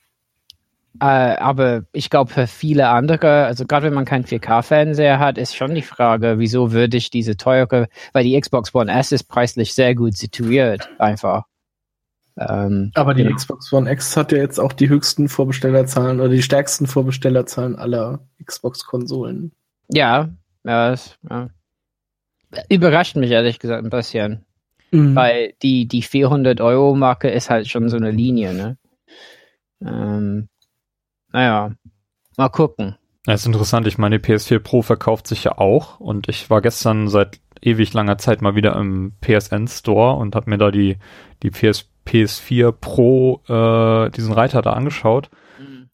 äh, 1.00 1.06
aber 1.06 1.84
ich 1.94 2.10
glaube, 2.10 2.34
für 2.34 2.48
viele 2.48 2.90
andere, 2.90 3.46
also 3.46 3.66
gerade 3.66 3.86
wenn 3.86 3.94
man 3.94 4.04
keinen 4.04 4.26
4K-Fernseher 4.26 5.20
hat, 5.20 5.38
ist 5.38 5.56
schon 5.56 5.74
die 5.74 5.82
Frage, 5.82 6.40
wieso 6.40 6.74
würde 6.74 6.98
ich 6.98 7.10
diese 7.10 7.38
teure, 7.38 7.88
weil 8.12 8.26
die 8.26 8.40
Xbox 8.40 8.76
One 8.76 8.92
S 8.92 9.14
ist 9.14 9.24
preislich 9.24 9.74
sehr 9.74 9.96
gut 9.96 10.18
situiert, 10.18 10.90
einfach. 11.00 11.46
Ähm, 12.38 12.92
Aber 12.96 13.14
die 13.14 13.24
Genau. 13.24 13.36
Xbox 13.36 13.72
One 13.74 13.92
X 13.92 14.16
hat 14.18 14.32
ja 14.32 14.38
jetzt 14.40 14.60
auch 14.60 14.74
die 14.74 14.90
höchsten 14.90 15.28
Vorbestellerzahlen 15.30 16.20
oder 16.20 16.30
die 16.30 16.42
stärksten 16.42 16.88
Vorbestellerzahlen 16.88 17.76
aller 17.76 18.20
Xbox-Konsolen. 18.44 19.52
ja, 19.90 20.30
ja, 20.64 20.90
das, 20.92 21.18
ja. 21.30 21.50
Überrascht 22.70 23.16
mich 23.16 23.32
ehrlich 23.32 23.60
gesagt 23.60 23.84
ein 23.84 23.90
bisschen, 23.90 24.46
Mhm. 24.92 25.16
weil 25.16 25.54
die, 25.62 25.88
die 25.88 26.04
400-Euro-Marke 26.04 27.30
ist 27.30 27.50
halt 27.50 27.68
schon 27.70 27.90
so 27.90 27.98
eine 27.98 28.12
Linie, 28.12 28.54
ne? 28.54 28.78
Ähm, 29.84 30.50
naja, 31.32 31.72
mal 32.38 32.50
gucken. 32.50 32.96
Ja, 33.26 33.34
ist 33.36 33.46
interessant. 33.46 33.88
Ich 33.88 33.98
meine, 33.98 34.20
die 34.20 34.26
PS4 34.34 34.60
Pro 34.60 34.82
verkauft 34.82 35.28
sich 35.28 35.44
ja 35.44 35.58
auch 35.58 36.00
und 36.00 36.28
ich 36.28 36.50
war 36.50 36.62
gestern 36.62 37.08
seit 37.08 37.40
ewig 37.62 37.94
langer 37.94 38.18
Zeit 38.18 38.42
mal 38.42 38.56
wieder 38.56 38.76
im 38.76 39.14
PSN 39.22 39.68
Store 39.68 40.16
und 40.18 40.36
habe 40.36 40.50
mir 40.50 40.58
da 40.58 40.72
die, 40.72 40.98
die 41.44 41.52
PS, 41.52 41.88
PS4 42.08 42.72
Pro, 42.72 43.42
äh, 43.48 44.10
diesen 44.12 44.34
Reiter 44.34 44.62
da 44.62 44.74
angeschaut 44.74 45.30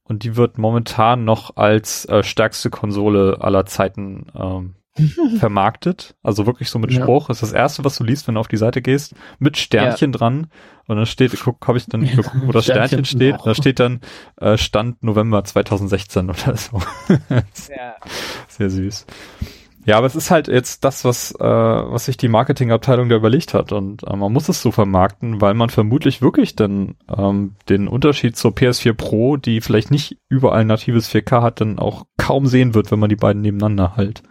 und 0.04 0.24
die 0.24 0.36
wird 0.38 0.58
momentan 0.58 1.26
noch 1.26 1.58
als 1.58 2.06
äh, 2.06 2.24
stärkste 2.24 2.70
Konsole 2.70 3.38
aller 3.42 3.66
Zeiten 3.66 4.28
ähm, 4.34 4.76
vermarktet. 5.38 6.16
Also 6.24 6.46
wirklich 6.46 6.70
so 6.70 6.80
mit 6.80 6.92
Ja. 6.92 7.02
Spruch. 7.02 7.28
Das 7.28 7.38
ist 7.38 7.52
das 7.52 7.52
erste, 7.52 7.84
was 7.84 7.98
du 7.98 8.04
liest, 8.04 8.28
wenn 8.28 8.36
du 8.36 8.40
auf 8.40 8.48
die 8.48 8.58
Seite 8.58 8.82
gehst, 8.82 9.16
mit 9.38 9.58
Sternchen 9.58 10.12
dran. 10.14 10.48
Und 10.88 10.96
dann 10.96 11.06
steht, 11.06 11.38
guck, 11.44 11.68
habe 11.68 11.78
ich 11.78 11.86
dann 11.88 12.04
Ja, 12.04 12.16
geguckt, 12.16 12.36
wo 12.48 12.52
das 12.54 12.64
Sternchen, 12.64 13.04
Sternchen, 13.06 13.36
steht. 13.38 13.46
Da 13.46 13.54
steht 13.54 13.80
dann 13.80 14.00
äh, 14.38 14.58
Stand 14.58 15.04
November 15.04 15.44
2016 15.44 16.30
oder 16.30 16.56
so. 16.56 16.82
Ja. 17.70 17.96
Sehr 18.48 18.70
süß. 18.70 19.06
Ja, 19.88 19.98
aber 19.98 20.08
es 20.08 20.18
ist 20.18 20.32
halt 20.32 20.50
jetzt 20.50 20.84
das, 20.84 21.06
was, 21.06 21.32
äh, 21.32 21.46
was 21.46 22.06
sich 22.06 22.18
die 22.18 22.28
Marketingabteilung 22.28 23.08
da 23.08 23.16
überlegt 23.16 23.54
hat. 23.54 23.72
Und 23.72 24.04
äh, 24.04 24.18
man 24.18 24.34
muss 24.34 24.50
es 24.50 24.62
so 24.62 24.70
vermarkten, 24.70 25.40
weil 25.40 25.54
man 25.54 25.70
vermutlich 25.70 26.22
wirklich 26.22 26.58
dann 26.58 26.96
ähm, 27.18 27.56
den 27.70 27.88
Unterschied 27.88 28.36
zur 28.36 28.52
PS4 28.52 28.94
Pro, 28.94 29.38
die 29.38 29.62
vielleicht 29.62 29.90
nicht 29.90 30.18
überall 30.28 30.66
natives 30.66 31.10
4K 31.10 31.42
hat, 31.42 31.62
dann 31.62 31.80
auch 31.80 32.06
kaum 32.18 32.48
sehen 32.48 32.74
wird, 32.74 32.92
wenn 32.92 33.00
man 33.00 33.08
die 33.08 33.16
beiden 33.16 33.42
nebeneinander 33.42 33.96
halt. 33.96 34.24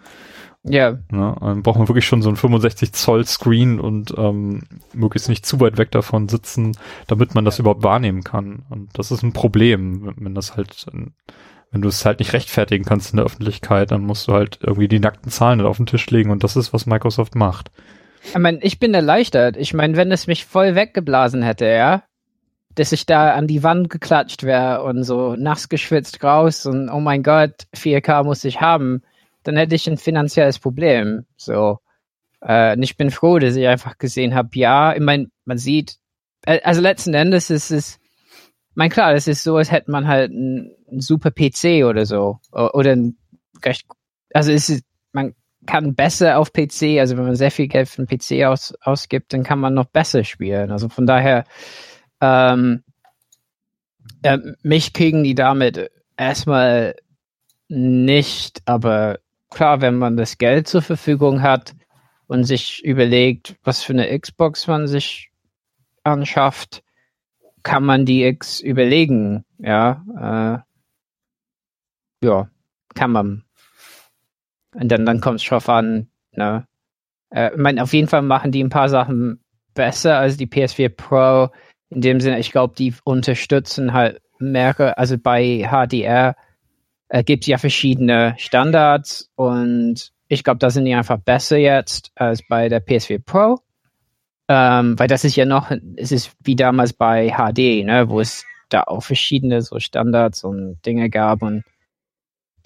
Ja, 0.62 0.98
Ne? 1.10 1.34
Dann 1.40 1.62
braucht 1.62 1.78
man 1.78 1.88
wirklich 1.88 2.06
schon 2.06 2.20
so 2.20 2.28
ein 2.28 2.36
65 2.36 2.92
Zoll 2.92 3.24
Screen 3.24 3.80
und 3.80 4.12
ähm, 4.18 4.64
möglichst 4.92 5.30
nicht 5.30 5.46
zu 5.46 5.58
weit 5.60 5.78
weg 5.78 5.90
davon 5.90 6.28
sitzen, 6.28 6.76
damit 7.06 7.34
man 7.34 7.46
das 7.46 7.58
überhaupt 7.58 7.82
wahrnehmen 7.82 8.24
kann. 8.24 8.64
Und 8.68 8.90
das 8.98 9.10
ist 9.10 9.22
ein 9.22 9.32
Problem, 9.32 10.04
wenn, 10.04 10.14
wenn 10.18 10.34
das 10.34 10.54
halt, 10.54 10.86
wenn 11.70 11.82
du 11.82 11.88
es 11.88 12.04
halt 12.04 12.20
nicht 12.20 12.32
rechtfertigen 12.32 12.84
kannst 12.84 13.12
in 13.12 13.16
der 13.16 13.26
Öffentlichkeit, 13.26 13.90
dann 13.90 14.02
musst 14.02 14.28
du 14.28 14.32
halt 14.32 14.58
irgendwie 14.62 14.88
die 14.88 15.00
nackten 15.00 15.30
Zahlen 15.30 15.58
halt 15.60 15.68
auf 15.68 15.76
den 15.76 15.86
Tisch 15.86 16.08
legen 16.10 16.30
und 16.30 16.44
das 16.44 16.56
ist, 16.56 16.72
was 16.72 16.86
Microsoft 16.86 17.34
macht. 17.34 17.70
Ich 18.22 18.38
meine, 18.38 18.58
ich 18.62 18.78
bin 18.78 18.94
erleichtert. 18.94 19.56
Ich 19.56 19.74
meine, 19.74 19.96
wenn 19.96 20.10
es 20.10 20.26
mich 20.26 20.44
voll 20.44 20.74
weggeblasen 20.74 21.42
hätte, 21.42 21.66
ja, 21.66 22.02
dass 22.74 22.92
ich 22.92 23.06
da 23.06 23.34
an 23.34 23.46
die 23.46 23.62
Wand 23.62 23.88
geklatscht 23.88 24.42
wäre 24.42 24.82
und 24.82 25.02
so 25.02 25.34
nass 25.36 25.68
geschwitzt 25.68 26.22
raus 26.22 26.66
und 26.66 26.88
oh 26.90 27.00
mein 27.00 27.22
Gott, 27.22 27.66
4K 27.74 28.24
muss 28.24 28.44
ich 28.44 28.60
haben, 28.60 29.02
dann 29.42 29.56
hätte 29.56 29.74
ich 29.74 29.88
ein 29.88 29.96
finanzielles 29.96 30.58
Problem. 30.58 31.24
So. 31.36 31.78
Äh, 32.40 32.76
und 32.76 32.82
ich 32.82 32.96
bin 32.96 33.10
froh, 33.10 33.38
dass 33.38 33.56
ich 33.56 33.66
einfach 33.66 33.96
gesehen 33.98 34.34
habe, 34.34 34.50
ja, 34.54 34.94
ich 34.94 35.00
meine, 35.00 35.28
man 35.44 35.58
sieht, 35.58 35.96
äh, 36.44 36.60
also 36.62 36.80
letzten 36.80 37.14
Endes 37.14 37.48
ist 37.48 37.70
es, 37.70 37.98
mein 38.74 38.90
klar, 38.90 39.14
es 39.14 39.26
ist 39.26 39.42
so, 39.42 39.56
als 39.56 39.72
hätte 39.72 39.90
man 39.90 40.06
halt 40.06 40.30
einen, 40.30 40.75
einen 40.88 41.00
super 41.00 41.30
PC 41.30 41.84
oder 41.84 42.06
so. 42.06 42.38
Oder 42.52 42.92
ein 42.92 43.16
also 44.32 44.52
ist, 44.52 44.84
man 45.12 45.34
kann 45.66 45.94
besser 45.94 46.38
auf 46.38 46.52
PC, 46.52 46.98
also 47.00 47.16
wenn 47.16 47.24
man 47.24 47.36
sehr 47.36 47.50
viel 47.50 47.68
Geld 47.68 47.88
für 47.88 48.02
einen 48.02 48.08
PC 48.08 48.44
aus, 48.44 48.74
ausgibt, 48.82 49.32
dann 49.32 49.42
kann 49.42 49.58
man 49.58 49.74
noch 49.74 49.86
besser 49.86 50.24
spielen. 50.24 50.70
Also 50.70 50.88
von 50.88 51.06
daher, 51.06 51.44
ähm, 52.20 52.84
äh, 54.22 54.38
mich 54.62 54.92
kriegen 54.92 55.24
die 55.24 55.34
damit 55.34 55.90
erstmal 56.16 56.94
nicht, 57.68 58.62
aber 58.66 59.18
klar, 59.50 59.80
wenn 59.80 59.96
man 59.96 60.16
das 60.16 60.38
Geld 60.38 60.68
zur 60.68 60.82
Verfügung 60.82 61.42
hat 61.42 61.74
und 62.26 62.44
sich 62.44 62.84
überlegt, 62.84 63.56
was 63.64 63.82
für 63.82 63.92
eine 63.92 64.16
Xbox 64.18 64.66
man 64.66 64.86
sich 64.86 65.30
anschafft, 66.04 66.82
kann 67.62 67.84
man 67.84 68.04
die 68.04 68.22
X 68.24 68.60
überlegen, 68.60 69.44
ja, 69.58 70.62
äh, 70.62 70.75
ja, 72.22 72.48
kann 72.94 73.12
man. 73.12 73.44
Und 74.74 74.88
dann, 74.88 75.06
dann 75.06 75.20
kommt 75.20 75.40
es 75.40 75.46
drauf 75.46 75.68
an, 75.68 76.08
ne? 76.32 76.66
Äh, 77.30 77.52
ich 77.52 77.58
meine, 77.58 77.82
auf 77.82 77.92
jeden 77.92 78.08
Fall 78.08 78.22
machen 78.22 78.52
die 78.52 78.62
ein 78.62 78.70
paar 78.70 78.88
Sachen 78.88 79.40
besser 79.74 80.18
als 80.18 80.36
die 80.36 80.46
PS4 80.46 80.88
Pro. 80.88 81.50
In 81.88 82.00
dem 82.00 82.20
Sinne, 82.20 82.38
ich 82.38 82.52
glaube, 82.52 82.74
die 82.76 82.94
unterstützen 83.04 83.92
halt 83.92 84.20
mehrere, 84.38 84.98
also 84.98 85.16
bei 85.18 85.66
HDR 85.68 86.36
äh, 87.08 87.22
gibt 87.22 87.44
es 87.44 87.48
ja 87.48 87.58
verschiedene 87.58 88.34
Standards 88.38 89.30
und 89.36 90.12
ich 90.28 90.42
glaube, 90.42 90.58
da 90.58 90.70
sind 90.70 90.86
die 90.86 90.94
einfach 90.94 91.18
besser 91.18 91.56
jetzt 91.56 92.10
als 92.16 92.42
bei 92.46 92.68
der 92.68 92.84
PS4 92.84 93.22
Pro. 93.24 93.60
Ähm, 94.48 94.98
weil 94.98 95.08
das 95.08 95.24
ist 95.24 95.36
ja 95.36 95.44
noch, 95.44 95.72
es 95.96 96.12
ist 96.12 96.32
wie 96.42 96.56
damals 96.56 96.92
bei 96.92 97.30
HD, 97.30 97.84
ne, 97.84 98.08
wo 98.08 98.20
es 98.20 98.44
da 98.68 98.82
auch 98.82 99.02
verschiedene 99.02 99.62
so 99.62 99.78
Standards 99.80 100.44
und 100.44 100.78
Dinge 100.86 101.10
gab 101.10 101.42
und 101.42 101.64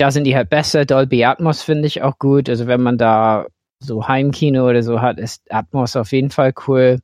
da 0.01 0.11
sind 0.11 0.25
die 0.25 0.35
halt 0.37 0.49
besser. 0.51 0.87
Dolby 0.87 1.25
Atmos 1.25 1.63
finde 1.63 1.87
ich 1.87 2.03
auch 2.03 2.19
gut. 2.19 2.49
Also 2.49 2.67
wenn 2.67 2.83
man 2.83 2.97
da 2.99 3.47
so 3.81 4.09
Heimkino 4.09 4.69
oder 4.69 4.83
so 4.83 5.01
hat, 5.01 5.19
ist 5.19 5.43
Atmos 5.53 5.97
auf 5.97 6.13
jeden 6.13 6.31
Fall 6.31 6.55
cool. 6.67 7.01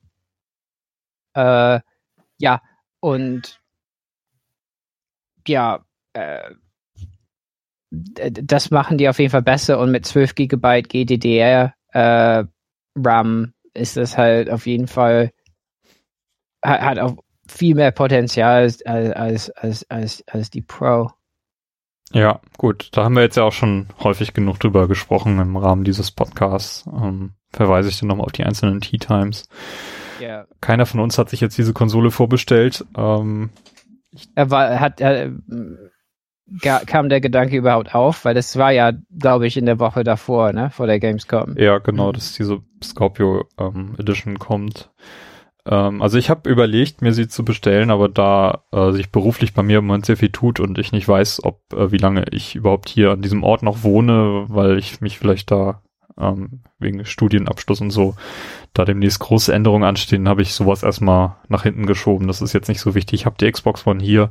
Äh, 1.34 1.80
ja, 2.38 2.62
und 3.00 3.60
ja, 5.46 5.84
äh, 6.14 6.54
das 7.90 8.70
machen 8.70 8.98
die 8.98 9.08
auf 9.08 9.18
jeden 9.18 9.30
Fall 9.30 9.42
besser 9.42 9.78
und 9.78 9.90
mit 9.90 10.06
12 10.06 10.34
GB 10.34 10.82
GDDR 10.82 11.74
äh, 11.92 12.44
RAM 12.96 13.54
ist 13.74 13.96
das 13.96 14.18
halt 14.18 14.50
auf 14.50 14.66
jeden 14.66 14.86
Fall 14.88 15.32
hat, 16.64 16.80
hat 16.80 16.98
auch 16.98 17.16
viel 17.48 17.74
mehr 17.74 17.92
Potenzial 17.92 18.62
als, 18.62 18.84
als, 18.84 19.50
als, 19.50 19.90
als, 19.90 20.24
als 20.28 20.50
die 20.50 20.62
Pro. 20.62 21.15
Ja, 22.12 22.40
gut, 22.56 22.88
da 22.92 23.04
haben 23.04 23.16
wir 23.16 23.22
jetzt 23.22 23.36
ja 23.36 23.42
auch 23.42 23.52
schon 23.52 23.88
häufig 24.02 24.32
genug 24.32 24.60
drüber 24.60 24.86
gesprochen 24.88 25.38
im 25.40 25.56
Rahmen 25.56 25.84
dieses 25.84 26.10
Podcasts. 26.12 26.84
Ähm, 26.86 27.32
verweise 27.52 27.88
ich 27.88 27.98
dann 27.98 28.08
nochmal 28.08 28.26
auf 28.26 28.32
die 28.32 28.44
einzelnen 28.44 28.80
Tea 28.80 28.98
Times. 28.98 29.48
Ja. 30.20 30.46
Keiner 30.60 30.86
von 30.86 31.00
uns 31.00 31.18
hat 31.18 31.28
sich 31.30 31.40
jetzt 31.40 31.58
diese 31.58 31.72
Konsole 31.72 32.10
vorbestellt. 32.10 32.84
Ähm, 32.96 33.50
Er 34.34 34.50
war, 34.50 34.80
hat, 34.80 35.00
er, 35.00 35.32
ga- 36.62 36.82
kam 36.86 37.08
der 37.08 37.20
Gedanke 37.20 37.56
überhaupt 37.56 37.94
auf, 37.94 38.24
weil 38.24 38.34
das 38.34 38.56
war 38.56 38.70
ja, 38.70 38.92
glaube 39.18 39.46
ich, 39.46 39.56
in 39.56 39.66
der 39.66 39.78
Woche 39.78 40.04
davor, 40.04 40.52
ne, 40.52 40.70
vor 40.70 40.86
der 40.86 41.00
Gamescom. 41.00 41.56
Ja, 41.58 41.78
genau, 41.78 42.08
Mhm. 42.08 42.12
dass 42.14 42.32
diese 42.34 42.60
Scorpio 42.82 43.44
ähm, 43.58 43.94
Edition 43.98 44.38
kommt. 44.38 44.90
Ähm, 45.66 46.00
also 46.00 46.16
ich 46.16 46.30
habe 46.30 46.48
überlegt, 46.48 47.02
mir 47.02 47.12
sie 47.12 47.28
zu 47.28 47.44
bestellen, 47.44 47.90
aber 47.90 48.08
da 48.08 48.64
äh, 48.72 48.92
sich 48.92 49.10
beruflich 49.10 49.52
bei 49.52 49.62
mir 49.62 49.78
im 49.78 49.86
Moment 49.86 50.06
sehr 50.06 50.16
viel 50.16 50.30
tut 50.30 50.60
und 50.60 50.78
ich 50.78 50.92
nicht 50.92 51.08
weiß, 51.08 51.44
ob 51.44 51.60
äh, 51.72 51.90
wie 51.92 51.98
lange 51.98 52.24
ich 52.30 52.54
überhaupt 52.54 52.88
hier 52.88 53.10
an 53.10 53.22
diesem 53.22 53.42
Ort 53.42 53.62
noch 53.62 53.82
wohne, 53.82 54.46
weil 54.48 54.78
ich 54.78 55.00
mich 55.00 55.18
vielleicht 55.18 55.50
da 55.50 55.82
ähm, 56.18 56.62
wegen 56.78 57.04
Studienabschluss 57.04 57.80
und 57.80 57.90
so 57.90 58.14
da 58.72 58.84
demnächst 58.84 59.20
große 59.20 59.52
Änderungen 59.52 59.84
anstehen, 59.84 60.28
habe 60.28 60.42
ich 60.42 60.54
sowas 60.54 60.82
erstmal 60.82 61.36
nach 61.48 61.62
hinten 61.62 61.86
geschoben. 61.86 62.26
Das 62.26 62.42
ist 62.42 62.52
jetzt 62.52 62.68
nicht 62.68 62.80
so 62.80 62.94
wichtig. 62.94 63.20
Ich 63.20 63.26
habe 63.26 63.36
die 63.38 63.50
Xbox 63.50 63.86
One 63.86 64.02
hier 64.02 64.30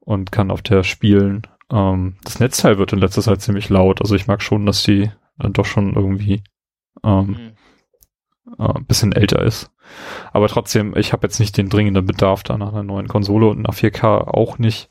und 0.00 0.32
kann 0.32 0.50
auf 0.50 0.62
der 0.62 0.82
spielen. 0.82 1.42
Ähm, 1.70 2.16
das 2.24 2.40
Netzteil 2.40 2.78
wird 2.78 2.92
in 2.92 2.98
letzter 2.98 3.22
Zeit 3.22 3.40
ziemlich 3.42 3.68
laut. 3.68 4.00
Also 4.00 4.14
ich 4.14 4.26
mag 4.26 4.42
schon, 4.42 4.66
dass 4.66 4.82
die 4.82 5.10
äh, 5.38 5.50
doch 5.50 5.66
schon 5.66 5.94
irgendwie 5.94 6.42
ähm, 7.02 7.26
mhm. 7.26 7.52
Äh, 8.58 8.62
ein 8.62 8.86
bisschen 8.86 9.12
älter 9.12 9.42
ist. 9.42 9.70
Aber 10.32 10.48
trotzdem, 10.48 10.96
ich 10.96 11.12
habe 11.12 11.26
jetzt 11.26 11.40
nicht 11.40 11.56
den 11.56 11.68
dringenden 11.68 12.06
Bedarf 12.06 12.42
da 12.42 12.56
nach 12.56 12.72
einer 12.72 12.82
neuen 12.82 13.08
Konsole 13.08 13.48
und 13.48 13.62
nach 13.62 13.74
4K 13.74 14.28
auch 14.28 14.58
nicht. 14.58 14.88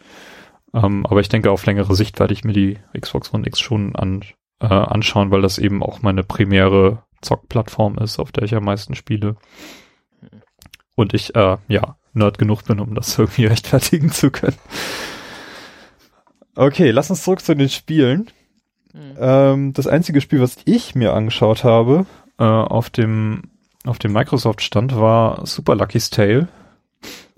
Ähm, 0.73 1.05
aber 1.05 1.19
ich 1.19 1.29
denke, 1.29 1.51
auf 1.51 1.65
längere 1.65 1.95
Sicht 1.95 2.19
werde 2.19 2.33
ich 2.33 2.43
mir 2.43 2.53
die 2.53 2.79
Xbox 2.99 3.33
One 3.33 3.47
X 3.47 3.59
schon 3.59 3.95
an, 3.95 4.23
äh, 4.59 4.67
anschauen, 4.67 5.31
weil 5.31 5.41
das 5.41 5.57
eben 5.57 5.83
auch 5.83 6.01
meine 6.01 6.23
primäre 6.23 7.03
Zockplattform 7.21 7.97
ist, 7.97 8.19
auf 8.19 8.31
der 8.31 8.43
ich 8.43 8.55
am 8.55 8.65
meisten 8.65 8.95
spiele. 8.95 9.35
Und 10.95 11.13
ich, 11.13 11.35
äh, 11.35 11.57
ja, 11.67 11.95
nerd 12.13 12.37
genug 12.37 12.65
bin, 12.65 12.79
um 12.79 12.95
das 12.95 13.17
irgendwie 13.17 13.45
rechtfertigen 13.45 14.11
zu 14.11 14.31
können. 14.31 14.57
Okay, 16.55 16.91
lass 16.91 17.09
uns 17.09 17.23
zurück 17.23 17.41
zu 17.41 17.55
den 17.55 17.69
Spielen. 17.69 18.29
Mhm. 18.93 19.17
Ähm, 19.19 19.73
das 19.73 19.87
einzige 19.87 20.21
Spiel, 20.21 20.39
was 20.39 20.57
ich 20.65 20.93
mir 20.93 21.13
angeschaut 21.13 21.63
habe, 21.63 22.05
äh, 22.39 22.43
auf 22.43 22.89
dem, 22.89 23.43
auf 23.85 23.99
dem 23.99 24.13
Microsoft-Stand 24.13 24.95
war 24.95 25.45
Super 25.45 25.75
Lucky's 25.75 26.09
Tale. 26.09 26.47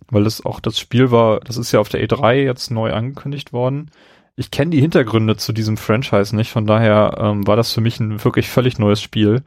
Weil 0.10 0.24
das 0.24 0.46
auch 0.46 0.60
das 0.60 0.80
Spiel 0.80 1.10
war, 1.10 1.40
das 1.40 1.58
ist 1.58 1.72
ja 1.72 1.80
auf 1.80 1.90
der 1.90 2.06
E3 2.06 2.36
jetzt 2.36 2.70
neu 2.70 2.94
angekündigt 2.94 3.54
worden. 3.54 3.90
Ich 4.36 4.52
kenne 4.52 4.72
die 4.72 4.82
Hintergründe 4.82 5.38
zu 5.38 5.54
diesem 5.54 5.78
Franchise 5.78 6.36
nicht, 6.36 6.52
von 6.52 6.68
daher 6.68 7.18
ähm, 7.20 7.48
war 7.48 7.56
das 7.56 7.72
für 7.74 7.82
mich 7.82 8.00
ein 8.00 8.24
wirklich 8.24 8.50
völlig 8.50 8.78
neues 8.78 9.02
Spiel. 9.02 9.44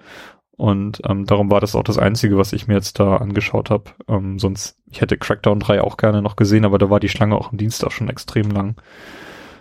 Und 0.56 1.00
ähm, 1.08 1.24
darum 1.24 1.52
war 1.52 1.60
das 1.60 1.76
auch 1.76 1.84
das 1.84 1.98
Einzige, 1.98 2.36
was 2.36 2.52
ich 2.52 2.66
mir 2.66 2.74
jetzt 2.74 2.98
da 2.98 3.18
angeschaut 3.18 3.70
habe. 3.70 3.84
Ähm, 4.08 4.40
sonst, 4.40 4.76
ich 4.90 5.00
hätte 5.00 5.16
Crackdown 5.16 5.60
3 5.60 5.82
auch 5.82 5.96
gerne 5.96 6.20
noch 6.20 6.34
gesehen, 6.34 6.64
aber 6.64 6.78
da 6.78 6.90
war 6.90 6.98
die 6.98 7.08
Schlange 7.08 7.36
auch 7.36 7.52
im 7.52 7.58
Dienstag 7.58 7.92
schon 7.92 8.10
extrem 8.10 8.50
lang. 8.50 8.74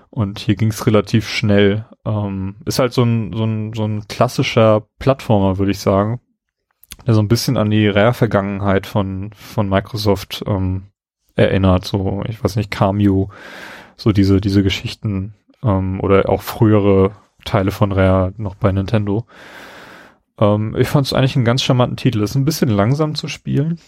Und 0.09 0.39
hier 0.39 0.55
ging 0.55 0.69
es 0.69 0.85
relativ 0.87 1.27
schnell. 1.27 1.85
Ähm, 2.05 2.55
ist 2.65 2.79
halt 2.79 2.93
so 2.93 3.03
ein, 3.03 3.33
so 3.33 3.43
ein, 3.43 3.73
so 3.73 3.85
ein 3.85 4.07
klassischer 4.07 4.87
Plattformer, 4.99 5.57
würde 5.57 5.71
ich 5.71 5.79
sagen. 5.79 6.19
Der 7.05 7.13
so 7.13 7.21
ein 7.21 7.27
bisschen 7.27 7.57
an 7.57 7.69
die 7.69 7.87
Rare-Vergangenheit 7.87 8.87
von, 8.87 9.31
von 9.33 9.69
Microsoft 9.69 10.43
ähm, 10.47 10.87
erinnert. 11.35 11.85
So, 11.85 12.23
ich 12.27 12.43
weiß 12.43 12.55
nicht, 12.55 12.71
Cameo, 12.71 13.29
so 13.95 14.11
diese, 14.11 14.41
diese 14.41 14.63
Geschichten 14.63 15.35
ähm, 15.63 15.99
oder 16.01 16.29
auch 16.29 16.41
frühere 16.41 17.11
Teile 17.45 17.71
von 17.71 17.91
Rare 17.91 18.33
noch 18.37 18.55
bei 18.55 18.71
Nintendo. 18.71 19.25
Ähm, 20.39 20.75
ich 20.77 20.87
fand 20.87 21.05
es 21.05 21.13
eigentlich 21.13 21.35
einen 21.35 21.45
ganz 21.45 21.63
charmanten 21.63 21.97
Titel. 21.97 22.21
Ist 22.21 22.35
ein 22.35 22.45
bisschen 22.45 22.69
langsam 22.69 23.15
zu 23.15 23.27
spielen. 23.27 23.79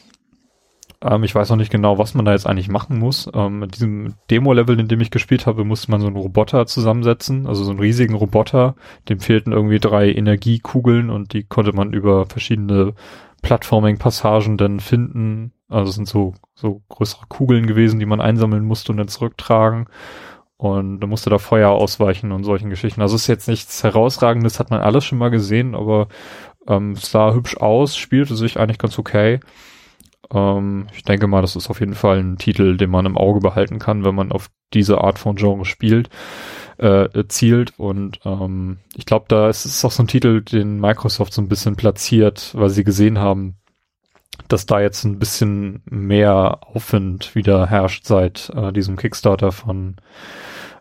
Ähm, 1.02 1.24
ich 1.24 1.34
weiß 1.34 1.50
noch 1.50 1.58
nicht 1.58 1.72
genau, 1.72 1.98
was 1.98 2.14
man 2.14 2.26
da 2.26 2.34
jetzt 2.34 2.48
eigentlich 2.48 2.70
machen 2.70 3.00
muss. 3.00 3.30
Ähm, 3.34 3.60
mit 3.60 3.76
diesem 3.76 4.16
Demo-Level, 4.30 4.80
in 4.80 4.88
dem 4.88 5.02
ich 5.02 5.12
gespielt 5.12 5.46
habe, 5.46 5.64
musste 5.64 5.92
man 5.92 6.02
so 6.02 6.08
einen 6.08 6.16
Roboter 6.18 6.66
zusammensetzen, 6.66 7.48
also 7.48 7.64
so 7.64 7.72
einen 7.72 7.80
riesigen 7.80 8.16
Roboter. 8.16 8.76
Dem 9.08 9.20
fehlten 9.20 9.54
irgendwie 9.54 9.80
drei 9.80 10.12
Energiekugeln 10.12 11.10
und 11.10 11.34
die 11.34 11.44
konnte 11.44 11.74
man 11.74 11.94
über 11.94 12.26
verschiedene 12.26 12.94
Plattforming-Passagen 13.42 14.58
dann 14.58 14.80
finden. 14.80 15.54
Also 15.70 15.90
es 15.90 15.96
sind 15.96 16.08
so, 16.08 16.34
so 16.56 16.82
größere 16.90 17.28
Kugeln 17.30 17.68
gewesen, 17.68 18.00
die 18.00 18.06
man 18.06 18.22
einsammeln 18.22 18.66
musste 18.66 18.92
und 18.92 18.98
dann 18.98 19.08
zurücktragen. 19.08 19.88
Und 20.58 21.00
da 21.00 21.08
musste 21.08 21.30
da 21.30 21.38
Feuer 21.38 21.70
ausweichen 21.70 22.34
und 22.34 22.44
solchen 22.44 22.70
Geschichten. 22.70 23.02
Also 23.02 23.16
es 23.16 23.22
ist 23.22 23.28
jetzt 23.28 23.48
nichts 23.48 23.82
herausragendes, 23.82 24.60
hat 24.60 24.72
man 24.72 24.82
alles 24.82 25.06
schon 25.06 25.18
mal 25.18 25.30
gesehen, 25.30 25.74
aber 25.74 26.10
ähm, 26.68 26.96
sah 26.96 27.34
hübsch 27.34 27.56
aus, 27.56 27.96
spielte 27.96 28.36
sich 28.36 28.60
eigentlich 28.60 28.78
ganz 28.78 29.00
okay. 29.00 29.40
Ähm, 30.34 30.88
ich 30.94 31.04
denke 31.04 31.28
mal, 31.28 31.42
das 31.42 31.56
ist 31.56 31.70
auf 31.70 31.80
jeden 31.80 31.96
Fall 31.96 32.20
ein 32.20 32.38
Titel, 32.38 32.78
den 32.78 32.90
man 32.90 33.06
im 33.06 33.18
Auge 33.18 33.40
behalten 33.40 33.80
kann, 33.80 34.04
wenn 34.04 34.16
man 34.16 34.32
auf 34.32 34.50
diese 34.74 35.00
Art 35.00 35.20
von 35.20 35.36
Genre 35.36 35.66
spielt, 35.66 36.10
äh, 36.78 37.08
zielt. 37.28 37.78
Und 37.78 38.20
ähm, 38.26 38.78
ich 38.96 39.06
glaube, 39.06 39.26
da 39.28 39.50
ist 39.50 39.66
es 39.66 39.84
auch 39.84 39.92
so 39.92 40.04
ein 40.04 40.08
Titel, 40.08 40.42
den 40.42 40.80
Microsoft 40.80 41.34
so 41.34 41.42
ein 41.42 41.50
bisschen 41.50 41.76
platziert, 41.76 42.52
weil 42.56 42.70
sie 42.70 42.84
gesehen 42.84 43.20
haben, 43.20 43.56
dass 44.48 44.66
da 44.66 44.80
jetzt 44.80 45.04
ein 45.04 45.20
bisschen 45.20 45.82
mehr 45.86 46.60
Aufwind 46.62 47.36
wieder 47.36 47.68
herrscht 47.68 48.06
seit 48.06 48.52
äh, 48.56 48.72
diesem 48.72 48.96
Kickstarter 48.96 49.52
von 49.52 49.98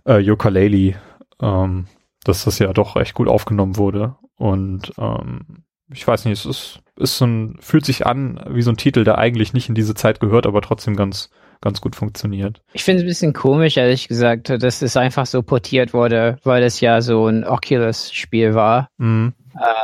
äh, 0.06 0.18
Yooka-Laylee, 0.18 0.96
ähm, 1.40 1.86
dass 2.24 2.44
das 2.44 2.58
ja 2.58 2.72
doch 2.72 2.96
recht 2.96 3.14
gut 3.14 3.28
aufgenommen 3.28 3.76
wurde. 3.76 4.16
Und 4.36 4.92
ähm, 4.98 5.64
ich 5.92 6.06
weiß 6.06 6.24
nicht, 6.24 6.38
es 6.38 6.46
ist, 6.46 6.80
ist 6.96 7.18
so 7.18 7.26
ein, 7.26 7.56
fühlt 7.60 7.84
sich 7.84 8.06
an 8.06 8.40
wie 8.50 8.62
so 8.62 8.70
ein 8.70 8.76
Titel, 8.76 9.04
der 9.04 9.18
eigentlich 9.18 9.52
nicht 9.52 9.68
in 9.68 9.74
diese 9.74 9.94
Zeit 9.94 10.20
gehört, 10.20 10.46
aber 10.46 10.60
trotzdem 10.60 10.96
ganz, 10.96 11.30
ganz 11.60 11.80
gut 11.80 11.96
funktioniert. 11.96 12.62
Ich 12.72 12.84
finde 12.84 12.98
es 12.98 13.04
ein 13.04 13.08
bisschen 13.08 13.32
komisch, 13.32 13.76
ehrlich 13.76 14.08
gesagt, 14.08 14.50
dass 14.50 14.82
es 14.82 14.96
einfach 14.96 15.26
so 15.26 15.42
portiert 15.42 15.94
wurde, 15.94 16.38
weil 16.44 16.62
es 16.62 16.80
ja 16.80 17.00
so 17.00 17.26
ein 17.26 17.44
Oculus-Spiel 17.44 18.54
war. 18.54 18.90
Mhm. 18.98 19.32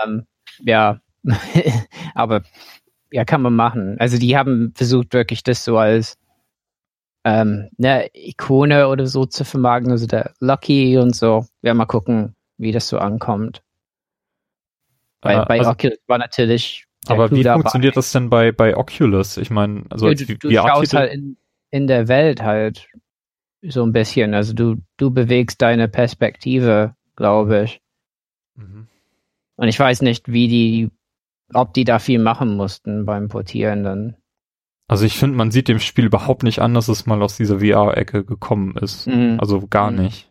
Ähm, 0.04 0.26
ja, 0.60 1.00
aber 2.14 2.42
ja, 3.10 3.24
kann 3.24 3.42
man 3.42 3.54
machen. 3.54 3.96
Also 3.98 4.18
die 4.18 4.36
haben 4.36 4.72
versucht 4.74 5.14
wirklich 5.14 5.42
das 5.42 5.64
so 5.64 5.78
als 5.78 6.18
ähm, 7.24 7.70
eine 7.78 8.10
Ikone 8.12 8.88
oder 8.88 9.06
so 9.06 9.24
zu 9.24 9.44
vermarkten, 9.44 9.92
also 9.92 10.06
der 10.06 10.32
Lucky 10.40 10.98
und 10.98 11.16
so. 11.16 11.46
Ja, 11.62 11.72
mal 11.74 11.86
gucken, 11.86 12.34
wie 12.58 12.72
das 12.72 12.88
so 12.88 12.98
ankommt. 12.98 13.62
Bei, 15.24 15.34
äh, 15.34 15.44
bei 15.46 15.58
also, 15.58 15.70
Oculus 15.70 15.98
war 16.06 16.18
natürlich. 16.18 16.86
Aber 17.06 17.30
wie 17.30 17.42
dabei. 17.42 17.62
funktioniert 17.62 17.96
das 17.96 18.12
denn 18.12 18.30
bei, 18.30 18.52
bei 18.52 18.76
Oculus? 18.76 19.36
Ich 19.38 19.50
meine, 19.50 19.84
also 19.90 20.08
du, 20.08 20.24
du, 20.26 20.36
du 20.36 20.52
schaust 20.52 20.94
halt 20.94 21.12
in, 21.12 21.36
in 21.70 21.86
der 21.86 22.08
Welt 22.08 22.42
halt 22.42 22.88
so 23.62 23.82
ein 23.82 23.92
bisschen. 23.92 24.34
Also 24.34 24.52
du, 24.52 24.76
du 24.96 25.10
bewegst 25.10 25.60
deine 25.62 25.88
Perspektive, 25.88 26.94
glaube 27.16 27.64
ich. 27.64 27.80
Mhm. 28.54 28.86
Und 29.56 29.68
ich 29.68 29.78
weiß 29.78 30.02
nicht, 30.02 30.30
wie 30.30 30.48
die, 30.48 30.90
ob 31.52 31.74
die 31.74 31.84
da 31.84 31.98
viel 31.98 32.18
machen 32.18 32.56
mussten 32.56 33.06
beim 33.06 33.28
Portieren 33.28 33.84
dann. 33.84 34.16
Also 34.88 35.06
ich 35.06 35.16
finde, 35.16 35.36
man 35.36 35.50
sieht 35.50 35.68
dem 35.68 35.78
Spiel 35.78 36.04
überhaupt 36.04 36.42
nicht 36.42 36.58
an, 36.58 36.74
dass 36.74 36.88
es 36.88 37.06
mal 37.06 37.22
aus 37.22 37.36
dieser 37.36 37.60
VR-Ecke 37.60 38.24
gekommen 38.24 38.76
ist. 38.76 39.06
Mhm. 39.06 39.38
Also 39.40 39.66
gar 39.66 39.90
mhm. 39.90 40.02
nicht. 40.02 40.30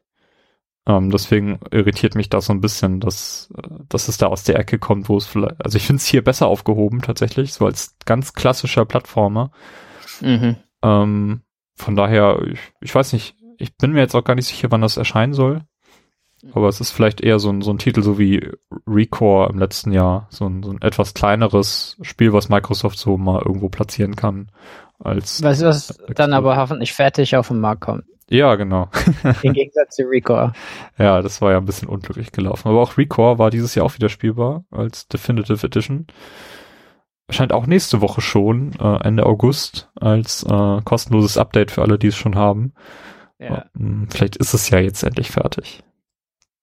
Ähm, 0.86 1.12
deswegen 1.12 1.60
irritiert 1.72 2.16
mich 2.16 2.30
das 2.30 2.48
so 2.48 2.54
ein 2.54 2.60
bisschen, 2.60 3.00
dass, 3.00 3.54
dass 3.88 4.10
es 4.10 4.18
da 4.18 4.28
aus 4.28 4.44
der 4.44 4.60
Ecke 4.60 4.80
kommt, 4.80 5.08
wo 5.08 5.16
es 5.16 5.26
vielleicht, 5.26 5.64
also 5.64 5.78
ich 5.78 5.86
finde 5.86 6.02
es 6.02 6.06
hier 6.06 6.24
besser 6.24 6.48
aufgehoben 6.48 7.02
tatsächlich, 7.02 7.54
so 7.54 7.66
als 7.66 7.96
ganz 8.06 8.34
klassischer 8.34 8.86
Plattformer. 8.86 9.52
Mhm. 10.20 10.58
Ähm, 10.82 11.42
von 11.76 11.96
daher, 11.96 12.42
ich, 12.52 12.60
ich 12.82 12.94
weiß 12.94 13.14
nicht, 13.14 13.36
ich 13.58 13.78
bin 13.78 13.94
mir 13.94 14.02
jetzt 14.02 14.16
auch 14.16 14.26
gar 14.26 14.36
nicht 14.36 14.48
sicher, 14.48 14.72
wann 14.72 14.82
das 14.82 14.98
erscheinen 14.98 15.34
soll. 15.34 15.62
Aber 16.52 16.68
es 16.68 16.82
ist 16.82 16.92
vielleicht 16.92 17.22
eher 17.22 17.40
so 17.40 17.50
ein, 17.50 17.62
so 17.62 17.72
ein 17.72 17.78
Titel 17.78 18.04
so 18.04 18.20
wie 18.20 18.52
Recore 18.86 19.50
im 19.50 19.58
letzten 19.58 19.94
Jahr. 19.94 20.28
So 20.30 20.46
ein, 20.46 20.62
so 20.62 20.72
ein 20.72 20.82
etwas 20.82 21.14
kleineres 21.14 21.98
Spiel, 22.02 22.34
was 22.34 22.50
Microsoft 22.50 22.98
so 22.98 23.18
mal 23.18 23.42
irgendwo 23.42 23.70
platzieren 23.70 24.18
kann. 24.18 24.52
Als 25.00 25.42
was, 25.42 25.62
was 25.64 25.98
dann 26.16 26.34
aber 26.34 26.58
hoffentlich 26.58 26.92
fertig 26.92 27.38
auf 27.38 27.48
den 27.48 27.60
Markt 27.60 27.82
kommt. 27.82 28.04
Ja, 28.30 28.56
genau. 28.56 28.90
Im 29.42 29.54
Gegensatz 29.54 29.96
zu 29.96 30.04
Recore. 30.04 30.54
Ja, 30.98 31.22
das 31.22 31.42
war 31.42 31.52
ja 31.52 31.58
ein 31.58 31.66
bisschen 31.66 31.90
unglücklich 31.90 32.32
gelaufen. 32.32 32.68
Aber 32.68 32.82
auch 32.82 32.98
Recore 32.98 33.40
war 33.40 33.50
dieses 33.50 33.76
Jahr 33.76 33.86
auch 33.86 33.96
wieder 33.96 34.10
spielbar 34.10 34.64
als 34.72 35.08
Definitive 35.08 35.66
Edition. 35.66 36.08
Erscheint 37.28 37.54
auch 37.54 37.66
nächste 37.66 38.02
Woche 38.02 38.22
schon, 38.22 38.74
äh, 38.80 39.08
Ende 39.08 39.26
August, 39.26 39.90
als 40.00 40.44
äh, 40.44 40.82
kostenloses 40.84 41.38
Update 41.38 41.72
für 41.72 41.82
alle, 41.82 41.98
die 41.98 42.08
es 42.08 42.16
schon 42.16 42.36
haben. 42.36 42.74
Ja. 43.40 43.66
Hm, 43.76 44.08
vielleicht 44.10 44.36
ist 44.38 44.54
es 44.54 44.70
ja 44.70 44.80
jetzt 44.80 45.04
endlich 45.04 45.32
fertig. 45.32 45.84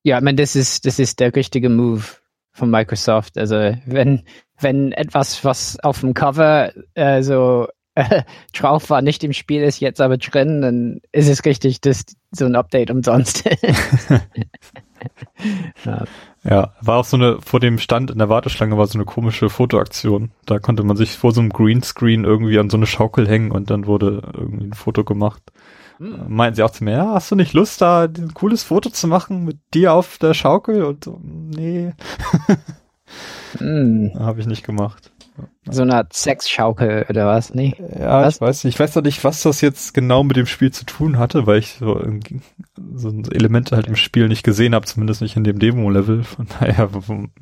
Ja, 0.02 0.18
ich 0.18 0.24
meine, 0.24 0.36
das 0.36 0.56
ist, 0.56 0.86
das 0.86 0.98
ist 0.98 1.20
der 1.20 1.34
richtige 1.34 1.68
Move 1.68 2.04
von 2.52 2.70
Microsoft. 2.70 3.36
Also 3.38 3.74
wenn, 3.86 4.24
wenn 4.58 4.92
etwas, 4.92 5.44
was 5.44 5.78
auf 5.80 6.00
dem 6.00 6.14
Cover 6.14 6.72
äh, 6.94 7.22
so 7.22 7.68
drauf 8.52 8.90
war, 8.90 9.02
nicht 9.02 9.24
im 9.24 9.32
Spiel 9.32 9.62
ist, 9.62 9.80
jetzt 9.80 10.00
aber 10.00 10.16
drin, 10.16 10.62
dann 10.62 11.00
ist 11.12 11.28
es 11.28 11.44
richtig, 11.44 11.80
dass 11.80 12.04
so 12.30 12.46
ein 12.46 12.56
Update 12.56 12.90
umsonst. 12.90 13.44
ja. 15.84 16.04
ja, 16.44 16.74
war 16.80 16.98
auch 16.98 17.04
so 17.04 17.16
eine, 17.16 17.40
vor 17.40 17.60
dem 17.60 17.78
Stand 17.78 18.10
in 18.10 18.18
der 18.18 18.28
Warteschlange 18.28 18.76
war 18.76 18.86
so 18.86 18.98
eine 18.98 19.04
komische 19.04 19.48
Fotoaktion. 19.48 20.30
Da 20.46 20.58
konnte 20.58 20.84
man 20.84 20.96
sich 20.96 21.16
vor 21.16 21.32
so 21.32 21.40
einem 21.40 21.50
Greenscreen 21.50 22.24
irgendwie 22.24 22.58
an 22.58 22.70
so 22.70 22.76
eine 22.76 22.86
Schaukel 22.86 23.28
hängen 23.28 23.50
und 23.50 23.70
dann 23.70 23.86
wurde 23.86 24.22
irgendwie 24.34 24.66
ein 24.66 24.74
Foto 24.74 25.04
gemacht. 25.04 25.42
Hm. 25.98 26.24
Meinten 26.28 26.56
sie 26.56 26.62
auch 26.62 26.70
zu 26.70 26.84
mir, 26.84 26.92
ja, 26.92 27.14
hast 27.14 27.30
du 27.30 27.36
nicht 27.36 27.52
Lust, 27.52 27.80
da 27.80 28.04
ein 28.04 28.34
cooles 28.34 28.62
Foto 28.62 28.90
zu 28.90 29.08
machen 29.08 29.44
mit 29.44 29.58
dir 29.74 29.92
auf 29.92 30.18
der 30.18 30.34
Schaukel? 30.34 30.84
Und 30.84 31.04
so, 31.04 31.20
nee. 31.22 31.92
hm. 33.58 34.12
Habe 34.18 34.40
ich 34.40 34.46
nicht 34.46 34.64
gemacht. 34.64 35.12
So 35.68 35.82
eine 35.82 35.96
Art 35.96 36.12
Sexschaukel 36.12 37.06
oder 37.08 37.26
was? 37.26 37.54
Nee. 37.54 37.74
Ja, 37.98 38.22
was? 38.22 38.36
ich 38.36 38.40
weiß 38.40 38.64
nicht. 38.64 38.74
Ich 38.74 38.80
weiß 38.80 38.94
doch 38.94 39.02
nicht, 39.02 39.22
was 39.24 39.42
das 39.42 39.60
jetzt 39.60 39.94
genau 39.94 40.24
mit 40.24 40.36
dem 40.36 40.46
Spiel 40.46 40.70
zu 40.72 40.84
tun 40.84 41.18
hatte, 41.18 41.46
weil 41.46 41.58
ich 41.58 41.74
so, 41.74 42.02
so 42.94 43.08
Elemente 43.30 43.76
halt 43.76 43.86
im 43.86 43.96
Spiel 43.96 44.28
nicht 44.28 44.42
gesehen 44.42 44.74
habe, 44.74 44.86
zumindest 44.86 45.22
nicht 45.22 45.36
in 45.36 45.44
dem 45.44 45.58
Demo-Level. 45.58 46.24
Von 46.24 46.46
daher, 46.58 46.88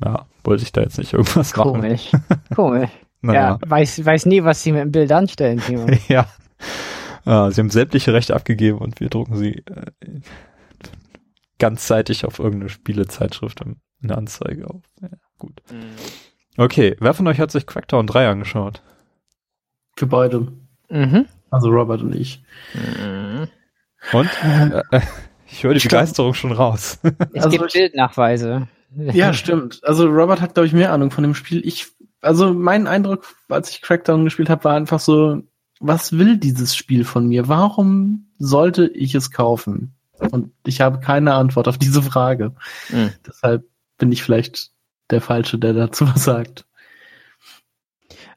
ja, 0.03 0.25
wollte 0.43 0.63
ich 0.63 0.71
da 0.71 0.81
jetzt 0.81 0.97
nicht 0.97 1.13
irgendwas 1.13 1.53
Komisch. 1.53 2.11
machen. 2.13 2.41
Komisch. 2.55 2.89
Naja. 3.21 3.59
Ja, 3.61 3.69
weiß, 3.69 4.05
weiß 4.05 4.27
nie, 4.27 4.43
was 4.45 4.63
sie 4.63 4.71
mit 4.71 4.81
dem 4.81 4.91
Bild 4.91 5.11
anstellen. 5.11 5.61
ja. 6.07 6.25
ah, 7.25 7.51
sie 7.51 7.59
haben 7.59 7.69
sämtliche 7.69 8.13
Rechte 8.13 8.33
abgegeben 8.33 8.77
und 8.77 9.01
wir 9.01 9.09
drucken 9.09 9.35
sie 9.35 9.61
äh, 9.65 9.91
ganzzeitig 11.57 12.25
auf 12.25 12.39
irgendeine 12.39 12.69
Spielezeitschrift 12.69 13.61
eine 13.61 14.17
Anzeige 14.17 14.69
auf. 14.69 14.81
Ja, 15.01 15.09
gut. 15.37 15.61
Mhm. 15.71 15.95
Okay, 16.57 16.95
wer 16.99 17.13
von 17.13 17.27
euch 17.27 17.39
hat 17.39 17.51
sich 17.51 17.65
Crackdown 17.65 18.07
3 18.07 18.27
angeschaut? 18.29 18.81
Für 19.95 20.07
beide. 20.07 20.47
Mhm. 20.89 21.25
Also 21.49 21.69
Robert 21.69 22.01
und 22.01 22.15
ich. 22.15 22.43
Mhm. 22.73 23.47
Und? 24.13 24.29
Äh, 24.43 24.81
ich 25.47 25.63
höre 25.63 25.73
die 25.73 25.79
Begeisterung 25.79 26.33
schon 26.33 26.51
raus. 26.51 26.99
Es 27.33 27.43
also 27.43 27.57
gibt 27.57 27.73
Bildnachweise. 27.73 28.67
Ja, 28.95 29.33
stimmt. 29.33 29.81
Also 29.83 30.07
Robert 30.07 30.41
hat, 30.41 30.55
glaube 30.55 30.67
ich, 30.67 30.73
mehr 30.73 30.91
Ahnung 30.91 31.11
von 31.11 31.23
dem 31.23 31.35
Spiel. 31.35 31.65
Ich, 31.65 31.87
also 32.21 32.53
mein 32.53 32.87
Eindruck, 32.87 33.35
als 33.47 33.69
ich 33.69 33.81
Crackdown 33.81 34.23
gespielt 34.23 34.49
habe, 34.49 34.63
war 34.63 34.75
einfach 34.75 34.99
so, 34.99 35.43
was 35.79 36.17
will 36.17 36.37
dieses 36.37 36.75
Spiel 36.75 37.05
von 37.05 37.27
mir? 37.27 37.47
Warum 37.47 38.31
sollte 38.37 38.87
ich 38.87 39.15
es 39.15 39.31
kaufen? 39.31 39.95
Und 40.31 40.51
ich 40.65 40.81
habe 40.81 40.99
keine 40.99 41.33
Antwort 41.33 41.67
auf 41.67 41.77
diese 41.77 42.01
Frage. 42.01 42.53
Mhm. 42.89 43.11
Deshalb 43.25 43.65
bin 43.97 44.11
ich 44.11 44.23
vielleicht 44.23 44.71
der 45.11 45.21
Falsche, 45.21 45.57
der 45.57 45.73
dazu 45.73 46.07
was 46.07 46.23
sagt. 46.23 46.65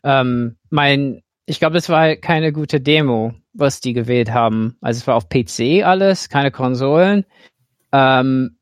Ähm, 0.05 0.57
mein, 0.71 1.23
ich 1.47 1.59
glaube, 1.59 1.79
es 1.79 1.89
war 1.89 2.17
keine 2.17 2.53
gute 2.53 2.81
Demo, 2.81 3.35
was 3.53 3.81
die 3.81 3.93
gewählt 3.93 4.33
haben. 4.33 4.77
Also 4.81 4.99
es 4.99 5.07
war 5.07 5.17
auf 5.17 5.29
PC 5.29 5.85
alles, 5.85 6.29
keine 6.29 6.51
Konsolen. 6.51 7.25
Ähm, 7.93 8.57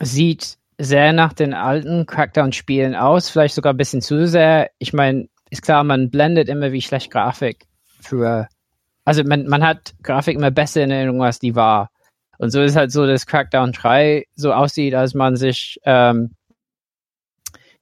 sieht 0.00 0.56
sehr 0.78 1.12
nach 1.12 1.32
den 1.32 1.54
alten 1.54 2.06
Crackdown-Spielen 2.06 2.94
aus, 2.94 3.30
vielleicht 3.30 3.54
sogar 3.54 3.72
ein 3.72 3.76
bisschen 3.76 4.02
zu 4.02 4.26
sehr. 4.26 4.70
Ich 4.78 4.92
meine, 4.92 5.28
ist 5.50 5.62
klar, 5.62 5.84
man 5.84 6.10
blendet 6.10 6.48
immer 6.48 6.72
wie 6.72 6.82
schlecht 6.82 7.10
Grafik 7.10 7.66
für. 8.00 8.48
Also 9.04 9.22
man, 9.24 9.46
man 9.46 9.64
hat 9.64 9.94
Grafik 10.02 10.36
immer 10.36 10.50
besser 10.50 10.82
in 10.82 10.90
Erinnerung, 10.90 11.22
als 11.22 11.38
die 11.38 11.54
war. 11.54 11.90
Und 12.38 12.50
so 12.50 12.62
ist 12.62 12.74
halt 12.74 12.90
so, 12.90 13.06
dass 13.06 13.26
Crackdown 13.26 13.72
3 13.72 14.26
so 14.34 14.52
aussieht, 14.52 14.94
als 14.94 15.14
man 15.14 15.36
sich 15.36 15.78
ähm, 15.84 16.34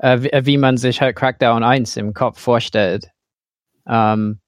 äh, 0.00 0.22
wie, 0.22 0.46
wie, 0.46 0.58
man 0.58 0.76
sich 0.76 1.00
halt 1.00 1.16
Crackdown 1.16 1.62
1 1.62 1.96
im 1.96 2.14
Kopf 2.14 2.40
vorstellt. 2.40 3.10
Ähm, 3.86 4.40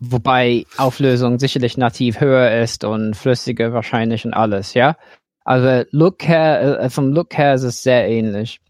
wobei 0.00 0.64
Auflösung 0.76 1.38
sicherlich 1.38 1.76
nativ 1.76 2.20
höher 2.20 2.62
ist 2.62 2.84
und 2.84 3.14
flüssiger 3.14 3.72
wahrscheinlich 3.72 4.24
und 4.24 4.34
alles, 4.34 4.74
ja. 4.74 4.96
Also 5.44 5.88
Look 5.92 6.26
her, 6.26 6.80
äh, 6.80 6.90
vom 6.90 7.12
Look 7.12 7.36
her 7.38 7.54
ist 7.54 7.62
es 7.62 7.82
sehr 7.82 8.08
ähnlich. 8.08 8.60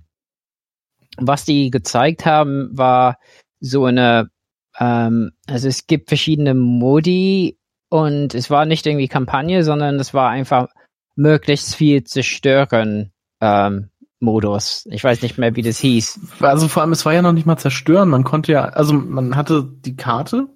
Was 1.17 1.45
die 1.45 1.71
gezeigt 1.71 2.25
haben, 2.25 2.71
war 2.73 3.19
so 3.59 3.87
eine, 3.87 4.31
ähm, 4.79 5.33
also 5.49 5.67
es 5.67 5.87
gibt 5.87 6.09
verschiedene 6.09 6.55
Modi 6.55 7.59
und 7.89 8.35
es 8.35 8.51
war 8.51 8.67
nicht 8.67 8.87
irgendwie 8.87 9.09
Kampagne, 9.09 9.65
sondern 9.65 9.97
es 9.97 10.15
war 10.15 10.31
einfach 10.31 10.69
möglichst 11.17 11.75
viel 11.75 12.05
zerstören 12.05 13.13
ähm, 13.41 13.91
Modus. 14.21 14.87
Ich 14.91 15.05
weiß 15.05 15.23
nicht 15.23 15.39
mehr, 15.39 15.55
wie 15.57 15.63
das 15.63 15.79
hieß. 15.79 16.21
Also 16.41 16.69
vor 16.69 16.83
allem, 16.83 16.93
es 16.93 17.07
war 17.07 17.15
ja 17.15 17.23
noch 17.23 17.33
nicht 17.33 17.47
mal 17.47 17.57
zerstören. 17.57 18.09
Man 18.09 18.25
konnte 18.25 18.53
ja, 18.53 18.65
also 18.65 18.95
man 18.95 19.37
hatte 19.37 19.69
die 19.85 19.97
Karte 19.97 20.49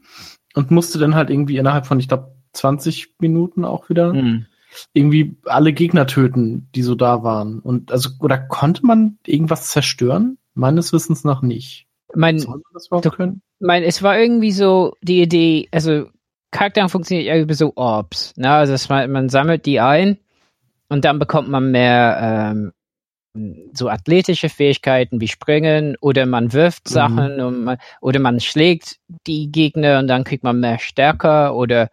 und 0.54 0.70
musste 0.70 0.98
dann 0.98 1.14
halt 1.14 1.30
irgendwie 1.30 1.58
innerhalb 1.58 1.86
von, 1.86 2.00
ich 2.00 2.08
glaube, 2.08 2.34
20 2.52 3.16
Minuten 3.20 3.64
auch 3.64 3.88
wieder 3.88 4.12
mhm 4.12 4.46
irgendwie 4.92 5.36
alle 5.44 5.72
Gegner 5.72 6.06
töten, 6.06 6.68
die 6.74 6.82
so 6.82 6.94
da 6.94 7.22
waren. 7.22 7.58
Und 7.60 7.92
also, 7.92 8.10
oder 8.20 8.38
konnte 8.38 8.84
man 8.86 9.18
irgendwas 9.26 9.68
zerstören? 9.68 10.38
Meines 10.54 10.92
Wissens 10.92 11.24
noch 11.24 11.42
nicht. 11.42 11.86
Mein, 12.14 12.38
Soll 12.38 12.56
man 12.56 12.62
das 12.74 12.88
überhaupt 12.88 13.16
können? 13.16 13.42
Mein, 13.58 13.82
es 13.82 14.02
war 14.02 14.18
irgendwie 14.18 14.52
so 14.52 14.94
die 15.02 15.22
Idee, 15.22 15.68
also 15.70 16.06
Charakter 16.50 16.88
funktioniert 16.88 17.26
irgendwie 17.26 17.54
so 17.54 17.72
Orbs. 17.74 18.34
Ne? 18.36 18.50
Also 18.50 18.76
man, 18.88 19.10
man 19.10 19.28
sammelt 19.30 19.64
die 19.64 19.80
ein 19.80 20.18
und 20.88 21.04
dann 21.04 21.18
bekommt 21.18 21.48
man 21.48 21.70
mehr 21.70 22.18
ähm, 22.52 22.72
so 23.72 23.88
athletische 23.88 24.48
Fähigkeiten 24.48 25.20
wie 25.20 25.28
Springen 25.28 25.96
oder 26.00 26.26
man 26.26 26.52
wirft 26.52 26.88
mhm. 26.88 26.92
Sachen 26.92 27.40
und 27.40 27.64
man, 27.64 27.78
oder 28.00 28.20
man 28.20 28.40
schlägt 28.40 28.98
die 29.26 29.50
Gegner 29.50 29.98
und 29.98 30.08
dann 30.08 30.24
kriegt 30.24 30.44
man 30.44 30.60
mehr 30.60 30.78
Stärke 30.78 31.52
oder 31.54 31.88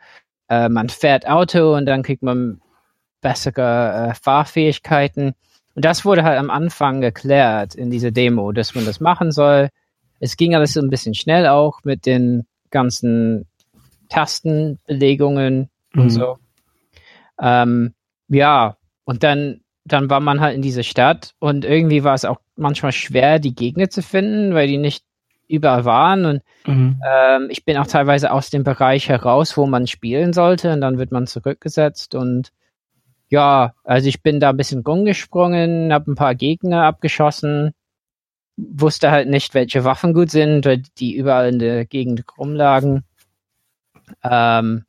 äh, 0.49 0.67
man 0.67 0.89
fährt 0.89 1.27
Auto 1.27 1.75
und 1.75 1.85
dann 1.85 2.03
kriegt 2.03 2.23
man 2.23 2.61
bessere 3.21 4.09
äh, 4.09 4.13
Fahrfähigkeiten. 4.15 5.33
Und 5.75 5.85
das 5.85 6.03
wurde 6.03 6.23
halt 6.23 6.39
am 6.39 6.49
Anfang 6.49 6.99
geklärt 6.99 7.75
in 7.75 7.89
dieser 7.89 8.11
Demo, 8.11 8.51
dass 8.51 8.75
man 8.75 8.85
das 8.85 8.99
machen 8.99 9.31
soll. 9.31 9.69
Es 10.19 10.35
ging 10.35 10.55
alles 10.55 10.73
so 10.73 10.81
ein 10.81 10.89
bisschen 10.89 11.13
schnell 11.13 11.47
auch 11.47 11.79
mit 11.83 12.05
den 12.05 12.45
ganzen 12.69 13.45
Tastenbelegungen 14.09 15.69
mhm. 15.93 16.01
und 16.01 16.09
so. 16.09 16.37
Ähm, 17.41 17.93
ja, 18.27 18.75
und 19.05 19.23
dann, 19.23 19.61
dann 19.91 20.09
war 20.09 20.19
man 20.19 20.41
halt 20.41 20.55
in 20.55 20.61
dieser 20.61 20.83
Stadt 20.83 21.33
und 21.39 21.65
irgendwie 21.65 22.03
war 22.03 22.13
es 22.13 22.25
auch 22.25 22.39
manchmal 22.55 22.91
schwer, 22.91 23.39
die 23.39 23.55
Gegner 23.55 23.89
zu 23.89 24.01
finden, 24.01 24.53
weil 24.53 24.67
die 24.67 24.77
nicht 24.77 25.03
überall 25.47 25.85
waren. 25.85 26.25
Und 26.25 26.41
mhm. 26.65 27.01
ähm, 27.05 27.47
ich 27.49 27.65
bin 27.65 27.77
auch 27.77 27.87
teilweise 27.87 28.31
aus 28.31 28.49
dem 28.49 28.63
Bereich 28.63 29.09
heraus, 29.09 29.57
wo 29.57 29.65
man 29.65 29.87
spielen 29.87 30.33
sollte, 30.33 30.71
und 30.73 30.81
dann 30.81 30.97
wird 30.97 31.11
man 31.11 31.27
zurückgesetzt 31.27 32.15
und 32.15 32.51
ja, 33.29 33.73
also 33.83 34.07
ich 34.07 34.23
bin 34.23 34.39
da 34.39 34.49
ein 34.49 34.57
bisschen 34.57 34.81
rumgesprungen, 34.81 35.93
habe 35.93 36.11
ein 36.11 36.15
paar 36.15 36.33
Gegner 36.33 36.85
abgeschossen, 36.85 37.73
wusste 38.57 39.11
halt 39.11 39.29
nicht, 39.29 39.53
welche 39.53 39.83
Waffen 39.83 40.13
gut 40.13 40.31
sind, 40.31 40.65
weil 40.65 40.81
die 40.97 41.15
überall 41.15 41.49
in 41.49 41.59
der 41.59 41.85
Gegend 41.85 42.23
rumlagen. 42.37 43.03
Ähm, 44.23 44.85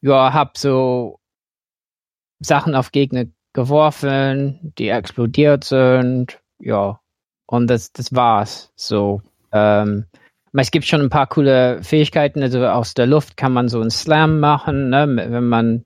ja, 0.00 0.32
hab 0.32 0.58
so 0.58 1.20
Sachen 2.40 2.74
auf 2.74 2.92
Gegner 2.92 3.24
geworfen, 3.54 4.74
die 4.78 4.88
explodiert 4.88 5.64
sind, 5.64 6.40
ja, 6.58 7.00
und 7.46 7.68
das, 7.68 7.92
das 7.92 8.14
war's. 8.14 8.72
So, 8.76 9.22
ähm, 9.52 10.06
es 10.52 10.70
gibt 10.70 10.86
schon 10.86 11.00
ein 11.00 11.10
paar 11.10 11.26
coole 11.26 11.82
Fähigkeiten, 11.82 12.42
also 12.42 12.64
aus 12.66 12.94
der 12.94 13.06
Luft 13.06 13.36
kann 13.36 13.52
man 13.52 13.68
so 13.68 13.80
einen 13.80 13.90
Slam 13.90 14.40
machen, 14.40 14.90
ne, 14.90 15.06
wenn 15.08 15.48
man 15.48 15.84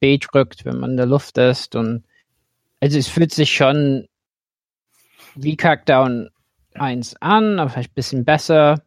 B 0.00 0.18
drückt, 0.18 0.64
wenn 0.64 0.78
man 0.78 0.92
in 0.92 0.96
der 0.96 1.06
Luft 1.06 1.38
ist. 1.38 1.74
Und 1.74 2.04
also 2.80 2.98
es 2.98 3.08
fühlt 3.08 3.32
sich 3.32 3.54
schon 3.54 4.06
wie 5.34 5.56
Crackdown 5.56 6.30
1 6.74 7.16
an, 7.20 7.58
aber 7.58 7.70
vielleicht 7.70 7.92
ein 7.92 7.94
bisschen 7.94 8.24
besser. 8.24 8.82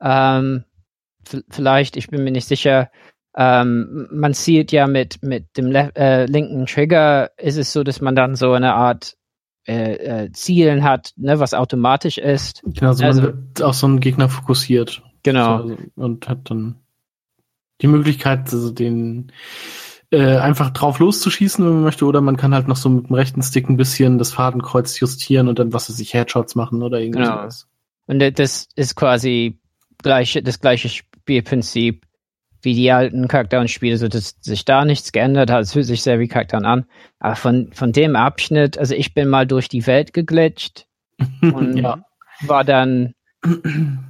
Ähm, 0.00 0.64
vielleicht, 1.50 1.96
ich 1.96 2.08
bin 2.08 2.24
mir 2.24 2.30
nicht 2.30 2.48
sicher. 2.48 2.90
Ähm, 3.34 4.08
man 4.10 4.34
sieht 4.34 4.72
ja 4.72 4.86
mit, 4.86 5.22
mit 5.22 5.56
dem 5.56 5.74
äh, 5.74 6.26
linken 6.26 6.66
Trigger 6.66 7.30
ist 7.38 7.56
es 7.56 7.72
so, 7.72 7.82
dass 7.82 8.00
man 8.00 8.14
dann 8.14 8.34
so 8.34 8.52
eine 8.52 8.74
Art 8.74 9.16
äh, 9.66 10.24
äh, 10.24 10.32
Zielen 10.32 10.82
hat, 10.82 11.12
ne, 11.16 11.38
was 11.38 11.54
automatisch 11.54 12.18
ist. 12.18 12.62
Genau, 12.64 12.88
also, 12.88 13.04
also 13.04 13.22
man 13.22 13.32
wird 13.32 13.62
auf 13.62 13.74
so 13.74 13.86
einen 13.86 14.00
Gegner 14.00 14.28
fokussiert. 14.28 15.02
Genau. 15.22 15.68
So, 15.68 15.76
und 15.94 16.28
hat 16.28 16.50
dann 16.50 16.76
die 17.80 17.86
Möglichkeit, 17.86 18.52
also 18.52 18.70
den 18.70 19.32
äh, 20.10 20.36
einfach 20.36 20.70
drauf 20.70 20.98
loszuschießen, 20.98 21.64
wenn 21.64 21.74
man 21.74 21.82
möchte, 21.84 22.04
oder 22.04 22.20
man 22.20 22.36
kann 22.36 22.54
halt 22.54 22.68
noch 22.68 22.76
so 22.76 22.88
mit 22.88 23.08
dem 23.08 23.14
rechten 23.14 23.42
Stick 23.42 23.68
ein 23.68 23.76
bisschen 23.76 24.18
das 24.18 24.32
Fadenkreuz 24.32 25.00
justieren 25.00 25.48
und 25.48 25.58
dann 25.58 25.72
was 25.72 25.88
weiß 25.88 25.98
ich, 26.00 26.12
Headshots 26.12 26.54
machen 26.54 26.82
oder 26.82 27.00
irgendwas. 27.00 27.68
Genau. 28.08 28.26
Und 28.26 28.38
das 28.38 28.68
ist 28.74 28.94
quasi 28.94 29.58
gleiche, 30.02 30.42
das 30.42 30.60
gleiche 30.60 30.88
Spielprinzip 30.88 32.04
wie 32.62 32.74
die 32.74 32.90
alten 32.90 33.28
Crackdown-Spiele, 33.28 33.98
so 33.98 34.08
dass 34.08 34.36
sich 34.40 34.64
da 34.64 34.84
nichts 34.84 35.12
geändert 35.12 35.50
hat. 35.50 35.62
Es 35.62 35.72
fühlt 35.72 35.86
sich 35.86 36.02
sehr 36.02 36.18
wie 36.18 36.28
Crackdown 36.28 36.64
an. 36.64 36.86
Aber 37.18 37.36
von, 37.36 37.72
von 37.72 37.92
dem 37.92 38.16
Abschnitt, 38.16 38.78
also 38.78 38.94
ich 38.94 39.14
bin 39.14 39.28
mal 39.28 39.46
durch 39.46 39.68
die 39.68 39.86
Welt 39.86 40.12
geglitscht 40.12 40.86
und 41.42 41.76
ja. 41.76 42.04
war 42.42 42.64
dann 42.64 43.14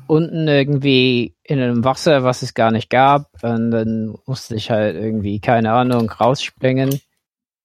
unten 0.07 0.47
irgendwie 0.47 1.35
in 1.43 1.59
einem 1.59 1.85
Wasser, 1.85 2.23
was 2.23 2.43
es 2.43 2.53
gar 2.53 2.71
nicht 2.71 2.91
gab. 2.91 3.43
Und 3.43 3.71
dann 3.71 4.15
musste 4.27 4.55
ich 4.55 4.71
halt 4.71 4.97
irgendwie, 4.97 5.41
keine 5.41 5.73
Ahnung, 5.73 6.11
rausspringen. 6.11 7.01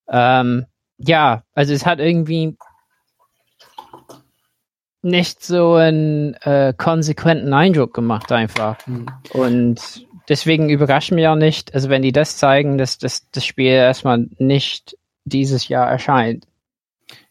Ähm, 0.10 0.66
ja, 0.98 1.44
also 1.54 1.74
es 1.74 1.86
hat 1.86 2.00
irgendwie 2.00 2.58
nicht 5.02 5.44
so 5.44 5.76
einen 5.76 6.34
äh, 6.36 6.74
konsequenten 6.76 7.54
Eindruck 7.54 7.94
gemacht 7.94 8.32
einfach. 8.32 8.78
Mhm. 8.88 9.08
Und 9.34 10.07
deswegen 10.30 10.70
überrascht 10.70 11.12
mich 11.12 11.28
auch 11.28 11.36
nicht, 11.36 11.74
also 11.74 11.90
wenn 11.90 12.02
die 12.02 12.12
das 12.12 12.38
zeigen, 12.38 12.78
dass 12.78 12.98
das, 12.98 13.30
das 13.32 13.45
Spiel 13.45 13.72
erstmal 13.72 14.28
nicht 14.38 14.98
dieses 15.26 15.68
Jahr 15.68 15.90
erscheint. 15.90 16.48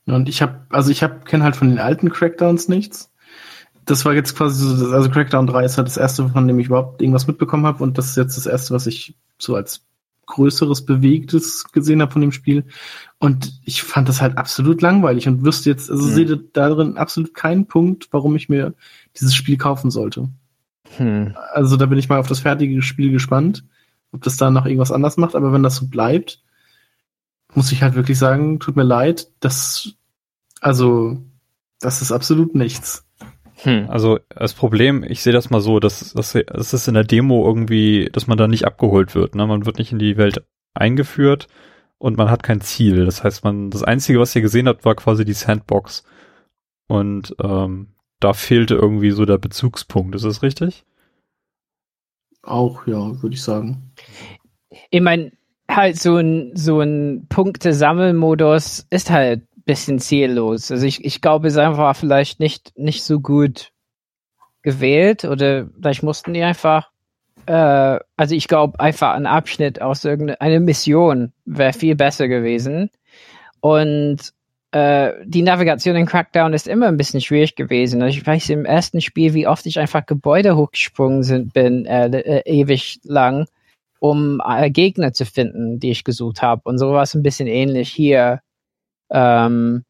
Und 0.07 0.29
ich 0.29 0.43
habe, 0.43 0.67
also 0.71 0.91
ich 0.91 1.03
habe 1.03 1.21
kenne 1.25 1.45
halt 1.45 1.57
von 1.57 1.69
den 1.69 1.79
alten 1.79 2.11
Crackdowns 2.11 2.69
nichts 2.69 3.11
das 3.87 4.05
war 4.05 4.15
jetzt 4.15 4.37
quasi 4.37 4.67
so, 4.67 4.91
also 4.93 5.09
Crackdown 5.09 5.47
3 5.47 5.65
ist 5.65 5.79
halt 5.79 5.87
das 5.87 5.97
erste, 5.97 6.29
von 6.29 6.47
dem 6.47 6.59
ich 6.59 6.67
überhaupt 6.67 7.01
irgendwas 7.01 7.29
mitbekommen 7.29 7.67
habe 7.67 7.83
und 7.83 7.97
das 7.97 8.09
ist 8.09 8.17
jetzt 8.17 8.37
das 8.37 8.47
erste, 8.47 8.75
was 8.75 8.87
ich 8.87 9.15
so 9.39 9.55
als 9.55 9.83
größeres 10.27 10.85
Bewegtes 10.85 11.65
gesehen 11.73 12.03
habe 12.03 12.11
von 12.11 12.21
dem 12.21 12.33
Spiel. 12.33 12.65
Und 13.21 13.61
ich 13.65 13.85
fand 13.85 14.09
das 14.09 14.21
halt 14.21 14.37
absolut 14.39 14.83
langweilig 14.83 15.29
und 15.29 15.45
wüsste 15.45 15.71
jetzt, 15.71 15.89
also 15.89 16.05
mhm. 16.05 16.15
sehe 16.15 16.37
darin 16.53 16.97
absolut 16.97 17.33
keinen 17.33 17.67
Punkt, 17.67 18.09
warum 18.11 18.35
ich 18.35 18.49
mir 18.49 18.75
dieses 19.15 19.37
Spiel 19.37 19.57
kaufen 19.57 19.93
sollte. 19.93 20.29
Hm. 20.97 21.37
Also 21.53 21.77
da 21.77 21.87
bin 21.87 21.99
ich 21.99 22.09
mal 22.09 22.19
auf 22.19 22.29
das 22.29 22.41
fertige 22.41 22.83
Spiel 22.83 23.11
gespannt. 23.11 23.65
ob 24.13 24.23
das 24.23 24.37
da 24.37 24.51
noch 24.51 24.67
irgendwas 24.67 24.93
anders 24.93 25.17
macht, 25.17 25.35
aber 25.35 25.53
wenn 25.53 25.63
das 25.63 25.77
so 25.77 25.89
bleibt, 25.89 26.43
muss 27.55 27.73
ich 27.73 27.83
halt 27.83 27.95
wirklich 27.95 28.19
sagen, 28.19 28.61
tut 28.61 28.77
mir 28.77 28.83
leid, 28.83 29.29
das, 29.41 29.95
also, 30.61 31.19
das 31.81 32.03
ist 32.03 32.13
absolut 32.13 32.55
nichts. 32.55 33.07
Hm. 33.63 33.87
Also 33.89 34.19
das 34.29 34.55
Problem, 34.55 35.03
ich 35.03 35.23
sehe 35.23 35.33
das 35.33 35.51
mal 35.51 35.61
so, 35.61 35.81
dass, 35.81 36.13
dass, 36.13 36.33
dass 36.33 36.73
es 36.73 36.89
in 36.89 36.95
der 36.95 37.05
Demo 37.05 37.47
irgendwie, 37.47 38.09
dass 38.13 38.27
man 38.27 38.39
da 38.39 38.49
nicht 38.49 38.67
abgeholt 38.67 39.15
wird. 39.15 39.35
Ne? 39.35 39.47
Man 39.47 39.65
wird 39.67 39.79
nicht 39.79 39.93
in 39.93 39.99
die 39.99 40.17
Welt 40.17 40.45
eingeführt 40.75 41.49
und 41.99 42.19
man 42.19 42.31
hat 42.31 42.43
kein 42.43 42.61
Ziel. 42.61 43.07
Das 43.07 43.25
heißt, 43.25 43.45
man 43.45 43.71
das 43.71 43.83
Einzige, 43.83 44.21
was 44.21 44.37
ihr 44.37 44.43
gesehen 44.43 44.69
habt, 44.69 44.85
war 44.85 44.95
quasi 44.95 45.25
die 45.25 45.33
Sandbox. 45.33 46.05
Und 46.87 47.35
ähm, 47.43 47.89
da 48.21 48.33
fehlte 48.33 48.75
irgendwie 48.75 49.11
so 49.11 49.25
der 49.25 49.39
Bezugspunkt. 49.39 50.15
Ist 50.15 50.25
das 50.25 50.43
richtig? 50.43 50.85
Auch, 52.43 52.87
ja, 52.87 53.23
würde 53.23 53.35
ich 53.35 53.43
sagen. 53.43 53.93
Ich 54.91 55.01
meine, 55.01 55.33
halt 55.69 55.99
so 55.99 56.17
ein, 56.17 56.53
so 56.55 56.81
ein 56.81 57.27
Punkte-Sammelmodus 57.29 58.87
ist 58.91 59.11
halt 59.11 59.43
ein 59.57 59.63
bisschen 59.65 59.99
ziellos. 59.99 60.71
Also 60.71 60.87
ich, 60.87 61.05
ich 61.05 61.21
glaube, 61.21 61.49
es 61.49 61.57
einfach 61.57 61.97
vielleicht 61.97 62.41
nicht, 62.41 62.79
nicht 62.79 63.03
so 63.03 63.21
gut 63.21 63.73
gewählt 64.63 65.25
oder 65.25 65.69
vielleicht 65.77 66.03
mussten 66.03 66.35
die 66.35 66.43
einfach, 66.43 66.91
äh, 67.47 67.99
also 68.17 68.35
ich 68.35 68.49
glaube 68.49 68.81
einfach 68.81 69.15
ein 69.15 69.27
Abschnitt 69.27 69.81
aus 69.83 70.05
irgendeiner 70.05 70.61
Mission 70.61 71.33
wäre 71.45 71.73
viel 71.73 71.97
besser 71.97 72.29
gewesen. 72.29 72.91
Und 73.61 74.33
äh, 74.77 75.25
die 75.25 75.43
Navigation 75.43 75.97
in 75.97 76.07
Crackdown 76.07 76.53
ist 76.53 76.69
immer 76.69 76.89
ein 76.89 76.97
bisschen 76.97 77.21
schwierig 77.21 77.57
gewesen. 77.57 78.03
Also 78.03 78.19
ich 78.19 78.27
weiß 78.27 78.51
im 78.51 78.65
ersten 78.65 79.01
Spiel, 79.01 79.33
wie 79.33 79.47
oft 79.47 79.65
ich 79.67 79.79
einfach 79.79 80.05
Gebäude 80.05 80.57
hochgesprungen 80.57 81.23
sind, 81.23 81.55
bin, 81.55 81.87
äh, 81.87 82.09
äh, 82.09 82.43
ewig 82.45 83.01
lang 83.05 83.47
um 83.99 84.43
äh, 84.47 84.71
Gegner 84.71 85.13
zu 85.13 85.25
finden, 85.25 85.81
die 85.81 85.91
ich 85.91 86.05
gesucht 86.05 86.43
habe. 86.43 86.63
Und 86.65 86.79
so 86.79 86.93
war 86.93 87.03
es 87.03 87.15
ein 87.15 87.23
bisschen 87.23 87.47
ähnlich 87.47 87.91
hier, 87.91 88.41
ähm, 89.11 89.85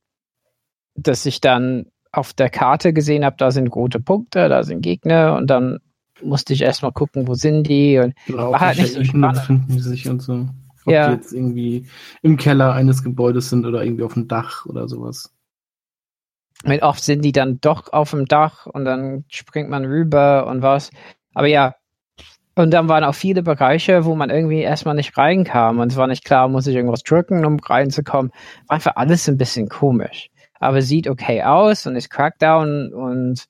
dass 0.94 1.26
ich 1.26 1.40
dann 1.40 1.86
auf 2.12 2.32
der 2.32 2.48
Karte 2.48 2.92
gesehen 2.92 3.24
habe, 3.24 3.36
da 3.36 3.50
sind 3.50 3.68
rote 3.68 4.00
Punkte, 4.00 4.48
da 4.48 4.62
sind 4.62 4.80
Gegner 4.80 5.36
und 5.36 5.48
dann 5.48 5.80
musste 6.22 6.54
ich 6.54 6.62
erstmal 6.62 6.92
gucken, 6.92 7.26
wo 7.26 7.34
sind 7.34 7.64
die 7.64 7.98
und 7.98 8.14
genau, 8.26 8.52
war 8.52 8.60
halt 8.60 8.78
nicht 8.78 8.94
so 8.94 9.04
spannend. 9.04 9.38
finden 9.40 9.66
die 9.68 9.80
sich 9.80 10.08
und 10.08 10.22
so. 10.22 10.46
Ob 10.86 10.92
ja. 10.92 11.08
die 11.08 11.14
jetzt 11.14 11.32
irgendwie 11.32 11.86
im 12.22 12.36
Keller 12.36 12.72
eines 12.72 13.02
Gebäudes 13.02 13.50
sind 13.50 13.66
oder 13.66 13.84
irgendwie 13.84 14.04
auf 14.04 14.14
dem 14.14 14.28
Dach 14.28 14.66
oder 14.66 14.88
sowas. 14.88 15.32
Und 16.64 16.82
oft 16.82 17.02
sind 17.02 17.22
die 17.22 17.32
dann 17.32 17.60
doch 17.60 17.92
auf 17.92 18.10
dem 18.10 18.24
Dach 18.24 18.66
und 18.66 18.84
dann 18.84 19.24
springt 19.28 19.68
man 19.68 19.84
rüber 19.84 20.46
und 20.46 20.62
was. 20.62 20.90
Aber 21.34 21.46
ja, 21.48 21.74
und 22.54 22.70
dann 22.70 22.88
waren 22.88 23.04
auch 23.04 23.14
viele 23.14 23.42
Bereiche, 23.42 24.06
wo 24.06 24.14
man 24.14 24.30
irgendwie 24.30 24.62
erstmal 24.62 24.94
nicht 24.94 25.16
reinkam. 25.18 25.78
Und 25.78 25.92
es 25.92 25.98
war 25.98 26.06
nicht 26.06 26.24
klar, 26.24 26.48
muss 26.48 26.66
ich 26.66 26.74
irgendwas 26.74 27.02
drücken, 27.02 27.44
um 27.44 27.58
reinzukommen. 27.60 28.32
War 28.66 28.76
einfach 28.76 28.96
alles 28.96 29.28
ein 29.28 29.36
bisschen 29.36 29.68
komisch. 29.68 30.30
Aber 30.58 30.80
sieht 30.80 31.06
okay 31.06 31.42
aus 31.42 31.86
und 31.86 31.96
ist 31.96 32.08
Crackdown 32.08 32.94
und 32.94 33.44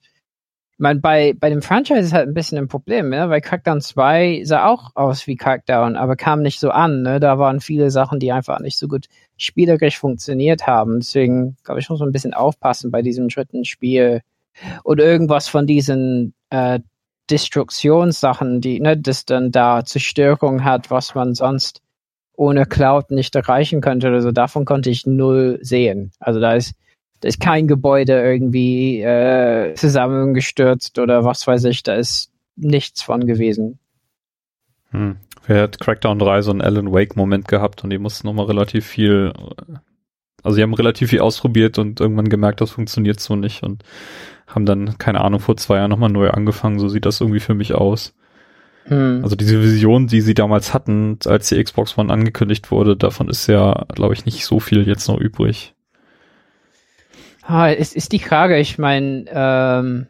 man 0.79 1.01
bei, 1.01 1.33
bei 1.39 1.49
dem 1.49 1.63
Franchise 1.63 2.01
ist 2.01 2.13
halt 2.13 2.29
ein 2.29 2.35
bisschen 2.35 2.59
ein 2.59 2.69
Problem, 2.69 3.09
ne? 3.09 3.31
weil 3.31 3.41
Crackdown 3.41 3.81
2 3.81 4.43
sah 4.45 4.67
auch 4.67 4.91
aus 4.95 5.27
wie 5.27 5.37
Crackdown, 5.37 5.97
aber 5.97 6.17
kam 6.17 6.43
nicht 6.43 6.61
so 6.61 6.71
an. 6.71 7.03
Ne? 7.03 7.19
Da 7.19 7.39
waren 7.39 7.61
viele 7.61 7.91
Sachen, 7.91 8.21
die 8.21 8.33
einfach 8.33 8.61
nicht 8.61 8.77
so 8.77 8.87
gut 8.87 9.07
spielerisch 9.39 9.99
funktioniert 9.99 10.67
haben. 10.67 11.01
Deswegen, 11.01 11.57
glaube 11.65 11.81
ich, 11.81 11.89
muss 11.89 12.01
man 12.01 12.11
ein 12.11 12.13
bisschen 12.13 12.35
aufpassen 12.35 12.91
bei 12.91 13.03
diesem 13.03 13.29
dritten 13.29 13.65
Spiel. 13.65 14.21
Und 14.85 15.01
irgendwas 15.01 15.49
von 15.49 15.67
diesen 15.67 16.35
äh, 16.51 16.81
Destruktionssachen, 17.31 18.61
die, 18.61 18.81
ne, 18.81 18.97
das 18.97 19.25
dann 19.25 19.51
da 19.51 19.85
Zerstörung 19.85 20.65
hat, 20.65 20.91
was 20.91 21.15
man 21.15 21.35
sonst 21.35 21.83
ohne 22.35 22.67
Cloud 22.67 23.11
nicht 23.11 23.35
erreichen 23.35 23.81
könnte 23.81 24.09
oder 24.09 24.21
so, 24.21 24.31
davon 24.31 24.67
konnte 24.67 24.91
ich 24.91 25.07
null 25.07 25.59
sehen. 25.63 26.13
Also 26.21 26.39
da 26.39 26.53
ist, 26.53 26.75
ist 27.25 27.41
kein 27.41 27.67
Gebäude 27.67 28.13
irgendwie 28.13 29.01
äh, 29.03 29.75
zusammengestürzt 29.75 30.99
oder 30.99 31.25
was 31.25 31.47
weiß 31.47 31.65
ich, 31.65 31.83
da 31.83 31.95
ist 31.95 32.33
nichts 32.57 33.03
von 33.03 33.27
gewesen. 33.27 33.79
Hm. 34.91 35.17
Wer 35.47 35.63
hat 35.63 35.79
Crackdown 35.79 36.19
3 36.19 36.43
so 36.43 36.51
einen 36.51 36.61
Alan 36.61 36.93
Wake-Moment 36.93 37.47
gehabt 37.47 37.85
und 37.85 37.91
die 37.91 37.99
mussten 37.99 38.27
nochmal 38.27 38.47
relativ 38.47 38.85
viel, 38.87 39.33
also 40.43 40.57
die 40.57 40.63
haben 40.63 40.75
relativ 40.75 41.11
viel 41.11 41.21
ausprobiert 41.21 41.79
und 41.79 42.01
irgendwann 42.01 42.29
gemerkt, 42.29 42.61
das 42.61 42.73
funktioniert 42.73 43.21
so 43.21 43.37
nicht 43.37 43.63
und 43.63 43.85
haben 44.47 44.67
dann, 44.67 44.99
keine 44.99 45.21
Ahnung, 45.21 45.41
vor 45.41 45.57
zwei 45.57 45.77
Jahren 45.77 45.91
nochmal 45.91 46.11
neu 46.11 46.31
angefangen. 46.31 46.79
So 46.79 46.89
sieht 46.89 47.07
das 47.07 47.21
irgendwie 47.21 47.41
für 47.41 47.55
mich 47.55 47.75
aus. 47.75 48.15
Hm. 48.85 49.21
Also 49.23 49.37
diese 49.37 49.63
Vision, 49.63 50.07
die 50.07 50.21
sie 50.21 50.35
damals 50.35 50.75
hatten, 50.75 51.19
als 51.27 51.49
die 51.49 51.63
Xbox 51.63 51.97
One 51.99 52.13
angekündigt 52.13 52.71
wurde, 52.71 52.97
davon 52.97 53.29
ist 53.29 53.47
ja, 53.47 53.87
glaube 53.95 54.15
ich, 54.15 54.25
nicht 54.25 54.45
so 54.45 54.61
viel 54.61 54.87
jetzt 54.87 55.09
noch 55.09 55.19
übrig. 55.19 55.76
Ah, 57.49 57.71
es 57.71 57.95
ist 57.95 58.11
die 58.11 58.19
Frage, 58.19 58.59
ich 58.59 58.77
meine, 58.77 59.25
ähm, 59.29 60.09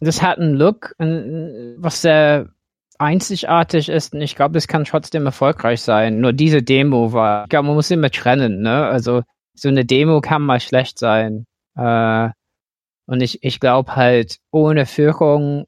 das 0.00 0.22
hat 0.22 0.38
einen 0.38 0.54
Look, 0.54 0.94
was 0.98 2.00
sehr 2.00 2.48
einzigartig 2.98 3.90
ist 3.90 4.14
und 4.14 4.22
ich 4.22 4.34
glaube, 4.34 4.54
das 4.54 4.66
kann 4.66 4.84
trotzdem 4.84 5.26
erfolgreich 5.26 5.82
sein. 5.82 6.20
Nur 6.20 6.32
diese 6.32 6.62
Demo 6.62 7.12
war, 7.12 7.44
ich 7.44 7.50
glaube, 7.50 7.66
man 7.66 7.76
muss 7.76 7.90
immer 7.90 8.10
trennen, 8.10 8.62
ne? 8.62 8.86
Also 8.86 9.24
so 9.52 9.68
eine 9.68 9.84
Demo 9.84 10.22
kann 10.22 10.40
mal 10.40 10.60
schlecht 10.60 10.98
sein. 10.98 11.44
Äh, 11.76 12.30
und 13.06 13.20
ich, 13.22 13.42
ich 13.42 13.60
glaube 13.60 13.94
halt, 13.94 14.38
ohne 14.50 14.86
Führung, 14.86 15.66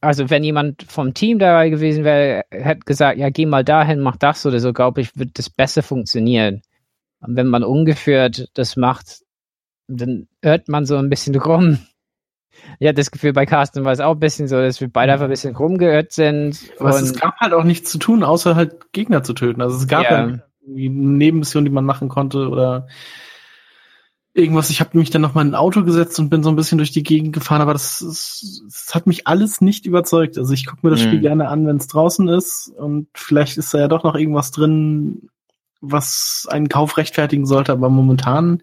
also 0.00 0.28
wenn 0.28 0.42
jemand 0.42 0.82
vom 0.82 1.14
Team 1.14 1.38
dabei 1.38 1.70
gewesen 1.70 2.02
wäre, 2.02 2.44
hätte 2.50 2.80
gesagt, 2.80 3.18
ja, 3.18 3.30
geh 3.30 3.46
mal 3.46 3.64
dahin, 3.64 4.00
mach 4.00 4.16
das 4.16 4.44
oder 4.44 4.58
so, 4.58 4.72
glaube 4.72 5.02
ich, 5.02 5.16
wird 5.16 5.38
das 5.38 5.50
besser 5.50 5.84
funktionieren. 5.84 6.62
Und 7.26 7.36
wenn 7.36 7.48
man 7.48 7.64
ungeführt 7.64 8.50
das 8.54 8.76
macht, 8.76 9.22
dann 9.88 10.28
hört 10.42 10.68
man 10.68 10.86
so 10.86 10.96
ein 10.96 11.10
bisschen 11.10 11.34
rum. 11.36 11.78
Ich 12.78 12.86
hatte 12.86 12.96
das 12.96 13.10
Gefühl, 13.10 13.32
bei 13.32 13.46
Carsten 13.46 13.84
war 13.84 13.92
es 13.92 14.00
auch 14.00 14.12
ein 14.12 14.20
bisschen 14.20 14.48
so, 14.48 14.56
dass 14.56 14.80
wir 14.80 14.88
beide 14.88 15.12
einfach 15.12 15.24
ein 15.24 15.30
bisschen 15.30 15.56
rumgeirrt 15.56 16.12
sind. 16.12 16.58
Aber 16.78 16.90
es 16.90 17.14
gab 17.14 17.36
halt 17.40 17.52
auch 17.52 17.64
nichts 17.64 17.90
zu 17.90 17.98
tun, 17.98 18.22
außer 18.22 18.54
halt 18.54 18.92
Gegner 18.92 19.22
zu 19.22 19.32
töten. 19.34 19.60
Also 19.60 19.76
es 19.76 19.88
gab 19.88 20.04
ja, 20.04 20.28
ja 20.28 20.38
Nebenmissionen, 20.66 21.64
die 21.64 21.74
man 21.74 21.84
machen 21.84 22.08
konnte 22.08 22.48
oder 22.48 22.86
irgendwas. 24.34 24.70
Ich 24.70 24.80
habe 24.80 24.98
mich 24.98 25.10
dann 25.10 25.22
noch 25.22 25.34
mal 25.34 25.42
in 25.42 25.48
ein 25.48 25.54
Auto 25.54 25.84
gesetzt 25.84 26.18
und 26.18 26.30
bin 26.30 26.42
so 26.42 26.48
ein 26.48 26.56
bisschen 26.56 26.78
durch 26.78 26.90
die 26.90 27.02
Gegend 27.02 27.32
gefahren, 27.32 27.60
aber 27.60 27.72
das, 27.72 28.00
das, 28.00 28.62
das 28.64 28.94
hat 28.94 29.06
mich 29.06 29.26
alles 29.26 29.60
nicht 29.60 29.86
überzeugt. 29.86 30.38
Also 30.38 30.52
ich 30.52 30.66
gucke 30.66 30.80
mir 30.86 30.90
das 30.90 31.00
mhm. 31.00 31.08
Spiel 31.08 31.20
gerne 31.20 31.48
an, 31.48 31.66
wenn 31.66 31.76
es 31.76 31.86
draußen 31.86 32.28
ist 32.28 32.72
und 32.76 33.08
vielleicht 33.14 33.58
ist 33.58 33.72
da 33.72 33.78
ja 33.78 33.88
doch 33.88 34.02
noch 34.02 34.16
irgendwas 34.16 34.50
drin, 34.50 35.28
was 35.90 36.46
einen 36.50 36.68
Kauf 36.68 36.96
rechtfertigen 36.96 37.46
sollte, 37.46 37.72
aber 37.72 37.88
momentan, 37.88 38.62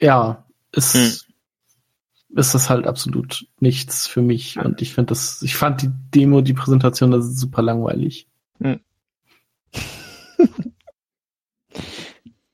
ja, 0.00 0.44
ist, 0.72 0.94
mhm. 0.94 2.38
ist 2.38 2.54
das 2.54 2.70
halt 2.70 2.86
absolut 2.86 3.46
nichts 3.58 4.06
für 4.06 4.22
mich 4.22 4.58
und 4.58 4.82
ich 4.82 4.94
finde 4.94 5.10
das, 5.10 5.42
ich 5.42 5.56
fand 5.56 5.82
die 5.82 5.90
Demo, 6.14 6.40
die 6.40 6.54
Präsentation, 6.54 7.10
das 7.10 7.26
ist 7.26 7.38
super 7.38 7.62
langweilig. 7.62 8.28
Mhm. 8.58 8.80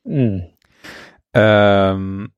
mhm. 0.05 0.43
Ähm, 1.35 2.33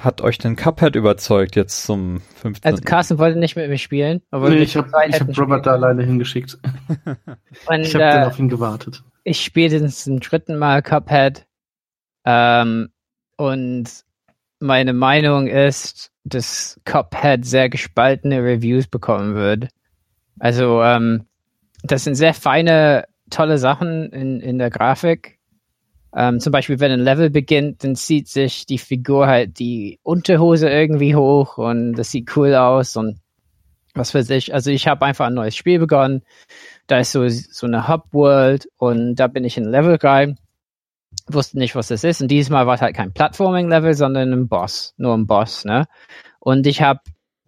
hat 0.00 0.20
euch 0.20 0.38
denn 0.38 0.56
Cuphead 0.56 0.96
überzeugt 0.96 1.56
jetzt 1.56 1.84
zum 1.84 2.20
15. 2.42 2.70
Also 2.70 2.82
Carsten 2.82 3.18
wollte 3.18 3.38
nicht 3.38 3.56
mit 3.56 3.68
mir 3.68 3.78
spielen. 3.78 4.22
Aber 4.30 4.50
nee, 4.50 4.56
ich 4.58 4.76
habe 4.76 4.90
hab 4.92 5.38
Robert 5.38 5.66
da 5.66 5.72
alleine 5.72 6.04
hingeschickt. 6.04 6.58
Und, 7.66 7.80
ich 7.80 7.94
habe 7.94 8.04
äh, 8.04 8.12
dann 8.12 8.24
auf 8.24 8.38
ihn 8.38 8.48
gewartet. 8.48 9.02
Ich 9.28 9.42
spiele 9.42 9.80
den 9.80 9.88
zum 9.88 10.20
dritten 10.20 10.56
Mal 10.56 10.82
Cuphead. 10.82 11.46
Ähm, 12.24 12.90
und 13.36 14.04
meine 14.60 14.92
Meinung 14.92 15.48
ist, 15.48 16.12
dass 16.22 16.80
Cuphead 16.84 17.44
sehr 17.44 17.68
gespaltene 17.68 18.40
Reviews 18.40 18.86
bekommen 18.86 19.34
wird. 19.34 19.66
Also, 20.38 20.80
ähm, 20.80 21.24
das 21.82 22.04
sind 22.04 22.14
sehr 22.14 22.34
feine, 22.34 23.06
tolle 23.28 23.58
Sachen 23.58 24.12
in, 24.12 24.40
in 24.40 24.58
der 24.58 24.70
Grafik. 24.70 25.40
Ähm, 26.14 26.38
zum 26.38 26.52
Beispiel, 26.52 26.78
wenn 26.78 26.92
ein 26.92 27.00
Level 27.00 27.28
beginnt, 27.28 27.82
dann 27.82 27.96
zieht 27.96 28.28
sich 28.28 28.64
die 28.64 28.78
Figur 28.78 29.26
halt 29.26 29.58
die 29.58 29.98
Unterhose 30.04 30.70
irgendwie 30.70 31.16
hoch 31.16 31.58
und 31.58 31.94
das 31.94 32.12
sieht 32.12 32.36
cool 32.36 32.54
aus 32.54 32.96
und 32.96 33.18
was 33.92 34.14
weiß 34.14 34.30
ich. 34.30 34.54
Also 34.54 34.70
ich 34.70 34.86
habe 34.86 35.04
einfach 35.04 35.26
ein 35.26 35.34
neues 35.34 35.56
Spiel 35.56 35.80
begonnen. 35.80 36.22
Da 36.86 37.00
ist 37.00 37.12
so, 37.12 37.28
so 37.28 37.66
eine 37.66 37.88
Hub-World 37.88 38.68
und 38.76 39.16
da 39.16 39.26
bin 39.26 39.44
ich 39.44 39.56
in 39.56 39.64
Level 39.64 39.96
rein. 39.96 40.38
Wusste 41.28 41.58
nicht, 41.58 41.74
was 41.74 41.88
das 41.88 42.04
ist. 42.04 42.20
Und 42.20 42.28
dieses 42.28 42.50
Mal 42.50 42.66
war 42.66 42.74
es 42.74 42.82
halt 42.82 42.94
kein 42.94 43.12
Platforming-Level, 43.12 43.94
sondern 43.94 44.32
ein 44.32 44.48
Boss. 44.48 44.94
Nur 44.96 45.14
ein 45.14 45.26
Boss, 45.26 45.64
ne? 45.64 45.86
Und 46.38 46.66
ich 46.66 46.82
habe 46.82 47.00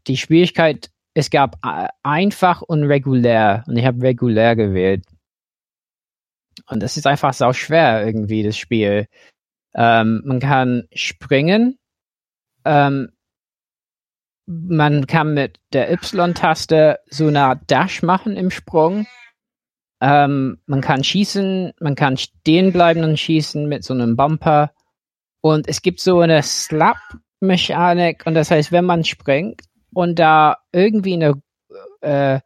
die 0.09 0.17
Schwierigkeit, 0.17 0.91
es 1.15 1.31
gab 1.31 1.59
einfach 2.03 2.63
und 2.63 2.85
regulär. 2.85 3.65
Und 3.69 3.77
ich 3.77 3.85
habe 3.85 4.03
regulär 4.03 4.57
gewählt. 4.57 5.05
Und 6.67 6.83
es 6.83 6.97
ist 6.97 7.07
einfach 7.07 7.33
sau 7.33 7.53
schwer 7.53 8.05
irgendwie, 8.05 8.43
das 8.43 8.57
Spiel. 8.57 9.07
Ähm, 9.75 10.23
man 10.25 10.41
kann 10.41 10.89
springen. 10.93 11.79
Ähm, 12.65 13.13
man 14.47 15.07
kann 15.07 15.35
mit 15.35 15.61
der 15.73 15.93
Y-Taste 15.93 16.99
so 17.09 17.27
eine 17.27 17.43
Art 17.43 17.71
Dash 17.71 18.03
machen 18.03 18.37
im 18.37 18.51
Sprung. 18.51 19.07
Ähm, 20.01 20.59
man 20.67 20.81
kann 20.81 21.03
schießen, 21.03 21.73
man 21.81 21.95
kann 21.95 22.17
stehen 22.17 22.73
bleiben 22.73 23.05
und 23.05 23.19
schießen 23.19 23.69
mit 23.69 23.85
so 23.85 23.95
einem 23.95 24.17
Bumper. 24.17 24.73
Und 25.41 25.69
es 25.69 25.83
gibt 25.83 26.01
so 26.01 26.21
eine 26.21 26.43
Slap-Mechanik. 26.43 28.25
Und 28.27 28.35
das 28.35 28.51
heißt, 28.51 28.73
wenn 28.73 28.85
man 28.85 29.05
springt 29.05 29.63
und 29.93 30.19
da 30.19 30.59
irgendwie 30.73 31.15
eine, 31.15 31.43
äh, 32.01 32.41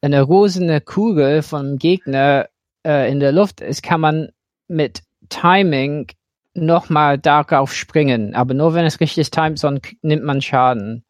eine 0.00 0.22
rosene 0.22 0.80
Kugel 0.80 1.42
vom 1.42 1.78
Gegner 1.78 2.48
äh, 2.84 3.10
in 3.10 3.20
der 3.20 3.32
Luft 3.32 3.60
ist, 3.60 3.82
kann 3.82 4.00
man 4.00 4.30
mit 4.66 5.02
Timing 5.28 6.08
nochmal 6.54 7.18
darauf 7.18 7.74
springen. 7.74 8.34
Aber 8.34 8.54
nur 8.54 8.74
wenn 8.74 8.84
es 8.84 9.00
richtig 9.00 9.30
timet, 9.30 9.58
sonst 9.58 9.94
nimmt 10.02 10.24
man 10.24 10.42
Schaden. 10.42 11.04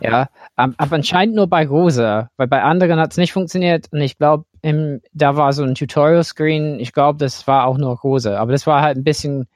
Ja, 0.00 0.28
aber 0.54 0.96
anscheinend 0.96 1.34
nur 1.34 1.48
bei 1.48 1.66
Rosa, 1.66 2.30
weil 2.36 2.46
bei 2.46 2.62
anderen 2.62 3.00
hat 3.00 3.12
es 3.12 3.16
nicht 3.16 3.32
funktioniert 3.32 3.86
und 3.90 4.00
ich 4.00 4.18
glaube, 4.18 4.44
da 4.62 5.36
war 5.36 5.52
so 5.52 5.62
ein 5.62 5.74
Tutorial-Screen, 5.74 6.80
ich 6.80 6.92
glaube, 6.92 7.18
das 7.18 7.46
war 7.46 7.66
auch 7.66 7.78
nur 7.78 7.96
Rosa, 7.98 8.38
aber 8.38 8.52
das 8.52 8.66
war 8.66 8.82
halt 8.82 8.96
ein 8.96 9.04
bisschen, 9.04 9.46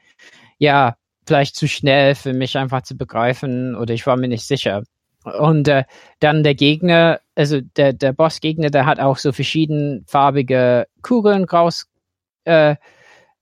ja, 0.58 0.96
vielleicht 1.26 1.56
zu 1.56 1.68
schnell 1.68 2.14
für 2.14 2.32
mich 2.32 2.56
einfach 2.58 2.82
zu 2.82 2.96
begreifen 2.96 3.74
oder 3.76 3.94
ich 3.94 4.06
war 4.06 4.16
mir 4.16 4.28
nicht 4.28 4.46
sicher. 4.46 4.82
Und 5.24 5.68
äh, 5.68 5.84
dann 6.18 6.42
der 6.42 6.54
Gegner, 6.54 7.20
also 7.36 7.60
der, 7.60 7.92
der 7.92 8.12
Bossgegner, 8.12 8.70
der 8.70 8.86
hat 8.86 8.98
auch 8.98 9.18
so 9.18 9.32
verschiedenfarbige 9.32 10.86
Kugeln 11.02 11.44
raus 11.44 11.86
äh, 12.44 12.76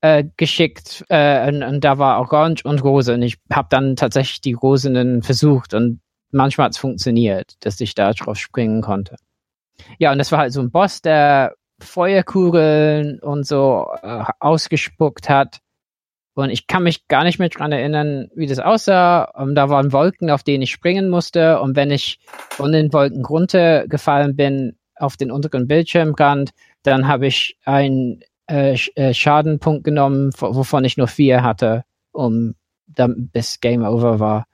äh, 0.02 0.24
geschickt 0.36 1.04
äh, 1.08 1.48
und, 1.48 1.62
und, 1.62 1.84
da 1.84 1.98
war 1.98 2.20
Orange 2.20 2.64
und 2.64 2.82
Rose 2.84 3.14
und 3.14 3.22
ich 3.22 3.38
habe 3.52 3.68
dann 3.70 3.96
tatsächlich 3.96 4.40
die 4.40 4.54
Rosenen 4.54 5.22
versucht 5.22 5.74
und 5.74 6.00
manchmal 6.32 6.66
hat 6.66 6.72
es 6.72 6.78
funktioniert, 6.78 7.54
dass 7.60 7.80
ich 7.80 7.94
da 7.94 8.12
drauf 8.12 8.38
springen 8.38 8.82
konnte. 8.82 9.16
Ja, 9.98 10.12
und 10.12 10.18
das 10.18 10.32
war 10.32 10.38
halt 10.40 10.52
so 10.52 10.60
ein 10.60 10.70
Boss, 10.70 11.02
der 11.02 11.54
Feuerkugeln 11.80 13.20
und 13.20 13.46
so 13.46 13.86
äh, 14.02 14.24
ausgespuckt 14.38 15.28
hat. 15.28 15.60
Und 16.34 16.50
ich 16.50 16.66
kann 16.66 16.84
mich 16.84 17.08
gar 17.08 17.24
nicht 17.24 17.38
mehr 17.38 17.48
dran 17.48 17.72
erinnern, 17.72 18.30
wie 18.34 18.46
das 18.46 18.60
aussah. 18.60 19.24
Und 19.24 19.54
da 19.54 19.68
waren 19.68 19.92
Wolken, 19.92 20.30
auf 20.30 20.42
denen 20.42 20.62
ich 20.62 20.70
springen 20.70 21.10
musste. 21.10 21.60
Und 21.60 21.76
wenn 21.76 21.90
ich 21.90 22.18
von 22.50 22.72
den 22.72 22.92
Wolken 22.92 23.24
runtergefallen 23.24 24.36
bin 24.36 24.76
auf 24.96 25.16
den 25.16 25.30
unteren 25.30 25.66
Bildschirmrand, 25.66 26.52
dann 26.82 27.08
habe 27.08 27.26
ich 27.26 27.58
einen 27.64 28.22
äh, 28.48 28.78
äh, 28.94 29.12
Schadenpunkt 29.12 29.84
genommen, 29.84 30.32
wovon 30.38 30.84
ich 30.84 30.96
nur 30.96 31.08
vier 31.08 31.42
hatte, 31.42 31.84
um 32.12 32.54
dann 32.86 33.28
bis 33.32 33.60
Game 33.60 33.84
Over 33.84 34.18
war. 34.18 34.46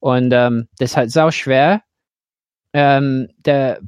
Und 0.00 0.32
ähm, 0.32 0.68
das 0.78 0.90
ist 0.90 0.96
halt 0.96 1.10
sau 1.10 1.30
schwer. 1.30 1.82
Ähm, 2.72 3.28
der 3.38 3.80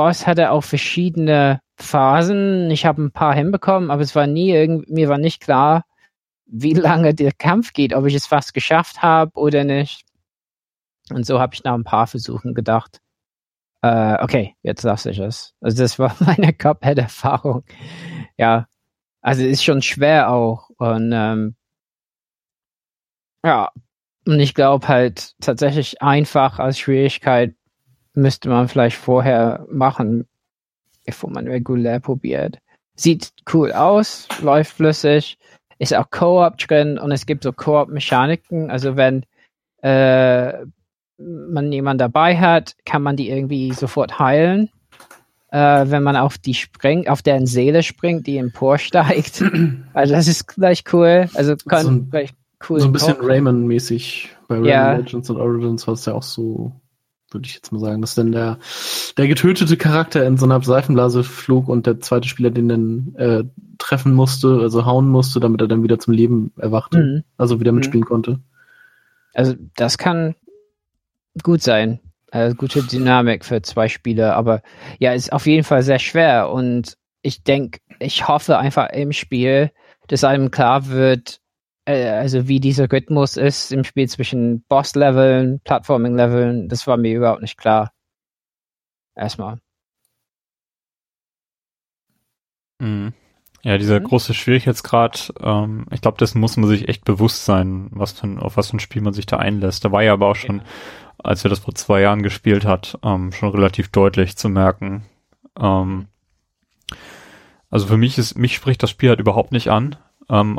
Boss 0.00 0.26
hatte 0.26 0.50
auch 0.50 0.64
verschiedene 0.64 1.60
Phasen. 1.76 2.70
Ich 2.70 2.86
habe 2.86 3.02
ein 3.02 3.12
paar 3.12 3.34
hinbekommen, 3.34 3.90
aber 3.90 4.00
es 4.00 4.14
war 4.14 4.26
nie 4.26 4.50
irgendwie, 4.50 4.90
mir 4.90 5.10
war 5.10 5.18
nicht 5.18 5.42
klar, 5.42 5.84
wie 6.46 6.72
lange 7.04 7.14
der 7.14 7.32
Kampf 7.32 7.74
geht, 7.74 7.92
ob 7.92 8.06
ich 8.06 8.14
es 8.14 8.26
fast 8.26 8.54
geschafft 8.54 9.02
habe 9.02 9.32
oder 9.34 9.62
nicht. 9.64 10.06
Und 11.10 11.26
so 11.26 11.38
habe 11.38 11.52
ich 11.52 11.64
nach 11.64 11.74
ein 11.74 11.84
paar 11.84 12.06
Versuchen 12.06 12.54
gedacht, 12.54 13.02
äh, 13.82 14.16
okay, 14.24 14.56
jetzt 14.62 14.84
lasse 14.84 15.10
ich 15.10 15.18
es. 15.18 15.52
Also 15.60 15.82
das 15.82 15.98
war 15.98 16.16
meine 16.20 16.54
Cuphead-Erfahrung. 16.54 17.64
Ja, 18.38 18.68
also 19.20 19.42
ist 19.42 19.62
schon 19.62 19.82
schwer 19.82 20.30
auch. 20.32 20.70
Und 20.78 21.12
ähm, 21.12 21.56
ja, 23.44 23.70
und 24.26 24.40
ich 24.40 24.54
glaube 24.54 24.88
halt 24.88 25.34
tatsächlich 25.42 26.00
einfach 26.00 26.58
als 26.58 26.78
Schwierigkeit 26.78 27.54
müsste 28.20 28.48
man 28.48 28.68
vielleicht 28.68 28.96
vorher 28.96 29.66
machen, 29.70 30.26
bevor 31.04 31.30
man 31.30 31.46
regulär 31.48 32.00
probiert. 32.00 32.58
Sieht 32.94 33.32
cool 33.52 33.72
aus, 33.72 34.28
läuft 34.42 34.72
flüssig, 34.72 35.38
ist 35.78 35.94
auch 35.94 36.10
Co-op 36.10 36.58
drin 36.58 36.98
und 36.98 37.12
es 37.12 37.26
gibt 37.26 37.44
so 37.44 37.52
Co-op-Mechaniken. 37.52 38.70
Also 38.70 38.96
wenn 38.96 39.24
äh, 39.82 40.52
man 41.18 41.72
jemanden 41.72 41.98
dabei 41.98 42.36
hat, 42.38 42.76
kann 42.84 43.02
man 43.02 43.16
die 43.16 43.30
irgendwie 43.30 43.72
sofort 43.72 44.18
heilen. 44.18 44.70
Äh, 45.48 45.90
wenn 45.90 46.02
man 46.02 46.16
auf 46.16 46.38
die 46.38 46.54
springt, 46.54 47.08
auf 47.08 47.22
deren 47.22 47.46
Seele 47.46 47.82
springt, 47.82 48.26
die 48.26 48.36
emporsteigt. 48.36 49.42
also 49.94 50.14
das 50.14 50.28
ist 50.28 50.46
gleich 50.46 50.84
cool. 50.92 51.28
Also 51.34 51.56
kann 51.56 51.82
so 51.82 51.90
ein, 51.90 52.10
gleich 52.10 52.34
cool. 52.68 52.80
So 52.80 52.86
ein 52.86 52.92
bisschen 52.92 53.16
Rayman-mäßig 53.16 54.28
bei 54.46 54.56
Rayman 54.56 54.68
ja. 54.68 54.92
Legends 54.92 55.30
und 55.30 55.38
Origins 55.38 55.86
war 55.86 55.94
es 55.94 56.04
ja 56.04 56.14
auch 56.14 56.22
so, 56.22 56.72
würde 57.30 57.46
ich 57.46 57.54
jetzt 57.54 57.72
mal 57.72 57.78
sagen, 57.78 58.00
dass 58.00 58.14
dann 58.14 58.32
der, 58.32 58.58
der 59.16 59.28
getötete 59.28 59.76
Charakter 59.76 60.26
in 60.26 60.36
so 60.36 60.46
einer 60.46 60.60
Seifenblase 60.62 61.24
flog 61.24 61.68
und 61.68 61.86
der 61.86 62.00
zweite 62.00 62.28
Spieler 62.28 62.50
den 62.50 62.68
dann 62.68 63.14
äh, 63.16 63.44
treffen 63.78 64.14
musste, 64.14 64.60
also 64.60 64.84
hauen 64.84 65.08
musste, 65.08 65.40
damit 65.40 65.60
er 65.60 65.68
dann 65.68 65.82
wieder 65.82 65.98
zum 65.98 66.14
Leben 66.14 66.52
erwachte, 66.56 66.98
mhm. 66.98 67.24
also 67.36 67.60
wieder 67.60 67.72
mitspielen 67.72 68.04
mhm. 68.04 68.08
konnte. 68.08 68.40
Also 69.34 69.54
das 69.76 69.98
kann 69.98 70.34
gut 71.42 71.62
sein. 71.62 72.00
Also 72.30 72.54
gute 72.54 72.82
Dynamik 72.82 73.44
für 73.44 73.60
zwei 73.62 73.88
Spieler, 73.88 74.36
aber 74.36 74.62
ja, 74.98 75.12
ist 75.12 75.32
auf 75.32 75.46
jeden 75.46 75.64
Fall 75.64 75.82
sehr 75.82 75.98
schwer 75.98 76.50
und 76.50 76.96
ich 77.22 77.42
denke, 77.42 77.80
ich 77.98 78.28
hoffe 78.28 78.56
einfach 78.58 78.90
im 78.90 79.12
Spiel, 79.12 79.72
dass 80.06 80.24
einem 80.24 80.50
klar 80.50 80.88
wird, 80.88 81.40
äh, 81.84 82.08
also 82.08 82.48
wie 82.48 82.60
dieser 82.60 82.90
Rhythmus 82.90 83.36
ist 83.36 83.72
im 83.72 83.84
Spiel 83.84 84.08
zwischen 84.08 84.62
Boss-Leveln, 84.68 85.60
Platforming-Leveln, 85.64 86.68
das 86.68 86.86
war 86.86 86.96
mir 86.96 87.16
überhaupt 87.16 87.42
nicht 87.42 87.56
klar. 87.56 87.92
Erstmal. 89.14 89.58
Mhm. 92.80 93.12
Ja, 93.62 93.76
dieser 93.76 94.00
mhm. 94.00 94.04
große 94.04 94.32
Schwierigkeitsgrad, 94.32 95.34
ähm, 95.40 95.86
ich 95.90 96.00
glaube, 96.00 96.16
dessen 96.16 96.40
muss 96.40 96.56
man 96.56 96.68
sich 96.68 96.88
echt 96.88 97.04
bewusst 97.04 97.44
sein, 97.44 97.88
was 97.90 98.12
für 98.12 98.26
ein, 98.26 98.38
auf 98.38 98.56
was 98.56 98.70
für 98.70 98.76
ein 98.76 98.80
Spiel 98.80 99.02
man 99.02 99.12
sich 99.12 99.26
da 99.26 99.36
einlässt. 99.36 99.84
Da 99.84 99.92
war 99.92 100.02
ja 100.02 100.14
aber 100.14 100.28
auch 100.28 100.36
schon, 100.36 100.58
ja. 100.58 100.64
als 101.18 101.44
wir 101.44 101.50
das 101.50 101.58
vor 101.58 101.74
zwei 101.74 102.00
Jahren 102.00 102.22
gespielt 102.22 102.64
hat, 102.64 102.98
ähm, 103.02 103.32
schon 103.32 103.50
relativ 103.50 103.90
deutlich 103.90 104.36
zu 104.36 104.48
merken. 104.48 105.04
Ähm, 105.58 106.08
also 107.68 107.86
für 107.86 107.98
mich 107.98 108.16
ist, 108.16 108.38
mich 108.38 108.54
spricht 108.54 108.82
das 108.82 108.90
Spiel 108.90 109.10
halt 109.10 109.20
überhaupt 109.20 109.52
nicht 109.52 109.68
an. 109.68 109.96
Ähm, 110.30 110.58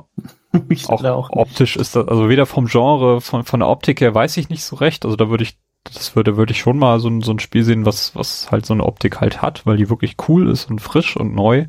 auch, 0.87 1.03
auch 1.03 1.29
optisch 1.31 1.77
ist 1.77 1.95
das, 1.95 2.07
also 2.07 2.29
weder 2.29 2.45
vom 2.45 2.65
Genre, 2.65 3.21
von, 3.21 3.43
von 3.43 3.59
der 3.59 3.69
Optik 3.69 4.01
her 4.01 4.13
weiß 4.13 4.37
ich 4.37 4.49
nicht 4.49 4.63
so 4.63 4.75
recht. 4.75 5.05
Also 5.05 5.15
da 5.15 5.29
würde 5.29 5.43
ich, 5.43 5.57
das 5.83 6.15
würde, 6.15 6.37
würde 6.37 6.51
ich 6.51 6.59
schon 6.59 6.77
mal 6.77 6.99
so 6.99 7.09
ein, 7.09 7.21
so 7.21 7.31
ein 7.31 7.39
Spiel 7.39 7.63
sehen, 7.63 7.85
was, 7.85 8.15
was 8.15 8.51
halt 8.51 8.65
so 8.65 8.73
eine 8.73 8.85
Optik 8.85 9.21
halt 9.21 9.41
hat, 9.41 9.65
weil 9.65 9.77
die 9.77 9.89
wirklich 9.89 10.15
cool 10.27 10.49
ist 10.49 10.69
und 10.69 10.79
frisch 10.79 11.15
und 11.15 11.33
neu. 11.33 11.67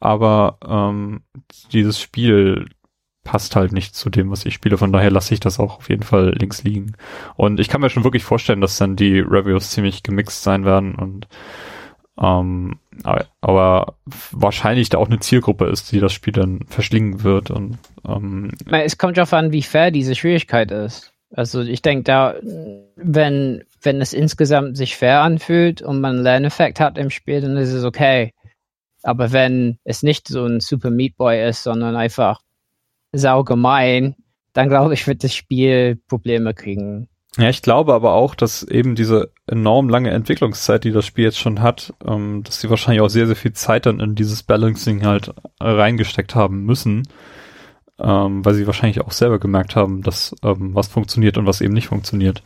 Aber 0.00 0.58
ähm, 0.66 1.22
dieses 1.72 2.00
Spiel 2.00 2.66
passt 3.24 3.54
halt 3.54 3.72
nicht 3.72 3.94
zu 3.94 4.10
dem, 4.10 4.30
was 4.30 4.44
ich 4.44 4.54
spiele. 4.54 4.76
Von 4.76 4.92
daher 4.92 5.10
lasse 5.10 5.32
ich 5.32 5.40
das 5.40 5.60
auch 5.60 5.78
auf 5.78 5.88
jeden 5.88 6.02
Fall 6.02 6.34
links 6.36 6.64
liegen. 6.64 6.96
Und 7.36 7.60
ich 7.60 7.68
kann 7.68 7.80
mir 7.80 7.90
schon 7.90 8.04
wirklich 8.04 8.24
vorstellen, 8.24 8.60
dass 8.60 8.78
dann 8.78 8.96
die 8.96 9.20
Reviews 9.20 9.70
ziemlich 9.70 10.02
gemixt 10.02 10.42
sein 10.42 10.64
werden 10.64 10.94
und 10.96 11.28
ähm, 12.20 12.78
aber 13.40 13.94
wahrscheinlich 14.30 14.90
da 14.90 14.98
auch 14.98 15.08
eine 15.08 15.20
Zielgruppe 15.20 15.66
ist, 15.66 15.92
die 15.92 16.00
das 16.00 16.12
Spiel 16.12 16.32
dann 16.32 16.60
verschlingen 16.68 17.22
wird. 17.22 17.50
Und 17.50 17.78
ähm, 18.06 18.52
es 18.70 18.98
kommt 18.98 19.16
darauf 19.16 19.32
an, 19.32 19.52
wie 19.52 19.62
fair 19.62 19.90
diese 19.90 20.14
Schwierigkeit 20.14 20.70
ist. 20.70 21.12
Also 21.34 21.62
ich 21.62 21.80
denke 21.80 22.04
da, 22.04 22.34
wenn, 22.96 23.64
wenn 23.80 24.00
es 24.02 24.12
insgesamt 24.12 24.76
sich 24.76 24.96
fair 24.96 25.22
anfühlt 25.22 25.80
und 25.80 26.00
man 26.00 26.16
einen 26.16 26.24
Lerneffekt 26.24 26.78
hat 26.78 26.98
im 26.98 27.08
Spiel, 27.08 27.40
dann 27.40 27.56
ist 27.56 27.72
es 27.72 27.84
okay. 27.84 28.32
Aber 29.02 29.32
wenn 29.32 29.78
es 29.84 30.02
nicht 30.02 30.28
so 30.28 30.44
ein 30.44 30.60
Super 30.60 30.90
Meat 30.90 31.16
Boy 31.16 31.48
ist, 31.48 31.62
sondern 31.62 31.96
einfach 31.96 32.40
saugemein, 33.12 34.14
dann 34.52 34.68
glaube 34.68 34.94
ich, 34.94 35.06
wird 35.06 35.24
das 35.24 35.34
Spiel 35.34 35.98
Probleme 36.08 36.52
kriegen. 36.52 37.08
Ja, 37.38 37.48
ich 37.48 37.62
glaube 37.62 37.94
aber 37.94 38.12
auch, 38.12 38.34
dass 38.34 38.62
eben 38.62 38.94
diese 38.94 39.32
enorm 39.46 39.88
lange 39.88 40.10
Entwicklungszeit, 40.10 40.84
die 40.84 40.92
das 40.92 41.06
Spiel 41.06 41.24
jetzt 41.24 41.38
schon 41.38 41.62
hat, 41.62 41.94
ähm, 42.06 42.42
dass 42.44 42.60
sie 42.60 42.68
wahrscheinlich 42.68 43.00
auch 43.00 43.08
sehr, 43.08 43.26
sehr 43.26 43.36
viel 43.36 43.54
Zeit 43.54 43.86
dann 43.86 44.00
in 44.00 44.14
dieses 44.14 44.42
Balancing 44.42 45.06
halt 45.06 45.32
reingesteckt 45.58 46.34
haben 46.34 46.64
müssen, 46.64 47.08
ähm, 47.98 48.44
weil 48.44 48.52
sie 48.52 48.66
wahrscheinlich 48.66 49.00
auch 49.00 49.12
selber 49.12 49.38
gemerkt 49.38 49.76
haben, 49.76 50.02
dass 50.02 50.36
ähm, 50.42 50.74
was 50.74 50.88
funktioniert 50.88 51.38
und 51.38 51.46
was 51.46 51.62
eben 51.62 51.72
nicht 51.72 51.88
funktioniert. 51.88 52.42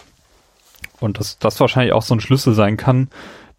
Und 1.00 1.18
dass 1.18 1.38
das 1.38 1.58
wahrscheinlich 1.58 1.92
auch 1.92 2.02
so 2.02 2.14
ein 2.14 2.20
Schlüssel 2.20 2.54
sein 2.54 2.76
kann, 2.76 3.08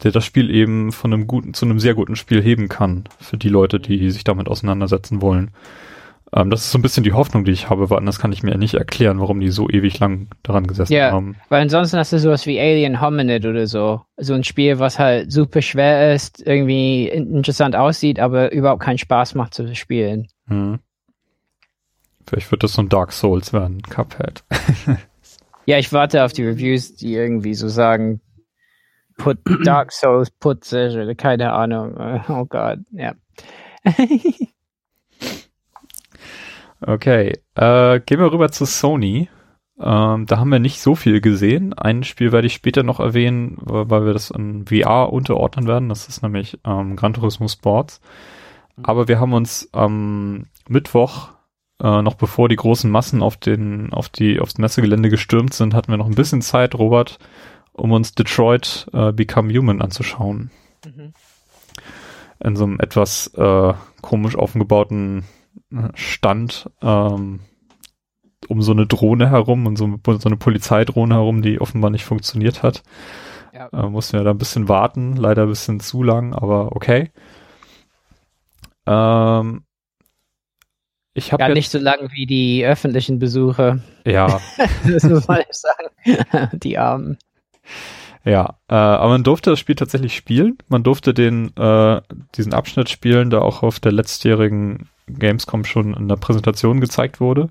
der 0.04 0.12
das 0.12 0.24
Spiel 0.24 0.50
eben 0.50 0.94
von 0.94 1.14
einem 1.14 1.28
guten 1.28 1.54
zu 1.54 1.66
einem 1.66 1.80
sehr 1.80 1.94
guten 1.94 2.16
Spiel 2.16 2.42
heben 2.42 2.70
kann 2.70 3.04
für 3.20 3.38
die 3.38 3.50
Leute, 3.50 3.82
die 3.82 4.12
sich 4.12 4.24
damit 4.24 4.48
auseinandersetzen 4.48 5.22
wollen. 5.22 5.52
Ähm, 6.34 6.50
das 6.50 6.66
ist 6.66 6.72
so 6.72 6.78
ein 6.78 6.82
bisschen 6.82 7.04
die 7.04 7.14
Hoffnung, 7.14 7.46
die 7.46 7.52
ich 7.52 7.70
habe, 7.70 7.90
weil 7.90 7.98
anders 7.98 8.20
kann 8.20 8.32
ich 8.32 8.44
mir 8.44 8.58
nicht 8.58 8.74
erklären, 8.74 9.20
warum 9.20 9.40
die 9.40 9.50
so 9.50 9.70
ewig 9.70 10.00
lang 10.00 10.28
daran 10.44 10.68
gesessen 10.68 10.94
ja, 10.94 11.12
haben. 11.12 11.38
Weil 11.50 11.62
ansonsten 11.62 11.98
hast 11.98 12.12
du 12.12 12.20
sowas 12.20 12.46
wie 12.46 12.60
Alien 12.60 13.00
Hominid 13.00 13.46
oder 13.46 13.68
so. 13.68 14.02
So 14.18 14.34
ein 14.34 14.44
Spiel, 14.44 14.80
was 14.80 15.00
halt 15.00 15.32
super 15.32 15.62
schwer 15.62 16.14
ist, 16.14 16.46
irgendwie 16.46 17.08
interessant 17.08 17.76
aussieht, 17.76 18.20
aber 18.20 18.52
überhaupt 18.52 18.84
keinen 18.84 18.98
Spaß 18.98 19.36
macht 19.36 19.54
zu 19.54 19.74
spielen. 19.76 20.28
Hm. 20.48 20.80
Vielleicht 22.28 22.52
wird 22.52 22.64
das 22.64 22.74
so 22.74 22.82
ein 22.82 22.90
Dark 22.90 23.14
Souls 23.14 23.54
werden, 23.54 23.82
Cuphead. 23.84 24.44
Ja, 25.68 25.78
ich 25.78 25.92
warte 25.92 26.24
auf 26.24 26.32
die 26.32 26.46
Reviews, 26.46 26.96
die 26.96 27.14
irgendwie 27.14 27.54
so 27.54 27.68
sagen, 27.68 28.22
put 29.18 29.38
Dark 29.66 29.92
Souls, 29.92 30.32
put 30.32 30.64
sich 30.64 30.96
oder 30.96 31.14
keine 31.14 31.52
Ahnung. 31.52 32.24
Oh 32.30 32.46
Gott, 32.46 32.80
ja. 32.92 33.16
okay, 36.82 37.40
äh, 37.56 38.00
gehen 38.00 38.20
wir 38.20 38.32
rüber 38.32 38.52
zu 38.52 38.66
Sony. 38.66 39.30
Ähm, 39.80 40.26
da 40.26 40.38
haben 40.38 40.52
wir 40.52 40.60
nicht 40.60 40.82
so 40.82 40.96
viel 40.96 41.22
gesehen. 41.22 41.74
Ein 41.74 42.04
Spiel 42.04 42.32
werde 42.32 42.48
ich 42.48 42.54
später 42.54 42.84
noch 42.84 43.00
erwähnen, 43.00 43.58
weil 43.62 44.06
wir 44.06 44.14
das 44.14 44.32
in 44.32 44.66
VR 44.66 45.14
unterordnen 45.14 45.68
werden. 45.68 45.90
Das 45.90 46.08
ist 46.08 46.24
nämlich 46.24 46.60
ähm, 46.66 46.96
Gran 46.96 47.14
Turismo 47.14 47.48
Sports. 47.48 48.02
Aber 48.82 49.08
wir 49.08 49.20
haben 49.20 49.34
uns 49.34 49.70
am 49.74 50.46
Mittwoch, 50.68 51.30
äh, 51.82 52.02
noch 52.02 52.16
bevor 52.16 52.50
die 52.50 52.56
großen 52.56 52.90
Massen 52.90 53.22
auf 53.22 53.38
den, 53.38 53.94
auf 53.94 54.10
die, 54.10 54.40
aufs 54.40 54.58
Messegelände 54.58 55.10
gestürmt 55.10 55.54
sind, 55.54 55.74
hatten 55.74 55.92
wir 55.92 55.98
noch 55.98 56.08
ein 56.08 56.16
bisschen 56.16 56.42
Zeit, 56.42 56.76
Robert, 56.76 57.20
um 57.74 57.92
uns 57.92 58.14
Detroit 58.14 58.88
äh, 58.94 59.12
Become 59.12 59.54
Human 59.54 59.82
anzuschauen. 59.82 60.52
Mhm. 60.86 61.14
In 62.40 62.56
so 62.56 62.66
einem 62.66 62.80
etwas 62.80 63.28
äh, 63.36 63.74
komisch 64.02 64.36
aufgebauten 64.36 65.24
Stand 65.96 66.70
ähm, 66.82 67.40
um 68.48 68.62
so 68.62 68.72
eine 68.72 68.88
Drohne 68.88 69.30
herum 69.30 69.66
und 69.66 69.78
so, 69.78 70.00
so 70.06 70.30
eine 70.30 70.38
Polizeidrohne 70.38 71.16
herum, 71.16 71.42
die 71.42 71.60
offenbar 71.60 71.90
nicht 71.90 72.06
funktioniert 72.06 72.64
hat. 72.64 72.84
Ja. 73.54 73.70
Äh, 73.74 73.90
mussten 73.90 74.18
wir 74.18 74.24
da 74.24 74.32
ein 74.32 74.38
bisschen 74.38 74.70
warten, 74.70 75.16
leider 75.16 75.44
ein 75.44 75.50
bisschen 75.50 75.80
zu 75.80 76.04
lang, 76.04 76.34
aber 76.34 76.76
okay. 76.76 77.12
Ähm, 78.86 79.64
ich 81.14 81.34
habe 81.34 81.44
ja 81.44 81.50
nicht 81.50 81.72
so 81.72 81.80
lang 81.80 82.12
wie 82.12 82.28
die 82.28 82.64
öffentlichen 82.64 83.18
Besuche. 83.18 83.82
Ja. 84.06 84.40
das 84.88 85.04
muss 85.04 85.28
man 85.28 85.40
nicht 85.40 85.56
sagen. 85.56 86.50
die 86.60 86.78
Armen. 86.78 87.18
Ja, 88.24 88.60
äh, 88.70 88.76
aber 88.76 89.10
man 89.10 89.24
durfte 89.24 89.50
das 89.50 89.60
Spiel 89.60 89.76
tatsächlich 89.76 90.16
spielen. 90.16 90.58
Man 90.68 90.84
durfte 90.84 91.14
den 91.14 91.56
äh, 91.58 92.02
diesen 92.36 92.54
Abschnitt 92.54 92.90
spielen, 92.90 93.30
der 93.30 93.42
auch 93.42 93.64
auf 93.64 93.80
der 93.80 93.94
letztjährigen 93.94 94.90
Gamescom 95.08 95.64
schon 95.64 95.94
in 95.94 96.08
der 96.08 96.18
Präsentation 96.18 96.82
gezeigt 96.82 97.20
wurde. 97.20 97.50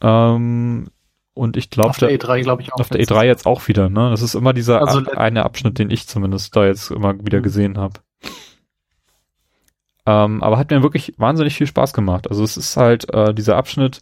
Ähm, 0.00 0.88
und 1.34 1.56
ich 1.56 1.68
glaube, 1.68 1.90
auf 1.90 1.98
der 1.98 2.10
E3 2.10 2.42
glaube 2.42 2.62
ich 2.62 2.72
auch. 2.72 2.80
Auf 2.80 2.88
der 2.88 3.00
E3 3.00 3.24
jetzt 3.24 3.46
auch 3.46 3.68
wieder, 3.68 3.90
ne? 3.90 4.10
Das 4.10 4.22
ist 4.22 4.34
immer 4.34 4.54
dieser 4.54 4.80
also, 4.80 5.00
Ab 5.00 5.18
eine 5.18 5.44
Abschnitt, 5.44 5.78
den 5.78 5.90
ich 5.90 6.06
zumindest 6.06 6.56
da 6.56 6.64
jetzt 6.64 6.90
immer 6.90 7.14
wieder 7.24 7.38
mhm. 7.38 7.42
gesehen 7.42 7.78
habe. 7.78 8.00
Ähm, 10.06 10.42
aber 10.42 10.56
hat 10.56 10.70
mir 10.70 10.82
wirklich 10.82 11.14
wahnsinnig 11.18 11.56
viel 11.56 11.66
Spaß 11.66 11.92
gemacht. 11.92 12.30
Also 12.30 12.44
es 12.44 12.56
ist 12.56 12.76
halt 12.76 13.12
äh, 13.12 13.34
dieser 13.34 13.56
Abschnitt, 13.56 14.00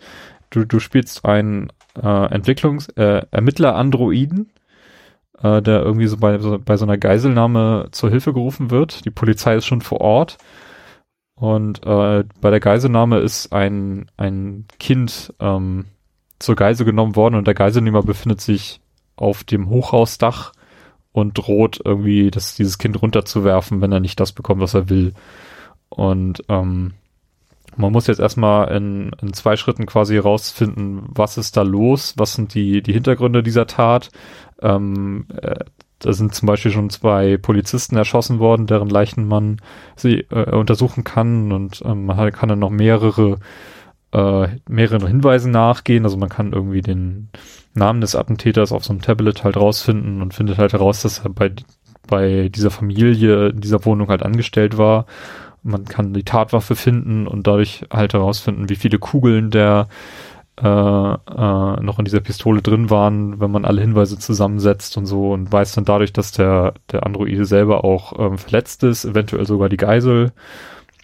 du, 0.51 0.65
du 0.65 0.79
spielst 0.79 1.25
einen 1.25 1.73
äh, 1.97 2.07
Entwicklungs-, 2.07 2.95
äh, 2.97 3.27
Ermittler-Androiden, 3.31 4.51
äh, 5.43 5.63
der 5.63 5.83
irgendwie 5.83 6.07
so 6.07 6.19
bei, 6.19 6.39
so 6.39 6.59
bei 6.63 6.77
so 6.77 6.85
einer 6.85 6.99
Geiselnahme 6.99 7.89
zur 7.91 8.11
Hilfe 8.11 8.33
gerufen 8.33 8.71
wird. 8.71 9.05
Die 9.07 9.11
Polizei 9.11 9.57
ist 9.57 9.67
schon 9.67 9.81
vor 9.81 10.03
Ort 10.03 10.37
und 11.37 11.85
äh, 11.85 12.25
bei 12.41 12.51
der 12.51 12.61
Geiselnahme 12.61 13.19
ist 13.19 13.53
ein, 13.53 14.07
ein 14.17 14.67
Kind 14.79 15.35
ähm, 15.41 15.87
zur 16.39 16.57
Geisel 16.57 16.87
genommen 16.87 17.17
worden 17.17 17.35
und 17.35 17.47
der 17.47 17.55
Geiselnehmer 17.55 18.03
befindet 18.03 18.41
sich 18.41 18.81
auf 19.17 19.45
dem 19.45 19.69
Hochhausdach 19.69 20.53
und 21.13 21.39
droht 21.39 21.81
irgendwie, 21.85 22.31
das, 22.31 22.55
dieses 22.55 22.79
Kind 22.79 23.01
runterzuwerfen, 23.01 23.81
wenn 23.81 23.93
er 23.93 24.01
nicht 24.01 24.19
das 24.21 24.33
bekommt, 24.33 24.61
was 24.61 24.75
er 24.75 24.89
will. 24.89 25.15
Und 25.89 26.43
ähm, 26.49 26.95
man 27.77 27.93
muss 27.93 28.07
jetzt 28.07 28.21
erstmal 28.21 28.75
in, 28.77 29.11
in 29.21 29.33
zwei 29.33 29.57
Schritten 29.57 29.87
quasi 29.87 30.15
herausfinden, 30.15 31.07
was 31.09 31.39
ist 31.39 31.57
da 31.57 31.63
los, 31.63 32.15
was 32.17 32.35
sind 32.35 32.55
die, 32.55 32.83
die 32.83 32.93
Hintergründe 32.93 33.43
dieser 33.43 33.67
Tat. 33.67 34.11
Ähm, 34.61 35.27
äh, 35.41 35.65
da 35.99 36.13
sind 36.13 36.35
zum 36.35 36.47
Beispiel 36.47 36.71
schon 36.71 36.91
zwei 36.91 37.37
Polizisten 37.37 37.97
erschossen 37.97 38.39
worden, 38.39 38.67
deren 38.67 38.89
Leichen 38.89 39.27
man 39.27 39.59
sie 39.97 40.27
äh, 40.31 40.55
untersuchen 40.55 41.05
kann 41.05 41.53
und 41.53 41.83
ähm, 41.85 42.07
man 42.07 42.33
kann 42.33 42.49
dann 42.49 42.59
noch 42.59 42.71
mehrere 42.71 43.39
äh, 44.13 44.49
mehreren 44.69 45.07
Hinweisen 45.07 45.51
nachgehen. 45.51 46.05
Also 46.05 46.17
man 46.17 46.29
kann 46.29 46.53
irgendwie 46.53 46.83
den 46.83 47.29
Namen 47.75 48.01
des 48.01 48.15
Attentäters 48.15 48.73
auf 48.73 48.85
so 48.85 48.93
einem 48.93 49.03
Tablet 49.03 49.45
halt 49.45 49.57
rausfinden 49.57 50.23
und 50.23 50.35
findet 50.35 50.59
halt 50.59 50.73
heraus, 50.73 51.03
dass 51.03 51.21
er 51.21 51.31
bei 51.31 51.53
bei 52.07 52.51
dieser 52.51 52.71
Familie 52.71 53.49
in 53.49 53.61
dieser 53.61 53.85
Wohnung 53.85 54.09
halt 54.09 54.23
angestellt 54.23 54.77
war. 54.79 55.07
Man 55.63 55.87
kann 55.87 56.13
die 56.13 56.25
Tatwaffe 56.25 56.77
finden 56.77 57.27
und 57.27 57.47
dadurch 57.47 57.87
halt 57.91 58.13
herausfinden, 58.13 58.69
wie 58.69 58.77
viele 58.77 58.99
Kugeln 58.99 59.51
der 59.51 59.89
äh, 60.61 60.67
äh, 60.67 61.81
noch 61.83 61.99
in 61.99 62.05
dieser 62.05 62.21
Pistole 62.21 62.63
drin 62.63 62.91
waren, 62.91 63.41
wenn 63.41 63.51
man 63.51 63.65
alle 63.65 63.81
Hinweise 63.81 64.19
zusammensetzt 64.19 64.97
und 64.97 65.07
so 65.07 65.33
und 65.33 65.51
weiß 65.51 65.73
dann 65.73 65.85
dadurch, 65.85 66.13
dass 66.13 66.33
der, 66.33 66.75
der 66.93 67.05
Androide 67.05 67.45
selber 67.45 67.85
auch 67.85 68.19
ähm, 68.19 68.39
verletzt 68.39 68.83
ist, 68.85 69.05
eventuell 69.05 69.47
sogar 69.47 69.69
die 69.69 69.77
Geisel. 69.77 70.33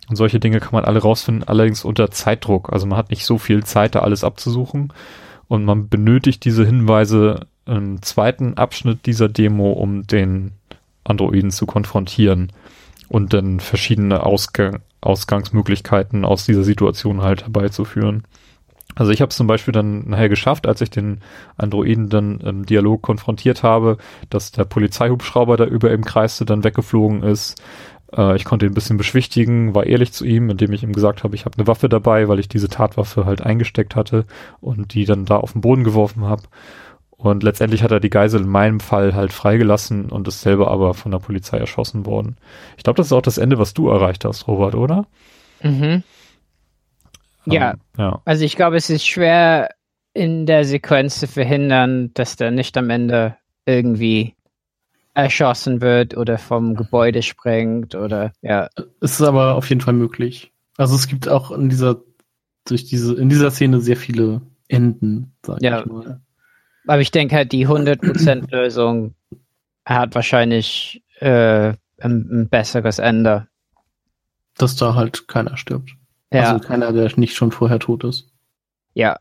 Und 0.09 0.17
solche 0.17 0.41
Dinge 0.41 0.61
kann 0.61 0.73
man 0.73 0.85
alle 0.85 1.01
rausfinden, 1.01 1.47
allerdings 1.47 1.85
unter 1.85 2.11
Zeitdruck. 2.11 2.73
Also 2.73 2.87
man 2.87 2.99
hat 2.99 3.11
nicht 3.11 3.25
so 3.25 3.39
viel 3.39 3.65
Zeit, 3.65 3.95
da 3.95 4.01
alles 4.01 4.25
abzusuchen. 4.25 4.93
Und 5.47 5.65
man 5.65 5.89
benötigt 5.89 6.45
diese 6.45 6.65
Hinweise 6.65 7.47
im 7.67 8.03
zweiten 8.03 8.55
Abschnitt 8.55 9.07
dieser 9.07 9.29
Demo, 9.29 9.73
um 9.73 10.07
den 10.07 10.53
Androiden 11.05 11.51
zu 11.51 11.67
konfrontieren 11.67 12.53
und 13.09 13.33
dann 13.33 13.61
verschiedene 13.61 14.25
Ausgang 14.25 14.81
Ausgangsmöglichkeiten 15.03 16.27
aus 16.27 16.45
dieser 16.45 16.63
Situation 16.63 17.23
halt 17.23 17.45
herbeizuführen. 17.45 18.25
Also 19.01 19.13
ich 19.13 19.23
habe 19.23 19.31
es 19.31 19.37
zum 19.37 19.47
Beispiel 19.47 19.73
dann 19.73 20.11
nachher 20.11 20.29
geschafft, 20.29 20.67
als 20.67 20.83
ich 20.83 20.91
den 20.91 21.23
Androiden 21.57 22.11
dann 22.11 22.39
im 22.41 22.67
Dialog 22.67 23.01
konfrontiert 23.01 23.63
habe, 23.63 23.97
dass 24.29 24.53
der 24.53 24.67
Polizeihubschrauber, 24.67 25.57
der 25.57 25.71
über 25.71 25.91
ihm 25.91 26.05
kreiste, 26.05 26.45
dann 26.45 26.65
weggeflogen 26.65 27.23
ist. 27.23 27.63
Äh, 28.15 28.37
ich 28.37 28.45
konnte 28.45 28.67
ihn 28.67 28.73
ein 28.73 28.75
bisschen 28.75 28.99
beschwichtigen, 28.99 29.75
war 29.75 29.87
ehrlich 29.87 30.13
zu 30.13 30.27
ihm, 30.27 30.51
indem 30.51 30.75
ich 30.75 30.83
ihm 30.83 30.93
gesagt 30.93 31.25
habe, 31.25 31.35
ich 31.35 31.47
habe 31.47 31.57
eine 31.57 31.67
Waffe 31.67 31.89
dabei, 31.89 32.29
weil 32.29 32.41
ich 32.41 32.49
diese 32.49 32.69
Tatwaffe 32.69 33.25
halt 33.25 33.41
eingesteckt 33.41 33.97
hatte 33.97 34.27
und 34.61 34.93
die 34.93 35.07
dann 35.07 35.25
da 35.25 35.39
auf 35.39 35.53
den 35.53 35.63
Boden 35.63 35.83
geworfen 35.83 36.25
habe. 36.25 36.43
Und 37.17 37.43
letztendlich 37.43 37.83
hat 37.83 37.93
er 37.93 38.01
die 38.01 38.11
Geisel 38.11 38.43
in 38.43 38.49
meinem 38.51 38.81
Fall 38.81 39.15
halt 39.15 39.33
freigelassen 39.33 40.11
und 40.11 40.29
ist 40.29 40.43
selber 40.43 40.71
aber 40.71 40.93
von 40.93 41.11
der 41.11 41.21
Polizei 41.21 41.57
erschossen 41.57 42.05
worden. 42.05 42.37
Ich 42.77 42.85
glaube, 42.85 42.99
das 42.99 43.07
ist 43.07 43.15
auch 43.15 43.23
das 43.23 43.39
Ende, 43.39 43.59
was 43.59 43.73
du 43.73 43.89
erreicht 43.89 44.27
hast, 44.27 44.47
Robert, 44.47 44.75
oder? 44.75 45.07
Mhm. 45.63 46.03
Ja. 47.47 47.73
Um, 47.73 47.81
ja. 47.99 48.23
Also 48.25 48.45
ich 48.45 48.57
glaube, 48.57 48.77
es 48.77 48.91
ist 48.91 49.07
schwer 49.07 49.71
in 50.13 50.47
der 50.47 50.65
Sequenz 50.65 51.21
zu 51.21 51.27
verhindern, 51.27 52.11
dass 52.15 52.37
der 52.37 52.51
nicht 52.51 52.77
am 52.77 52.91
Ende 52.91 53.37
irgendwie 53.65 54.35
erschossen 55.15 55.81
wird 55.81 56.17
oder 56.17 56.39
vom 56.39 56.75
Gebäude 56.75 57.23
sprengt 57.23 57.95
oder 57.95 58.33
ja. 58.43 58.69
Es 59.01 59.13
ist 59.13 59.23
aber 59.23 59.55
auf 59.55 59.69
jeden 59.69 59.81
Fall 59.81 59.95
möglich. 59.95 60.53
Also 60.77 60.95
es 60.95 61.09
gibt 61.09 61.29
auch 61.29 61.51
in 61.51 61.69
dieser 61.69 62.01
durch 62.65 62.85
diese 62.85 63.15
in 63.15 63.29
dieser 63.29 63.51
Szene 63.51 63.81
sehr 63.81 63.97
viele 63.97 64.41
Enden, 64.69 65.33
sag 65.45 65.63
ja. 65.63 65.81
ich 65.81 65.87
mal. 65.87 66.21
Aber 66.87 67.01
ich 67.01 67.11
denke 67.11 67.37
halt 67.37 67.53
die 67.53 67.67
100% 67.67 68.51
Lösung 68.51 69.15
hat 69.85 70.15
wahrscheinlich 70.15 71.03
äh, 71.19 71.75
ein, 72.01 72.29
ein 72.31 72.49
besseres 72.49 72.99
Ende. 72.99 73.49
Dass 74.57 74.77
da 74.77 74.95
halt 74.95 75.29
keiner 75.29 75.57
stirbt. 75.57 75.91
Ja. 76.33 76.53
Also 76.53 76.67
keiner, 76.67 76.93
der 76.93 77.11
nicht 77.17 77.35
schon 77.35 77.53
vorher 77.53 77.79
tot 77.79 78.05
ist. 78.05 78.29
Ja. 78.95 79.19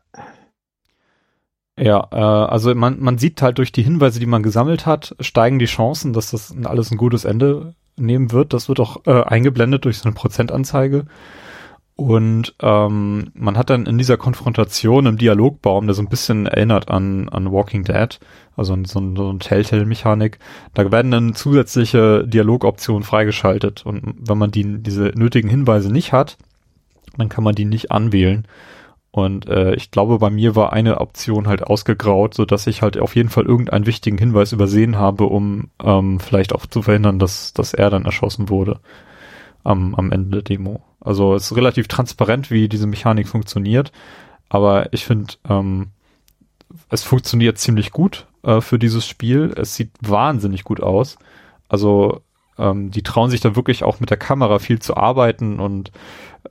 Ja, 1.78 2.08
äh, 2.12 2.16
also 2.16 2.74
man, 2.74 3.00
man 3.00 3.18
sieht 3.18 3.40
halt 3.42 3.58
durch 3.58 3.72
die 3.72 3.82
Hinweise, 3.82 4.20
die 4.20 4.26
man 4.26 4.42
gesammelt 4.42 4.86
hat, 4.86 5.16
steigen 5.20 5.58
die 5.58 5.66
Chancen, 5.66 6.12
dass 6.12 6.30
das 6.30 6.54
alles 6.64 6.90
ein 6.90 6.98
gutes 6.98 7.24
Ende 7.24 7.74
nehmen 7.96 8.32
wird. 8.32 8.52
Das 8.52 8.68
wird 8.68 8.80
auch 8.80 9.06
äh, 9.06 9.22
eingeblendet 9.22 9.84
durch 9.84 9.98
so 9.98 10.08
eine 10.08 10.14
Prozentanzeige. 10.14 11.06
Und 11.96 12.54
ähm, 12.62 13.30
man 13.34 13.58
hat 13.58 13.68
dann 13.68 13.84
in 13.84 13.98
dieser 13.98 14.16
Konfrontation 14.16 15.04
im 15.04 15.18
Dialogbaum, 15.18 15.86
der 15.86 15.92
so 15.92 16.00
ein 16.00 16.08
bisschen 16.08 16.46
erinnert 16.46 16.90
an, 16.90 17.28
an 17.28 17.52
Walking 17.52 17.84
Dead, 17.84 18.18
also 18.56 18.74
so, 18.84 19.00
ein, 19.00 19.16
so 19.16 19.28
eine 19.28 19.38
Telltale-Mechanik, 19.38 20.38
da 20.72 20.90
werden 20.90 21.10
dann 21.10 21.34
zusätzliche 21.34 22.26
Dialogoptionen 22.26 23.02
freigeschaltet. 23.02 23.84
Und 23.84 24.14
wenn 24.18 24.38
man 24.38 24.50
die, 24.50 24.82
diese 24.82 25.12
nötigen 25.14 25.50
Hinweise 25.50 25.92
nicht 25.92 26.12
hat, 26.14 26.38
dann 27.16 27.28
kann 27.28 27.44
man 27.44 27.54
die 27.54 27.64
nicht 27.64 27.90
anwählen. 27.90 28.46
Und 29.12 29.48
äh, 29.48 29.74
ich 29.74 29.90
glaube, 29.90 30.18
bei 30.18 30.30
mir 30.30 30.54
war 30.54 30.72
eine 30.72 31.00
Option 31.00 31.48
halt 31.48 31.64
ausgegraut, 31.64 32.34
so 32.34 32.44
dass 32.44 32.68
ich 32.68 32.80
halt 32.80 32.96
auf 32.98 33.16
jeden 33.16 33.28
Fall 33.28 33.44
irgendeinen 33.44 33.86
wichtigen 33.86 34.18
Hinweis 34.18 34.52
übersehen 34.52 34.98
habe, 34.98 35.24
um 35.24 35.70
ähm, 35.82 36.20
vielleicht 36.20 36.54
auch 36.54 36.66
zu 36.66 36.82
verhindern, 36.82 37.18
dass, 37.18 37.52
dass 37.52 37.74
er 37.74 37.90
dann 37.90 38.04
erschossen 38.04 38.48
wurde 38.48 38.78
am, 39.64 39.96
am 39.96 40.12
Ende 40.12 40.30
der 40.30 40.42
Demo. 40.42 40.82
Also 41.00 41.34
es 41.34 41.50
ist 41.50 41.56
relativ 41.56 41.88
transparent, 41.88 42.52
wie 42.52 42.68
diese 42.68 42.86
Mechanik 42.86 43.26
funktioniert, 43.26 43.90
aber 44.48 44.92
ich 44.92 45.04
finde, 45.04 45.34
ähm, 45.48 45.88
es 46.88 47.02
funktioniert 47.02 47.58
ziemlich 47.58 47.90
gut 47.90 48.26
äh, 48.42 48.60
für 48.60 48.78
dieses 48.78 49.06
Spiel. 49.06 49.52
Es 49.56 49.74
sieht 49.74 49.90
wahnsinnig 50.00 50.64
gut 50.64 50.80
aus. 50.82 51.18
Also 51.68 52.20
ähm, 52.58 52.90
die 52.90 53.02
trauen 53.02 53.30
sich 53.30 53.40
da 53.40 53.56
wirklich 53.56 53.82
auch 53.84 54.00
mit 54.00 54.10
der 54.10 54.16
Kamera 54.16 54.58
viel 54.58 54.78
zu 54.80 54.96
arbeiten 54.96 55.60
und 55.60 55.90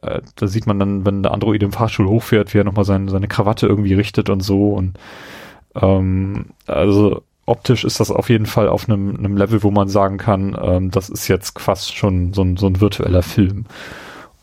äh, 0.01 0.21
da 0.35 0.47
sieht 0.47 0.67
man 0.67 0.79
dann, 0.79 1.05
wenn 1.05 1.23
der 1.23 1.33
Android 1.33 1.63
im 1.63 1.71
Fahrstuhl 1.71 2.07
hochfährt, 2.07 2.53
wie 2.53 2.59
er 2.59 2.63
nochmal 2.63 2.85
seine, 2.85 3.09
seine 3.09 3.27
Krawatte 3.27 3.67
irgendwie 3.67 3.93
richtet 3.93 4.29
und 4.29 4.41
so 4.41 4.73
und 4.73 4.97
äh, 4.97 4.99
Ähm, 5.75 6.47
also 6.67 7.23
optisch 7.45 7.83
ist 7.83 7.99
das 7.99 8.11
auf 8.11 8.29
jeden 8.29 8.45
Fall 8.45 8.67
auf 8.67 8.87
einem, 8.87 9.15
einem 9.15 9.37
Level, 9.37 9.63
wo 9.63 9.71
man 9.71 9.89
sagen 9.89 10.17
kann, 10.17 10.57
ähm, 10.61 10.91
das 10.91 11.09
ist 11.09 11.27
jetzt 11.27 11.59
fast 11.59 11.95
schon 11.95 12.33
so 12.33 12.43
ein, 12.43 12.57
so 12.57 12.67
ein 12.67 12.81
virtueller 12.81 13.23
Film. 13.23 13.65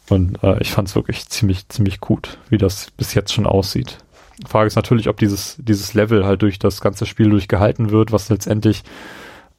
Und 0.09 0.43
äh, 0.43 0.61
ich 0.61 0.71
fand 0.71 0.89
es 0.89 0.95
wirklich 0.95 1.29
ziemlich, 1.29 1.69
ziemlich 1.69 2.01
gut, 2.01 2.39
wie 2.49 2.59
das 2.59 2.91
bis 2.97 3.15
jetzt 3.15 3.33
schon 3.33 3.47
aussieht. 3.47 3.99
Frage 4.47 4.67
ist 4.67 4.77
natürlich, 4.77 5.09
ob 5.09 5.17
dieses, 5.19 5.57
dieses 5.59 5.95
Level 5.95 6.25
halt 6.25 6.43
durch 6.43 6.59
das 6.59 6.81
ganze 6.81 7.07
Spiel 7.07 7.31
durchgehalten 7.31 7.91
wird, 7.91 8.13
was 8.13 8.29
letztendlich 8.29 8.85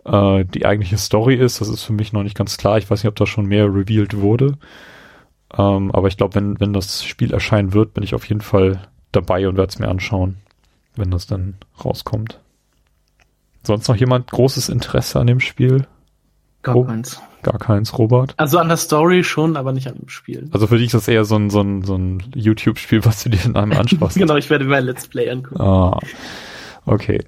äh, 0.05 0.45
die 0.45 0.65
eigentliche 0.65 0.97
Story 0.97 1.35
ist. 1.35 1.59
Das 1.59 1.67
ist 1.69 1.83
für 1.83 1.93
mich 1.93 2.13
noch 2.13 2.23
nicht 2.23 2.37
ganz 2.37 2.57
klar. 2.57 2.77
Ich 2.77 2.89
weiß 2.89 3.03
nicht, 3.03 3.09
ob 3.09 3.15
da 3.15 3.25
schon 3.25 3.45
mehr 3.45 3.65
revealed 3.65 4.17
wurde. 4.17 4.57
Ähm, 5.55 5.91
aber 5.91 6.07
ich 6.07 6.17
glaube, 6.17 6.35
wenn, 6.35 6.59
wenn 6.59 6.73
das 6.73 7.03
Spiel 7.05 7.31
erscheinen 7.33 7.73
wird, 7.73 7.93
bin 7.93 8.03
ich 8.03 8.13
auf 8.15 8.25
jeden 8.27 8.41
Fall 8.41 8.81
dabei 9.11 9.47
und 9.47 9.55
werde 9.57 9.69
es 9.69 9.79
mir 9.79 9.87
anschauen, 9.87 10.37
wenn 10.95 11.11
das 11.11 11.27
dann 11.27 11.55
rauskommt. 11.83 12.39
Sonst 13.63 13.87
noch 13.87 13.95
jemand 13.95 14.31
großes 14.31 14.69
Interesse 14.69 15.19
an 15.19 15.27
dem 15.27 15.39
Spiel? 15.39 15.87
Gar 16.63 16.75
Oh. 16.75 16.83
keins. 16.85 17.21
Gar 17.43 17.59
keins, 17.59 17.97
Robert. 17.97 18.33
Also 18.37 18.57
an 18.57 18.67
der 18.67 18.77
Story 18.77 19.23
schon, 19.23 19.55
aber 19.55 19.71
nicht 19.71 19.87
an 19.87 19.95
dem 19.95 20.09
Spiel. 20.09 20.49
Also 20.51 20.67
für 20.67 20.77
dich 20.77 20.87
ist 20.87 20.93
das 20.95 21.07
eher 21.07 21.23
so 21.23 21.35
ein, 21.35 21.49
so 21.49 21.61
ein, 21.61 21.83
so 21.83 21.95
ein 21.95 22.23
YouTube-Spiel, 22.35 23.05
was 23.05 23.23
du 23.23 23.29
dir 23.29 23.45
in 23.45 23.55
einem 23.55 23.71
anschaust. 23.79 24.17
genau, 24.17 24.35
ich 24.35 24.49
werde 24.49 24.65
mir 24.65 24.77
ein 24.77 24.85
Let's 24.85 25.07
Play 25.07 25.29
angucken. 25.29 25.61
Ah, 25.61 25.97
okay. 26.85 27.23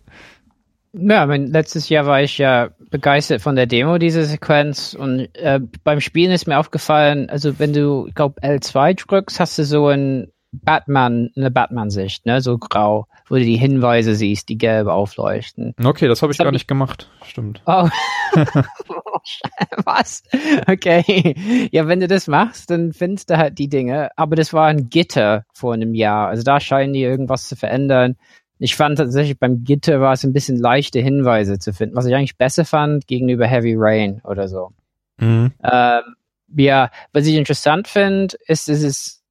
Ja, 1.01 1.25
mein, 1.25 1.47
letztes 1.47 1.89
Jahr 1.89 2.05
war 2.05 2.21
ich 2.21 2.37
ja 2.37 2.69
begeistert 2.91 3.41
von 3.41 3.55
der 3.55 3.67
Demo 3.67 3.97
dieser 3.97 4.23
Sequenz 4.25 4.93
und 4.93 5.29
äh, 5.35 5.59
beim 5.83 6.01
Spielen 6.01 6.31
ist 6.31 6.47
mir 6.47 6.57
aufgefallen, 6.59 7.29
also 7.29 7.59
wenn 7.59 7.73
du, 7.73 8.05
ich 8.07 8.15
glaube, 8.15 8.41
L2 8.41 9.05
drückst, 9.07 9.39
hast 9.39 9.57
du 9.59 9.63
so 9.65 9.87
ein 9.87 10.31
Batman, 10.51 11.29
eine 11.37 11.51
Batman-Sicht, 11.51 12.25
ne, 12.25 12.41
so 12.41 12.57
grau, 12.57 13.05
wo 13.27 13.35
du 13.35 13.41
die 13.41 13.57
Hinweise 13.57 14.15
siehst, 14.15 14.49
die 14.49 14.57
gelb 14.57 14.87
aufleuchten. 14.87 15.75
Okay, 15.83 16.07
das 16.07 16.23
habe 16.23 16.31
ich 16.31 16.37
Das 16.37 16.43
hab 16.43 16.45
gar 16.45 16.51
ich- 16.53 16.61
nicht 16.61 16.67
gemacht. 16.67 17.09
Stimmt. 17.23 17.61
Oh. 17.67 17.87
Was? 19.85 20.23
Okay. 20.67 21.35
Ja, 21.71 21.87
wenn 21.87 21.99
du 21.99 22.07
das 22.07 22.27
machst, 22.27 22.69
dann 22.69 22.93
findest 22.93 23.29
du 23.29 23.37
halt 23.37 23.57
die 23.57 23.67
Dinge. 23.69 24.09
Aber 24.15 24.35
das 24.35 24.53
war 24.53 24.67
ein 24.67 24.89
Gitter 24.89 25.45
vor 25.53 25.73
einem 25.73 25.93
Jahr. 25.95 26.27
Also 26.27 26.43
da 26.43 26.59
scheinen 26.59 26.93
die 26.93 27.01
irgendwas 27.03 27.47
zu 27.47 27.55
verändern. 27.55 28.15
Ich 28.59 28.75
fand 28.75 28.97
tatsächlich 28.97 29.39
beim 29.39 29.63
Gitter 29.63 30.01
war 30.01 30.13
es 30.13 30.23
ein 30.23 30.33
bisschen 30.33 30.57
leichte 30.57 30.99
Hinweise 30.99 31.59
zu 31.59 31.73
finden, 31.73 31.95
was 31.95 32.05
ich 32.05 32.13
eigentlich 32.13 32.37
besser 32.37 32.65
fand 32.65 33.07
gegenüber 33.07 33.47
Heavy 33.47 33.75
Rain 33.77 34.21
oder 34.25 34.49
so. 34.49 34.73
Mhm. 35.17 35.53
Ähm, 35.63 36.01
ja, 36.55 36.91
was 37.13 37.25
ich 37.25 37.35
interessant 37.35 37.87
finde, 37.87 38.35
ist, 38.47 38.67
es 38.67 38.83
ist, 38.83 39.23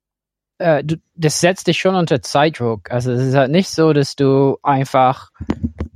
äh, 0.59 0.83
du, 0.83 0.97
das 1.15 1.41
setzt 1.41 1.67
dich 1.67 1.79
schon 1.79 1.95
unter 1.95 2.23
Zeitdruck. 2.23 2.91
Also 2.91 3.13
es 3.13 3.23
ist 3.23 3.35
halt 3.35 3.51
nicht 3.51 3.69
so, 3.69 3.93
dass 3.93 4.17
du 4.17 4.57
einfach, 4.63 5.31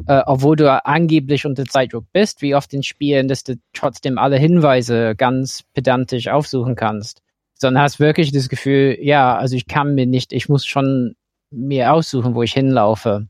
äh, 0.06 0.22
obwohl 0.26 0.56
du 0.56 0.84
angeblich 0.84 1.46
unter 1.46 1.64
Zeitdruck 1.64 2.04
bist, 2.12 2.42
wie 2.42 2.54
oft 2.54 2.74
in 2.74 2.82
Spielen, 2.82 3.28
dass 3.28 3.44
du 3.44 3.54
trotzdem 3.72 4.18
alle 4.18 4.36
Hinweise 4.36 5.14
ganz 5.16 5.62
pedantisch 5.72 6.28
aufsuchen 6.28 6.74
kannst, 6.74 7.22
sondern 7.54 7.82
hast 7.82 7.98
wirklich 7.98 8.30
das 8.30 8.50
Gefühl, 8.50 8.98
ja, 9.00 9.36
also 9.36 9.56
ich 9.56 9.66
kann 9.66 9.94
mir 9.94 10.06
nicht, 10.06 10.34
ich 10.34 10.50
muss 10.50 10.66
schon 10.66 11.14
mir 11.52 11.92
aussuchen, 11.92 12.34
wo 12.34 12.42
ich 12.42 12.52
hinlaufe. 12.52 13.28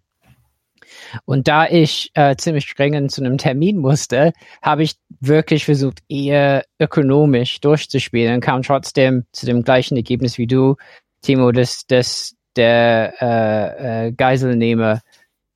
Und 1.24 1.48
da 1.48 1.66
ich 1.66 2.10
äh, 2.14 2.36
ziemlich 2.36 2.72
dringend 2.74 3.10
zu 3.10 3.22
einem 3.22 3.38
Termin 3.38 3.78
musste, 3.78 4.32
habe 4.62 4.82
ich 4.82 4.94
wirklich 5.20 5.64
versucht, 5.64 6.00
eher 6.08 6.64
ökonomisch 6.78 7.60
durchzuspielen 7.60 8.34
und 8.34 8.40
kam 8.40 8.62
trotzdem 8.62 9.24
zu 9.32 9.46
dem 9.46 9.62
gleichen 9.62 9.96
Ergebnis 9.96 10.38
wie 10.38 10.46
du, 10.46 10.76
Timo, 11.22 11.52
dass, 11.52 11.86
dass 11.86 12.34
der 12.56 13.14
äh, 13.20 14.06
äh, 14.08 14.12
Geiselnehmer 14.12 15.00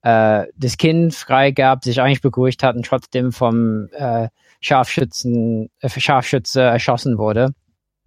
äh, 0.03 0.47
das 0.57 0.77
Kind 0.77 1.15
freigab, 1.15 1.85
sich 1.85 2.01
eigentlich 2.01 2.23
beruhigt 2.23 2.63
hat 2.63 2.77
und 2.77 2.87
trotzdem 2.87 3.33
vom 3.33 3.89
äh, 3.93 4.29
Scharfschützen, 4.61 5.71
äh, 5.81 5.89
Scharfschütze 5.89 6.63
erschossen 6.63 7.19
wurde 7.19 7.53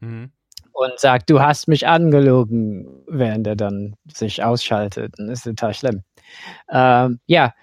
Mhm. 0.02 0.32
Und 0.80 1.00
sagt, 1.00 1.30
du 1.30 1.42
hast 1.42 1.68
mich 1.68 1.88
angelogen, 1.88 2.88
während 3.08 3.46
er 3.48 3.56
dann 3.56 3.96
sich 4.14 4.44
ausschaltet. 4.44 5.20
Und 5.20 5.28
das 5.28 5.40
ist 5.40 5.44
total 5.46 5.74
schlimm. 5.74 6.02
Ähm, 6.72 7.20
ja, 7.26 7.54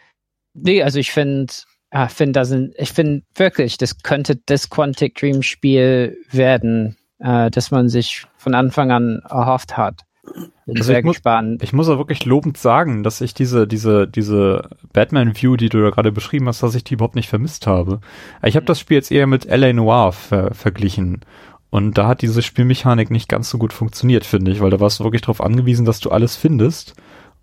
nee, 0.54 0.82
also 0.82 0.98
ich 0.98 1.10
finde, 1.12 1.52
ah, 1.90 2.08
find, 2.08 2.36
sind, 2.46 2.74
ich 2.76 2.92
finde 2.92 3.22
wirklich, 3.34 3.78
das 3.78 4.02
könnte 4.02 4.36
das 4.46 4.68
Quantic 4.70 5.14
Dream 5.14 5.42
Spiel 5.42 6.18
werden, 6.30 6.96
äh, 7.18 7.50
das 7.50 7.70
man 7.70 7.88
sich 7.88 8.26
von 8.36 8.54
Anfang 8.54 8.90
an 8.90 9.22
erhofft 9.28 9.76
hat. 9.76 10.02
Bin 10.66 10.76
Also 10.78 10.88
sehr 10.88 10.98
ich 10.98 11.04
muss- 11.04 11.14
gespannt. 11.16 11.62
Ich 11.62 11.72
muss 11.72 11.88
auch 11.88 11.98
wirklich 11.98 12.24
lobend 12.24 12.58
sagen, 12.58 13.04
dass 13.04 13.20
ich 13.20 13.32
diese, 13.32 13.68
diese, 13.68 14.08
diese 14.08 14.68
Batman-View, 14.92 15.56
die 15.56 15.68
du 15.68 15.80
da 15.80 15.90
gerade 15.90 16.10
beschrieben 16.10 16.48
hast, 16.48 16.64
dass 16.64 16.74
ich 16.74 16.82
die 16.82 16.94
überhaupt 16.94 17.14
nicht 17.14 17.28
vermisst 17.28 17.68
habe. 17.68 18.00
Ich 18.42 18.56
habe 18.56 18.66
das 18.66 18.80
Spiel 18.80 18.96
jetzt 18.96 19.12
eher 19.12 19.28
mit 19.28 19.46
L.A. 19.46 19.72
Noir 19.72 20.10
ver 20.12 20.52
verglichen. 20.52 21.20
Und 21.70 21.98
da 21.98 22.06
hat 22.06 22.22
diese 22.22 22.42
Spielmechanik 22.42 23.10
nicht 23.10 23.28
ganz 23.28 23.50
so 23.50 23.58
gut 23.58 23.72
funktioniert, 23.72 24.24
finde 24.24 24.50
ich, 24.50 24.60
weil 24.60 24.70
da 24.70 24.80
warst 24.80 25.00
du 25.00 25.04
wirklich 25.04 25.22
darauf 25.22 25.40
angewiesen, 25.40 25.84
dass 25.84 26.00
du 26.00 26.10
alles 26.10 26.36
findest. 26.36 26.94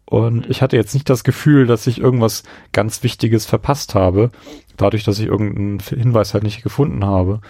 Und 0.05 0.49
ich 0.49 0.61
hatte 0.61 0.75
jetzt 0.75 0.93
nicht 0.93 1.09
das 1.09 1.23
Gefühl, 1.23 1.65
dass 1.65 1.87
ich 1.87 1.99
irgendwas 1.99 2.43
ganz 2.71 3.03
Wichtiges 3.03 3.45
verpasst 3.45 3.95
habe, 3.95 4.31
dadurch, 4.77 5.03
dass 5.03 5.19
ich 5.19 5.27
irgendeinen 5.27 5.79
Hinweis 5.79 6.33
halt 6.33 6.43
nicht 6.43 6.63
gefunden 6.63 7.05
habe. 7.05 7.41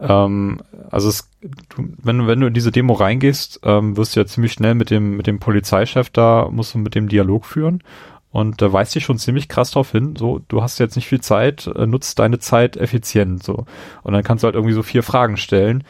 Ähm, 0.00 0.60
also 0.90 1.08
es, 1.08 1.30
du, 1.42 1.88
wenn, 2.02 2.18
du- 2.18 2.26
wenn 2.26 2.40
du 2.40 2.46
in 2.48 2.54
diese 2.54 2.72
Demo 2.72 2.94
reingehst, 2.94 3.60
ähm, 3.64 3.96
wirst 3.96 4.14
du 4.14 4.20
ja 4.20 4.26
ziemlich 4.26 4.52
schnell 4.52 4.74
mit 4.74 4.90
dem, 4.90 5.16
mit 5.16 5.26
dem 5.26 5.38
Polizeichef 5.40 6.10
da, 6.10 6.48
musst 6.50 6.74
du 6.74 6.78
mit 6.78 6.94
dem 6.94 7.08
Dialog 7.08 7.44
führen. 7.46 7.82
Und 8.30 8.60
da 8.60 8.72
weist 8.72 8.94
dich 8.94 9.04
schon 9.04 9.18
ziemlich 9.18 9.48
krass 9.48 9.70
drauf 9.70 9.92
hin, 9.92 10.14
so, 10.16 10.40
du 10.48 10.62
hast 10.62 10.78
jetzt 10.78 10.96
nicht 10.96 11.08
viel 11.08 11.20
Zeit, 11.22 11.66
äh, 11.74 11.86
nutzt 11.86 12.18
deine 12.18 12.38
Zeit 12.38 12.76
effizient, 12.76 13.42
so. 13.42 13.64
Und 14.02 14.12
dann 14.12 14.22
kannst 14.22 14.44
du 14.44 14.46
halt 14.46 14.54
irgendwie 14.54 14.74
so 14.74 14.82
vier 14.82 15.02
Fragen 15.02 15.36
stellen, 15.38 15.84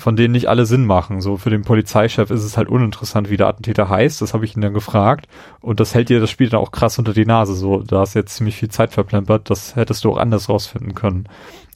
von 0.00 0.16
denen 0.16 0.32
nicht 0.32 0.48
alle 0.48 0.66
Sinn 0.66 0.86
machen. 0.86 1.20
So, 1.20 1.36
für 1.36 1.50
den 1.50 1.62
Polizeichef 1.62 2.30
ist 2.30 2.42
es 2.42 2.56
halt 2.56 2.68
uninteressant, 2.68 3.30
wie 3.30 3.36
der 3.36 3.48
Attentäter 3.48 3.88
heißt, 3.88 4.22
das 4.22 4.34
habe 4.34 4.44
ich 4.44 4.56
ihn 4.56 4.62
dann 4.62 4.74
gefragt. 4.74 5.26
Und 5.60 5.78
das 5.78 5.94
hält 5.94 6.08
dir 6.08 6.20
das 6.20 6.30
Spiel 6.30 6.48
dann 6.48 6.60
auch 6.60 6.72
krass 6.72 6.98
unter 6.98 7.12
die 7.12 7.26
Nase, 7.26 7.54
so, 7.54 7.82
da 7.82 8.00
hast 8.00 8.14
jetzt 8.14 8.36
ziemlich 8.36 8.56
viel 8.56 8.70
Zeit 8.70 8.92
verplempert, 8.92 9.50
das 9.50 9.76
hättest 9.76 10.04
du 10.04 10.12
auch 10.12 10.16
anders 10.16 10.48
rausfinden 10.48 10.94
können. 10.94 11.28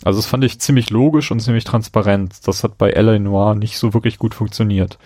Also 0.05 0.19
das 0.19 0.27
fand 0.27 0.43
ich 0.45 0.59
ziemlich 0.59 0.91
logisch 0.91 1.31
und 1.31 1.41
ziemlich 1.41 1.65
transparent. 1.65 2.47
Das 2.49 2.65
hat 2.65 2.79
bei 2.79 2.91
L.A. 2.91 3.19
Noir 3.19 3.55
nicht 3.55 3.79
so 3.79 3.95
wirklich 3.95 4.19
gut 4.19 4.35
funktioniert. 4.35 4.99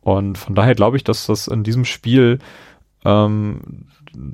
Und 0.00 0.38
von 0.38 0.54
daher 0.54 0.74
glaube 0.74 0.96
ich, 0.96 1.04
dass 1.04 1.26
das 1.26 1.48
in 1.48 1.64
diesem 1.64 1.84
Spiel, 1.84 2.38
ähm, 3.04 3.86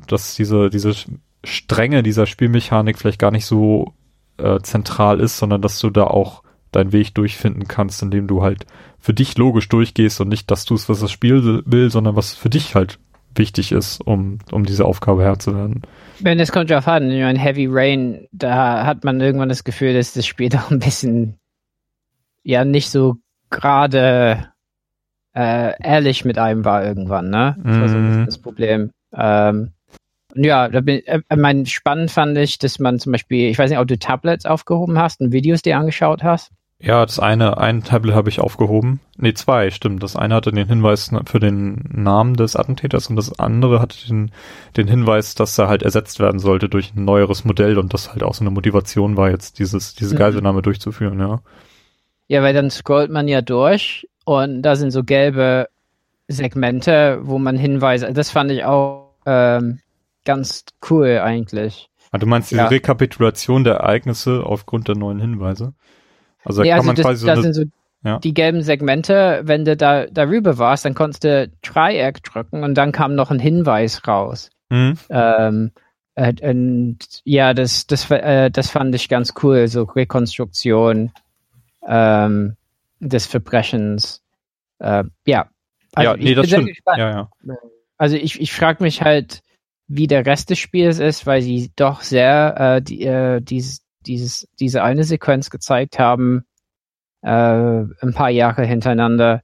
dass 0.06 0.36
diese, 0.36 0.70
diese 0.70 0.94
Strenge 1.42 2.04
dieser 2.04 2.26
Spielmechanik 2.26 2.96
vielleicht 2.96 3.18
gar 3.18 3.32
nicht 3.32 3.46
so 3.46 3.92
äh, 4.38 4.60
zentral 4.60 5.18
ist, 5.18 5.36
sondern 5.36 5.60
dass 5.60 5.80
du 5.80 5.90
da 5.90 6.04
auch 6.04 6.43
deinen 6.74 6.92
Weg 6.92 7.14
durchfinden 7.14 7.68
kannst, 7.68 8.02
indem 8.02 8.26
du 8.26 8.42
halt 8.42 8.66
für 8.98 9.14
dich 9.14 9.36
logisch 9.36 9.68
durchgehst 9.68 10.20
und 10.20 10.28
nicht 10.28 10.50
das 10.50 10.64
tust, 10.64 10.88
was 10.88 11.00
das 11.00 11.10
Spiel 11.10 11.62
will, 11.66 11.90
sondern 11.90 12.16
was 12.16 12.34
für 12.34 12.50
dich 12.50 12.74
halt 12.74 12.98
wichtig 13.36 13.72
ist, 13.72 14.00
um, 14.00 14.38
um 14.52 14.64
diese 14.64 14.84
Aufgabe 14.84 15.24
Herr 15.24 15.38
zu 15.38 15.54
werden. 15.54 15.82
Wenn 16.20 16.38
es 16.38 16.52
kommt 16.52 16.70
drauf 16.70 16.86
an, 16.86 17.10
ich 17.10 17.20
meine, 17.20 17.38
Heavy 17.38 17.66
Rain, 17.68 18.28
da 18.32 18.86
hat 18.86 19.04
man 19.04 19.20
irgendwann 19.20 19.48
das 19.48 19.64
Gefühl, 19.64 19.92
dass 19.94 20.12
das 20.12 20.26
Spiel 20.26 20.48
doch 20.50 20.70
ein 20.70 20.78
bisschen, 20.78 21.36
ja, 22.42 22.64
nicht 22.64 22.90
so 22.90 23.16
gerade 23.50 24.48
äh, 25.34 25.72
ehrlich 25.82 26.24
mit 26.24 26.38
einem 26.38 26.64
war 26.64 26.84
irgendwann, 26.84 27.30
ne? 27.30 27.56
Das 27.64 27.78
war 27.80 27.88
so 27.88 27.96
ein 27.96 28.04
bisschen 28.06 28.22
Mhm. 28.22 28.26
das 28.26 28.38
Problem. 28.38 28.90
Ähm, 29.12 29.72
ja, 30.36 30.68
da 30.68 30.80
bin, 30.80 31.04
äh, 31.06 31.20
ich 31.28 31.36
mein, 31.36 31.66
spannend 31.66 32.10
fand 32.10 32.36
ich, 32.38 32.58
dass 32.58 32.78
man 32.78 32.98
zum 32.98 33.12
Beispiel, 33.12 33.50
ich 33.50 33.58
weiß 33.58 33.70
nicht, 33.70 33.78
ob 33.78 33.88
du 33.88 33.98
Tablets 33.98 34.46
aufgehoben 34.46 34.98
hast 34.98 35.20
und 35.20 35.32
Videos 35.32 35.62
dir 35.62 35.76
angeschaut 35.78 36.22
hast. 36.22 36.50
Ja, 36.80 37.06
das 37.06 37.18
eine, 37.18 37.56
ein 37.58 37.82
Tablet 37.82 38.14
habe 38.14 38.28
ich 38.28 38.40
aufgehoben. 38.40 39.00
Nee, 39.16 39.32
zwei, 39.32 39.70
stimmt. 39.70 40.02
Das 40.02 40.16
eine 40.16 40.34
hatte 40.34 40.50
den 40.52 40.66
Hinweis 40.68 41.10
für 41.24 41.40
den 41.40 41.82
Namen 41.92 42.34
des 42.34 42.56
Attentäters 42.56 43.08
und 43.08 43.16
das 43.16 43.38
andere 43.38 43.80
hatte 43.80 43.96
den, 44.06 44.32
den 44.76 44.88
Hinweis, 44.88 45.34
dass 45.34 45.56
er 45.58 45.68
halt 45.68 45.82
ersetzt 45.82 46.20
werden 46.20 46.40
sollte 46.40 46.68
durch 46.68 46.92
ein 46.94 47.04
neueres 47.04 47.44
Modell 47.44 47.78
und 47.78 47.94
das 47.94 48.10
halt 48.10 48.22
auch 48.22 48.34
so 48.34 48.42
eine 48.42 48.50
Motivation 48.50 49.16
war, 49.16 49.30
jetzt 49.30 49.58
dieses, 49.60 49.94
diese 49.94 50.14
Mhm. 50.14 50.18
Geiselnahme 50.18 50.62
durchzuführen, 50.62 51.18
ja. 51.20 51.40
Ja, 52.28 52.42
weil 52.42 52.54
dann 52.54 52.70
scrollt 52.70 53.10
man 53.10 53.28
ja 53.28 53.40
durch 53.42 54.08
und 54.24 54.62
da 54.62 54.76
sind 54.76 54.90
so 54.90 55.04
gelbe 55.04 55.68
Segmente, 56.28 57.20
wo 57.22 57.38
man 57.38 57.56
Hinweise, 57.56 58.12
das 58.12 58.30
fand 58.30 58.50
ich 58.50 58.64
auch 58.64 59.14
ähm, 59.26 59.80
ganz 60.24 60.64
cool 60.90 61.20
eigentlich. 61.22 61.90
Ah, 62.10 62.18
du 62.18 62.26
meinst 62.26 62.50
diese 62.50 62.62
Ja. 62.62 62.68
Rekapitulation 62.68 63.64
der 63.64 63.74
Ereignisse 63.74 64.42
aufgrund 64.44 64.88
der 64.88 64.96
neuen 64.96 65.20
Hinweise? 65.20 65.74
Also 66.44 66.62
da 66.62 66.68
kann 66.68 66.78
also 66.78 66.86
man 66.86 66.96
das, 66.96 67.04
quasi 67.04 67.20
so 67.20 67.26
das 67.26 67.38
eine, 67.38 67.42
sind 67.42 67.54
so 67.54 68.08
ja. 68.08 68.18
die 68.18 68.34
gelben 68.34 68.62
Segmente, 68.62 69.40
wenn 69.44 69.64
du 69.64 69.76
da 69.76 70.06
darüber 70.06 70.58
warst, 70.58 70.84
dann 70.84 70.94
konntest 70.94 71.24
du 71.24 71.50
Dreieck 71.62 72.22
drücken 72.22 72.62
und 72.62 72.74
dann 72.74 72.92
kam 72.92 73.14
noch 73.14 73.30
ein 73.30 73.38
Hinweis 73.38 74.06
raus. 74.06 74.50
Hm? 74.70 74.98
Ähm, 75.08 75.72
äh, 76.14 76.50
und 76.50 76.98
ja, 77.24 77.54
das, 77.54 77.86
das, 77.86 78.10
äh, 78.10 78.50
das 78.50 78.70
fand 78.70 78.94
ich 78.94 79.08
ganz 79.08 79.34
cool, 79.42 79.68
so 79.68 79.84
Rekonstruktion 79.84 81.12
ähm, 81.86 82.56
des 83.00 83.26
Verbrechens. 83.26 84.22
Äh, 84.78 85.04
ja. 85.26 85.48
Also 85.94 86.10
ja, 86.10 86.16
ich 86.16 86.24
nee, 86.24 86.34
das 86.34 86.46
stimmt. 86.46 86.70
Ja, 86.86 86.96
ja. 86.98 87.30
Also 87.96 88.16
ich, 88.16 88.40
ich 88.40 88.52
frage 88.52 88.82
mich 88.82 89.02
halt, 89.02 89.42
wie 89.86 90.06
der 90.06 90.26
Rest 90.26 90.50
des 90.50 90.58
Spiels 90.58 90.98
ist, 90.98 91.26
weil 91.26 91.42
sie 91.42 91.70
doch 91.76 92.02
sehr 92.02 92.54
äh, 92.58 92.82
die, 92.82 93.04
äh, 93.04 93.40
dieses, 93.40 93.83
dieses, 94.06 94.48
diese 94.60 94.82
eine 94.82 95.04
Sequenz 95.04 95.50
gezeigt 95.50 95.98
haben, 95.98 96.44
äh, 97.22 97.28
ein 97.30 98.14
paar 98.14 98.30
Jahre 98.30 98.64
hintereinander. 98.64 99.42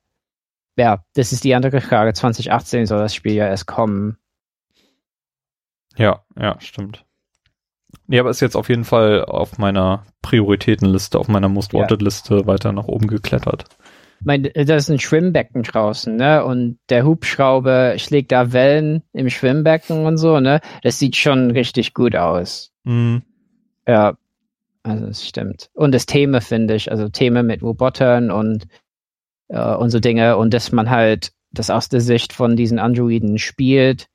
Ja, 0.76 1.04
das 1.14 1.32
ist 1.32 1.44
die 1.44 1.54
andere 1.54 1.80
Frage. 1.80 2.12
2018 2.12 2.86
soll 2.86 2.98
das 2.98 3.14
Spiel 3.14 3.34
ja 3.34 3.46
erst 3.46 3.66
kommen. 3.66 4.16
Ja, 5.96 6.24
ja, 6.38 6.60
stimmt. 6.60 7.04
Nee, 8.06 8.18
aber 8.18 8.30
ist 8.30 8.40
jetzt 8.40 8.56
auf 8.56 8.68
jeden 8.68 8.84
Fall 8.84 9.24
auf 9.24 9.58
meiner 9.58 10.04
Prioritätenliste, 10.22 11.18
auf 11.18 11.28
meiner 11.28 11.48
Most 11.48 11.74
Wanted 11.74 12.02
Liste 12.02 12.46
weiter 12.46 12.72
nach 12.72 12.86
oben 12.86 13.06
geklettert. 13.06 13.64
Ich 14.20 14.26
meine, 14.26 14.50
da 14.50 14.76
ist 14.76 14.90
ein 14.90 14.98
Schwimmbecken 14.98 15.62
draußen, 15.62 16.14
ne? 16.14 16.44
Und 16.44 16.78
der 16.90 17.04
Hubschrauber 17.04 17.98
schlägt 17.98 18.32
da 18.32 18.52
Wellen 18.52 19.02
im 19.12 19.30
Schwimmbecken 19.30 20.04
und 20.04 20.18
so, 20.18 20.40
ne? 20.40 20.60
Das 20.82 20.98
sieht 20.98 21.16
schon 21.16 21.50
richtig 21.50 21.94
gut 21.94 22.14
aus. 22.14 22.72
Mhm. 22.84 23.22
Ja, 23.86 24.14
also 24.82 25.06
es 25.06 25.26
stimmt. 25.26 25.70
Und 25.74 25.92
das 25.92 26.06
Thema 26.06 26.40
finde 26.40 26.74
ich, 26.74 26.90
also 26.90 27.08
Thema 27.08 27.42
mit 27.42 27.62
Robotern 27.62 28.30
und, 28.30 28.66
äh, 29.48 29.74
und 29.74 29.90
so 29.90 30.00
Dinge 30.00 30.36
und 30.36 30.54
dass 30.54 30.72
man 30.72 30.90
halt 30.90 31.32
das 31.52 31.70
aus 31.70 31.88
der 31.88 32.00
Sicht 32.00 32.32
von 32.32 32.56
diesen 32.56 32.78
Androiden 32.78 33.38
spielt, 33.38 34.06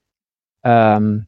ähm, 0.64 1.28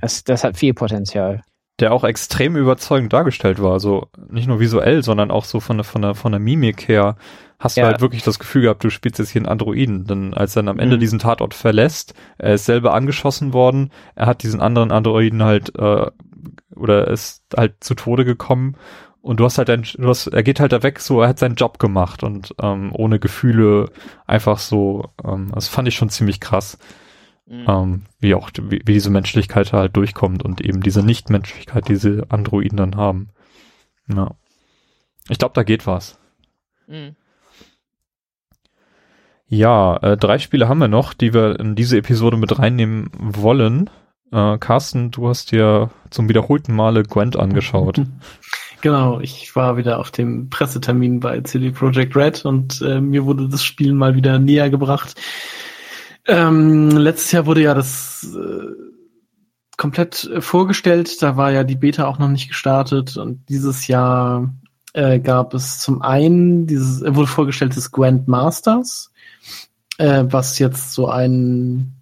das, 0.00 0.24
das 0.24 0.44
hat 0.44 0.56
viel 0.56 0.74
Potenzial 0.74 1.42
der 1.82 1.92
auch 1.92 2.04
extrem 2.04 2.56
überzeugend 2.56 3.12
dargestellt 3.12 3.60
war. 3.60 3.72
Also 3.72 4.06
nicht 4.30 4.46
nur 4.46 4.60
visuell, 4.60 5.02
sondern 5.02 5.30
auch 5.32 5.44
so 5.44 5.58
von 5.58 5.78
der, 5.78 5.84
von 5.84 6.00
der, 6.02 6.14
von 6.14 6.30
der 6.30 6.38
Mimik 6.40 6.86
her 6.86 7.16
hast 7.58 7.76
ja. 7.76 7.84
du 7.84 7.90
halt 7.90 8.00
wirklich 8.00 8.22
das 8.22 8.38
Gefühl 8.38 8.62
gehabt, 8.62 8.84
du 8.84 8.90
spielst 8.90 9.18
jetzt 9.18 9.30
hier 9.30 9.40
einen 9.40 9.48
Androiden. 9.48 10.06
Denn 10.06 10.34
als 10.34 10.54
er 10.54 10.62
dann 10.62 10.68
am 10.68 10.78
Ende 10.78 10.96
mhm. 10.96 11.00
diesen 11.00 11.18
Tatort 11.18 11.54
verlässt, 11.54 12.14
er 12.38 12.54
ist 12.54 12.66
selber 12.66 12.94
angeschossen 12.94 13.52
worden, 13.52 13.90
er 14.14 14.26
hat 14.26 14.42
diesen 14.42 14.60
anderen 14.60 14.92
Androiden 14.92 15.42
halt, 15.42 15.76
äh, 15.76 16.06
oder 16.76 17.08
ist 17.08 17.44
halt 17.56 17.82
zu 17.82 17.94
Tode 17.94 18.24
gekommen 18.24 18.76
und 19.22 19.38
du 19.38 19.44
hast 19.44 19.58
halt 19.58 19.70
ein, 19.70 19.82
du 19.82 20.08
hast, 20.08 20.26
er 20.26 20.42
geht 20.42 20.58
halt 20.58 20.72
da 20.72 20.82
weg, 20.82 20.98
so, 20.98 21.22
er 21.22 21.28
hat 21.28 21.38
seinen 21.38 21.54
Job 21.54 21.78
gemacht 21.78 22.24
und 22.24 22.54
ähm, 22.60 22.90
ohne 22.92 23.20
Gefühle 23.20 23.90
einfach 24.26 24.58
so, 24.58 25.10
ähm, 25.24 25.52
das 25.54 25.68
fand 25.68 25.86
ich 25.86 25.94
schon 25.94 26.10
ziemlich 26.10 26.40
krass. 26.40 26.76
Mhm. 27.46 27.64
Ähm, 27.68 28.02
wie 28.18 28.34
auch, 28.34 28.50
wie, 28.60 28.82
wie 28.84 28.92
diese 28.92 29.10
Menschlichkeit 29.10 29.72
halt 29.72 29.96
durchkommt 29.96 30.42
und 30.42 30.60
eben 30.60 30.80
diese 30.80 31.04
Nichtmenschlichkeit, 31.04 31.88
die 31.88 31.94
diese 31.94 32.26
Androiden 32.30 32.76
dann 32.76 32.96
haben. 32.96 33.30
Ja. 34.12 34.32
Ich 35.28 35.38
glaube, 35.38 35.54
da 35.54 35.62
geht 35.62 35.86
was. 35.86 36.18
Mhm. 36.88 37.14
Ja, 39.46 39.98
äh, 39.98 40.16
drei 40.16 40.38
Spiele 40.38 40.68
haben 40.68 40.78
wir 40.78 40.88
noch, 40.88 41.12
die 41.12 41.34
wir 41.34 41.60
in 41.60 41.74
diese 41.74 41.98
Episode 41.98 42.38
mit 42.38 42.58
reinnehmen 42.58 43.10
wollen. 43.12 43.90
Äh, 44.32 44.58
Carsten, 44.58 45.10
du 45.10 45.28
hast 45.28 45.52
dir 45.52 45.90
zum 46.10 46.28
wiederholten 46.28 46.74
Male 46.74 47.02
Gwent 47.02 47.36
angeschaut. 47.36 48.00
Genau, 48.80 49.20
ich 49.20 49.54
war 49.54 49.76
wieder 49.76 50.00
auf 50.00 50.10
dem 50.10 50.50
Pressetermin 50.50 51.20
bei 51.20 51.40
CD 51.42 51.70
Projekt 51.70 52.16
Red 52.16 52.44
und 52.44 52.82
äh, 52.82 53.00
mir 53.00 53.24
wurde 53.24 53.48
das 53.48 53.62
Spiel 53.62 53.92
mal 53.92 54.16
wieder 54.16 54.40
näher 54.40 54.70
gebracht. 54.70 55.14
Ähm, 56.26 56.90
letztes 56.90 57.30
Jahr 57.30 57.46
wurde 57.46 57.62
ja 57.62 57.74
das 57.74 58.36
äh, 58.36 58.66
komplett 59.76 60.24
äh, 60.24 60.40
vorgestellt. 60.40 61.22
Da 61.22 61.36
war 61.36 61.52
ja 61.52 61.62
die 61.62 61.76
Beta 61.76 62.08
auch 62.08 62.18
noch 62.18 62.28
nicht 62.28 62.48
gestartet. 62.48 63.16
Und 63.16 63.48
dieses 63.48 63.86
Jahr 63.86 64.52
äh, 64.94 65.20
gab 65.20 65.54
es 65.54 65.78
zum 65.78 66.02
einen 66.02 66.66
dieses, 66.66 67.02
äh, 67.02 67.14
wurde 67.14 67.28
vorgestellt 67.28 67.76
das 67.76 67.92
Grand 67.92 68.26
Masters, 68.26 69.12
äh, 69.98 70.24
was 70.26 70.58
jetzt 70.58 70.92
so 70.92 71.08
ein 71.08 72.01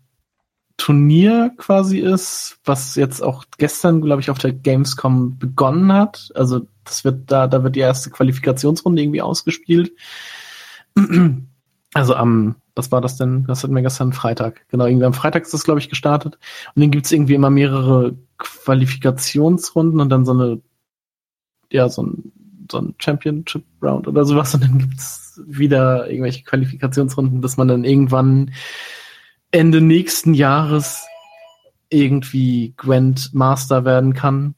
Turnier 0.81 1.53
quasi 1.59 1.99
ist, 1.99 2.59
was 2.65 2.95
jetzt 2.95 3.23
auch 3.23 3.45
gestern, 3.59 4.01
glaube 4.01 4.23
ich, 4.23 4.31
auf 4.31 4.39
der 4.39 4.53
Gamescom 4.53 5.39
begonnen 5.39 5.93
hat. 5.93 6.31
Also 6.35 6.67
das 6.85 7.05
wird 7.05 7.31
da, 7.31 7.47
da 7.47 7.63
wird 7.63 7.77
die 7.77 7.81
erste 7.81 8.09
Qualifikationsrunde 8.11 9.03
irgendwie 9.03 9.23
ausgespielt. 9.23 9.93
Also 11.93 12.15
am 12.15 12.55
was 12.81 12.91
war 12.93 13.01
das 13.01 13.17
denn? 13.17 13.45
Das 13.47 13.63
hatten 13.63 13.75
wir 13.75 13.83
gestern 13.83 14.13
Freitag. 14.13 14.67
Genau, 14.69 14.87
irgendwie 14.87 15.05
am 15.05 15.13
Freitag 15.13 15.43
ist 15.43 15.53
das, 15.53 15.65
glaube 15.65 15.81
ich, 15.81 15.89
gestartet. 15.89 16.39
Und 16.75 16.83
dann 16.83 16.91
gibt's 16.91 17.13
irgendwie 17.13 17.35
immer 17.35 17.51
mehrere 17.51 18.17
Qualifikationsrunden 18.39 20.01
und 20.01 20.09
dann 20.09 20.25
so 20.25 20.33
eine, 20.33 20.63
ja, 21.71 21.89
so 21.89 22.05
ein, 22.05 22.33
so 22.71 22.79
ein 22.79 22.95
Championship 22.99 23.65
Round 23.83 24.09
oder 24.09 24.25
sowas. 24.25 24.55
Und 24.55 24.65
dann 24.65 24.79
gibt's 24.79 25.43
wieder 25.47 26.09
irgendwelche 26.09 26.45
Qualifikationsrunden, 26.45 27.43
dass 27.43 27.57
man 27.57 27.69
dann 27.69 27.85
irgendwann 27.85 28.53
Ende 29.51 29.81
nächsten 29.81 30.35
Jahres 30.35 31.07
irgendwie 31.89 32.75
Grand 32.77 33.35
Master 33.35 33.85
werden 33.85 34.15
kann. 34.15 34.55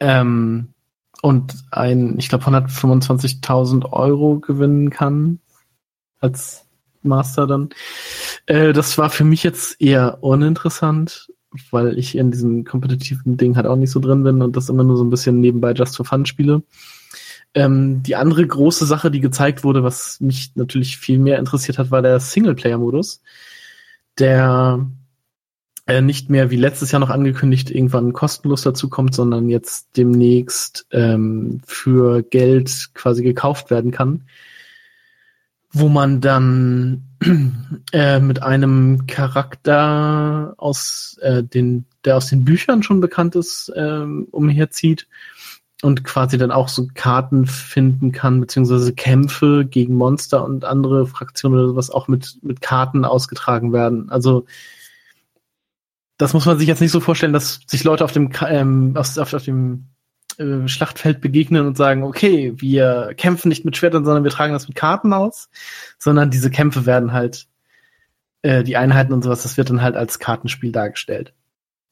Ähm, 0.00 0.68
und 1.22 1.54
ein, 1.70 2.18
ich 2.18 2.28
glaube, 2.28 2.44
125.000 2.44 3.90
Euro 3.92 4.38
gewinnen 4.40 4.90
kann 4.90 5.40
als 6.20 6.66
Master 7.02 7.46
dann. 7.46 7.70
Äh, 8.46 8.72
das 8.72 8.98
war 8.98 9.10
für 9.10 9.24
mich 9.24 9.42
jetzt 9.42 9.80
eher 9.80 10.22
uninteressant, 10.22 11.32
weil 11.70 11.98
ich 11.98 12.16
in 12.16 12.30
diesem 12.30 12.64
kompetitiven 12.64 13.36
Ding 13.36 13.56
halt 13.56 13.66
auch 13.66 13.76
nicht 13.76 13.90
so 13.90 14.00
drin 14.00 14.22
bin 14.22 14.42
und 14.42 14.56
das 14.56 14.68
immer 14.68 14.84
nur 14.84 14.96
so 14.96 15.04
ein 15.04 15.10
bisschen 15.10 15.40
nebenbei 15.40 15.72
Just 15.72 15.96
for 15.96 16.04
Fun 16.04 16.26
spiele. 16.26 16.62
Ähm, 17.54 18.02
die 18.02 18.16
andere 18.16 18.46
große 18.46 18.84
Sache, 18.84 19.10
die 19.10 19.20
gezeigt 19.20 19.62
wurde, 19.62 19.84
was 19.84 20.20
mich 20.20 20.52
natürlich 20.56 20.96
viel 20.96 21.18
mehr 21.18 21.38
interessiert 21.38 21.78
hat, 21.78 21.90
war 21.90 22.02
der 22.02 22.18
Singleplayer-Modus, 22.18 23.22
der 24.18 24.86
äh, 25.86 26.00
nicht 26.00 26.30
mehr 26.30 26.50
wie 26.50 26.56
letztes 26.56 26.92
Jahr 26.92 27.00
noch 27.00 27.10
angekündigt 27.10 27.70
irgendwann 27.70 28.12
kostenlos 28.12 28.62
dazu 28.62 28.88
kommt, 28.88 29.14
sondern 29.14 29.48
jetzt 29.48 29.96
demnächst 29.96 30.86
ähm, 30.92 31.60
für 31.66 32.22
Geld 32.22 32.90
quasi 32.94 33.22
gekauft 33.22 33.70
werden 33.70 33.90
kann 33.90 34.24
wo 35.74 35.88
man 35.88 36.20
dann 36.20 37.02
äh, 37.92 38.20
mit 38.20 38.42
einem 38.42 39.06
Charakter 39.06 40.54
aus 40.56 41.18
äh, 41.20 41.42
den, 41.42 41.84
der 42.04 42.16
aus 42.16 42.28
den 42.28 42.44
Büchern 42.44 42.82
schon 42.82 43.00
bekannt 43.00 43.34
ist, 43.34 43.70
äh, 43.74 44.04
umherzieht 44.30 45.08
und 45.84 46.02
quasi 46.02 46.38
dann 46.38 46.50
auch 46.50 46.68
so 46.68 46.88
Karten 46.94 47.46
finden 47.46 48.10
kann, 48.10 48.40
beziehungsweise 48.40 48.94
Kämpfe 48.94 49.66
gegen 49.66 49.94
Monster 49.94 50.44
und 50.44 50.64
andere 50.64 51.06
Fraktionen 51.06 51.58
oder 51.58 51.68
sowas 51.68 51.90
auch 51.90 52.08
mit, 52.08 52.38
mit 52.42 52.60
Karten 52.60 53.04
ausgetragen 53.04 53.72
werden. 53.72 54.08
Also 54.10 54.46
das 56.16 56.32
muss 56.32 56.46
man 56.46 56.58
sich 56.58 56.68
jetzt 56.68 56.80
nicht 56.80 56.90
so 56.90 57.00
vorstellen, 57.00 57.32
dass 57.32 57.60
sich 57.66 57.84
Leute 57.84 58.04
auf 58.04 58.12
dem 58.12 58.30
ähm, 58.48 58.96
auf, 58.96 59.18
auf, 59.18 59.34
auf 59.34 59.44
dem 59.44 59.88
äh, 60.38 60.66
Schlachtfeld 60.68 61.20
begegnen 61.20 61.66
und 61.66 61.76
sagen, 61.76 62.02
okay, 62.02 62.54
wir 62.56 63.12
kämpfen 63.16 63.48
nicht 63.48 63.64
mit 63.64 63.76
Schwertern, 63.76 64.04
sondern 64.04 64.24
wir 64.24 64.30
tragen 64.30 64.52
das 64.52 64.66
mit 64.66 64.76
Karten 64.76 65.12
aus, 65.12 65.50
sondern 65.98 66.30
diese 66.30 66.50
Kämpfe 66.50 66.86
werden 66.86 67.12
halt, 67.12 67.46
äh, 68.42 68.62
die 68.64 68.76
Einheiten 68.76 69.12
und 69.12 69.22
sowas, 69.22 69.42
das 69.42 69.56
wird 69.56 69.70
dann 69.70 69.82
halt 69.82 69.96
als 69.96 70.18
Kartenspiel 70.18 70.72
dargestellt, 70.72 71.34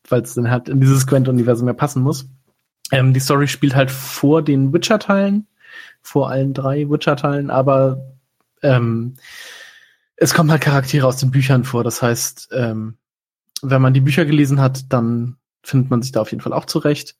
weil 0.08 0.22
es 0.22 0.34
dann 0.34 0.50
halt 0.50 0.68
in 0.68 0.80
dieses 0.80 1.06
Gwent-Universum 1.06 1.66
mehr 1.66 1.74
passen 1.74 2.02
muss. 2.02 2.28
Ähm, 2.92 3.12
die 3.12 3.20
Story 3.20 3.48
spielt 3.48 3.74
halt 3.74 3.90
vor 3.90 4.42
den 4.42 4.72
Witcher-Teilen, 4.72 5.48
vor 6.00 6.30
allen 6.30 6.54
drei 6.54 6.88
Witcher-Teilen, 6.88 7.50
aber 7.50 8.14
ähm, 8.62 9.14
es 10.14 10.34
kommen 10.34 10.52
halt 10.52 10.62
Charaktere 10.62 11.08
aus 11.08 11.16
den 11.16 11.32
Büchern 11.32 11.64
vor. 11.64 11.82
Das 11.82 12.00
heißt, 12.00 12.50
ähm, 12.52 12.98
wenn 13.62 13.82
man 13.82 13.94
die 13.94 14.00
Bücher 14.00 14.24
gelesen 14.24 14.60
hat, 14.60 14.92
dann 14.92 15.36
findet 15.64 15.90
man 15.90 16.02
sich 16.02 16.12
da 16.12 16.20
auf 16.20 16.30
jeden 16.30 16.42
Fall 16.42 16.52
auch 16.52 16.66
zurecht 16.66 17.16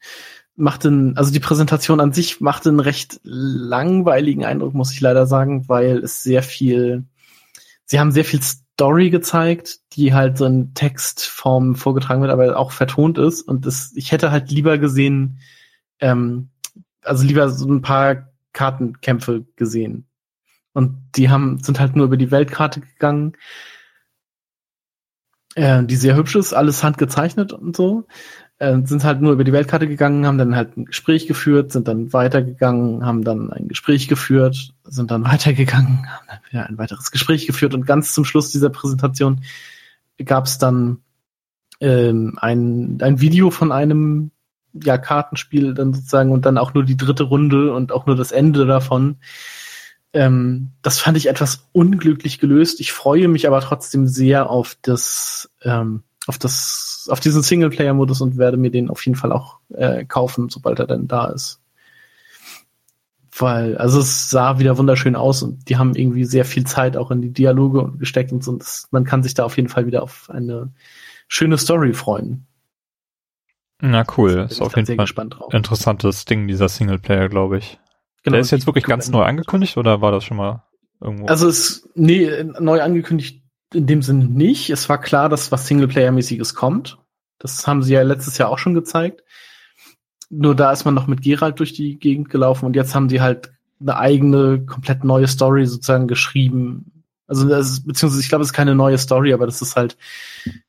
macht 0.54 0.84
den, 0.84 1.16
also 1.16 1.32
die 1.32 1.40
Präsentation 1.40 2.00
an 2.00 2.12
sich 2.12 2.40
macht 2.40 2.66
einen 2.66 2.80
recht 2.80 3.20
langweiligen 3.22 4.44
Eindruck, 4.44 4.74
muss 4.74 4.92
ich 4.92 5.00
leider 5.00 5.26
sagen, 5.26 5.68
weil 5.68 5.98
es 5.98 6.22
sehr 6.22 6.42
viel, 6.42 7.04
sie 7.84 7.98
haben 7.98 8.12
sehr 8.12 8.24
viel 8.24 8.40
Story 8.42 9.10
gezeigt, 9.10 9.80
die 9.94 10.12
halt 10.12 10.38
so 10.38 10.44
in 10.44 10.74
Textform 10.74 11.74
vorgetragen 11.74 12.20
wird, 12.20 12.32
aber 12.32 12.56
auch 12.56 12.72
vertont 12.72 13.18
ist. 13.18 13.42
Und 13.42 13.66
das, 13.66 13.92
ich 13.94 14.12
hätte 14.12 14.30
halt 14.30 14.50
lieber 14.50 14.78
gesehen, 14.78 15.38
ähm, 16.02 16.50
also 17.02 17.24
lieber 17.24 17.48
so 17.48 17.66
ein 17.66 17.80
paar 17.80 18.28
Kartenkämpfe 18.52 19.46
gesehen. 19.56 20.06
Und 20.74 20.98
die 21.16 21.30
haben, 21.30 21.58
sind 21.62 21.80
halt 21.80 21.96
nur 21.96 22.06
über 22.06 22.16
die 22.16 22.30
Weltkarte 22.30 22.80
gegangen, 22.80 23.34
äh, 25.54 25.82
die 25.84 25.96
sehr 25.96 26.16
hübsch 26.16 26.34
ist, 26.34 26.52
alles 26.52 26.82
handgezeichnet 26.82 27.52
und 27.52 27.76
so. 27.76 28.06
Äh, 28.58 28.80
sind 28.84 29.04
halt 29.04 29.20
nur 29.20 29.32
über 29.32 29.44
die 29.44 29.52
Weltkarte 29.52 29.88
gegangen, 29.88 30.26
haben 30.26 30.38
dann 30.38 30.56
halt 30.56 30.76
ein 30.76 30.86
Gespräch 30.86 31.26
geführt, 31.26 31.72
sind 31.72 31.88
dann 31.88 32.12
weitergegangen, 32.12 33.04
haben 33.04 33.22
dann 33.22 33.50
ein 33.50 33.68
Gespräch 33.68 34.08
geführt, 34.08 34.74
sind 34.84 35.10
dann 35.10 35.24
weitergegangen, 35.24 36.06
haben 36.10 36.26
dann 36.26 36.38
wieder 36.50 36.66
ein 36.66 36.78
weiteres 36.78 37.10
Gespräch 37.10 37.46
geführt. 37.46 37.74
Und 37.74 37.86
ganz 37.86 38.12
zum 38.12 38.24
Schluss 38.24 38.50
dieser 38.50 38.70
Präsentation 38.70 39.42
gab 40.24 40.46
es 40.46 40.58
dann 40.58 40.98
ähm, 41.80 42.38
ein, 42.40 42.98
ein 43.02 43.20
Video 43.20 43.50
von 43.50 43.72
einem 43.72 44.31
ja, 44.72 44.98
Kartenspiel 44.98 45.74
dann 45.74 45.94
sozusagen 45.94 46.32
und 46.32 46.46
dann 46.46 46.58
auch 46.58 46.74
nur 46.74 46.84
die 46.84 46.96
dritte 46.96 47.24
Runde 47.24 47.74
und 47.74 47.92
auch 47.92 48.06
nur 48.06 48.16
das 48.16 48.32
Ende 48.32 48.66
davon. 48.66 49.16
Ähm, 50.12 50.72
das 50.82 50.98
fand 50.98 51.16
ich 51.16 51.28
etwas 51.28 51.68
unglücklich 51.72 52.38
gelöst. 52.38 52.80
Ich 52.80 52.92
freue 52.92 53.28
mich 53.28 53.46
aber 53.46 53.60
trotzdem 53.60 54.06
sehr 54.06 54.50
auf 54.50 54.76
das 54.82 55.50
ähm, 55.62 56.02
auf 56.26 56.38
das, 56.38 57.08
auf 57.10 57.20
diesen 57.20 57.42
Singleplayer-Modus 57.42 58.20
und 58.20 58.38
werde 58.38 58.56
mir 58.56 58.70
den 58.70 58.90
auf 58.90 59.04
jeden 59.04 59.16
Fall 59.16 59.32
auch 59.32 59.58
äh, 59.74 60.04
kaufen, 60.04 60.48
sobald 60.48 60.78
er 60.78 60.86
denn 60.86 61.08
da 61.08 61.26
ist. 61.26 61.60
Weil, 63.36 63.78
also 63.78 64.00
es 64.00 64.30
sah 64.30 64.58
wieder 64.58 64.76
wunderschön 64.78 65.16
aus 65.16 65.42
und 65.42 65.68
die 65.68 65.78
haben 65.78 65.94
irgendwie 65.94 66.24
sehr 66.24 66.44
viel 66.44 66.64
Zeit 66.64 66.96
auch 66.96 67.10
in 67.10 67.22
die 67.22 67.32
Dialoge 67.32 67.92
gesteckt 67.98 68.30
und 68.30 68.44
so. 68.44 68.52
Und 68.52 68.62
das, 68.62 68.88
man 68.90 69.04
kann 69.04 69.22
sich 69.22 69.34
da 69.34 69.44
auf 69.44 69.56
jeden 69.56 69.68
Fall 69.68 69.86
wieder 69.86 70.02
auf 70.02 70.28
eine 70.30 70.70
schöne 71.28 71.58
Story 71.58 71.94
freuen. 71.94 72.46
Na 73.84 74.04
cool, 74.16 74.46
ist 74.48 74.62
auf 74.62 74.76
jeden 74.76 74.86
Fall 74.96 75.06
ein 75.50 75.56
interessantes 75.56 76.24
Ding, 76.24 76.46
dieser 76.46 76.68
Singleplayer, 76.68 77.28
glaube 77.28 77.58
ich. 77.58 77.80
Genau, 78.22 78.34
Der 78.34 78.40
ist 78.40 78.52
jetzt 78.52 78.66
wirklich 78.66 78.84
ganz 78.84 79.10
neu 79.10 79.24
angekündigt 79.24 79.76
oder 79.76 80.00
war 80.00 80.12
das 80.12 80.22
schon 80.22 80.36
mal 80.36 80.62
irgendwo? 81.00 81.26
Also 81.26 81.48
es, 81.48 81.88
nee, 81.96 82.44
neu 82.60 82.80
angekündigt 82.80 83.42
in 83.74 83.88
dem 83.88 84.02
Sinne 84.02 84.26
nicht. 84.26 84.70
Es 84.70 84.88
war 84.88 85.00
klar, 85.00 85.28
dass 85.28 85.50
was 85.50 85.66
Singleplayer-mäßiges 85.68 86.54
kommt. 86.54 86.98
Das 87.40 87.66
haben 87.66 87.82
sie 87.82 87.94
ja 87.94 88.02
letztes 88.02 88.38
Jahr 88.38 88.50
auch 88.50 88.58
schon 88.58 88.74
gezeigt. 88.74 89.24
Nur 90.30 90.54
da 90.54 90.70
ist 90.70 90.84
man 90.84 90.94
noch 90.94 91.08
mit 91.08 91.20
Gerald 91.20 91.58
durch 91.58 91.72
die 91.72 91.98
Gegend 91.98 92.30
gelaufen 92.30 92.66
und 92.66 92.76
jetzt 92.76 92.94
haben 92.94 93.08
sie 93.08 93.20
halt 93.20 93.52
eine 93.80 93.96
eigene, 93.96 94.64
komplett 94.64 95.02
neue 95.02 95.26
Story 95.26 95.66
sozusagen 95.66 96.06
geschrieben. 96.06 97.02
Also, 97.26 97.48
das, 97.48 97.84
beziehungsweise 97.84 98.22
ich 98.22 98.28
glaube, 98.28 98.42
es 98.42 98.50
ist 98.50 98.54
keine 98.54 98.76
neue 98.76 98.98
Story, 98.98 99.32
aber 99.32 99.46
das 99.46 99.60
ist 99.60 99.74
halt 99.74 99.96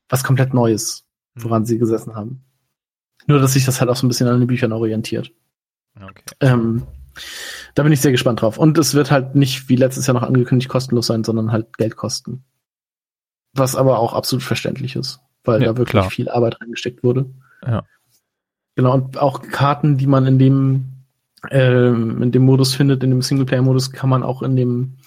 was 0.10 0.24
komplett 0.24 0.56
Neues, 0.56 1.06
woran 1.36 1.62
mhm. 1.62 1.66
sie 1.68 1.78
gesessen 1.78 2.16
haben. 2.16 2.44
Nur, 3.28 3.40
dass 3.40 3.54
sich 3.54 3.66
das 3.66 3.80
halt 3.80 3.90
auch 3.90 3.96
so 3.96 4.06
ein 4.06 4.10
bisschen 4.10 4.28
an 4.28 4.40
den 4.40 4.48
Büchern 4.48 4.72
orientiert. 4.72 5.32
Okay. 5.96 6.24
Ähm, 6.40 6.84
da 7.76 7.84
bin 7.84 7.92
ich 7.92 8.02
sehr 8.02 8.12
gespannt 8.12 8.42
drauf. 8.42 8.58
Und 8.58 8.78
es 8.78 8.94
wird 8.94 9.12
halt 9.12 9.36
nicht 9.36 9.70
wie 9.70 9.76
letztes 9.76 10.08
Jahr 10.08 10.14
noch 10.14 10.24
angekündigt 10.24 10.70
kostenlos 10.70 11.08
sein, 11.08 11.24
sondern 11.24 11.52
halt 11.52 11.78
Geld 11.78 11.96
kosten. 11.96 12.44
Was 13.54 13.76
aber 13.76 14.00
auch 14.00 14.14
absolut 14.14 14.44
verständlich 14.44 14.96
ist, 14.96 15.20
weil 15.44 15.62
ja, 15.62 15.68
da 15.68 15.78
wirklich 15.78 15.92
klar. 15.92 16.10
viel 16.10 16.30
Arbeit 16.30 16.60
reingesteckt 16.60 17.04
wurde. 17.04 17.30
Ja. 17.66 17.84
Genau, 18.76 18.94
und 18.96 19.18
auch 19.18 19.42
Karten, 19.42 19.98
die 19.98 20.08
man 20.08 20.26
in 20.26 20.40
dem, 20.40 20.86
ähm, 21.52 22.24
in 22.24 22.32
dem 22.32 22.44
Modus 22.44 22.74
findet, 22.74 23.04
in 23.04 23.12
dem 23.12 23.22
Singleplayer-Modus, 23.22 23.92
kann 23.92 24.10
man 24.10 24.24
auch 24.24 24.42
in 24.42 24.56
dem 24.56 24.98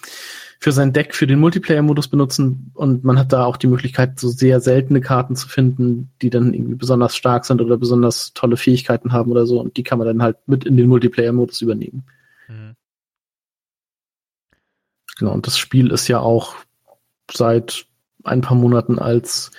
für 0.59 0.71
sein 0.71 0.93
Deck 0.93 1.13
für 1.13 1.27
den 1.27 1.39
Multiplayer-Modus 1.39 2.07
benutzen 2.07 2.71
und 2.73 3.03
man 3.03 3.19
hat 3.19 3.31
da 3.31 3.45
auch 3.45 3.57
die 3.57 3.67
Möglichkeit, 3.67 4.19
so 4.19 4.27
sehr 4.29 4.59
seltene 4.59 5.01
Karten 5.01 5.35
zu 5.35 5.47
finden, 5.47 6.09
die 6.21 6.29
dann 6.29 6.53
irgendwie 6.53 6.75
besonders 6.75 7.15
stark 7.15 7.45
sind 7.45 7.61
oder 7.61 7.77
besonders 7.77 8.33
tolle 8.33 8.57
Fähigkeiten 8.57 9.13
haben 9.13 9.31
oder 9.31 9.45
so 9.45 9.59
und 9.59 9.77
die 9.77 9.83
kann 9.83 9.99
man 9.99 10.07
dann 10.07 10.21
halt 10.21 10.37
mit 10.47 10.65
in 10.65 10.77
den 10.77 10.87
Multiplayer-Modus 10.87 11.61
übernehmen. 11.61 12.05
Mhm. 12.47 12.75
Genau, 15.17 15.33
und 15.33 15.47
das 15.47 15.57
Spiel 15.57 15.91
ist 15.91 16.07
ja 16.07 16.19
auch 16.19 16.55
seit 17.31 17.85
ein 18.23 18.41
paar 18.41 18.57
Monaten 18.57 18.99
als 18.99 19.51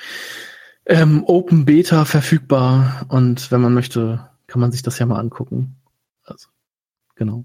ähm, 0.86 1.24
Open 1.24 1.64
Beta 1.64 2.04
verfügbar 2.04 3.06
und 3.08 3.50
wenn 3.50 3.60
man 3.60 3.74
möchte, 3.74 4.28
kann 4.46 4.60
man 4.60 4.72
sich 4.72 4.82
das 4.82 4.98
ja 4.98 5.06
mal 5.06 5.18
angucken. 5.18 5.76
Also, 6.24 6.48
genau. 7.14 7.44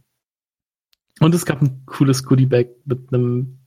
Und 1.20 1.36
es 1.36 1.46
gab 1.46 1.62
ein 1.62 1.84
cooles 1.86 2.24
Goodiebag 2.24 2.68
mit 2.86 3.14
einem 3.14 3.60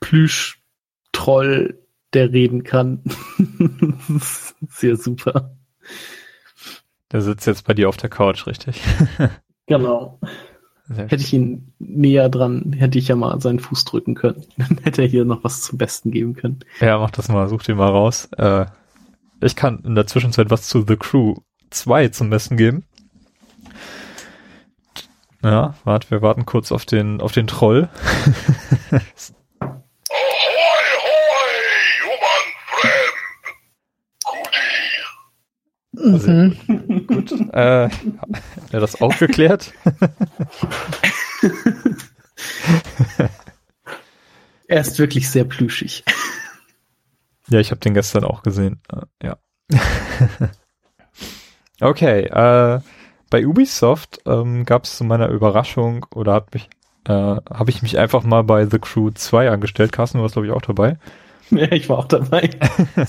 Plüsch-Troll, 0.00 1.78
der 2.12 2.32
reden 2.32 2.64
kann. 2.64 3.04
Sehr 4.68 4.96
super. 4.96 5.56
Der 7.12 7.22
sitzt 7.22 7.46
jetzt 7.46 7.66
bei 7.66 7.74
dir 7.74 7.88
auf 7.88 7.96
der 7.96 8.10
Couch, 8.10 8.46
richtig? 8.46 8.80
genau. 9.66 10.20
Hätte 10.88 11.22
ich 11.22 11.32
ihn 11.32 11.72
näher 11.78 12.28
dran, 12.28 12.72
hätte 12.72 12.98
ich 12.98 13.08
ja 13.08 13.14
mal 13.14 13.40
seinen 13.40 13.60
Fuß 13.60 13.84
drücken 13.84 14.14
können. 14.14 14.44
Dann 14.56 14.78
hätte 14.82 15.02
er 15.02 15.08
hier 15.08 15.24
noch 15.24 15.44
was 15.44 15.62
zum 15.62 15.78
Besten 15.78 16.10
geben 16.10 16.34
können. 16.34 16.60
Ja, 16.80 16.98
mach 16.98 17.10
das 17.10 17.28
mal, 17.28 17.48
such 17.48 17.62
den 17.62 17.76
mal 17.76 17.90
raus. 17.90 18.28
Äh, 18.36 18.66
ich 19.40 19.54
kann 19.54 19.82
in 19.84 19.94
der 19.94 20.06
Zwischenzeit 20.06 20.50
was 20.50 20.66
zu 20.66 20.84
The 20.86 20.96
Crew 20.96 21.36
2 21.70 22.08
zum 22.08 22.30
Besten 22.30 22.56
geben. 22.56 22.84
Ja, 25.42 25.74
warte, 25.84 26.10
wir 26.10 26.20
warten 26.22 26.44
kurz 26.44 26.70
auf 26.70 26.84
den, 26.84 27.20
auf 27.20 27.32
den 27.32 27.46
Troll. 27.46 27.88
Also, 35.96 36.30
mhm. 36.30 37.06
gut. 37.06 37.32
Äh, 37.52 37.88
ja, 37.88 37.90
das 38.70 39.00
auch 39.00 39.16
geklärt. 39.18 39.72
er 44.68 44.80
ist 44.80 44.98
wirklich 44.98 45.28
sehr 45.28 45.44
plüschig. 45.44 46.04
Ja, 47.48 47.58
ich 47.58 47.70
habe 47.70 47.80
den 47.80 47.94
gestern 47.94 48.24
auch 48.24 48.42
gesehen. 48.42 48.80
Äh, 48.92 49.02
ja. 49.26 49.38
okay, 51.80 52.24
äh, 52.24 52.80
bei 53.30 53.46
Ubisoft 53.46 54.20
ähm, 54.26 54.64
gab 54.64 54.84
es 54.84 54.96
zu 54.96 55.04
meiner 55.04 55.28
Überraschung 55.28 56.06
oder 56.14 56.34
hat 56.34 56.52
mich 56.52 56.68
äh, 57.06 57.12
habe 57.12 57.70
ich 57.70 57.82
mich 57.82 57.98
einfach 57.98 58.24
mal 58.24 58.44
bei 58.44 58.66
The 58.66 58.78
Crew 58.78 59.10
2 59.10 59.50
angestellt. 59.50 59.92
Carsten, 59.92 60.18
du 60.18 60.22
warst 60.22 60.34
glaube 60.34 60.46
ich 60.46 60.52
auch 60.52 60.62
dabei. 60.62 60.98
Ja, 61.52 61.72
ich 61.72 61.88
war 61.88 61.98
auch 61.98 62.06
dabei. 62.06 62.48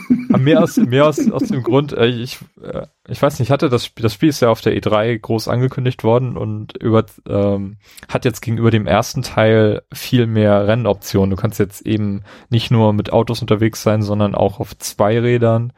mehr 0.38 0.62
aus, 0.62 0.76
mehr 0.76 1.06
aus, 1.06 1.30
aus 1.30 1.48
dem 1.48 1.62
Grund, 1.62 1.92
äh, 1.92 2.06
ich, 2.06 2.38
äh, 2.62 2.86
ich 3.08 3.20
weiß 3.20 3.38
nicht, 3.38 3.50
hatte 3.50 3.68
das 3.68 3.84
Spiel, 3.84 4.02
das 4.02 4.14
Spiel 4.14 4.28
ist 4.28 4.40
ja 4.40 4.50
auf 4.50 4.60
der 4.60 4.76
E3 4.76 5.18
groß 5.18 5.48
angekündigt 5.48 6.04
worden 6.04 6.36
und 6.36 6.76
über, 6.76 7.04
ähm, 7.28 7.76
hat 8.08 8.24
jetzt 8.24 8.40
gegenüber 8.40 8.70
dem 8.70 8.86
ersten 8.86 9.22
Teil 9.22 9.82
viel 9.92 10.26
mehr 10.26 10.66
Rennoptionen. 10.66 11.30
Du 11.30 11.36
kannst 11.36 11.58
jetzt 11.58 11.82
eben 11.86 12.22
nicht 12.50 12.70
nur 12.70 12.92
mit 12.92 13.12
Autos 13.12 13.40
unterwegs 13.40 13.82
sein, 13.82 14.02
sondern 14.02 14.34
auch 14.34 14.60
auf 14.60 14.76
Zweirädern, 14.76 15.72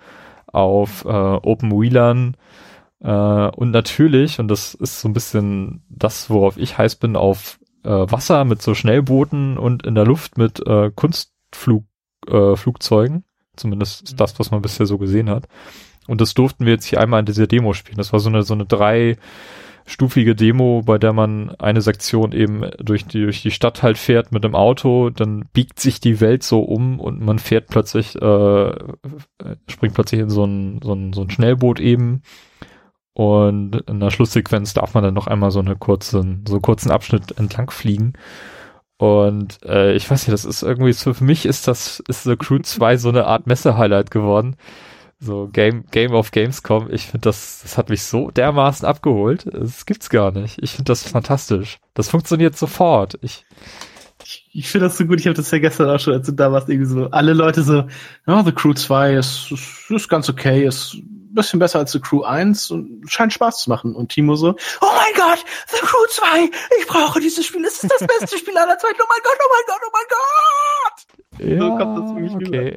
auf 0.46 1.04
äh, 1.04 1.08
Open 1.08 1.70
Wheelern, 1.72 2.36
äh, 3.04 3.50
und 3.50 3.70
natürlich, 3.70 4.40
und 4.40 4.48
das 4.48 4.74
ist 4.74 5.00
so 5.00 5.08
ein 5.08 5.12
bisschen 5.12 5.84
das, 5.90 6.30
worauf 6.30 6.56
ich 6.56 6.78
heiß 6.78 6.96
bin, 6.96 7.14
auf 7.16 7.60
äh, 7.84 7.90
Wasser 7.90 8.44
mit 8.44 8.62
so 8.62 8.74
Schnellbooten 8.74 9.58
und 9.58 9.86
in 9.86 9.94
der 9.94 10.06
Luft 10.06 10.38
mit 10.38 10.66
äh, 10.66 10.90
Kunstflugzeugen. 10.90 13.18
Äh, 13.18 13.22
Zumindest 13.56 14.02
ist 14.02 14.18
das, 14.18 14.36
was 14.40 14.50
man 14.50 14.62
bisher 14.62 14.86
so 14.86 14.98
gesehen 14.98 15.30
hat. 15.30 15.46
Und 16.08 16.20
das 16.20 16.34
durften 16.34 16.66
wir 16.66 16.72
jetzt 16.72 16.86
hier 16.86 17.00
einmal 17.00 17.20
in 17.20 17.26
dieser 17.26 17.46
Demo 17.46 17.72
spielen. 17.72 17.98
Das 17.98 18.12
war 18.12 18.18
so 18.20 18.28
eine, 18.28 18.42
so 18.42 18.54
eine 18.54 18.66
dreistufige 18.66 20.34
Demo, 20.34 20.82
bei 20.84 20.98
der 20.98 21.12
man 21.12 21.54
eine 21.56 21.82
Sektion 21.82 22.32
eben 22.32 22.68
durch 22.78 23.04
die, 23.04 23.22
durch 23.22 23.42
die 23.42 23.52
Stadt 23.52 23.84
halt 23.84 23.96
fährt 23.96 24.32
mit 24.32 24.42
dem 24.42 24.56
Auto, 24.56 25.10
dann 25.10 25.44
biegt 25.52 25.78
sich 25.78 26.00
die 26.00 26.20
Welt 26.20 26.42
so 26.42 26.62
um 26.62 26.98
und 26.98 27.20
man 27.20 27.38
fährt 27.38 27.68
plötzlich, 27.68 28.16
äh, 28.16 28.74
springt 29.68 29.94
plötzlich 29.94 30.20
in 30.20 30.30
so 30.30 30.44
ein, 30.44 30.80
so 30.82 30.94
ein, 30.94 31.12
so 31.12 31.22
ein 31.22 31.30
Schnellboot 31.30 31.78
eben 31.78 32.22
und 33.14 33.76
in 33.88 34.00
der 34.00 34.10
Schlusssequenz 34.10 34.74
darf 34.74 34.94
man 34.94 35.04
dann 35.04 35.14
noch 35.14 35.28
einmal 35.28 35.52
so 35.52 35.60
eine 35.60 35.76
kurze, 35.76 36.10
so 36.10 36.20
einen 36.20 36.62
kurzen 36.62 36.90
Abschnitt 36.90 37.38
entlang 37.38 37.70
fliegen. 37.70 38.14
Und 38.96 39.62
äh, 39.64 39.94
ich 39.94 40.10
weiß 40.10 40.22
nicht, 40.26 40.32
das 40.32 40.44
ist 40.44 40.62
irgendwie 40.62 40.92
so, 40.92 41.14
für 41.14 41.24
mich 41.24 41.46
ist 41.46 41.68
das, 41.68 42.00
ist 42.08 42.24
The 42.24 42.36
Crew 42.36 42.58
2 42.58 42.96
so 42.96 43.08
eine 43.08 43.26
Art 43.26 43.46
Messe-Highlight 43.46 44.10
geworden. 44.10 44.56
So 45.20 45.48
Game, 45.52 45.84
Game 45.92 46.12
of 46.12 46.32
Gamescom. 46.32 46.88
Ich 46.90 47.06
finde 47.06 47.28
das, 47.28 47.60
das 47.62 47.78
hat 47.78 47.88
mich 47.88 48.02
so 48.02 48.30
dermaßen 48.32 48.86
abgeholt. 48.86 49.46
Das 49.52 49.86
gibt's 49.86 50.10
gar 50.10 50.32
nicht. 50.32 50.58
Ich 50.60 50.72
finde 50.72 50.90
das 50.90 51.08
fantastisch. 51.08 51.78
Das 51.94 52.08
funktioniert 52.08 52.56
sofort. 52.56 53.16
Ich, 53.22 53.46
ich, 54.24 54.50
ich 54.52 54.68
finde 54.68 54.86
das 54.86 54.98
so 54.98 55.06
gut. 55.06 55.20
Ich 55.20 55.26
habe 55.26 55.36
das 55.36 55.50
ja 55.52 55.58
gestern 55.58 55.88
auch 55.88 56.00
schon, 56.00 56.14
als 56.14 56.26
du 56.26 56.32
da 56.32 56.50
warst, 56.50 56.68
irgendwie 56.68 56.90
so, 56.90 57.10
alle 57.10 57.32
Leute 57.32 57.62
so, 57.62 57.84
oh, 58.26 58.42
The 58.44 58.52
Crew 58.52 58.74
2 58.74 59.14
ist, 59.14 59.52
ist, 59.52 59.90
ist 59.90 60.08
ganz 60.08 60.28
okay, 60.28 60.66
ist 60.66 60.96
bisschen 61.34 61.58
besser 61.58 61.78
als 61.80 61.92
The 61.92 62.00
Crew 62.00 62.22
1 62.22 62.70
und 62.70 63.10
scheint 63.10 63.32
Spaß 63.32 63.62
zu 63.62 63.70
machen. 63.70 63.94
Und 63.94 64.10
Timo 64.10 64.36
so, 64.36 64.50
oh 64.80 64.92
mein 64.96 65.14
Gott, 65.14 65.44
The 65.68 65.80
Crew 65.80 66.06
2, 66.10 66.50
ich 66.80 66.86
brauche 66.86 67.20
dieses 67.20 67.44
Spiel, 67.46 67.64
es 67.64 67.82
ist 67.82 67.90
das 67.90 68.06
beste 68.06 68.38
Spiel 68.38 68.56
aller 68.56 68.78
Zeiten, 68.78 69.00
oh 69.00 69.06
mein 69.08 69.20
Gott, 69.22 69.38
oh 69.40 69.50
mein 69.52 69.64
Gott, 69.66 69.80
oh 69.86 69.92
mein 69.92 70.08
Gott! 70.10 71.14
Ja, 71.38 71.58
so 71.58 71.76
kommt 71.76 71.98
das 71.98 72.12
für 72.12 72.20
mich 72.20 72.34
okay. 72.34 72.76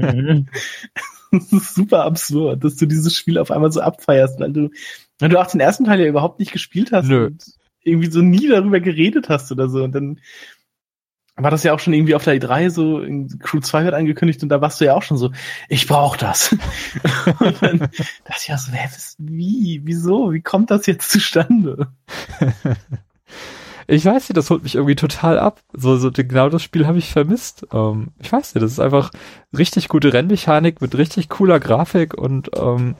rüber. 0.00 0.44
das 1.32 1.52
ist 1.52 1.74
super 1.74 2.04
absurd, 2.04 2.64
dass 2.64 2.76
du 2.76 2.86
dieses 2.86 3.14
Spiel 3.14 3.38
auf 3.38 3.50
einmal 3.50 3.72
so 3.72 3.80
abfeierst, 3.80 4.40
weil 4.40 4.52
du, 4.52 4.70
weil 5.18 5.28
du 5.28 5.40
auch 5.40 5.46
den 5.46 5.60
ersten 5.60 5.84
Teil 5.84 6.00
ja 6.00 6.06
überhaupt 6.06 6.38
nicht 6.38 6.52
gespielt 6.52 6.92
hast 6.92 7.08
Nö. 7.08 7.26
und 7.26 7.44
irgendwie 7.82 8.10
so 8.10 8.20
nie 8.20 8.48
darüber 8.48 8.80
geredet 8.80 9.28
hast 9.28 9.52
oder 9.52 9.68
so. 9.68 9.82
Und 9.82 9.92
dann 9.92 10.20
war 11.42 11.50
das 11.50 11.62
ja 11.62 11.72
auch 11.72 11.78
schon 11.78 11.92
irgendwie 11.92 12.14
auf 12.14 12.24
der 12.24 12.40
E3 12.40 12.70
so, 12.70 13.02
Crew 13.40 13.60
2 13.60 13.84
wird 13.84 13.94
angekündigt 13.94 14.42
und 14.42 14.48
da 14.48 14.60
warst 14.60 14.80
du 14.80 14.84
ja 14.84 14.94
auch 14.94 15.02
schon 15.02 15.16
so, 15.16 15.30
ich 15.68 15.86
brauch 15.86 16.16
das. 16.16 16.52
und 17.38 17.62
dann 17.62 17.78
dachte 17.78 18.40
ich 18.40 18.48
ja 18.48 18.58
so, 18.58 18.72
wie, 19.18 19.82
wieso, 19.84 20.32
wie 20.32 20.40
kommt 20.40 20.70
das 20.70 20.86
jetzt 20.86 21.10
zustande? 21.10 21.88
ich 23.86 24.04
weiß 24.04 24.28
nicht, 24.28 24.36
das 24.36 24.50
holt 24.50 24.64
mich 24.64 24.74
irgendwie 24.74 24.96
total 24.96 25.38
ab. 25.38 25.60
So, 25.72 25.96
so 25.96 26.10
genau 26.12 26.48
das 26.48 26.62
Spiel 26.62 26.86
habe 26.86 26.98
ich 26.98 27.12
vermisst. 27.12 27.66
Ähm, 27.72 28.08
ich 28.18 28.32
weiß 28.32 28.54
nicht, 28.54 28.62
das 28.62 28.72
ist 28.72 28.80
einfach 28.80 29.10
richtig 29.56 29.88
gute 29.88 30.12
Rennmechanik 30.12 30.80
mit 30.80 30.98
richtig 30.98 31.28
cooler 31.28 31.60
Grafik 31.60 32.14
und 32.14 32.50
ähm, 32.56 32.96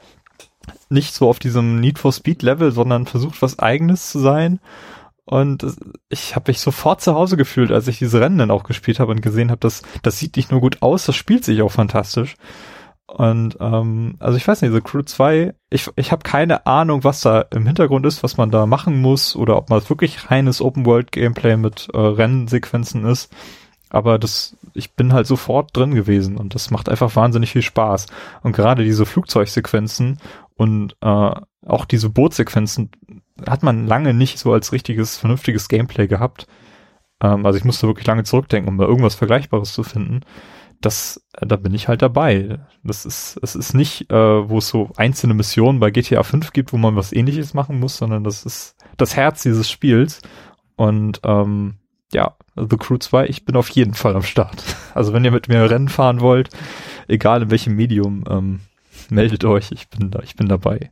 nicht 0.91 1.15
so 1.15 1.29
auf 1.29 1.39
diesem 1.39 1.81
Need 1.81 1.99
for 1.99 2.13
Speed 2.13 2.43
Level, 2.43 2.71
sondern 2.71 3.07
versucht 3.07 3.43
was 3.43 3.59
eigenes 3.59 4.11
zu 4.11 4.21
sein 4.21 4.61
Und 5.31 5.77
ich 6.09 6.35
habe 6.35 6.51
mich 6.51 6.59
sofort 6.59 7.03
zu 7.03 7.15
Hause 7.15 7.37
gefühlt, 7.37 7.71
als 7.71 7.87
ich 7.87 7.99
diese 7.99 8.19
Rennen 8.19 8.39
dann 8.39 8.51
auch 8.51 8.65
gespielt 8.65 8.99
habe 8.99 9.13
und 9.13 9.21
gesehen 9.21 9.51
habe, 9.51 9.61
dass 9.61 9.83
das 10.03 10.19
sieht 10.19 10.37
nicht 10.37 10.51
nur 10.51 10.63
gut 10.63 10.81
aus, 10.81 11.05
das 11.05 11.17
spielt 11.17 11.45
sich 11.45 11.61
auch 11.61 11.71
fantastisch. 11.71 12.37
Und 13.07 13.59
ähm, 13.61 14.17
also 14.21 14.39
ich 14.39 14.49
weiß 14.49 14.63
nicht, 14.63 14.73
The 14.73 14.81
Crew 14.81 15.03
2, 15.03 15.55
ich, 15.69 15.91
ich 15.97 16.13
habe 16.13 16.23
keine 16.23 16.65
Ahnung, 16.65 17.05
was 17.05 17.21
da 17.21 17.43
im 17.51 17.67
Hintergrund 17.67 18.07
ist, 18.07 18.23
was 18.23 18.39
man 18.39 18.51
da 18.51 18.65
machen 18.65 19.03
muss 19.03 19.37
oder 19.37 19.59
ob 19.59 19.69
man 19.69 19.87
wirklich 19.87 20.31
reines 20.31 20.63
Open-World-Gameplay 20.63 21.59
mit 21.59 21.89
äh, 21.93 21.99
Rennsequenzen 21.99 23.05
ist. 23.05 23.31
Aber 23.91 24.19
das, 24.19 24.57
ich 24.73 24.95
bin 24.95 25.13
halt 25.13 25.27
sofort 25.27 25.77
drin 25.77 25.95
gewesen 25.95 26.39
und 26.39 26.55
das 26.55 26.71
macht 26.71 26.89
einfach 26.89 27.15
wahnsinnig 27.17 27.53
viel 27.53 27.61
Spaß. 27.61 28.07
Und 28.43 28.57
gerade 28.57 28.83
diese 28.83 29.05
Flugzeugsequenzen 29.05 30.21
und 30.55 30.97
äh, 31.03 31.33
auch 31.67 31.85
diese 31.85 32.09
Bootsequenzen 32.09 32.91
hat 33.47 33.63
man 33.63 33.87
lange 33.87 34.15
nicht 34.15 34.39
so 34.39 34.53
als 34.53 34.73
richtiges, 34.73 35.17
vernünftiges 35.17 35.69
Gameplay 35.69 36.07
gehabt. 36.07 36.47
Ähm, 37.23 37.47
also 37.47 37.59
ich 37.59 37.65
musste 37.65 37.87
wirklich 37.87 38.07
lange 38.07 38.25
zurückdenken, 38.25 38.69
um 38.69 38.79
da 38.79 38.85
irgendwas 38.85 39.15
Vergleichbares 39.15 39.73
zu 39.73 39.83
finden. 39.83 40.21
Das, 40.81 41.25
äh, 41.35 41.47
da 41.47 41.57
bin 41.57 41.75
ich 41.75 41.89
halt 41.89 42.03
dabei. 42.03 42.61
Das 42.85 43.05
ist, 43.05 43.39
es 43.43 43.55
ist 43.55 43.75
nicht, 43.75 44.11
äh, 44.11 44.49
wo 44.49 44.59
es 44.59 44.69
so 44.69 44.91
einzelne 44.97 45.35
Missionen 45.35 45.81
bei 45.81 45.91
GTA 45.91 46.23
5 46.23 46.53
gibt, 46.53 46.73
wo 46.73 46.77
man 46.77 46.97
was 46.97 47.13
ähnliches 47.13 47.55
machen 47.55 47.81
muss, 47.81 47.97
sondern 47.97 48.25
das 48.25 48.45
ist 48.45 48.77
das 48.97 49.17
Herz 49.17 49.43
dieses 49.43 49.71
Spiels. 49.71 50.21
Und 50.77 51.21
ähm, 51.25 51.79
ja, 52.13 52.37
The 52.57 52.77
Crew 52.77 52.99
2, 52.99 53.27
ich 53.27 53.45
bin 53.45 53.57
auf 53.57 53.69
jeden 53.71 53.95
Fall 53.95 54.17
am 54.17 54.23
Start. 54.23 54.65
Also 54.95 55.13
wenn 55.13 55.25
ihr 55.25 55.31
mit 55.31 55.47
mir 55.47 55.71
Rennen 55.71 55.89
fahren 55.89 56.21
wollt, 56.21 56.49
egal 57.07 57.43
in 57.43 57.53
welchem 57.53 57.77
Medium, 57.77 58.25
ähm, 58.29 58.61
meldet 59.11 59.45
euch, 59.45 59.71
ich 59.71 59.89
bin 59.89 60.11
da, 60.11 60.19
ich 60.25 60.35
bin 60.35 60.49
dabei. 60.49 60.91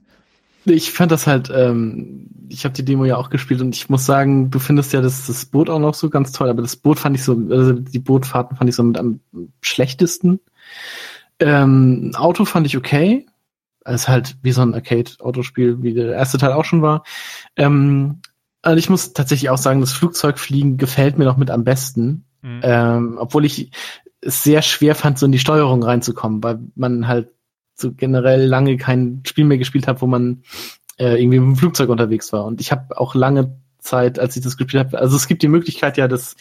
Ich 0.66 0.90
fand 0.90 1.12
das 1.12 1.26
halt, 1.26 1.50
ähm, 1.54 2.28
ich 2.48 2.64
habe 2.64 2.74
die 2.74 2.84
Demo 2.84 3.04
ja 3.04 3.16
auch 3.16 3.30
gespielt 3.30 3.60
und 3.60 3.74
ich 3.74 3.88
muss 3.88 4.04
sagen, 4.04 4.50
du 4.50 4.58
findest 4.58 4.92
ja 4.92 5.00
das, 5.00 5.26
das 5.26 5.44
Boot 5.46 5.70
auch 5.70 5.78
noch 5.78 5.94
so 5.94 6.10
ganz 6.10 6.32
toll, 6.32 6.48
aber 6.48 6.62
das 6.62 6.76
Boot 6.76 6.98
fand 6.98 7.16
ich 7.16 7.22
so, 7.22 7.40
also 7.50 7.72
die 7.72 7.98
Bootfahrten 8.00 8.56
fand 8.56 8.68
ich 8.68 8.76
so 8.76 8.82
mit 8.82 8.98
am 8.98 9.20
schlechtesten. 9.60 10.40
Ähm, 11.38 12.12
Auto 12.16 12.44
fand 12.44 12.66
ich 12.66 12.76
okay. 12.76 13.26
Es 13.84 14.02
ist 14.02 14.08
halt 14.08 14.36
wie 14.42 14.50
so 14.50 14.62
ein 14.62 14.74
Arcade-Autospiel, 14.74 15.82
wie 15.82 15.94
der 15.94 16.12
erste 16.12 16.38
Teil 16.38 16.52
auch 16.52 16.64
schon 16.64 16.82
war. 16.82 17.04
Ähm, 17.56 18.20
also 18.62 18.78
ich 18.78 18.90
muss 18.90 19.12
tatsächlich 19.12 19.50
auch 19.50 19.58
sagen, 19.58 19.80
das 19.80 19.92
Flugzeugfliegen 19.92 20.76
gefällt 20.76 21.18
mir 21.18 21.24
noch 21.24 21.36
mit 21.36 21.50
am 21.50 21.62
besten. 21.62 22.24
Mhm. 22.42 22.60
Ähm, 22.62 23.18
obwohl 23.20 23.44
ich 23.44 23.70
es 24.20 24.42
sehr 24.42 24.62
schwer 24.62 24.96
fand, 24.96 25.18
so 25.18 25.26
in 25.26 25.32
die 25.32 25.38
Steuerung 25.38 25.84
reinzukommen, 25.84 26.42
weil 26.42 26.58
man 26.74 27.06
halt 27.06 27.28
so 27.76 27.92
generell 27.92 28.46
lange 28.46 28.76
kein 28.76 29.22
Spiel 29.26 29.44
mehr 29.44 29.58
gespielt 29.58 29.86
hat, 29.86 30.02
wo 30.02 30.06
man 30.06 30.42
äh, 30.98 31.20
irgendwie 31.22 31.38
mit 31.38 31.48
dem 31.50 31.56
Flugzeug 31.56 31.90
unterwegs 31.90 32.32
war. 32.32 32.44
Und 32.44 32.60
ich 32.60 32.72
habe 32.72 32.98
auch 32.98 33.14
lange 33.14 33.58
Zeit, 33.78 34.18
als 34.18 34.36
ich 34.36 34.42
das 34.42 34.56
gespielt 34.56 34.84
habe, 34.84 34.98
also 34.98 35.16
es 35.16 35.28
gibt 35.28 35.42
die 35.42 35.48
Möglichkeit 35.48 35.96
ja, 35.96 36.08
das, 36.08 36.36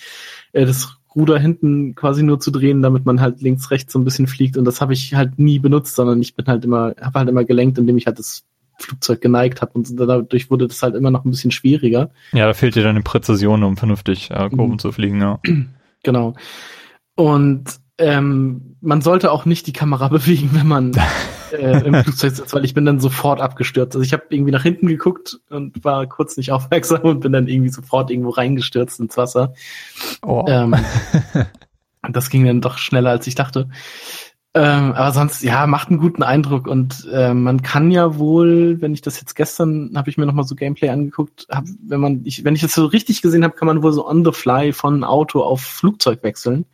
äh, 0.54 0.66
das 0.66 0.98
Ruder 1.16 1.38
hinten 1.38 1.96
quasi 1.96 2.24
nur 2.24 2.40
zu 2.40 2.52
drehen, 2.52 2.82
damit 2.82 3.06
man 3.06 3.22
halt 3.22 3.42
links, 3.42 3.72
rechts 3.72 3.94
so 3.94 4.00
ein 4.00 4.04
bisschen 4.04 4.28
fliegt. 4.28 4.58
Und 4.58 4.66
das 4.66 4.82
habe 4.82 4.94
ich 4.94 5.14
halt 5.14 5.40
nie 5.40 5.60
benutzt, 5.60 5.96
sondern 5.96 6.22
ich 6.22 6.36
bin 6.36 6.46
halt 6.48 6.66
immer, 6.66 6.94
habe 7.00 7.20
halt 7.20 7.30
immer 7.30 7.46
gelenkt, 7.46 7.78
indem 7.78 7.98
ich 7.98 8.06
halt 8.06 8.20
das 8.20 8.44
Flugzeug 8.80 9.22
geneigt 9.22 9.62
habe 9.62 9.72
und 9.74 9.98
dadurch 9.98 10.52
wurde 10.52 10.68
das 10.68 10.84
halt 10.84 10.96
immer 10.96 11.12
noch 11.12 11.24
ein 11.24 11.32
bisschen 11.32 11.52
schwieriger. 11.52 12.10
Ja, 12.34 12.46
da 12.48 12.54
fehlt 12.54 12.76
dir 12.76 12.84
dann 12.84 12.98
die 12.98 13.02
Präzision, 13.02 13.64
um 13.64 13.78
vernünftig 13.78 14.32
äh, 14.32 14.50
Kurven 14.50 14.74
mhm. 14.74 14.80
zu 14.80 14.92
fliegen, 14.92 15.22
ja. 15.22 15.40
Genau. 16.04 16.36
Und 17.16 17.64
ähm, 17.98 18.76
man 18.82 19.02
sollte 19.02 19.32
auch 19.32 19.46
nicht 19.46 19.68
die 19.68 19.74
Kamera 19.74 20.08
bewegen, 20.10 20.52
wenn 20.54 20.68
man 20.68 20.92
äh, 21.52 21.86
im 21.86 21.96
Flugzeug 22.04 22.36
sitzt, 22.36 22.54
weil 22.54 22.66
ich 22.66 22.74
bin 22.74 22.86
dann 22.86 23.00
sofort 23.00 23.42
abgestürzt. 23.42 23.96
Also 23.96 24.04
ich 24.04 24.14
habe 24.14 24.24
irgendwie 24.30 24.52
nach 24.52 24.64
hinten 24.64 24.88
geguckt 24.88 25.40
und 25.50 25.84
war 25.84 26.06
kurz 26.08 26.38
nicht 26.38 26.52
aufmerksam 26.52 27.02
und 27.02 27.22
bin 27.22 27.32
dann 27.32 27.48
irgendwie 27.48 27.70
sofort 27.70 28.12
irgendwo 28.12 28.32
reingestürzt 28.32 29.00
ins 29.00 29.18
Wasser. 29.18 29.54
Oh. 30.22 30.46
Ähm, 30.48 30.76
das 32.10 32.30
ging 32.30 32.46
dann 32.46 32.62
doch 32.62 32.78
schneller, 32.78 33.12
als 33.12 33.28
ich 33.28 33.36
dachte. 33.36 33.70
Ähm, 34.54 34.94
aber 34.94 35.12
sonst, 35.12 35.44
ja, 35.44 35.68
macht 35.68 35.90
einen 35.90 36.00
guten 36.00 36.24
Eindruck 36.24 36.68
und 36.68 37.06
äh, 37.12 37.34
man 37.34 37.62
kann 37.62 37.92
ja 37.92 38.18
wohl, 38.18 38.80
wenn 38.80 38.94
ich 38.94 39.02
das 39.02 39.20
jetzt 39.20 39.36
gestern, 39.36 39.92
habe 39.96 40.10
ich 40.10 40.18
mir 40.18 40.26
nochmal 40.26 40.46
so 40.46 40.56
Gameplay 40.56 40.88
angeguckt, 40.88 41.46
hab, 41.50 41.66
wenn 41.86 42.00
man, 42.00 42.22
ich, 42.24 42.46
wenn 42.46 42.56
ich 42.56 42.62
das 42.62 42.74
so 42.74 42.86
richtig 42.86 43.22
gesehen 43.22 43.44
habe, 43.44 43.54
kann 43.54 43.66
man 43.66 43.84
wohl 43.84 43.92
so 43.92 44.08
on 44.08 44.24
the 44.24 44.32
fly 44.32 44.72
von 44.72 45.04
Auto 45.04 45.42
auf 45.44 45.60
Flugzeug 45.60 46.24
wechseln. 46.24 46.66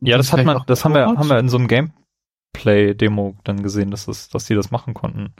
Ja, 0.00 0.16
das 0.16 0.32
hat 0.32 0.44
man, 0.44 0.62
das 0.66 0.84
haben 0.84 0.94
wir, 0.94 1.06
haben 1.06 1.28
wir 1.28 1.38
in 1.38 1.48
so 1.48 1.56
einem 1.56 1.68
Gameplay-Demo 1.68 3.36
dann 3.44 3.62
gesehen, 3.62 3.90
dass 3.90 4.06
das, 4.06 4.28
dass 4.28 4.44
die 4.44 4.54
das 4.54 4.70
machen 4.70 4.94
konnten. 4.94 5.34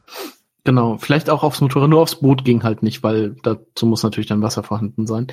Genau, 0.64 0.98
vielleicht 0.98 1.30
auch 1.30 1.44
aufs 1.44 1.60
Motorrad, 1.60 1.88
nur 1.88 2.00
aufs 2.00 2.16
Boot 2.16 2.44
ging 2.44 2.64
halt 2.64 2.82
nicht, 2.82 3.04
weil 3.04 3.36
dazu 3.44 3.86
muss 3.86 4.02
natürlich 4.02 4.26
dann 4.26 4.42
Wasser 4.42 4.64
vorhanden 4.64 5.06
sein. 5.06 5.28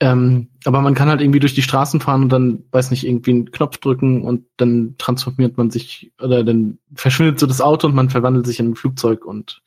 Ähm, 0.00 0.48
aber 0.64 0.80
man 0.80 0.94
kann 0.94 1.10
halt 1.10 1.20
irgendwie 1.20 1.40
durch 1.40 1.54
die 1.54 1.60
Straßen 1.60 2.00
fahren 2.00 2.22
und 2.22 2.28
dann, 2.30 2.64
weiß 2.72 2.90
nicht, 2.90 3.06
irgendwie 3.06 3.32
einen 3.32 3.52
Knopf 3.52 3.76
drücken 3.76 4.22
und 4.22 4.46
dann 4.56 4.94
transformiert 4.96 5.58
man 5.58 5.70
sich 5.70 6.12
oder 6.22 6.42
dann 6.42 6.78
verschwindet 6.94 7.38
so 7.38 7.46
das 7.46 7.60
Auto 7.60 7.86
und 7.86 7.94
man 7.94 8.08
verwandelt 8.08 8.46
sich 8.46 8.60
in 8.60 8.70
ein 8.70 8.74
Flugzeug 8.74 9.26
und 9.26 9.60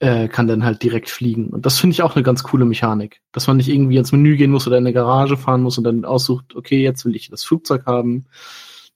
äh, 0.00 0.28
kann 0.28 0.48
dann 0.48 0.64
halt 0.64 0.82
direkt 0.82 1.10
fliegen. 1.10 1.48
Und 1.48 1.66
das 1.66 1.78
finde 1.78 1.92
ich 1.92 2.02
auch 2.02 2.16
eine 2.16 2.22
ganz 2.22 2.42
coole 2.42 2.64
Mechanik, 2.64 3.20
dass 3.32 3.46
man 3.46 3.58
nicht 3.58 3.68
irgendwie 3.68 3.98
ins 3.98 4.12
Menü 4.12 4.36
gehen 4.36 4.50
muss 4.50 4.66
oder 4.66 4.78
in 4.78 4.84
eine 4.84 4.94
Garage 4.94 5.36
fahren 5.36 5.62
muss 5.62 5.78
und 5.78 5.84
dann 5.84 6.04
aussucht, 6.04 6.56
okay, 6.56 6.82
jetzt 6.82 7.04
will 7.04 7.14
ich 7.14 7.28
das 7.28 7.44
Flugzeug 7.44 7.86
haben, 7.86 8.26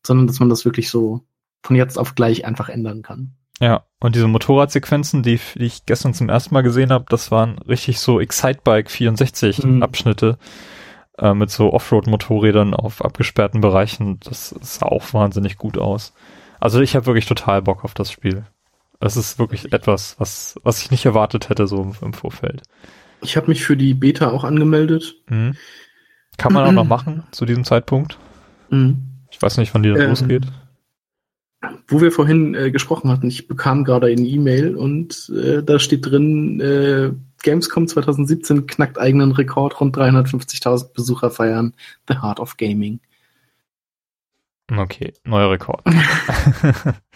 sondern 0.04 0.26
dass 0.26 0.40
man 0.40 0.48
das 0.48 0.64
wirklich 0.64 0.90
so 0.90 1.20
von 1.62 1.76
jetzt 1.76 1.98
auf 1.98 2.14
gleich 2.14 2.44
einfach 2.44 2.68
ändern 2.68 3.02
kann. 3.02 3.34
Ja, 3.60 3.84
und 4.00 4.16
diese 4.16 4.26
Motorradsequenzen, 4.26 5.22
die, 5.22 5.38
die 5.54 5.64
ich 5.64 5.86
gestern 5.86 6.14
zum 6.14 6.28
ersten 6.28 6.54
Mal 6.54 6.62
gesehen 6.62 6.90
habe, 6.90 7.04
das 7.08 7.30
waren 7.30 7.58
richtig 7.60 8.00
so 8.00 8.18
Excitebike 8.18 8.90
64 8.90 9.62
mhm. 9.62 9.82
Abschnitte 9.82 10.38
äh, 11.18 11.34
mit 11.34 11.50
so 11.50 11.72
Offroad-Motorrädern 11.72 12.74
auf 12.74 13.04
abgesperrten 13.04 13.60
Bereichen. 13.60 14.18
Das 14.20 14.54
sah 14.60 14.86
auch 14.86 15.12
wahnsinnig 15.12 15.56
gut 15.56 15.78
aus. 15.78 16.14
Also 16.60 16.80
ich 16.80 16.96
habe 16.96 17.06
wirklich 17.06 17.26
total 17.26 17.62
Bock 17.62 17.84
auf 17.84 17.94
das 17.94 18.10
Spiel. 18.10 18.44
Es 19.04 19.16
ist 19.16 19.38
wirklich 19.38 19.72
etwas, 19.72 20.16
was, 20.18 20.58
was 20.62 20.80
ich 20.80 20.90
nicht 20.90 21.04
erwartet 21.04 21.50
hätte 21.50 21.66
so 21.66 21.82
im, 21.82 21.92
im 22.00 22.12
Vorfeld. 22.14 22.62
Ich 23.20 23.36
habe 23.36 23.48
mich 23.48 23.62
für 23.62 23.76
die 23.76 23.94
Beta 23.94 24.30
auch 24.30 24.44
angemeldet. 24.44 25.16
Mhm. 25.28 25.56
Kann 26.38 26.52
man 26.52 26.64
auch 26.64 26.72
noch 26.72 26.84
machen 26.84 27.22
zu 27.30 27.44
diesem 27.44 27.64
Zeitpunkt? 27.64 28.18
Mhm. 28.70 29.02
Ich 29.30 29.40
weiß 29.40 29.58
nicht, 29.58 29.74
wann 29.74 29.82
die 29.82 29.90
dann 29.90 30.00
ähm, 30.00 30.08
losgeht 30.08 30.46
wo 31.88 32.00
wir 32.00 32.12
vorhin 32.12 32.54
äh, 32.54 32.70
gesprochen 32.70 33.10
hatten, 33.10 33.28
ich 33.28 33.48
bekam 33.48 33.84
gerade 33.84 34.08
eine 34.08 34.20
E-Mail 34.20 34.76
und 34.76 35.32
äh, 35.34 35.62
da 35.62 35.78
steht 35.78 36.06
drin, 36.06 36.60
äh, 36.60 37.12
Gamescom 37.42 37.88
2017 37.88 38.66
knackt 38.66 38.98
eigenen 38.98 39.32
Rekord, 39.32 39.80
rund 39.80 39.96
350.000 39.96 40.92
Besucher 40.92 41.30
feiern 41.30 41.74
The 42.08 42.16
Heart 42.20 42.40
of 42.40 42.56
Gaming. 42.56 43.00
Okay, 44.74 45.12
neuer 45.24 45.50
Rekord. 45.50 45.84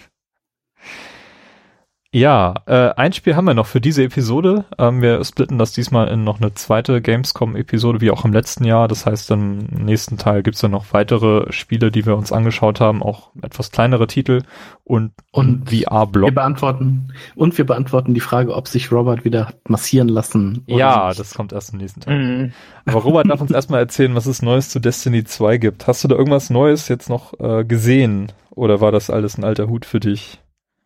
Ja, 2.11 2.55
äh, 2.65 2.89
ein 2.97 3.13
Spiel 3.13 3.37
haben 3.37 3.45
wir 3.45 3.53
noch 3.53 3.67
für 3.67 3.83
diese 3.83 4.03
Episode. 4.03 4.65
Ähm, 4.79 5.03
wir 5.03 5.23
splitten 5.25 5.59
das 5.59 5.73
diesmal 5.73 6.09
in 6.09 6.25
noch 6.25 6.41
eine 6.41 6.55
zweite 6.55 7.03
Gamescom-Episode, 7.03 8.01
wie 8.01 8.11
auch 8.11 8.25
im 8.25 8.33
letzten 8.33 8.65
Jahr. 8.65 8.89
Das 8.89 9.05
heißt, 9.05 9.31
im 9.33 9.59
nächsten 9.59 10.17
Teil 10.17 10.43
gibt's 10.43 10.63
dann 10.63 10.71
noch 10.71 10.95
weitere 10.95 11.53
Spiele, 11.53 11.91
die 11.91 12.07
wir 12.07 12.17
uns 12.17 12.33
angeschaut 12.33 12.81
haben, 12.81 13.03
auch 13.03 13.31
etwas 13.43 13.73
kleinere 13.73 14.07
Titel 14.07 14.41
und, 14.85 15.13
und 15.33 15.69
VR-Blog. 15.69 16.31
Wir 16.31 16.35
beantworten, 16.35 17.13
und 17.35 17.59
wir 17.59 17.67
beantworten 17.67 18.15
die 18.15 18.21
Frage, 18.21 18.55
ob 18.55 18.69
sich 18.69 18.91
Robert 18.91 19.27
wieder 19.27 19.53
massieren 19.69 20.09
lassen. 20.09 20.65
ja, 20.67 21.09
nicht. 21.09 21.21
das 21.21 21.35
kommt 21.35 21.53
erst 21.53 21.75
im 21.75 21.79
nächsten 21.79 22.01
Teil. 22.01 22.19
Mhm. 22.19 22.53
Aber 22.87 23.01
Robert 23.01 23.29
darf 23.29 23.43
uns 23.43 23.51
erstmal 23.51 23.81
erzählen, 23.81 24.15
was 24.15 24.25
es 24.25 24.41
Neues 24.41 24.71
zu 24.71 24.81
Destiny 24.81 25.25
2 25.25 25.59
gibt. 25.59 25.87
Hast 25.87 26.05
du 26.05 26.09
da 26.09 26.17
irgendwas 26.17 26.49
Neues 26.49 26.89
jetzt 26.89 27.11
noch 27.11 27.39
äh, 27.39 27.67
gesehen? 27.67 28.33
Oder 28.49 28.81
war 28.81 28.93
das 28.93 29.11
alles 29.11 29.37
ein 29.37 29.45
alter 29.45 29.69
Hut 29.69 29.85
für 29.85 30.01
dich? 30.01 30.41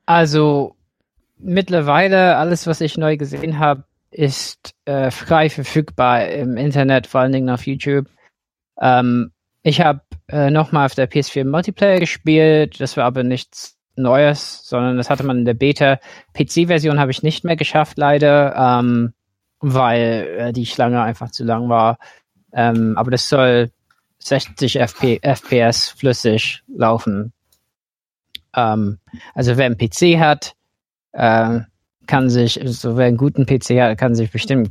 Also, 0.04 0.74
mittlerweile 1.42 2.36
alles, 2.36 2.66
was 2.66 2.80
ich 2.80 2.96
neu 2.96 3.16
gesehen 3.16 3.58
habe, 3.58 3.84
ist 4.10 4.74
äh, 4.84 5.10
frei 5.10 5.48
verfügbar 5.50 6.28
im 6.28 6.56
Internet, 6.56 7.06
vor 7.06 7.22
allen 7.22 7.32
Dingen 7.32 7.50
auf 7.50 7.66
YouTube. 7.66 8.06
Ähm, 8.80 9.32
ich 9.62 9.80
habe 9.80 10.00
äh, 10.28 10.50
nochmal 10.50 10.86
auf 10.86 10.94
der 10.94 11.10
PS4 11.10 11.44
Multiplayer 11.44 12.00
gespielt, 12.00 12.80
das 12.80 12.96
war 12.96 13.04
aber 13.04 13.22
nichts 13.22 13.78
Neues, 13.94 14.62
sondern 14.64 14.96
das 14.96 15.10
hatte 15.10 15.24
man 15.24 15.38
in 15.38 15.44
der 15.44 15.54
Beta. 15.54 15.98
PC-Version 16.34 16.98
habe 16.98 17.10
ich 17.10 17.22
nicht 17.22 17.44
mehr 17.44 17.56
geschafft, 17.56 17.98
leider, 17.98 18.54
ähm, 18.56 19.12
weil 19.60 20.36
äh, 20.38 20.52
die 20.52 20.66
Schlange 20.66 21.02
einfach 21.02 21.30
zu 21.30 21.44
lang 21.44 21.68
war. 21.68 21.98
Ähm, 22.52 22.96
aber 22.96 23.10
das 23.10 23.28
soll 23.28 23.70
60 24.18 24.80
FP 24.80 25.20
FPS 25.22 25.90
flüssig 25.90 26.62
laufen. 26.74 27.32
Ähm, 28.54 28.98
also 29.34 29.56
wer 29.56 29.66
einen 29.66 29.78
PC 29.78 30.18
hat, 30.18 30.54
äh, 31.12 31.60
kann 32.06 32.30
sich, 32.30 32.60
so 32.64 32.96
wer 32.96 33.06
einen 33.06 33.16
guten 33.16 33.46
PC 33.46 33.80
hat, 33.80 33.98
kann 33.98 34.14
sich 34.14 34.30
bestimmt 34.30 34.70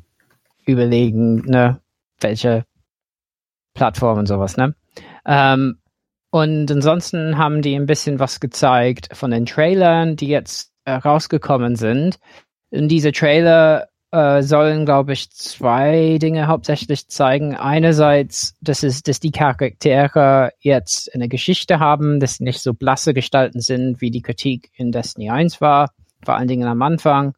überlegen, 0.66 1.42
ne, 1.46 1.80
welche 2.20 2.66
Plattform 3.74 4.20
und 4.20 4.28
sowas, 4.28 4.58
ne? 4.58 4.76
Ähm, 5.26 5.78
und 6.32 6.72
ansonsten 6.72 7.38
haben 7.38 7.62
die 7.62 7.76
ein 7.76 7.86
bisschen 7.86 8.20
was 8.20 8.40
gezeigt 8.40 9.10
von 9.14 9.32
den 9.32 9.46
Trailern, 9.46 10.16
die 10.16 10.28
jetzt 10.28 10.72
äh, 10.86 10.94
rausgekommen 10.94 11.76
sind. 11.76 12.20
Und 12.70 12.88
diese 12.88 13.12
Trailer 13.12 13.90
äh, 14.12 14.42
sollen, 14.42 14.86
glaube 14.86 15.14
ich, 15.14 15.30
zwei 15.32 16.18
Dinge 16.22 16.48
hauptsächlich 16.48 17.08
zeigen. 17.10 17.56
Einerseits, 17.56 18.56
dass 18.62 18.84
es, 18.84 19.04
dass 19.04 19.20
die 19.20 19.32
Charaktere 19.32 20.52
jetzt 20.60 21.14
eine 21.14 21.28
Geschichte 21.28 21.80
haben, 21.80 22.20
dass 22.20 22.36
sie 22.36 22.46
nicht 22.46 22.62
so 22.62 22.74
blasse 22.74 23.14
Gestalten 23.14 23.60
sind, 23.60 24.00
wie 24.00 24.12
die 24.12 24.22
Kritik 24.22 24.70
in 24.76 24.92
Destiny 24.92 25.30
1 25.30 25.60
war, 25.60 25.92
vor 26.24 26.36
allen 26.36 26.48
Dingen 26.48 26.68
am 26.68 26.82
Anfang. 26.82 27.36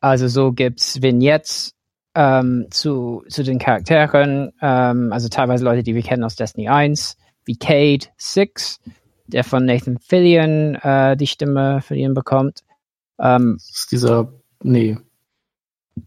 Also 0.00 0.28
so 0.28 0.52
gibt's 0.52 1.02
Vignettes 1.02 1.74
ähm, 2.14 2.66
zu, 2.70 3.24
zu 3.28 3.42
den 3.42 3.58
Charakteren, 3.58 4.52
ähm, 4.60 5.12
also 5.12 5.28
teilweise 5.28 5.64
Leute, 5.64 5.82
die 5.82 5.94
wir 5.94 6.02
kennen 6.02 6.24
aus 6.24 6.36
Destiny 6.36 6.68
1, 6.68 7.16
wie 7.44 7.56
Cade 7.56 8.06
Six, 8.16 8.80
der 9.26 9.44
von 9.44 9.64
Nathan 9.64 9.98
Fillion 9.98 10.76
äh, 10.76 11.16
die 11.16 11.26
Stimme 11.26 11.80
für 11.80 11.96
ihn 11.96 12.14
bekommt. 12.14 12.62
Ähm, 13.18 13.54
das 13.58 13.80
ist 13.80 13.92
dieser, 13.92 14.32
nee, 14.62 14.96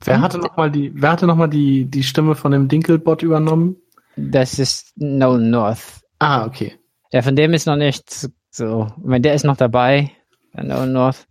Wer 0.03 0.21
hatte 0.21 0.37
nochmal 0.37 0.71
die, 0.71 0.91
wer 0.95 1.11
hatte 1.11 1.27
noch 1.27 1.35
mal 1.35 1.47
die, 1.47 1.85
die 1.85 2.03
Stimme 2.03 2.35
von 2.35 2.51
dem 2.51 2.67
Dinkelbot 2.67 3.23
übernommen? 3.23 3.77
Das 4.15 4.59
ist 4.59 4.93
Nolan 4.97 5.49
North. 5.49 6.01
Ah, 6.19 6.45
okay. 6.45 6.73
Ja, 7.11 7.21
von 7.21 7.35
dem 7.35 7.53
ist 7.53 7.67
noch 7.67 7.75
nichts 7.75 8.29
so. 8.49 8.91
Meine, 9.03 9.21
der 9.21 9.33
ist 9.33 9.43
noch 9.43 9.57
dabei, 9.57 10.11
Nolan 10.53 10.93
North. 10.93 11.27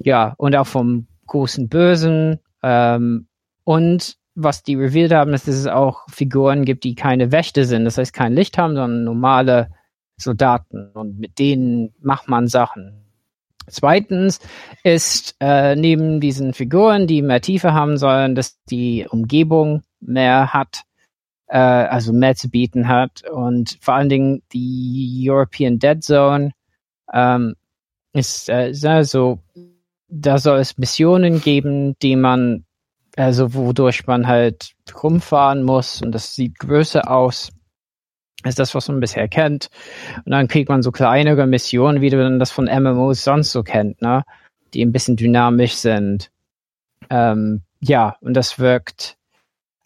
Ja, 0.00 0.34
und 0.38 0.56
auch 0.56 0.66
vom 0.66 1.06
großen 1.26 1.68
Bösen. 1.68 2.40
Ähm, 2.62 3.28
und 3.64 4.16
was 4.34 4.62
die 4.62 4.74
revealed 4.74 5.12
haben, 5.12 5.32
ist, 5.32 5.46
dass 5.46 5.54
es 5.54 5.66
auch 5.66 6.02
Figuren 6.08 6.64
gibt, 6.64 6.84
die 6.84 6.94
keine 6.94 7.32
Wächte 7.32 7.64
sind. 7.64 7.84
Das 7.84 7.98
heißt, 7.98 8.12
kein 8.12 8.34
Licht 8.34 8.58
haben, 8.58 8.74
sondern 8.74 9.04
normale 9.04 9.70
Soldaten. 10.16 10.90
Und 10.92 11.18
mit 11.18 11.38
denen 11.38 11.94
macht 12.00 12.28
man 12.28 12.48
Sachen. 12.48 13.04
Zweitens 13.66 14.40
ist 14.82 15.36
äh, 15.40 15.74
neben 15.74 16.20
diesen 16.20 16.52
Figuren, 16.52 17.06
die 17.06 17.22
mehr 17.22 17.40
Tiefe 17.40 17.72
haben 17.72 17.96
sollen, 17.96 18.34
dass 18.34 18.62
die 18.64 19.06
Umgebung 19.08 19.82
mehr 20.00 20.52
hat, 20.52 20.82
äh, 21.46 21.58
also 21.58 22.12
mehr 22.12 22.34
zu 22.34 22.50
bieten 22.50 22.88
hat 22.88 23.22
und 23.30 23.78
vor 23.80 23.94
allen 23.94 24.10
Dingen 24.10 24.42
die 24.52 25.26
European 25.26 25.78
Dead 25.78 26.02
Zone 26.02 26.50
ähm, 27.12 27.54
ist 28.14 28.48
äh, 28.48 28.72
so, 29.04 29.40
da 30.08 30.38
soll 30.38 30.58
es 30.58 30.78
Missionen 30.78 31.40
geben, 31.40 31.96
die 32.00 32.16
man, 32.16 32.64
also 33.16 33.54
wodurch 33.54 34.06
man 34.06 34.26
halt 34.26 34.74
rumfahren 35.02 35.62
muss 35.62 36.00
und 36.00 36.12
das 36.12 36.34
sieht 36.34 36.58
größer 36.58 37.10
aus 37.10 37.50
ist 38.44 38.58
das, 38.58 38.74
was 38.74 38.88
man 38.88 39.00
bisher 39.00 39.28
kennt. 39.28 39.68
Und 40.24 40.32
dann 40.32 40.48
kriegt 40.48 40.68
man 40.68 40.82
so 40.82 40.92
kleinere 40.92 41.46
Missionen, 41.46 42.00
wie 42.00 42.14
man 42.14 42.38
das 42.38 42.50
von 42.50 42.66
MMOs 42.66 43.24
sonst 43.24 43.52
so 43.52 43.62
kennt, 43.62 44.02
ne? 44.02 44.22
Die 44.74 44.84
ein 44.84 44.92
bisschen 44.92 45.16
dynamisch 45.16 45.74
sind. 45.74 46.30
Ähm, 47.10 47.62
ja, 47.80 48.16
und 48.20 48.34
das 48.34 48.58
wirkt 48.58 49.16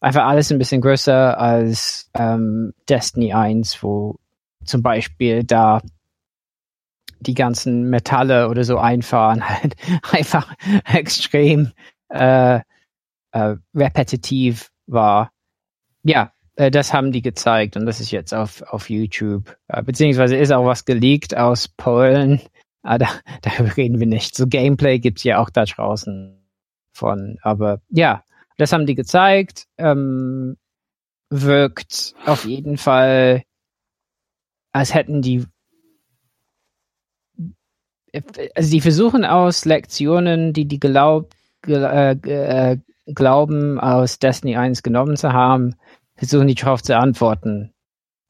einfach 0.00 0.24
alles 0.24 0.50
ein 0.50 0.59
bisschen 0.59 0.80
größer 0.80 1.38
als 1.38 2.10
ähm, 2.14 2.72
Destiny 2.88 3.32
1, 3.32 3.82
wo 3.82 4.16
zum 4.64 4.82
Beispiel 4.82 5.44
da 5.44 5.80
die 7.20 7.34
ganzen 7.34 7.90
Metalle 7.90 8.48
oder 8.48 8.64
so 8.64 8.78
einfahren 8.78 9.48
halt 9.48 9.76
einfach 10.12 10.54
extrem 10.92 11.72
äh, 12.08 12.60
äh, 13.32 13.56
repetitiv 13.74 14.70
war. 14.86 15.30
Ja, 16.02 16.32
äh, 16.56 16.70
das 16.70 16.92
haben 16.92 17.12
die 17.12 17.22
gezeigt 17.22 17.76
und 17.76 17.86
das 17.86 18.00
ist 18.00 18.10
jetzt 18.10 18.34
auf, 18.34 18.62
auf 18.62 18.90
YouTube. 18.90 19.56
Äh, 19.68 19.82
beziehungsweise 19.82 20.36
ist 20.36 20.52
auch 20.52 20.66
was 20.66 20.84
geleakt 20.84 21.36
aus 21.36 21.68
Polen. 21.68 22.40
Ah, 22.82 22.98
da, 22.98 23.08
darüber 23.42 23.76
reden 23.76 24.00
wir 24.00 24.06
nicht. 24.06 24.34
So 24.34 24.46
Gameplay 24.46 24.98
gibt's 24.98 25.24
ja 25.24 25.38
auch 25.38 25.50
da 25.50 25.64
draußen 25.64 26.38
von. 26.92 27.38
Aber 27.42 27.80
ja, 27.90 28.24
das 28.56 28.72
haben 28.72 28.86
die 28.86 28.94
gezeigt. 28.94 29.66
Ähm, 29.78 30.56
wirkt 31.30 32.14
auf 32.24 32.44
jeden 32.44 32.78
Fall, 32.78 33.42
als 34.72 34.94
hätten 34.94 35.22
die 35.22 35.44
also 38.54 38.70
die 38.70 38.80
versuchen 38.80 39.24
aus 39.24 39.64
Lektionen, 39.64 40.52
die 40.52 40.66
die 40.66 40.80
glaub, 40.80 41.34
äh, 41.66 42.12
äh, 42.12 42.78
glauben, 43.06 43.80
aus 43.80 44.18
Destiny 44.18 44.56
1 44.56 44.82
genommen 44.82 45.16
zu 45.16 45.32
haben, 45.32 45.74
versuchen 46.16 46.48
die 46.48 46.54
darauf 46.54 46.82
zu 46.82 46.96
antworten. 46.96 47.72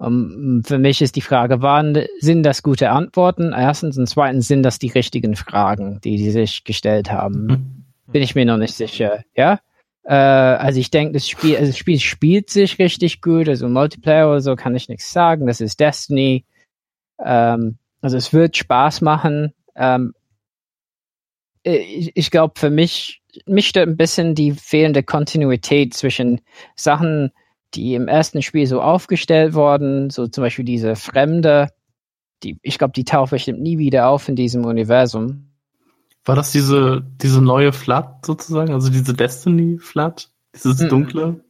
Um, 0.00 0.62
für 0.64 0.78
mich 0.78 1.02
ist 1.02 1.16
die 1.16 1.20
Frage, 1.20 1.60
waren, 1.60 2.06
sind 2.20 2.44
das 2.44 2.62
gute 2.62 2.90
Antworten? 2.90 3.52
Erstens 3.52 3.98
und 3.98 4.06
zweitens 4.06 4.46
sind 4.46 4.62
das 4.62 4.78
die 4.78 4.90
richtigen 4.90 5.34
Fragen, 5.34 6.00
die 6.04 6.16
die 6.16 6.30
sich 6.30 6.62
gestellt 6.62 7.10
haben. 7.10 7.46
Mhm. 7.46 7.84
Bin 8.12 8.22
ich 8.22 8.36
mir 8.36 8.44
noch 8.44 8.58
nicht 8.58 8.74
sicher, 8.74 9.24
ja? 9.34 9.58
Äh, 10.04 10.14
also 10.14 10.78
ich 10.78 10.90
denke, 10.90 11.14
das 11.14 11.28
Spiel, 11.28 11.56
also 11.56 11.66
das 11.66 11.76
Spiel 11.76 11.98
spielt 11.98 12.48
sich 12.48 12.78
richtig 12.78 13.20
gut, 13.20 13.48
also 13.48 13.68
Multiplayer 13.68 14.30
oder 14.30 14.40
so 14.40 14.54
kann 14.54 14.76
ich 14.76 14.88
nichts 14.88 15.12
sagen, 15.12 15.46
das 15.48 15.60
ist 15.60 15.80
Destiny. 15.80 16.46
Ähm, 17.22 17.78
also 18.00 18.16
es 18.16 18.32
wird 18.32 18.56
Spaß 18.56 19.00
machen. 19.00 19.52
Ähm, 19.78 20.12
ich, 21.62 22.12
ich 22.14 22.30
glaube, 22.30 22.54
für 22.58 22.70
mich, 22.70 23.22
mich 23.46 23.68
stört 23.68 23.88
ein 23.88 23.96
bisschen 23.96 24.34
die 24.34 24.52
fehlende 24.52 25.02
Kontinuität 25.02 25.94
zwischen 25.94 26.40
Sachen, 26.76 27.30
die 27.74 27.94
im 27.94 28.08
ersten 28.08 28.42
Spiel 28.42 28.66
so 28.66 28.80
aufgestellt 28.80 29.54
worden, 29.54 30.10
so 30.10 30.26
zum 30.26 30.42
Beispiel 30.42 30.64
diese 30.64 30.96
Fremde, 30.96 31.68
die, 32.42 32.58
ich 32.62 32.78
glaube, 32.78 32.92
die 32.92 33.04
taucht 33.04 33.30
bestimmt 33.30 33.60
nie 33.60 33.78
wieder 33.78 34.08
auf 34.08 34.28
in 34.28 34.36
diesem 34.36 34.64
Universum. 34.64 35.50
War 36.24 36.36
das 36.36 36.52
diese, 36.52 37.04
diese 37.22 37.42
neue 37.42 37.72
Flat 37.72 38.24
sozusagen, 38.24 38.72
also 38.72 38.90
diese 38.90 39.14
Destiny 39.14 39.78
Flat? 39.78 40.30
Dieses 40.54 40.80
mm 40.80 40.88
dunkle? 40.88 41.44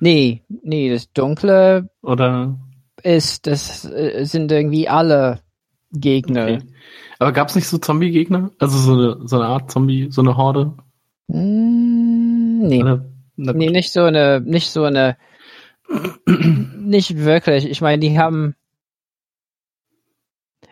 Nee, 0.00 0.42
nee, 0.48 0.90
das 0.90 1.12
dunkle 1.12 1.88
oder 2.02 2.58
ist, 3.02 3.46
das 3.46 3.84
äh, 3.84 4.24
sind 4.24 4.50
irgendwie 4.50 4.88
alle 4.88 5.40
Gegner. 5.92 6.44
Okay. 6.44 6.58
Aber 7.18 7.32
gab 7.32 7.48
es 7.48 7.56
nicht 7.56 7.68
so 7.68 7.78
Zombie-Gegner? 7.78 8.50
Also 8.58 8.78
so 8.78 8.92
eine, 8.92 9.28
so 9.28 9.36
eine 9.36 9.46
Art 9.46 9.70
Zombie, 9.70 10.08
so 10.10 10.22
eine 10.22 10.36
Horde? 10.36 10.72
Mm, 11.28 12.66
nee. 12.66 12.80
Eine, 12.80 13.04
eine 13.38 13.54
nee, 13.54 13.70
nicht 13.70 13.92
so 13.92 14.04
eine, 14.04 14.40
nicht 14.40 14.70
so 14.70 14.84
eine 14.84 15.16
nicht 16.26 17.16
wirklich. 17.16 17.68
Ich 17.68 17.80
meine, 17.80 17.98
die 17.98 18.18
haben. 18.18 18.54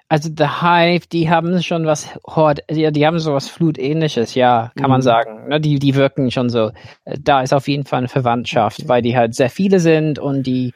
Also 0.09 0.29
The 0.29 0.61
Hive, 0.61 1.09
die 1.09 1.29
haben 1.29 1.61
schon 1.63 1.85
was 1.85 2.17
Horde, 2.25 2.63
die, 2.71 2.93
die 2.93 3.05
haben 3.05 3.19
sowas 3.19 3.49
Flutähnliches, 3.49 4.37
ja, 4.37 4.71
kann 4.77 4.85
mhm. 4.85 4.91
man 4.91 5.03
sagen. 5.03 5.49
Ne, 5.49 5.61
die, 5.61 5.81
die 5.81 5.97
wirken 5.97 6.31
schon 6.31 6.49
so. 6.49 6.71
Da 7.05 7.43
ist 7.43 7.53
auf 7.53 7.67
jeden 7.67 7.87
Fall 7.87 7.99
eine 7.99 8.09
Verwandtschaft, 8.09 8.89
weil 8.89 9.03
die 9.03 9.17
halt 9.17 9.35
sehr 9.35 9.51
viele 9.51 9.81
sind 9.81 10.21
und 10.21 10.45
die, 10.47 10.75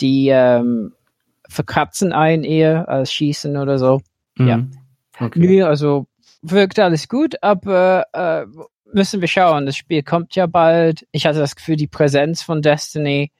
die 0.00 0.30
ähm, 0.30 0.94
verkratzen 1.48 2.12
ein 2.12 2.42
eher 2.42 2.88
als 2.88 3.12
schießen 3.12 3.56
oder 3.56 3.78
so. 3.78 4.00
Mhm. 4.36 4.48
Ja. 4.48 4.62
Okay. 5.18 5.38
Nö, 5.38 5.64
also 5.66 6.06
wirkt 6.42 6.78
alles 6.78 7.08
gut, 7.08 7.36
aber 7.42 8.06
äh, 8.12 8.46
müssen 8.92 9.20
wir 9.20 9.28
schauen. 9.28 9.66
Das 9.66 9.76
Spiel 9.76 10.02
kommt 10.02 10.34
ja 10.34 10.46
bald. 10.46 11.06
Ich 11.12 11.26
hatte 11.26 11.38
das 11.38 11.56
Gefühl, 11.56 11.76
die 11.76 11.86
Präsenz 11.86 12.42
von 12.42 12.62
Destiny 12.62 13.30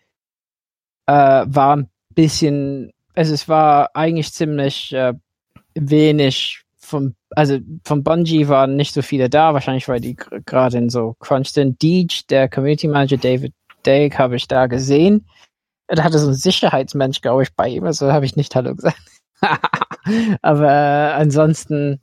äh, 1.07 1.45
war 1.47 1.77
ein 1.77 1.91
bisschen, 2.11 2.93
also 3.15 3.35
es 3.35 3.49
war 3.49 3.91
eigentlich 3.95 4.33
ziemlich 4.33 4.93
äh, 4.93 5.15
wenig 5.75 6.63
vom, 6.79 7.15
also 7.31 7.59
von 7.85 8.03
Bungie 8.03 8.49
waren 8.49 8.77
nicht 8.77 8.93
so 8.93 9.03
viele 9.03 9.31
da, 9.31 9.55
wahrscheinlich 9.55 9.89
weil 9.89 10.01
die 10.01 10.17
gerade 10.17 10.79
in 10.79 10.91
so 10.91 11.17
Crunch 11.21 11.49
sind. 11.49 11.81
Deej, 11.83 12.27
der 12.29 12.49
Community 12.49 12.89
Manager 12.89 13.17
David 13.17 13.55
Dake, 13.83 14.19
habe 14.19 14.37
ich 14.37 14.49
da 14.49 14.67
gesehen. 14.67 15.27
Da 15.89 16.05
hatte 16.05 16.19
so 16.19 16.29
ein 16.29 16.35
Sicherheitsmensch, 16.35 17.21
glaube 17.21 17.43
ich, 17.43 17.55
bei 17.55 17.69
ihm, 17.69 17.85
also 17.85 18.13
habe 18.13 18.25
ich 18.25 18.37
nicht 18.37 18.55
Hallo 18.55 18.75
gesagt. 18.75 19.01
Aber 20.43 20.69
äh, 20.69 21.13
ansonsten, 21.13 22.01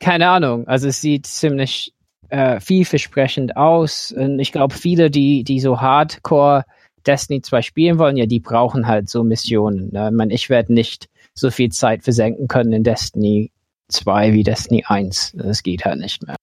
keine 0.00 0.28
Ahnung. 0.28 0.66
Also 0.66 0.88
es 0.88 1.00
sieht 1.00 1.26
ziemlich 1.26 1.92
äh, 2.28 2.60
vielversprechend 2.60 3.56
aus. 3.56 4.12
Und 4.12 4.38
ich 4.38 4.52
glaube, 4.52 4.74
viele, 4.74 5.10
die, 5.10 5.44
die 5.44 5.60
so 5.60 5.80
Hardcore 5.80 6.64
Destiny 7.06 7.42
2 7.42 7.62
spielen 7.62 7.98
wollen, 7.98 8.16
ja, 8.16 8.26
die 8.26 8.40
brauchen 8.40 8.86
halt 8.86 9.08
so 9.08 9.24
Missionen. 9.24 9.90
Ne? 9.92 10.08
Ich, 10.08 10.16
meine, 10.16 10.34
ich 10.34 10.50
werde 10.50 10.72
nicht 10.72 11.08
so 11.34 11.50
viel 11.50 11.70
Zeit 11.70 12.04
versenken 12.04 12.48
können 12.48 12.72
in 12.72 12.84
Destiny 12.84 13.50
2 13.88 14.32
wie 14.32 14.42
Destiny 14.42 14.84
1. 14.86 15.32
Das 15.36 15.62
geht 15.62 15.84
halt 15.84 15.98
nicht 15.98 16.26
mehr. 16.26 16.36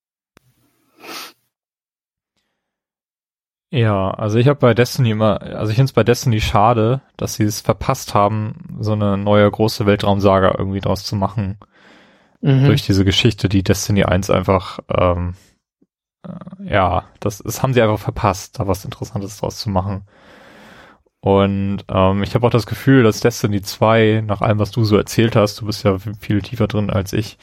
Ja, 3.72 4.10
also 4.12 4.40
ich 4.40 4.48
habe 4.48 4.60
bei 4.60 4.74
Destiny 4.74 5.12
immer, 5.12 5.42
also 5.42 5.70
ich 5.70 5.76
finde 5.76 5.90
es 5.90 5.94
bei 5.94 6.04
Destiny 6.04 6.42
schade, 6.42 7.02
dass 7.18 7.36
sie 7.36 7.44
es 7.44 7.62
verpasst 7.62 8.16
haben, 8.16 8.78
so 8.80 8.94
eine 8.94 9.16
neue 9.16 9.50
große 9.50 9.86
Weltraumsaga 9.86 10.56
irgendwie 10.58 10.80
draus 10.80 11.04
zu 11.04 11.16
machen. 11.16 11.60
Mhm. 12.42 12.66
Durch 12.66 12.84
diese 12.84 13.06
Geschichte, 13.06 13.48
die 13.48 13.64
Destiny 13.64 14.06
1 14.06 14.32
einfach, 14.32 14.80
ähm, 14.90 15.36
äh, 16.26 16.74
ja, 16.74 17.06
das, 17.20 17.40
das 17.40 17.62
haben 17.62 17.74
sie 17.74 17.82
einfach 17.82 18.00
verpasst, 18.00 18.60
da 18.60 18.68
was 18.68 18.86
Interessantes 18.86 19.38
draus 19.38 19.60
zu 19.60 19.70
machen. 19.70 20.08
Und 21.22 21.84
ähm, 21.90 22.24
ich 22.24 22.34
habe 22.34 22.48
auch 22.48 22.52
das 22.52 22.66
Gefühl, 22.66 23.04
dass 23.04 23.20
Destiny 23.20 23.62
2, 23.62 24.24
nach 24.26 24.42
allem, 24.42 24.58
was 24.58 24.72
du 24.72 24.84
so 24.84 24.98
erzählt 24.98 25.36
hast, 25.36 25.60
du 25.60 25.66
bist 25.66 25.84
ja 25.84 25.98
viel 26.20 26.42
tiefer 26.42 26.68
drin 26.68 26.90
als 26.90 27.14
ich, 27.14 27.38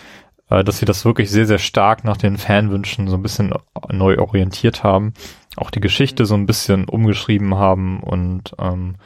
äh, 0.51 0.65
dass 0.65 0.79
sie 0.79 0.87
das 0.87 1.05
wirklich 1.05 1.31
sehr, 1.31 1.47
sehr 1.47 1.59
stark 1.59 2.05
nach 2.05 2.17
den 2.17 2.39
Fanwünschen 2.39 3.09
so 3.09 3.17
ein 3.17 3.23
bisschen 3.23 3.53
neu 3.91 4.19
orientiert 4.19 4.85
haben. 4.85 5.15
Auch 5.57 5.71
die 5.71 5.81
Geschichte 5.81 6.27
so 6.27 6.35
ein 6.35 6.47
bisschen 6.47 6.89
umgeschrieben 6.89 7.57
haben 7.57 8.01
und 8.01 8.55
ähm, 8.59 8.97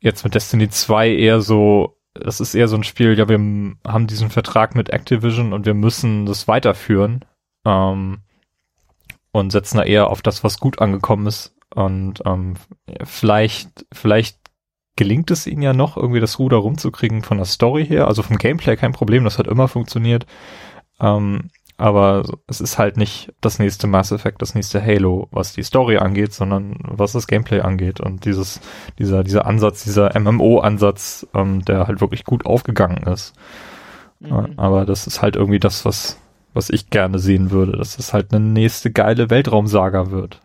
jetzt 0.00 0.24
mit 0.24 0.34
Destiny 0.34 0.68
2 0.68 1.10
eher 1.10 1.40
so, 1.40 1.96
das 2.14 2.40
ist 2.40 2.54
eher 2.54 2.68
so 2.68 2.76
ein 2.76 2.84
Spiel, 2.84 3.18
ja, 3.18 3.28
wir 3.28 3.38
haben 3.38 4.06
diesen 4.06 4.30
Vertrag 4.30 4.74
mit 4.74 4.90
Activision 4.90 5.52
und 5.52 5.66
wir 5.66 5.74
müssen 5.74 6.26
das 6.26 6.48
weiterführen 6.48 7.24
ähm, 7.64 8.18
und 9.32 9.50
setzen 9.50 9.78
da 9.78 9.84
eher 9.84 10.08
auf 10.08 10.22
das, 10.22 10.44
was 10.44 10.58
gut 10.58 10.80
angekommen 10.80 11.26
ist. 11.26 11.54
Und 11.74 12.22
ähm, 12.24 12.54
vielleicht, 13.04 13.86
vielleicht 13.92 14.38
gelingt 14.98 15.30
es 15.30 15.46
ihnen 15.46 15.62
ja 15.62 15.72
noch, 15.72 15.96
irgendwie 15.96 16.18
das 16.18 16.40
Ruder 16.40 16.56
rumzukriegen 16.56 17.22
von 17.22 17.36
der 17.36 17.46
Story 17.46 17.86
her. 17.86 18.08
Also 18.08 18.24
vom 18.24 18.36
Gameplay 18.36 18.74
kein 18.74 18.90
Problem, 18.90 19.22
das 19.22 19.38
hat 19.38 19.46
immer 19.46 19.68
funktioniert. 19.68 20.26
Ähm, 20.98 21.50
aber 21.76 22.24
es 22.48 22.60
ist 22.60 22.78
halt 22.78 22.96
nicht 22.96 23.32
das 23.40 23.60
nächste 23.60 23.86
Mass 23.86 24.10
Effect, 24.10 24.42
das 24.42 24.56
nächste 24.56 24.84
Halo, 24.84 25.28
was 25.30 25.52
die 25.52 25.62
Story 25.62 25.98
angeht, 25.98 26.34
sondern 26.34 26.74
was 26.82 27.12
das 27.12 27.28
Gameplay 27.28 27.60
angeht. 27.60 28.00
Und 28.00 28.24
dieses, 28.24 28.60
dieser, 28.98 29.22
dieser 29.22 29.46
Ansatz, 29.46 29.84
dieser 29.84 30.18
MMO-Ansatz, 30.18 31.28
ähm, 31.32 31.64
der 31.64 31.86
halt 31.86 32.00
wirklich 32.00 32.24
gut 32.24 32.44
aufgegangen 32.44 33.04
ist. 33.04 33.34
Mhm. 34.18 34.54
Aber 34.56 34.84
das 34.84 35.06
ist 35.06 35.22
halt 35.22 35.36
irgendwie 35.36 35.60
das, 35.60 35.84
was, 35.84 36.18
was 36.54 36.70
ich 36.70 36.90
gerne 36.90 37.20
sehen 37.20 37.52
würde, 37.52 37.76
dass 37.76 38.00
es 38.00 38.12
halt 38.12 38.34
eine 38.34 38.44
nächste 38.44 38.90
geile 38.90 39.30
Weltraumsaga 39.30 40.10
wird. 40.10 40.40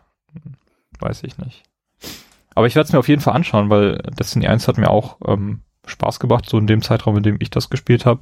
Weiß 1.00 1.24
ich 1.24 1.38
nicht. 1.38 1.64
Aber 2.54 2.66
ich 2.66 2.74
werde 2.74 2.86
es 2.86 2.92
mir 2.92 2.98
auf 2.98 3.08
jeden 3.08 3.22
Fall 3.22 3.34
anschauen, 3.34 3.70
weil 3.70 3.98
Destiny 4.18 4.46
1 4.46 4.68
hat 4.68 4.78
mir 4.78 4.90
auch 4.90 5.18
ähm, 5.26 5.60
Spaß 5.86 6.20
gemacht, 6.20 6.48
so 6.48 6.58
in 6.58 6.66
dem 6.66 6.82
Zeitraum, 6.82 7.16
in 7.16 7.22
dem 7.22 7.36
ich 7.40 7.50
das 7.50 7.70
gespielt 7.70 8.06
habe. 8.06 8.20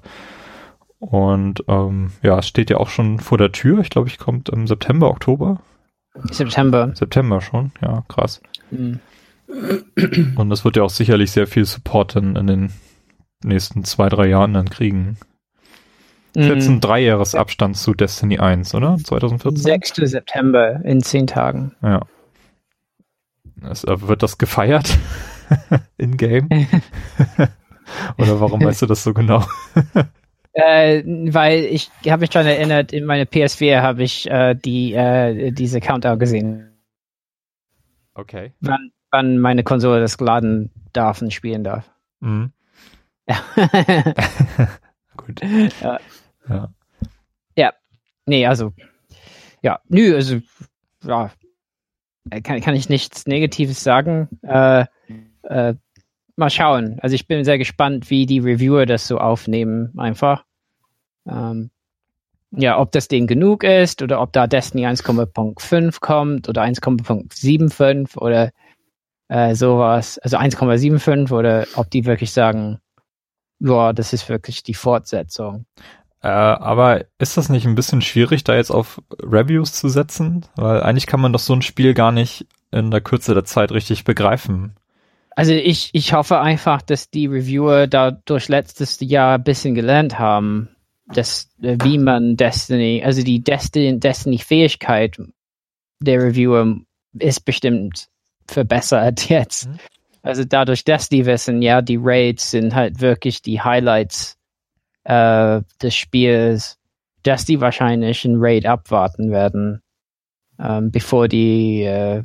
Und 0.98 1.64
ähm, 1.68 2.12
ja, 2.22 2.38
es 2.38 2.46
steht 2.46 2.70
ja 2.70 2.76
auch 2.76 2.88
schon 2.88 3.18
vor 3.18 3.38
der 3.38 3.52
Tür. 3.52 3.80
Ich 3.80 3.90
glaube, 3.90 4.08
ich 4.08 4.18
kommt 4.18 4.48
im 4.48 4.66
September, 4.66 5.10
Oktober. 5.10 5.60
September. 6.30 6.92
September 6.94 7.40
schon, 7.40 7.72
ja, 7.80 8.04
krass. 8.08 8.40
Mhm. 8.70 9.00
Und 10.36 10.50
das 10.50 10.64
wird 10.64 10.76
ja 10.76 10.82
auch 10.82 10.90
sicherlich 10.90 11.30
sehr 11.32 11.46
viel 11.46 11.64
Support 11.64 12.16
in, 12.16 12.36
in 12.36 12.46
den 12.46 12.72
nächsten 13.42 13.84
zwei, 13.84 14.08
drei 14.08 14.28
Jahren 14.28 14.54
dann 14.54 14.70
kriegen. 14.70 15.18
Ist 16.34 16.48
jetzt 16.48 16.68
ein 16.68 16.76
mhm. 16.76 16.80
Dreijahresabstand 16.80 17.76
zu 17.76 17.92
Destiny 17.92 18.38
1, 18.38 18.74
oder? 18.74 18.96
2014? 18.96 19.62
6. 19.62 19.94
September 20.10 20.80
in 20.84 21.02
zehn 21.02 21.26
Tagen. 21.26 21.74
Ja. 21.82 22.00
Es, 23.60 23.84
äh, 23.84 24.00
wird 24.08 24.22
das 24.22 24.38
gefeiert 24.38 24.98
in-game? 25.98 26.48
Oder 28.18 28.40
warum 28.40 28.64
weißt 28.64 28.82
du 28.82 28.86
das 28.86 29.02
so 29.02 29.12
genau? 29.12 29.44
äh, 30.52 31.02
weil 31.32 31.64
ich 31.64 31.90
habe 32.08 32.20
mich 32.20 32.32
schon 32.32 32.46
erinnert, 32.46 32.92
in 32.92 33.04
meiner 33.04 33.24
PS4 33.24 33.82
habe 33.82 34.02
ich 34.02 34.30
äh, 34.30 34.54
die, 34.54 34.94
äh, 34.94 35.50
diese 35.52 35.80
Countdown 35.80 36.18
gesehen. 36.18 36.72
Okay. 38.14 38.52
Wann, 38.60 38.92
wann 39.10 39.38
meine 39.38 39.62
Konsole 39.62 40.00
das 40.00 40.18
laden 40.20 40.70
darf 40.92 41.22
und 41.22 41.32
spielen 41.32 41.64
darf. 41.64 41.90
Mhm. 42.20 42.52
Ja. 43.28 43.36
Gut. 45.16 45.40
Ja. 45.80 46.00
ja. 46.48 46.68
Ja. 47.56 47.72
Nee, 48.26 48.46
also, 48.46 48.72
ja, 49.62 49.80
nö, 49.88 50.14
also, 50.14 50.40
ja, 51.04 51.30
kann, 52.42 52.60
kann 52.60 52.74
ich 52.74 52.88
nichts 52.88 53.26
Negatives 53.26 53.82
sagen. 53.82 54.28
Äh, 54.42 54.86
äh, 55.42 55.74
mal 56.36 56.50
schauen. 56.50 56.98
Also 57.00 57.14
ich 57.14 57.26
bin 57.26 57.44
sehr 57.44 57.58
gespannt, 57.58 58.10
wie 58.10 58.26
die 58.26 58.38
Reviewer 58.38 58.86
das 58.86 59.06
so 59.06 59.18
aufnehmen, 59.18 59.92
einfach. 59.98 60.44
Ähm, 61.26 61.70
ja, 62.50 62.78
ob 62.78 62.92
das 62.92 63.08
denen 63.08 63.26
genug 63.26 63.64
ist 63.64 64.02
oder 64.02 64.20
ob 64.20 64.32
da 64.32 64.46
Destiny 64.46 64.86
1,5 64.86 66.00
kommt 66.00 66.48
oder 66.48 66.62
1,75 66.62 68.18
oder 68.18 68.50
äh, 69.28 69.54
sowas. 69.54 70.18
Also 70.18 70.36
1,75 70.36 71.32
oder 71.32 71.66
ob 71.76 71.90
die 71.90 72.04
wirklich 72.04 72.32
sagen, 72.32 72.78
ja, 73.58 73.92
das 73.92 74.12
ist 74.12 74.28
wirklich 74.28 74.62
die 74.62 74.74
Fortsetzung. 74.74 75.66
Äh, 76.22 76.28
aber 76.28 77.04
ist 77.18 77.36
das 77.36 77.48
nicht 77.48 77.66
ein 77.66 77.74
bisschen 77.74 78.00
schwierig, 78.00 78.44
da 78.44 78.54
jetzt 78.54 78.70
auf 78.70 79.02
Reviews 79.20 79.72
zu 79.72 79.88
setzen? 79.88 80.46
Weil 80.54 80.82
eigentlich 80.82 81.06
kann 81.06 81.20
man 81.20 81.32
doch 81.32 81.40
so 81.40 81.52
ein 81.52 81.62
Spiel 81.62 81.94
gar 81.94 82.12
nicht 82.12 82.46
in 82.70 82.90
der 82.90 83.00
Kürze 83.00 83.34
der 83.34 83.44
Zeit 83.44 83.72
richtig 83.72 84.04
begreifen. 84.04 84.76
Also 85.34 85.52
ich, 85.52 85.90
ich 85.92 86.12
hoffe 86.12 86.40
einfach, 86.40 86.82
dass 86.82 87.10
die 87.10 87.26
Reviewer 87.26 87.86
da 87.86 88.10
durch 88.10 88.48
letztes 88.48 88.98
Jahr 89.00 89.36
ein 89.36 89.44
bisschen 89.44 89.74
gelernt 89.74 90.18
haben, 90.18 90.68
dass, 91.06 91.50
äh, 91.60 91.76
wie 91.82 91.98
man 91.98 92.36
Destiny, 92.36 93.02
also 93.04 93.22
die 93.22 93.42
Destiny, 93.42 93.98
Destiny-Fähigkeit 93.98 95.18
der 96.00 96.22
Reviewer 96.22 96.76
ist 97.18 97.44
bestimmt 97.44 98.08
verbessert 98.46 99.28
jetzt. 99.28 99.68
Mhm. 99.68 99.78
Also 100.22 100.44
dadurch, 100.44 100.84
dass 100.84 101.08
die 101.08 101.26
wissen, 101.26 101.62
ja, 101.62 101.82
die 101.82 101.98
Raids 102.00 102.52
sind 102.52 102.74
halt 102.74 103.00
wirklich 103.00 103.42
die 103.42 103.60
Highlights 103.60 104.38
äh, 105.04 105.60
des 105.80 105.94
Spiels, 105.94 106.78
dass 107.22 107.44
die 107.44 107.60
wahrscheinlich 107.60 108.24
ein 108.24 108.36
Raid 108.36 108.66
abwarten 108.66 109.30
werden, 109.30 109.82
ähm, 110.58 110.90
bevor 110.90 111.28
die 111.28 111.82
äh, 111.82 112.22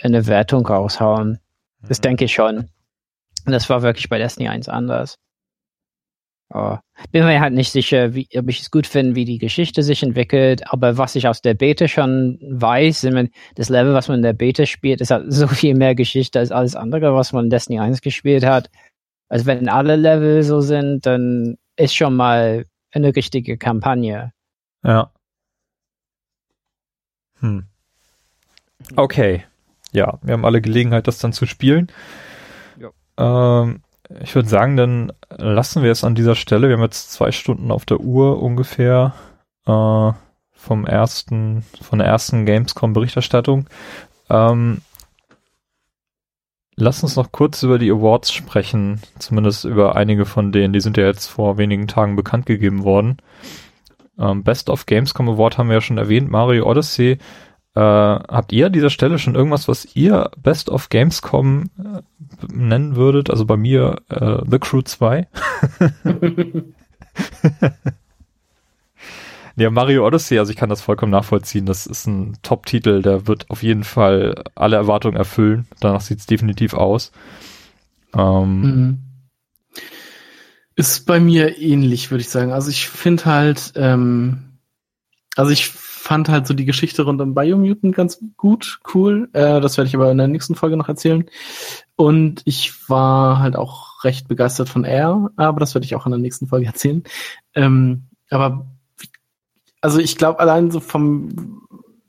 eine 0.00 0.26
Wertung 0.26 0.66
raushauen. 0.66 1.38
Das 1.82 1.98
mhm. 1.98 2.02
denke 2.02 2.24
ich 2.24 2.32
schon. 2.32 2.68
Das 3.46 3.70
war 3.70 3.82
wirklich 3.82 4.08
bei 4.08 4.18
Destiny 4.18 4.48
1 4.48 4.68
anders. 4.68 5.16
Oh. 6.54 6.78
Bin 7.12 7.26
mir 7.26 7.40
halt 7.40 7.52
nicht 7.52 7.70
sicher, 7.70 8.14
wie, 8.14 8.26
ob 8.34 8.48
ich 8.48 8.62
es 8.62 8.70
gut 8.70 8.86
finde, 8.86 9.14
wie 9.14 9.26
die 9.26 9.36
Geschichte 9.36 9.82
sich 9.82 10.02
entwickelt, 10.02 10.62
aber 10.72 10.96
was 10.96 11.14
ich 11.14 11.28
aus 11.28 11.42
der 11.42 11.52
Beta 11.52 11.88
schon 11.88 12.38
weiß, 12.40 13.06
das 13.54 13.68
Level, 13.68 13.92
was 13.92 14.08
man 14.08 14.18
in 14.18 14.22
der 14.22 14.32
Beta 14.32 14.64
spielt, 14.64 15.02
ist 15.02 15.10
halt 15.10 15.30
so 15.30 15.46
viel 15.46 15.74
mehr 15.74 15.94
Geschichte 15.94 16.38
als 16.38 16.50
alles 16.50 16.74
andere, 16.74 17.14
was 17.14 17.34
man 17.34 17.44
in 17.44 17.50
Destiny 17.50 17.80
1 17.80 18.00
gespielt 18.00 18.46
hat. 18.46 18.70
Also 19.28 19.44
wenn 19.44 19.68
alle 19.68 19.96
Level 19.96 20.42
so 20.42 20.62
sind, 20.62 21.04
dann 21.04 21.58
ist 21.78 21.94
schon 21.94 22.14
mal 22.14 22.66
eine 22.92 23.14
richtige 23.14 23.56
Kampagne. 23.56 24.32
Ja. 24.82 25.12
Hm. 27.40 27.66
Okay. 28.96 29.44
Ja, 29.92 30.18
wir 30.22 30.34
haben 30.34 30.44
alle 30.44 30.60
Gelegenheit, 30.60 31.06
das 31.06 31.18
dann 31.18 31.32
zu 31.32 31.46
spielen. 31.46 31.90
Ähm, 33.16 33.80
ich 34.20 34.34
würde 34.34 34.48
sagen, 34.48 34.76
dann 34.76 35.12
lassen 35.30 35.82
wir 35.82 35.90
es 35.90 36.04
an 36.04 36.14
dieser 36.14 36.34
Stelle. 36.34 36.68
Wir 36.68 36.76
haben 36.76 36.82
jetzt 36.82 37.12
zwei 37.12 37.32
Stunden 37.32 37.70
auf 37.70 37.84
der 37.84 38.00
Uhr 38.00 38.42
ungefähr 38.42 39.14
äh, 39.66 40.12
vom 40.52 40.86
ersten, 40.86 41.62
von 41.80 41.98
der 41.98 42.08
ersten 42.08 42.46
Gamescom-Berichterstattung. 42.46 43.68
Ähm, 44.30 44.82
Lass 46.80 47.02
uns 47.02 47.16
noch 47.16 47.32
kurz 47.32 47.64
über 47.64 47.76
die 47.80 47.90
Awards 47.90 48.32
sprechen, 48.32 49.00
zumindest 49.18 49.64
über 49.64 49.96
einige 49.96 50.24
von 50.24 50.52
denen. 50.52 50.72
Die 50.72 50.80
sind 50.80 50.96
ja 50.96 51.06
jetzt 51.06 51.26
vor 51.26 51.58
wenigen 51.58 51.88
Tagen 51.88 52.14
bekannt 52.14 52.46
gegeben 52.46 52.84
worden. 52.84 53.16
Ähm, 54.16 54.44
Best 54.44 54.70
of 54.70 54.86
Gamescom 54.86 55.28
Award 55.28 55.58
haben 55.58 55.66
wir 55.66 55.74
ja 55.74 55.80
schon 55.80 55.98
erwähnt, 55.98 56.30
Mario 56.30 56.70
Odyssey. 56.70 57.18
Äh, 57.74 57.80
habt 57.80 58.52
ihr 58.52 58.66
an 58.66 58.72
dieser 58.72 58.90
Stelle 58.90 59.18
schon 59.18 59.34
irgendwas, 59.34 59.66
was 59.66 59.96
ihr 59.96 60.30
Best 60.40 60.68
of 60.70 60.88
Gamescom 60.88 61.64
äh, 61.78 62.00
nennen 62.46 62.94
würdet? 62.94 63.28
Also 63.28 63.44
bei 63.44 63.56
mir 63.56 63.96
äh, 64.08 64.38
The 64.48 64.60
Crew 64.60 64.82
2. 64.82 65.26
Ja, 69.58 69.70
Mario 69.70 70.06
Odyssey, 70.06 70.38
also 70.38 70.52
ich 70.52 70.56
kann 70.56 70.68
das 70.68 70.82
vollkommen 70.82 71.10
nachvollziehen. 71.10 71.66
Das 71.66 71.86
ist 71.86 72.06
ein 72.06 72.38
Top-Titel, 72.42 73.02
der 73.02 73.26
wird 73.26 73.50
auf 73.50 73.64
jeden 73.64 73.82
Fall 73.82 74.44
alle 74.54 74.76
Erwartungen 74.76 75.16
erfüllen. 75.16 75.66
Danach 75.80 76.00
sieht 76.00 76.20
es 76.20 76.26
definitiv 76.26 76.74
aus. 76.74 77.10
Ähm, 78.14 78.60
mhm. 78.60 78.98
Ist 80.76 81.06
bei 81.06 81.18
mir 81.18 81.58
ähnlich, 81.58 82.12
würde 82.12 82.20
ich 82.20 82.28
sagen. 82.28 82.52
Also 82.52 82.70
ich 82.70 82.88
finde 82.88 83.24
halt, 83.24 83.72
ähm, 83.74 84.60
also 85.34 85.50
ich 85.50 85.66
fand 85.68 86.28
halt 86.28 86.46
so 86.46 86.54
die 86.54 86.64
Geschichte 86.64 87.02
rund 87.02 87.20
um 87.20 87.34
Biomutant 87.34 87.96
ganz 87.96 88.22
gut, 88.36 88.78
cool. 88.94 89.28
Äh, 89.32 89.60
das 89.60 89.76
werde 89.76 89.88
ich 89.88 89.96
aber 89.96 90.12
in 90.12 90.18
der 90.18 90.28
nächsten 90.28 90.54
Folge 90.54 90.76
noch 90.76 90.88
erzählen. 90.88 91.28
Und 91.96 92.42
ich 92.44 92.88
war 92.88 93.40
halt 93.40 93.56
auch 93.56 94.04
recht 94.04 94.28
begeistert 94.28 94.68
von 94.68 94.84
Air, 94.84 95.30
aber 95.34 95.58
das 95.58 95.74
werde 95.74 95.84
ich 95.84 95.96
auch 95.96 96.06
in 96.06 96.12
der 96.12 96.20
nächsten 96.20 96.46
Folge 96.46 96.66
erzählen. 96.66 97.02
Ähm, 97.56 98.04
aber 98.30 98.77
also 99.80 99.98
ich 99.98 100.16
glaube 100.16 100.40
allein 100.40 100.70
so 100.70 100.80
vom, 100.80 101.62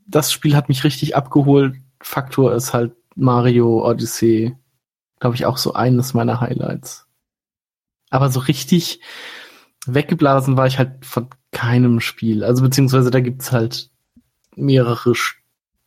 das 0.08 0.32
Spiel 0.32 0.56
hat 0.56 0.70
mich 0.70 0.84
richtig 0.84 1.16
abgeholt. 1.16 1.76
Faktor 2.02 2.54
ist 2.54 2.74
halt 2.74 2.94
Mario 3.16 3.86
Odyssey, 3.88 4.56
glaube 5.20 5.36
ich, 5.36 5.46
auch 5.46 5.58
so 5.58 5.74
eines 5.74 6.14
meiner 6.14 6.40
Highlights. 6.40 7.08
Aber 8.10 8.30
so 8.30 8.40
richtig 8.40 9.02
weggeblasen 9.86 10.58
war 10.58 10.68
ich 10.68 10.78
halt 10.78 11.06
von 11.06 11.28
keinem 11.52 12.00
Spiel. 12.00 12.44
Also 12.44 12.64
beziehungsweise 12.64 13.12
da 13.12 13.20
gibt's 13.20 13.52
halt 13.52 13.90
mehrere 14.56 15.14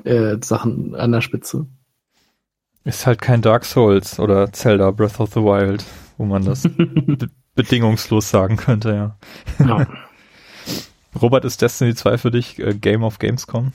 äh, 0.05 0.37
Sachen 0.43 0.95
an 0.95 1.13
der 1.13 1.21
Spitze. 1.21 1.67
Ist 2.85 3.07
halt 3.07 3.21
kein 3.21 3.43
Dark 3.43 3.65
Souls 3.65 4.19
oder 4.19 4.53
Zelda 4.53 4.91
Breath 4.91 5.21
of 5.21 5.31
the 5.33 5.41
Wild, 5.41 5.85
wo 6.19 6.25
man 6.25 6.45
das 6.45 6.63
be 6.77 7.31
bedingungslos 7.55 8.31
sagen 8.31 8.57
könnte, 8.57 8.95
ja. 8.95 9.19
ja. 9.59 9.87
Robert, 11.21 11.45
ist 11.45 11.61
Destiny 11.61 11.95
2 11.95 12.19
für 12.19 12.31
dich 12.31 12.59
äh, 12.59 12.75
Game 12.75 13.03
of 13.03 13.19
Gamescom? 13.19 13.73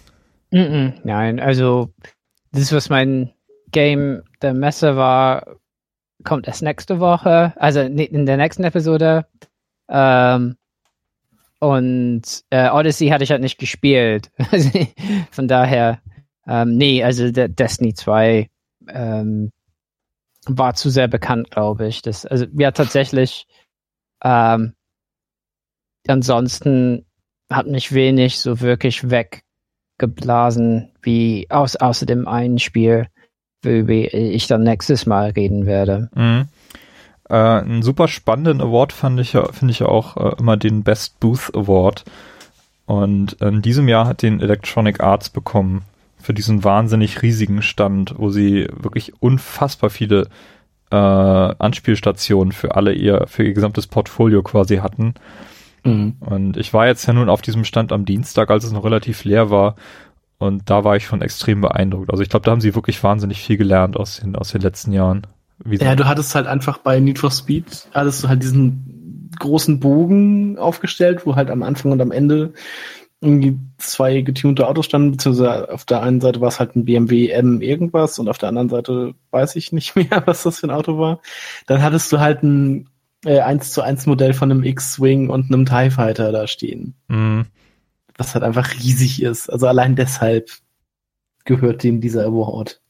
Mm 0.52 0.58
-mm, 0.58 0.94
nein, 1.04 1.40
also 1.40 1.94
das, 2.52 2.72
was 2.72 2.90
mein 2.90 3.34
Game 3.72 4.24
der 4.42 4.54
Messe 4.54 4.96
war, 4.96 5.58
kommt 6.24 6.48
erst 6.48 6.64
nächste 6.64 7.00
Woche, 7.00 7.54
also 7.58 7.82
in 7.82 8.26
der 8.26 8.38
nächsten 8.38 8.64
Episode. 8.64 9.26
Ähm, 9.90 10.58
und 11.60 12.44
äh, 12.50 12.70
Odyssey 12.70 13.08
hatte 13.08 13.24
ich 13.24 13.32
halt 13.32 13.42
nicht 13.42 13.58
gespielt. 13.58 14.32
Von 15.32 15.48
daher, 15.48 16.02
ähm, 16.48 16.78
nee, 16.78 17.04
also 17.04 17.32
der 17.32 17.48
Destiny 17.48 17.94
2 17.94 18.50
ähm, 18.90 19.52
war 20.46 20.76
zu 20.76 20.90
sehr 20.90 21.08
bekannt, 21.08 21.52
glaube 21.52 21.88
ich. 21.88 22.02
Das, 22.02 22.26
also 22.26 22.46
ja, 22.54 22.72
tatsächlich. 22.72 23.48
Ähm, 24.24 24.74
ansonsten 26.08 27.07
hat 27.50 27.68
mich 27.68 27.94
wenig 27.94 28.40
so 28.40 28.62
wirklich 28.62 29.10
weggeblasen, 29.10 30.92
wie 31.02 31.48
aus, 31.50 31.76
außer 31.76 32.06
dem 32.06 32.28
einen 32.28 32.60
Spiel, 32.60 33.08
worüber 33.64 34.14
ich 34.14 34.48
dann 34.48 34.64
nächstes 34.64 35.06
Mal 35.06 35.32
reden 35.32 35.66
werde. 35.66 36.10
Mhm. 36.16 36.48
Äh, 37.30 37.34
einen 37.34 37.84
super 37.84 38.08
spannenden 38.08 38.62
Award 38.62 38.94
fand 38.94 39.20
ich 39.20 39.34
ja, 39.34 39.52
finde 39.52 39.72
ich 39.72 39.80
ja 39.80 39.88
auch 39.88 40.18
äh, 40.18 40.36
immer 40.40 40.58
den 40.58 40.84
Best 40.84 41.20
Booth 41.20 41.54
Award. 41.56 42.06
Und 42.86 43.34
in 43.42 43.62
diesem 43.62 43.90
Jahr 43.90 44.08
hat 44.08 44.22
den 44.22 44.40
Electronic 44.40 45.02
Arts 45.02 45.30
bekommen 45.30 45.84
für 46.18 46.34
diesen 46.34 46.64
wahnsinnig 46.64 47.22
riesigen 47.22 47.62
Stand, 47.62 48.16
wo 48.18 48.30
sie 48.30 48.68
wirklich 48.78 49.22
unfassbar 49.22 49.90
viele 49.90 50.30
äh, 50.90 50.96
Anspielstationen 50.96 52.54
für 52.54 52.76
alle 52.76 52.94
ihr, 52.94 53.26
für 53.28 53.44
ihr 53.44 53.54
gesamtes 53.54 53.88
Portfolio 53.88 54.42
quasi 54.42 54.78
hatten. 54.78 55.16
Mhm. 55.88 56.16
Und 56.20 56.58
ich 56.58 56.74
war 56.74 56.88
jetzt 56.88 57.06
ja 57.08 57.14
nun 57.14 57.30
auf 57.30 57.42
diesem 57.42 57.64
Stand 57.64 57.92
am 57.92 58.06
Dienstag, 58.06 58.52
als 58.52 58.64
es 58.64 58.72
noch 58.72 58.84
relativ 58.84 59.24
leer 59.24 59.50
war. 59.50 59.76
Und 60.38 60.70
da 60.70 60.84
war 60.84 60.96
ich 60.96 61.06
schon 61.06 61.22
extrem 61.22 61.62
beeindruckt. 61.62 62.12
Also 62.12 62.22
ich 62.22 62.30
glaube, 62.30 62.46
da 62.46 62.52
haben 62.52 62.62
sie 62.62 62.76
wirklich 62.76 63.02
wahnsinnig 63.04 63.42
viel 63.42 63.58
gelernt 63.58 63.98
aus 63.98 64.20
den, 64.20 64.36
aus 64.36 64.52
den 64.52 64.62
letzten 64.62 64.92
Jahren. 64.92 65.26
Wie 65.64 65.78
ja, 65.78 65.96
du 65.96 66.06
hattest 66.06 66.36
halt 66.36 66.46
einfach 66.46 66.78
bei 66.78 67.00
Need 67.00 67.18
for 67.18 67.32
Speed, 67.32 67.88
hattest 67.94 68.24
du 68.24 68.28
halt 68.28 68.44
diesen 68.44 69.32
großen 69.40 69.80
Bogen 69.80 70.58
aufgestellt, 70.60 71.26
wo 71.26 71.36
halt 71.36 71.50
am 71.50 71.64
Anfang 71.64 71.92
und 71.92 72.02
am 72.02 72.12
Ende 72.12 72.54
irgendwie 73.20 73.58
zwei 73.80 74.22
getunte 74.22 74.68
Autos 74.68 74.86
standen, 74.86 75.12
beziehungsweise 75.12 75.74
auf 75.74 75.86
der 75.86 76.04
einen 76.04 76.22
Seite 76.22 76.40
war 76.40 76.50
es 76.50 76.60
halt 76.60 76.76
ein 76.76 76.86
BMW 76.86 77.30
M 77.30 77.62
irgendwas 77.62 78.20
und 78.20 78.30
auf 78.30 78.38
der 78.38 78.50
anderen 78.50 78.70
Seite 78.70 79.16
weiß 79.32 79.56
ich 79.56 79.72
nicht 79.72 79.96
mehr, 79.96 80.22
was 80.26 80.44
das 80.44 80.60
für 80.60 80.68
ein 80.68 80.72
Auto 80.72 81.00
war. 81.00 81.22
Dann 81.66 81.82
hattest 81.82 82.12
du 82.12 82.20
halt 82.20 82.44
ein 82.44 82.90
äh, 83.28 83.42
1 83.42 83.72
zu 83.72 83.82
1 83.82 84.06
Modell 84.06 84.34
von 84.34 84.52
einem 84.52 84.64
X-Wing 84.64 85.30
und 85.30 85.52
einem 85.52 85.66
TIE 85.66 85.92
Fighter 85.92 86.32
da 86.32 86.48
stehen. 86.48 86.96
Mhm. 87.08 87.46
Was 88.18 88.34
halt 88.34 88.44
einfach 88.44 88.74
riesig 88.74 89.22
ist. 89.22 89.50
Also 89.50 89.68
allein 89.68 89.96
deshalb 89.96 90.50
gehört 91.46 91.84
dem 91.84 92.02
dieser 92.02 92.26
Award. 92.26 92.82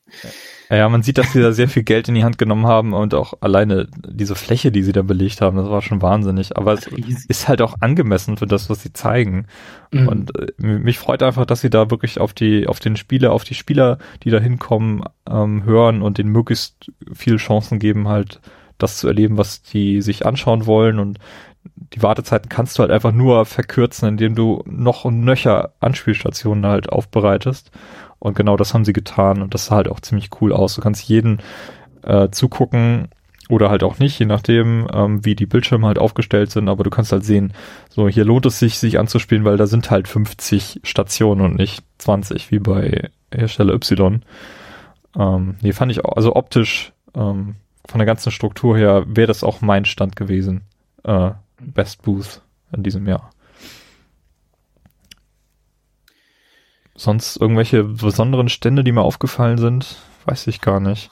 Ja. 0.70 0.88
Man 0.90 1.04
sieht, 1.04 1.18
dass 1.18 1.34
sie 1.34 1.42
da 1.42 1.52
sehr 1.52 1.68
viel 1.68 1.84
Geld 1.84 2.08
in 2.08 2.16
die 2.16 2.24
Hand 2.24 2.38
genommen 2.38 2.66
haben 2.66 2.94
und 2.94 3.14
auch 3.14 3.34
alleine 3.42 3.88
diese 4.06 4.36
Fläche, 4.36 4.72
die 4.72 4.84
sie 4.84 4.92
da 4.92 5.02
belegt 5.02 5.42
haben, 5.42 5.58
das 5.58 5.70
war 5.70 5.82
schon 5.82 6.02
wahnsinnig. 6.02 6.58
Aber 6.58 6.74
es 6.74 6.88
ist 7.28 7.48
halt 7.48 7.62
auch 7.62 7.76
angemessen 7.80 8.38
für 8.38 8.48
das, 8.48 8.70
was 8.70 8.84
sie 8.84 8.94
zeigen. 8.94 9.48
Mhm. 9.92 10.08
Und 10.08 10.40
äh, 10.40 10.52
mich 10.60 11.00
freut 11.00 11.24
einfach, 11.24 11.46
dass 11.46 11.62
sie 11.62 11.70
da 11.70 11.90
wirklich 11.90 12.20
auf 12.20 12.34
die, 12.34 12.68
auf 12.68 12.80
den 12.80 12.96
Spieler, 12.96 13.32
auf 13.32 13.44
die 13.44 13.54
Spieler, 13.54 13.98
die 14.24 14.30
da 14.30 14.40
hinkommen, 14.40 15.04
ähm, 15.30 15.64
hören 15.64 16.02
und 16.02 16.18
denen 16.18 16.32
möglichst 16.32 16.92
viele 17.14 17.38
Chancen 17.38 17.80
geben, 17.80 18.08
halt 18.08 18.40
das 18.78 18.98
zu 18.98 19.08
erleben, 19.08 19.38
was 19.38 19.62
die 19.62 20.02
sich 20.02 20.26
anschauen 20.26 20.66
wollen 20.66 21.00
und 21.00 21.20
die 21.94 22.02
Wartezeiten 22.02 22.50
kannst 22.50 22.78
du 22.78 22.82
halt 22.82 22.92
einfach 22.92 23.12
nur 23.12 23.46
verkürzen, 23.46 24.08
indem 24.08 24.36
du 24.36 24.64
noch 24.66 25.06
und 25.06 25.22
nöcher 25.22 25.74
Anspielstationen 25.80 26.66
halt 26.66 26.90
aufbereitest. 26.90 27.72
Und 28.20 28.36
genau 28.36 28.58
das 28.58 28.74
haben 28.74 28.86
sie 28.86 28.94
getan 28.94 29.42
und 29.42 29.54
das 29.54 29.68
sah 29.68 29.76
halt 29.76 29.90
auch 29.90 30.00
ziemlich 30.00 30.30
cool 30.42 30.54
aus. 30.54 30.76
Du 30.76 30.82
kannst 30.82 31.08
jeden 31.08 31.40
äh, 32.04 32.30
zugucken 32.30 33.10
oder 33.50 33.70
halt 33.70 33.84
auch 33.84 34.00
nicht, 34.00 34.20
je 34.20 34.26
nachdem, 34.26 34.88
ähm, 34.94 35.24
wie 35.24 35.36
die 35.36 35.46
Bildschirme 35.46 35.88
halt 35.88 36.00
aufgestellt 36.00 36.52
sind, 36.52 36.68
aber 36.68 36.84
du 36.84 36.90
kannst 36.90 37.12
halt 37.12 37.24
sehen, 37.24 37.54
so 37.90 38.10
hier 38.10 38.26
lohnt 38.26 38.46
es 38.46 38.60
sich, 38.60 38.80
sich 38.80 39.00
anzuspielen, 39.00 39.46
weil 39.46 39.58
da 39.58 39.68
sind 39.68 39.90
halt 39.90 40.08
50 40.08 40.82
Stationen 40.84 41.42
und 41.42 41.56
nicht 41.56 41.84
20, 42.00 42.52
wie 42.52 42.60
bei 42.60 43.10
Hersteller 43.34 43.74
Y. 43.74 44.24
Ähm, 45.18 45.56
nee, 45.62 45.72
fand 45.72 45.92
ich 45.92 46.04
auch, 46.04 46.18
also 46.18 46.36
optisch, 46.36 46.92
ähm, 47.16 47.56
von 47.88 48.00
der 48.00 48.06
ganzen 48.06 48.32
Struktur 48.32 48.78
her, 48.78 49.04
wäre 49.08 49.28
das 49.28 49.44
auch 49.44 49.62
mein 49.62 49.86
Stand 49.86 50.16
gewesen. 50.16 50.62
Äh, 51.04 51.32
Best 51.60 52.04
Booth 52.04 52.42
in 52.72 52.84
diesem 52.84 53.08
Jahr. 53.08 53.32
Sonst 56.96 57.38
irgendwelche 57.38 57.84
besonderen 57.84 58.50
Stände, 58.50 58.84
die 58.84 58.92
mir 58.92 59.04
aufgefallen 59.04 59.60
sind, 59.60 59.98
weiß 60.26 60.48
ich 60.48 60.62
gar 60.62 60.80
nicht. 60.80 61.12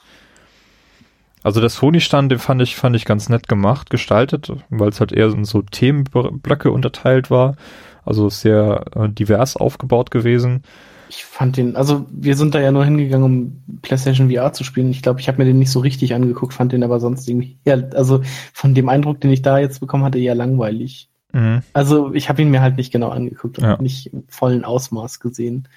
Also 1.44 1.60
der 1.60 1.70
Sony-Stand, 1.70 2.32
den 2.32 2.40
fand 2.40 2.60
ich, 2.60 2.74
fand 2.74 2.96
ich 2.96 3.04
ganz 3.04 3.28
nett 3.28 3.46
gemacht, 3.46 3.88
gestaltet, 3.88 4.52
weil 4.68 4.88
es 4.88 4.98
halt 4.98 5.12
eher 5.12 5.28
in 5.28 5.44
so 5.44 5.62
Themenblöcke 5.62 6.72
unterteilt 6.72 7.30
war. 7.30 7.56
Also 8.04 8.28
sehr 8.28 8.84
äh, 8.96 9.08
divers 9.08 9.56
aufgebaut 9.56 10.10
gewesen. 10.10 10.64
Ich 11.08 11.24
fand 11.24 11.56
den, 11.56 11.76
also 11.76 12.06
wir 12.10 12.36
sind 12.36 12.54
da 12.54 12.60
ja 12.60 12.72
nur 12.72 12.84
hingegangen, 12.84 13.24
um 13.24 13.80
PlayStation 13.82 14.30
VR 14.30 14.52
zu 14.52 14.64
spielen. 14.64 14.90
Ich 14.90 15.02
glaube, 15.02 15.20
ich 15.20 15.28
habe 15.28 15.38
mir 15.38 15.44
den 15.44 15.58
nicht 15.58 15.70
so 15.70 15.80
richtig 15.80 16.14
angeguckt, 16.14 16.52
fand 16.52 16.72
den 16.72 16.82
aber 16.82 17.00
sonst 17.00 17.28
irgendwie, 17.28 17.58
ja, 17.64 17.74
also 17.94 18.22
von 18.52 18.74
dem 18.74 18.88
Eindruck, 18.88 19.20
den 19.20 19.30
ich 19.30 19.42
da 19.42 19.58
jetzt 19.58 19.80
bekommen 19.80 20.04
hatte, 20.04 20.18
eher 20.18 20.34
langweilig. 20.34 21.08
Mhm. 21.32 21.62
Also 21.72 22.12
ich 22.14 22.28
habe 22.28 22.42
ihn 22.42 22.50
mir 22.50 22.60
halt 22.60 22.76
nicht 22.76 22.92
genau 22.92 23.10
angeguckt 23.10 23.58
und 23.58 23.64
ja. 23.64 23.80
nicht 23.80 24.12
im 24.12 24.24
vollen 24.28 24.64
Ausmaß 24.64 25.20
gesehen. 25.20 25.68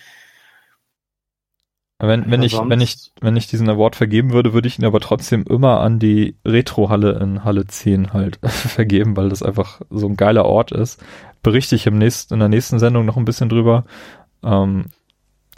Wenn, 2.01 2.31
wenn 2.31 2.43
ich, 2.43 2.53
wenn 2.53 2.79
ich, 2.79 3.11
wenn 3.19 3.35
ich 3.35 3.47
diesen 3.47 3.69
Award 3.69 3.97
vergeben 3.97 4.31
würde, 4.31 4.53
würde 4.53 4.69
ich 4.69 4.79
ihn 4.79 4.85
aber 4.85 5.01
trotzdem 5.01 5.43
immer 5.43 5.81
an 5.81 5.99
die 5.99 6.37
Retro-Halle 6.45 7.19
in 7.19 7.43
Halle 7.43 7.67
10 7.67 8.13
halt 8.13 8.39
vergeben, 8.45 9.17
weil 9.17 9.27
das 9.27 9.43
einfach 9.43 9.81
so 9.89 10.07
ein 10.07 10.15
geiler 10.15 10.45
Ort 10.45 10.71
ist. 10.71 11.03
Berichte 11.43 11.75
ich 11.75 11.87
im 11.87 11.97
nächsten, 11.97 12.35
in 12.35 12.39
der 12.39 12.47
nächsten 12.47 12.79
Sendung 12.79 13.05
noch 13.05 13.17
ein 13.17 13.25
bisschen 13.25 13.49
drüber. 13.49 13.83
Ähm, 14.43 14.85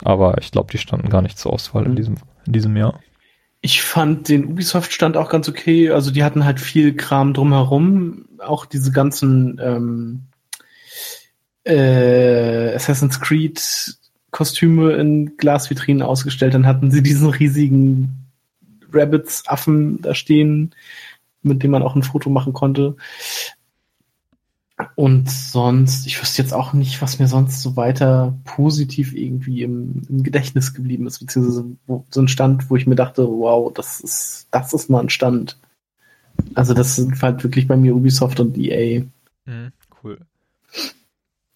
aber 0.03 0.37
ich 0.39 0.51
glaube, 0.51 0.71
die 0.71 0.77
standen 0.77 1.09
gar 1.09 1.21
nicht 1.21 1.37
zur 1.37 1.53
Auswahl 1.53 1.85
in 1.85 1.91
mhm. 1.91 1.95
diesem, 1.95 2.15
in 2.45 2.53
diesem 2.53 2.77
Jahr. 2.77 2.99
Ich 3.61 3.83
fand 3.83 4.27
den 4.29 4.45
Ubisoft-Stand 4.45 5.17
auch 5.17 5.29
ganz 5.29 5.47
okay. 5.47 5.91
Also 5.91 6.11
die 6.11 6.23
hatten 6.23 6.45
halt 6.45 6.59
viel 6.59 6.95
Kram 6.95 7.33
drumherum. 7.33 8.25
Auch 8.39 8.65
diese 8.65 8.91
ganzen 8.91 9.59
ähm, 9.63 10.21
äh, 11.63 12.73
Assassin's 12.73 13.19
Creed 13.19 13.61
Kostüme 14.31 14.93
in 14.93 15.37
Glasvitrinen 15.37 16.01
ausgestellt. 16.01 16.53
Dann 16.53 16.65
hatten 16.65 16.89
sie 16.89 17.03
diesen 17.03 17.29
riesigen 17.29 18.25
Rabbits-Affen 18.91 20.01
da 20.01 20.15
stehen, 20.15 20.73
mit 21.43 21.61
dem 21.63 21.71
man 21.71 21.83
auch 21.83 21.95
ein 21.95 22.03
Foto 22.03 22.29
machen 22.29 22.53
konnte. 22.53 22.95
Und 24.95 25.29
sonst, 25.29 26.05
ich 26.05 26.21
wüsste 26.21 26.41
jetzt 26.41 26.53
auch 26.53 26.73
nicht, 26.73 27.01
was 27.01 27.19
mir 27.19 27.27
sonst 27.27 27.61
so 27.61 27.75
weiter 27.75 28.37
positiv 28.43 29.13
irgendwie 29.13 29.63
im, 29.63 30.01
im 30.09 30.23
Gedächtnis 30.23 30.73
geblieben 30.73 31.07
ist, 31.07 31.19
beziehungsweise 31.19 31.65
wo, 31.87 32.05
so 32.09 32.21
ein 32.21 32.27
Stand, 32.27 32.69
wo 32.69 32.75
ich 32.75 32.87
mir 32.87 32.95
dachte, 32.95 33.27
wow, 33.27 33.71
das 33.73 34.01
ist, 34.01 34.47
das 34.51 34.73
ist 34.73 34.89
mal 34.89 34.99
ein 34.99 35.09
Stand. 35.09 35.57
Also 36.55 36.73
das 36.73 36.95
sind 36.95 37.21
halt 37.21 37.43
wirklich 37.43 37.67
bei 37.67 37.77
mir 37.77 37.95
Ubisoft 37.95 38.39
und 38.39 38.57
EA. 38.57 39.03
Mhm, 39.45 39.71
cool. 40.03 40.19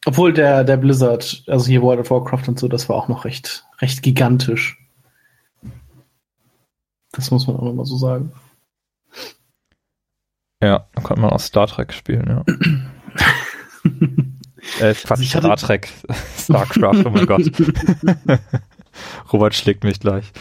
Obwohl 0.05 0.33
der, 0.33 0.63
der 0.63 0.77
Blizzard, 0.77 1.43
also 1.47 1.65
hier 1.65 1.81
World 1.81 1.99
of 1.99 2.11
Warcraft 2.11 2.47
und 2.47 2.59
so, 2.59 2.67
das 2.67 2.87
war 2.89 2.95
auch 2.95 3.07
noch 3.07 3.25
recht, 3.25 3.65
recht 3.79 4.03
gigantisch. 4.03 4.79
Das 7.11 7.31
muss 7.31 7.47
man 7.47 7.55
auch 7.55 7.63
nochmal 7.63 7.85
so 7.85 7.97
sagen. 7.97 8.31
Ja, 10.61 10.87
da 10.93 11.01
konnte 11.01 11.21
man 11.21 11.31
auch 11.31 11.39
Star 11.39 11.67
Trek 11.67 11.93
spielen, 11.93 12.27
ja. 12.27 12.43
äh, 14.79 14.93
fast 14.93 15.21
also 15.21 15.39
Star 15.39 15.57
Trek. 15.57 15.89
Starcraft, 16.37 17.05
oh 17.05 17.09
mein 17.09 17.25
Gott. 17.25 17.51
Robert 19.33 19.55
schlägt 19.55 19.83
mich 19.83 19.99
gleich. 19.99 20.31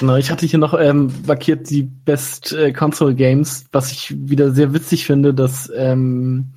Genau, 0.00 0.16
ich 0.16 0.30
hatte 0.30 0.46
hier 0.46 0.58
noch 0.58 0.78
ähm, 0.78 1.12
markiert 1.26 1.70
die 1.70 1.82
Best 1.82 2.52
äh, 2.52 2.72
Console 2.72 3.14
Games, 3.14 3.66
was 3.72 3.90
ich 3.92 4.14
wieder 4.28 4.52
sehr 4.52 4.74
witzig 4.74 5.06
finde, 5.06 5.32
dass 5.32 5.70
ähm, 5.74 6.52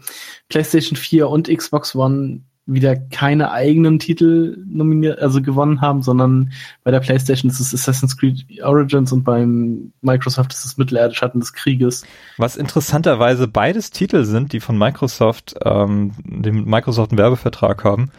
PlayStation 0.50 0.98
4 0.98 1.30
und 1.30 1.48
Xbox 1.48 1.96
One 1.96 2.42
wieder 2.74 2.96
keine 2.96 3.52
eigenen 3.52 4.00
Titel 4.00 4.58
nominiert, 4.68 5.20
also 5.20 5.42
gewonnen 5.42 5.82
haben, 5.82 6.02
sondern 6.02 6.52
bei 6.84 6.92
der 6.92 7.00
PlayStation 7.00 7.50
ist 7.50 7.60
es 7.60 7.74
Assassin's 7.74 8.18
Creed 8.18 8.46
Origins 8.64 9.12
und 9.12 9.24
beim 9.24 9.92
Microsoft 10.02 10.54
ist 10.54 10.66
es 10.66 10.78
Mittelerde 10.78 11.14
Schatten 11.14 11.40
des 11.40 11.54
Krieges. 11.54 12.04
Was 12.38 12.56
interessanterweise 12.56 13.48
beides 13.48 13.92
Titel 13.92 14.24
sind, 14.24 14.54
die 14.54 14.60
von 14.60 14.78
Microsoft, 14.78 15.56
ähm, 15.64 16.14
dem 16.24 16.66
Microsoft 16.66 17.12
einen 17.12 17.20
Werbevertrag 17.20 17.84
haben. 17.84 18.12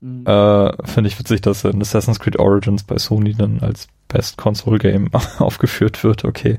Mhm. 0.00 0.26
Äh, 0.26 0.86
Finde 0.86 1.08
ich 1.08 1.18
witzig, 1.18 1.40
dass 1.40 1.64
in 1.64 1.80
Assassin's 1.80 2.20
Creed 2.20 2.38
Origins 2.38 2.82
bei 2.82 2.98
Sony 2.98 3.34
dann 3.34 3.60
als 3.60 3.88
Best 4.08 4.36
Console 4.36 4.78
Game 4.78 5.10
aufgeführt 5.38 6.04
wird. 6.04 6.24
Okay. 6.24 6.56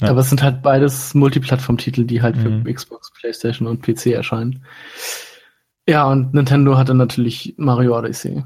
Ja. 0.00 0.08
Aber 0.08 0.20
es 0.20 0.28
sind 0.28 0.42
halt 0.42 0.62
beides 0.62 1.14
Multiplattform-Titel, 1.14 2.04
die 2.04 2.22
halt 2.22 2.36
mhm. 2.36 2.64
für 2.64 2.72
Xbox, 2.72 3.12
PlayStation 3.12 3.68
und 3.68 3.82
PC 3.82 4.06
erscheinen. 4.06 4.64
Ja, 5.88 6.08
und 6.08 6.32
Nintendo 6.34 6.76
hatte 6.76 6.94
natürlich 6.94 7.54
Mario 7.58 7.98
Odyssey. 7.98 8.44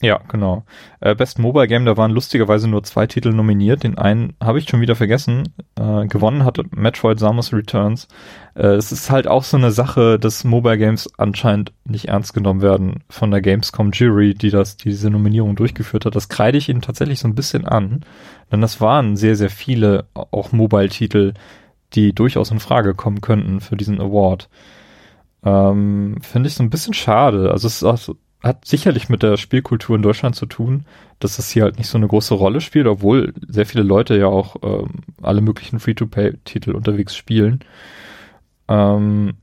Ja, 0.00 0.20
genau. 0.28 0.64
Äh, 1.00 1.16
Best 1.16 1.40
Mobile 1.40 1.66
Game, 1.66 1.84
da 1.84 1.96
waren 1.96 2.12
lustigerweise 2.12 2.68
nur 2.68 2.84
zwei 2.84 3.08
Titel 3.08 3.30
nominiert. 3.32 3.82
Den 3.82 3.98
einen 3.98 4.34
habe 4.40 4.60
ich 4.60 4.68
schon 4.68 4.80
wieder 4.80 4.94
vergessen. 4.94 5.52
Äh, 5.74 6.06
gewonnen 6.06 6.44
hat 6.44 6.60
Metroid 6.70 7.18
Samus 7.18 7.52
Returns. 7.52 8.06
Äh, 8.54 8.74
es 8.74 8.92
ist 8.92 9.10
halt 9.10 9.26
auch 9.26 9.42
so 9.42 9.56
eine 9.56 9.72
Sache, 9.72 10.20
dass 10.20 10.44
Mobile 10.44 10.78
Games 10.78 11.10
anscheinend 11.18 11.72
nicht 11.84 12.06
ernst 12.06 12.32
genommen 12.32 12.62
werden 12.62 13.02
von 13.10 13.32
der 13.32 13.40
Gamescom 13.40 13.90
Jury, 13.90 14.34
die 14.34 14.50
das, 14.50 14.76
die 14.76 14.90
diese 14.90 15.10
Nominierung 15.10 15.56
durchgeführt 15.56 16.04
hat. 16.04 16.14
Das 16.14 16.28
kreide 16.28 16.58
ich 16.58 16.68
ihnen 16.68 16.82
tatsächlich 16.82 17.18
so 17.18 17.26
ein 17.26 17.34
bisschen 17.34 17.66
an. 17.66 18.04
Denn 18.52 18.60
das 18.60 18.80
waren 18.80 19.16
sehr, 19.16 19.34
sehr 19.34 19.50
viele 19.50 20.06
auch 20.14 20.52
Mobile-Titel, 20.52 21.34
die 21.94 22.12
durchaus 22.12 22.52
in 22.52 22.60
Frage 22.60 22.94
kommen 22.94 23.20
könnten 23.20 23.60
für 23.60 23.76
diesen 23.76 24.00
Award. 24.00 24.48
Ähm, 25.44 26.18
Finde 26.22 26.48
ich 26.48 26.54
so 26.54 26.62
ein 26.62 26.70
bisschen 26.70 26.94
schade. 26.94 27.50
Also 27.50 27.66
es 27.66 27.84
auch 27.84 28.14
hat 28.42 28.64
sicherlich 28.64 29.08
mit 29.08 29.22
der 29.22 29.36
Spielkultur 29.36 29.96
in 29.96 30.02
Deutschland 30.02 30.36
zu 30.36 30.46
tun, 30.46 30.84
dass 31.18 31.38
es 31.38 31.50
hier 31.50 31.64
halt 31.64 31.78
nicht 31.78 31.88
so 31.88 31.98
eine 31.98 32.06
große 32.06 32.34
Rolle 32.34 32.60
spielt, 32.60 32.86
obwohl 32.86 33.34
sehr 33.48 33.66
viele 33.66 33.82
Leute 33.82 34.16
ja 34.16 34.26
auch 34.26 34.56
ähm, 34.62 35.00
alle 35.22 35.40
möglichen 35.40 35.80
Free-to-Pay-Titel 35.80 36.72
unterwegs 36.72 37.16
spielen. 37.16 37.60
Ähm, 38.68 39.34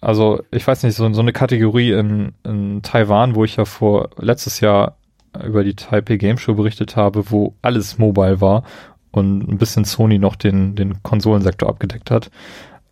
also 0.00 0.42
ich 0.50 0.66
weiß 0.66 0.82
nicht, 0.82 0.96
so, 0.96 1.10
so 1.14 1.20
eine 1.22 1.32
Kategorie 1.32 1.92
in, 1.92 2.32
in 2.44 2.82
Taiwan, 2.82 3.34
wo 3.34 3.44
ich 3.44 3.56
ja 3.56 3.64
vor 3.64 4.10
letztes 4.18 4.60
Jahr 4.60 4.98
über 5.42 5.64
die 5.64 5.74
Taipei 5.74 6.16
Game 6.16 6.36
Show 6.36 6.54
berichtet 6.54 6.96
habe, 6.96 7.30
wo 7.30 7.54
alles 7.62 7.98
mobile 7.98 8.40
war 8.40 8.64
und 9.12 9.48
ein 9.48 9.58
bisschen 9.58 9.84
Sony 9.84 10.18
noch 10.18 10.36
den, 10.36 10.76
den 10.76 11.02
Konsolensektor 11.02 11.68
abgedeckt 11.68 12.10
hat. 12.10 12.30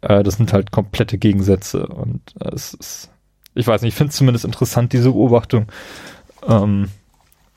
Äh, 0.02 0.22
das 0.22 0.34
sind 0.36 0.52
halt 0.52 0.70
komplette 0.70 1.18
Gegensätze 1.18 1.86
und 1.86 2.20
äh, 2.40 2.54
es 2.54 2.74
ist 2.74 3.12
ich 3.54 3.66
weiß 3.66 3.82
nicht, 3.82 3.92
ich 3.92 3.96
finde 3.96 4.10
es 4.10 4.16
zumindest 4.16 4.44
interessant, 4.44 4.92
diese 4.92 5.12
Beobachtung. 5.12 5.66
Ähm, 6.46 6.88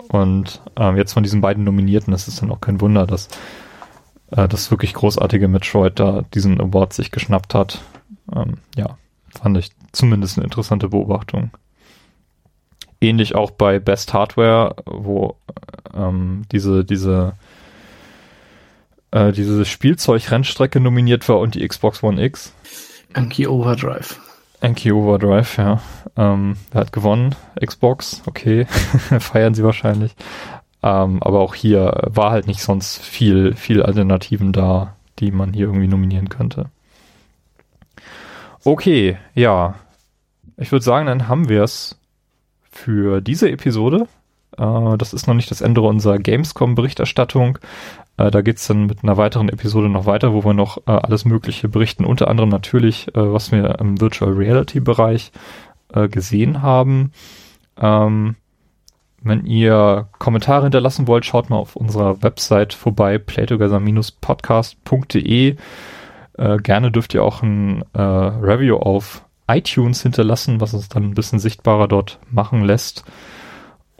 und 0.09 0.61
ähm, 0.75 0.97
jetzt 0.97 1.13
von 1.13 1.23
diesen 1.23 1.41
beiden 1.41 1.63
Nominierten, 1.63 2.11
das 2.11 2.27
ist 2.27 2.41
dann 2.41 2.51
auch 2.51 2.61
kein 2.61 2.81
Wunder, 2.81 3.07
dass 3.07 3.27
äh, 4.31 4.47
das 4.47 4.71
wirklich 4.71 4.93
großartige 4.93 5.47
Metroid 5.47 5.99
da 5.99 6.23
diesen 6.33 6.59
Award 6.59 6.93
sich 6.93 7.11
geschnappt 7.11 7.53
hat. 7.53 7.81
Ähm, 8.33 8.55
ja, 8.75 8.97
fand 9.41 9.57
ich 9.57 9.71
zumindest 9.91 10.37
eine 10.37 10.45
interessante 10.45 10.89
Beobachtung. 10.89 11.51
Ähnlich 13.01 13.35
auch 13.35 13.51
bei 13.51 13.79
Best 13.79 14.13
Hardware, 14.13 14.75
wo 14.85 15.37
ähm, 15.93 16.43
diese, 16.51 16.85
diese, 16.85 17.33
äh, 19.15 19.31
diese 19.31 19.63
Spielzeug-Rennstrecke 19.63 20.79
nominiert 20.79 21.27
war 21.29 21.39
und 21.39 21.55
die 21.55 21.65
Xbox 21.65 22.03
One 22.03 22.21
X. 22.21 22.53
Anki 23.13 23.47
Overdrive. 23.47 24.19
Enki 24.59 24.91
Overdrive, 24.91 25.57
ja. 25.57 25.81
Ähm, 26.17 26.57
wer 26.71 26.81
hat 26.81 26.91
gewonnen? 26.91 27.33
Xbox, 27.65 28.21
okay. 28.25 28.65
Feiern 29.19 29.53
sie 29.53 29.63
wahrscheinlich. 29.63 30.15
Ähm, 30.83 31.23
aber 31.23 31.39
auch 31.39 31.55
hier 31.55 31.97
war 32.07 32.31
halt 32.31 32.47
nicht 32.47 32.61
sonst 32.61 33.01
viel, 33.01 33.55
viel 33.55 33.81
Alternativen 33.81 34.51
da, 34.51 34.95
die 35.19 35.31
man 35.31 35.53
hier 35.53 35.67
irgendwie 35.67 35.87
nominieren 35.87 36.29
könnte. 36.29 36.65
Okay, 38.65 39.17
ja. 39.33 39.75
Ich 40.57 40.71
würde 40.71 40.83
sagen, 40.83 41.05
dann 41.05 41.27
haben 41.29 41.47
wir 41.47 41.63
es 41.63 41.97
für 42.69 43.21
diese 43.21 43.49
Episode. 43.49 44.07
Äh, 44.57 44.97
das 44.97 45.13
ist 45.13 45.27
noch 45.27 45.35
nicht 45.35 45.51
das 45.51 45.61
Ende 45.61 45.81
unserer 45.81 46.17
Gamescom-Berichterstattung. 46.17 47.59
Äh, 48.17 48.31
da 48.31 48.41
geht's 48.41 48.65
dann 48.67 48.85
mit 48.85 49.03
einer 49.03 49.17
weiteren 49.17 49.49
Episode 49.49 49.89
noch 49.89 50.05
weiter, 50.05 50.33
wo 50.33 50.43
wir 50.43 50.53
noch 50.53 50.77
äh, 50.87 50.91
alles 50.91 51.25
Mögliche 51.25 51.67
berichten. 51.67 52.05
Unter 52.05 52.29
anderem 52.29 52.49
natürlich, 52.49 53.09
äh, 53.09 53.33
was 53.33 53.51
wir 53.51 53.79
im 53.79 53.99
Virtual 53.99 54.31
Reality-Bereich 54.31 55.31
äh, 55.93 56.07
gesehen 56.07 56.61
haben. 56.61 57.11
Ähm, 57.77 58.35
wenn 59.21 59.45
ihr 59.45 60.07
Kommentare 60.19 60.63
hinterlassen 60.63 61.07
wollt, 61.07 61.25
schaut 61.25 61.49
mal 61.49 61.57
auf 61.57 61.75
unserer 61.75 62.21
Website 62.21 62.75
vorbei, 62.75 63.17
playtogether-podcast.de. 63.17 65.55
Äh, 66.37 66.57
gerne 66.57 66.91
dürft 66.91 67.15
ihr 67.15 67.23
auch 67.23 67.41
ein 67.41 67.83
äh, 67.93 68.01
Review 68.01 68.75
auf 68.77 69.23
iTunes 69.47 70.03
hinterlassen, 70.03 70.61
was 70.61 70.73
uns 70.73 70.89
dann 70.89 71.05
ein 71.05 71.13
bisschen 71.15 71.39
sichtbarer 71.39 71.87
dort 71.87 72.19
machen 72.29 72.63
lässt. 72.63 73.03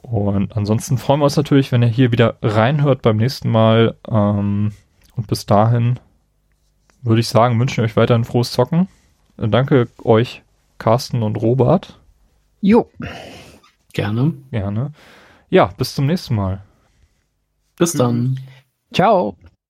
Und 0.05 0.55
ansonsten 0.55 0.97
freuen 0.97 1.19
wir 1.19 1.25
uns 1.25 1.35
natürlich, 1.35 1.71
wenn 1.71 1.81
ihr 1.81 1.87
hier 1.87 2.11
wieder 2.11 2.37
reinhört 2.41 3.01
beim 3.01 3.17
nächsten 3.17 3.49
Mal. 3.49 3.95
Ähm, 4.09 4.71
und 5.15 5.27
bis 5.27 5.45
dahin 5.45 5.99
würde 7.01 7.21
ich 7.21 7.27
sagen, 7.27 7.59
wünschen 7.59 7.77
wir 7.77 7.83
euch 7.85 7.95
weiterhin 7.95 8.23
frohes 8.23 8.51
Zocken. 8.51 8.87
Danke 9.37 9.87
euch, 10.03 10.43
Carsten 10.77 11.23
und 11.23 11.37
Robert. 11.37 11.99
Jo. 12.61 12.89
Gerne. 13.93 14.33
Gerne. 14.51 14.91
Ja, 15.49 15.67
bis 15.77 15.95
zum 15.95 16.05
nächsten 16.05 16.35
Mal. 16.35 16.63
Bis 17.77 17.93
dann. 17.93 18.39
Ciao. 18.93 19.35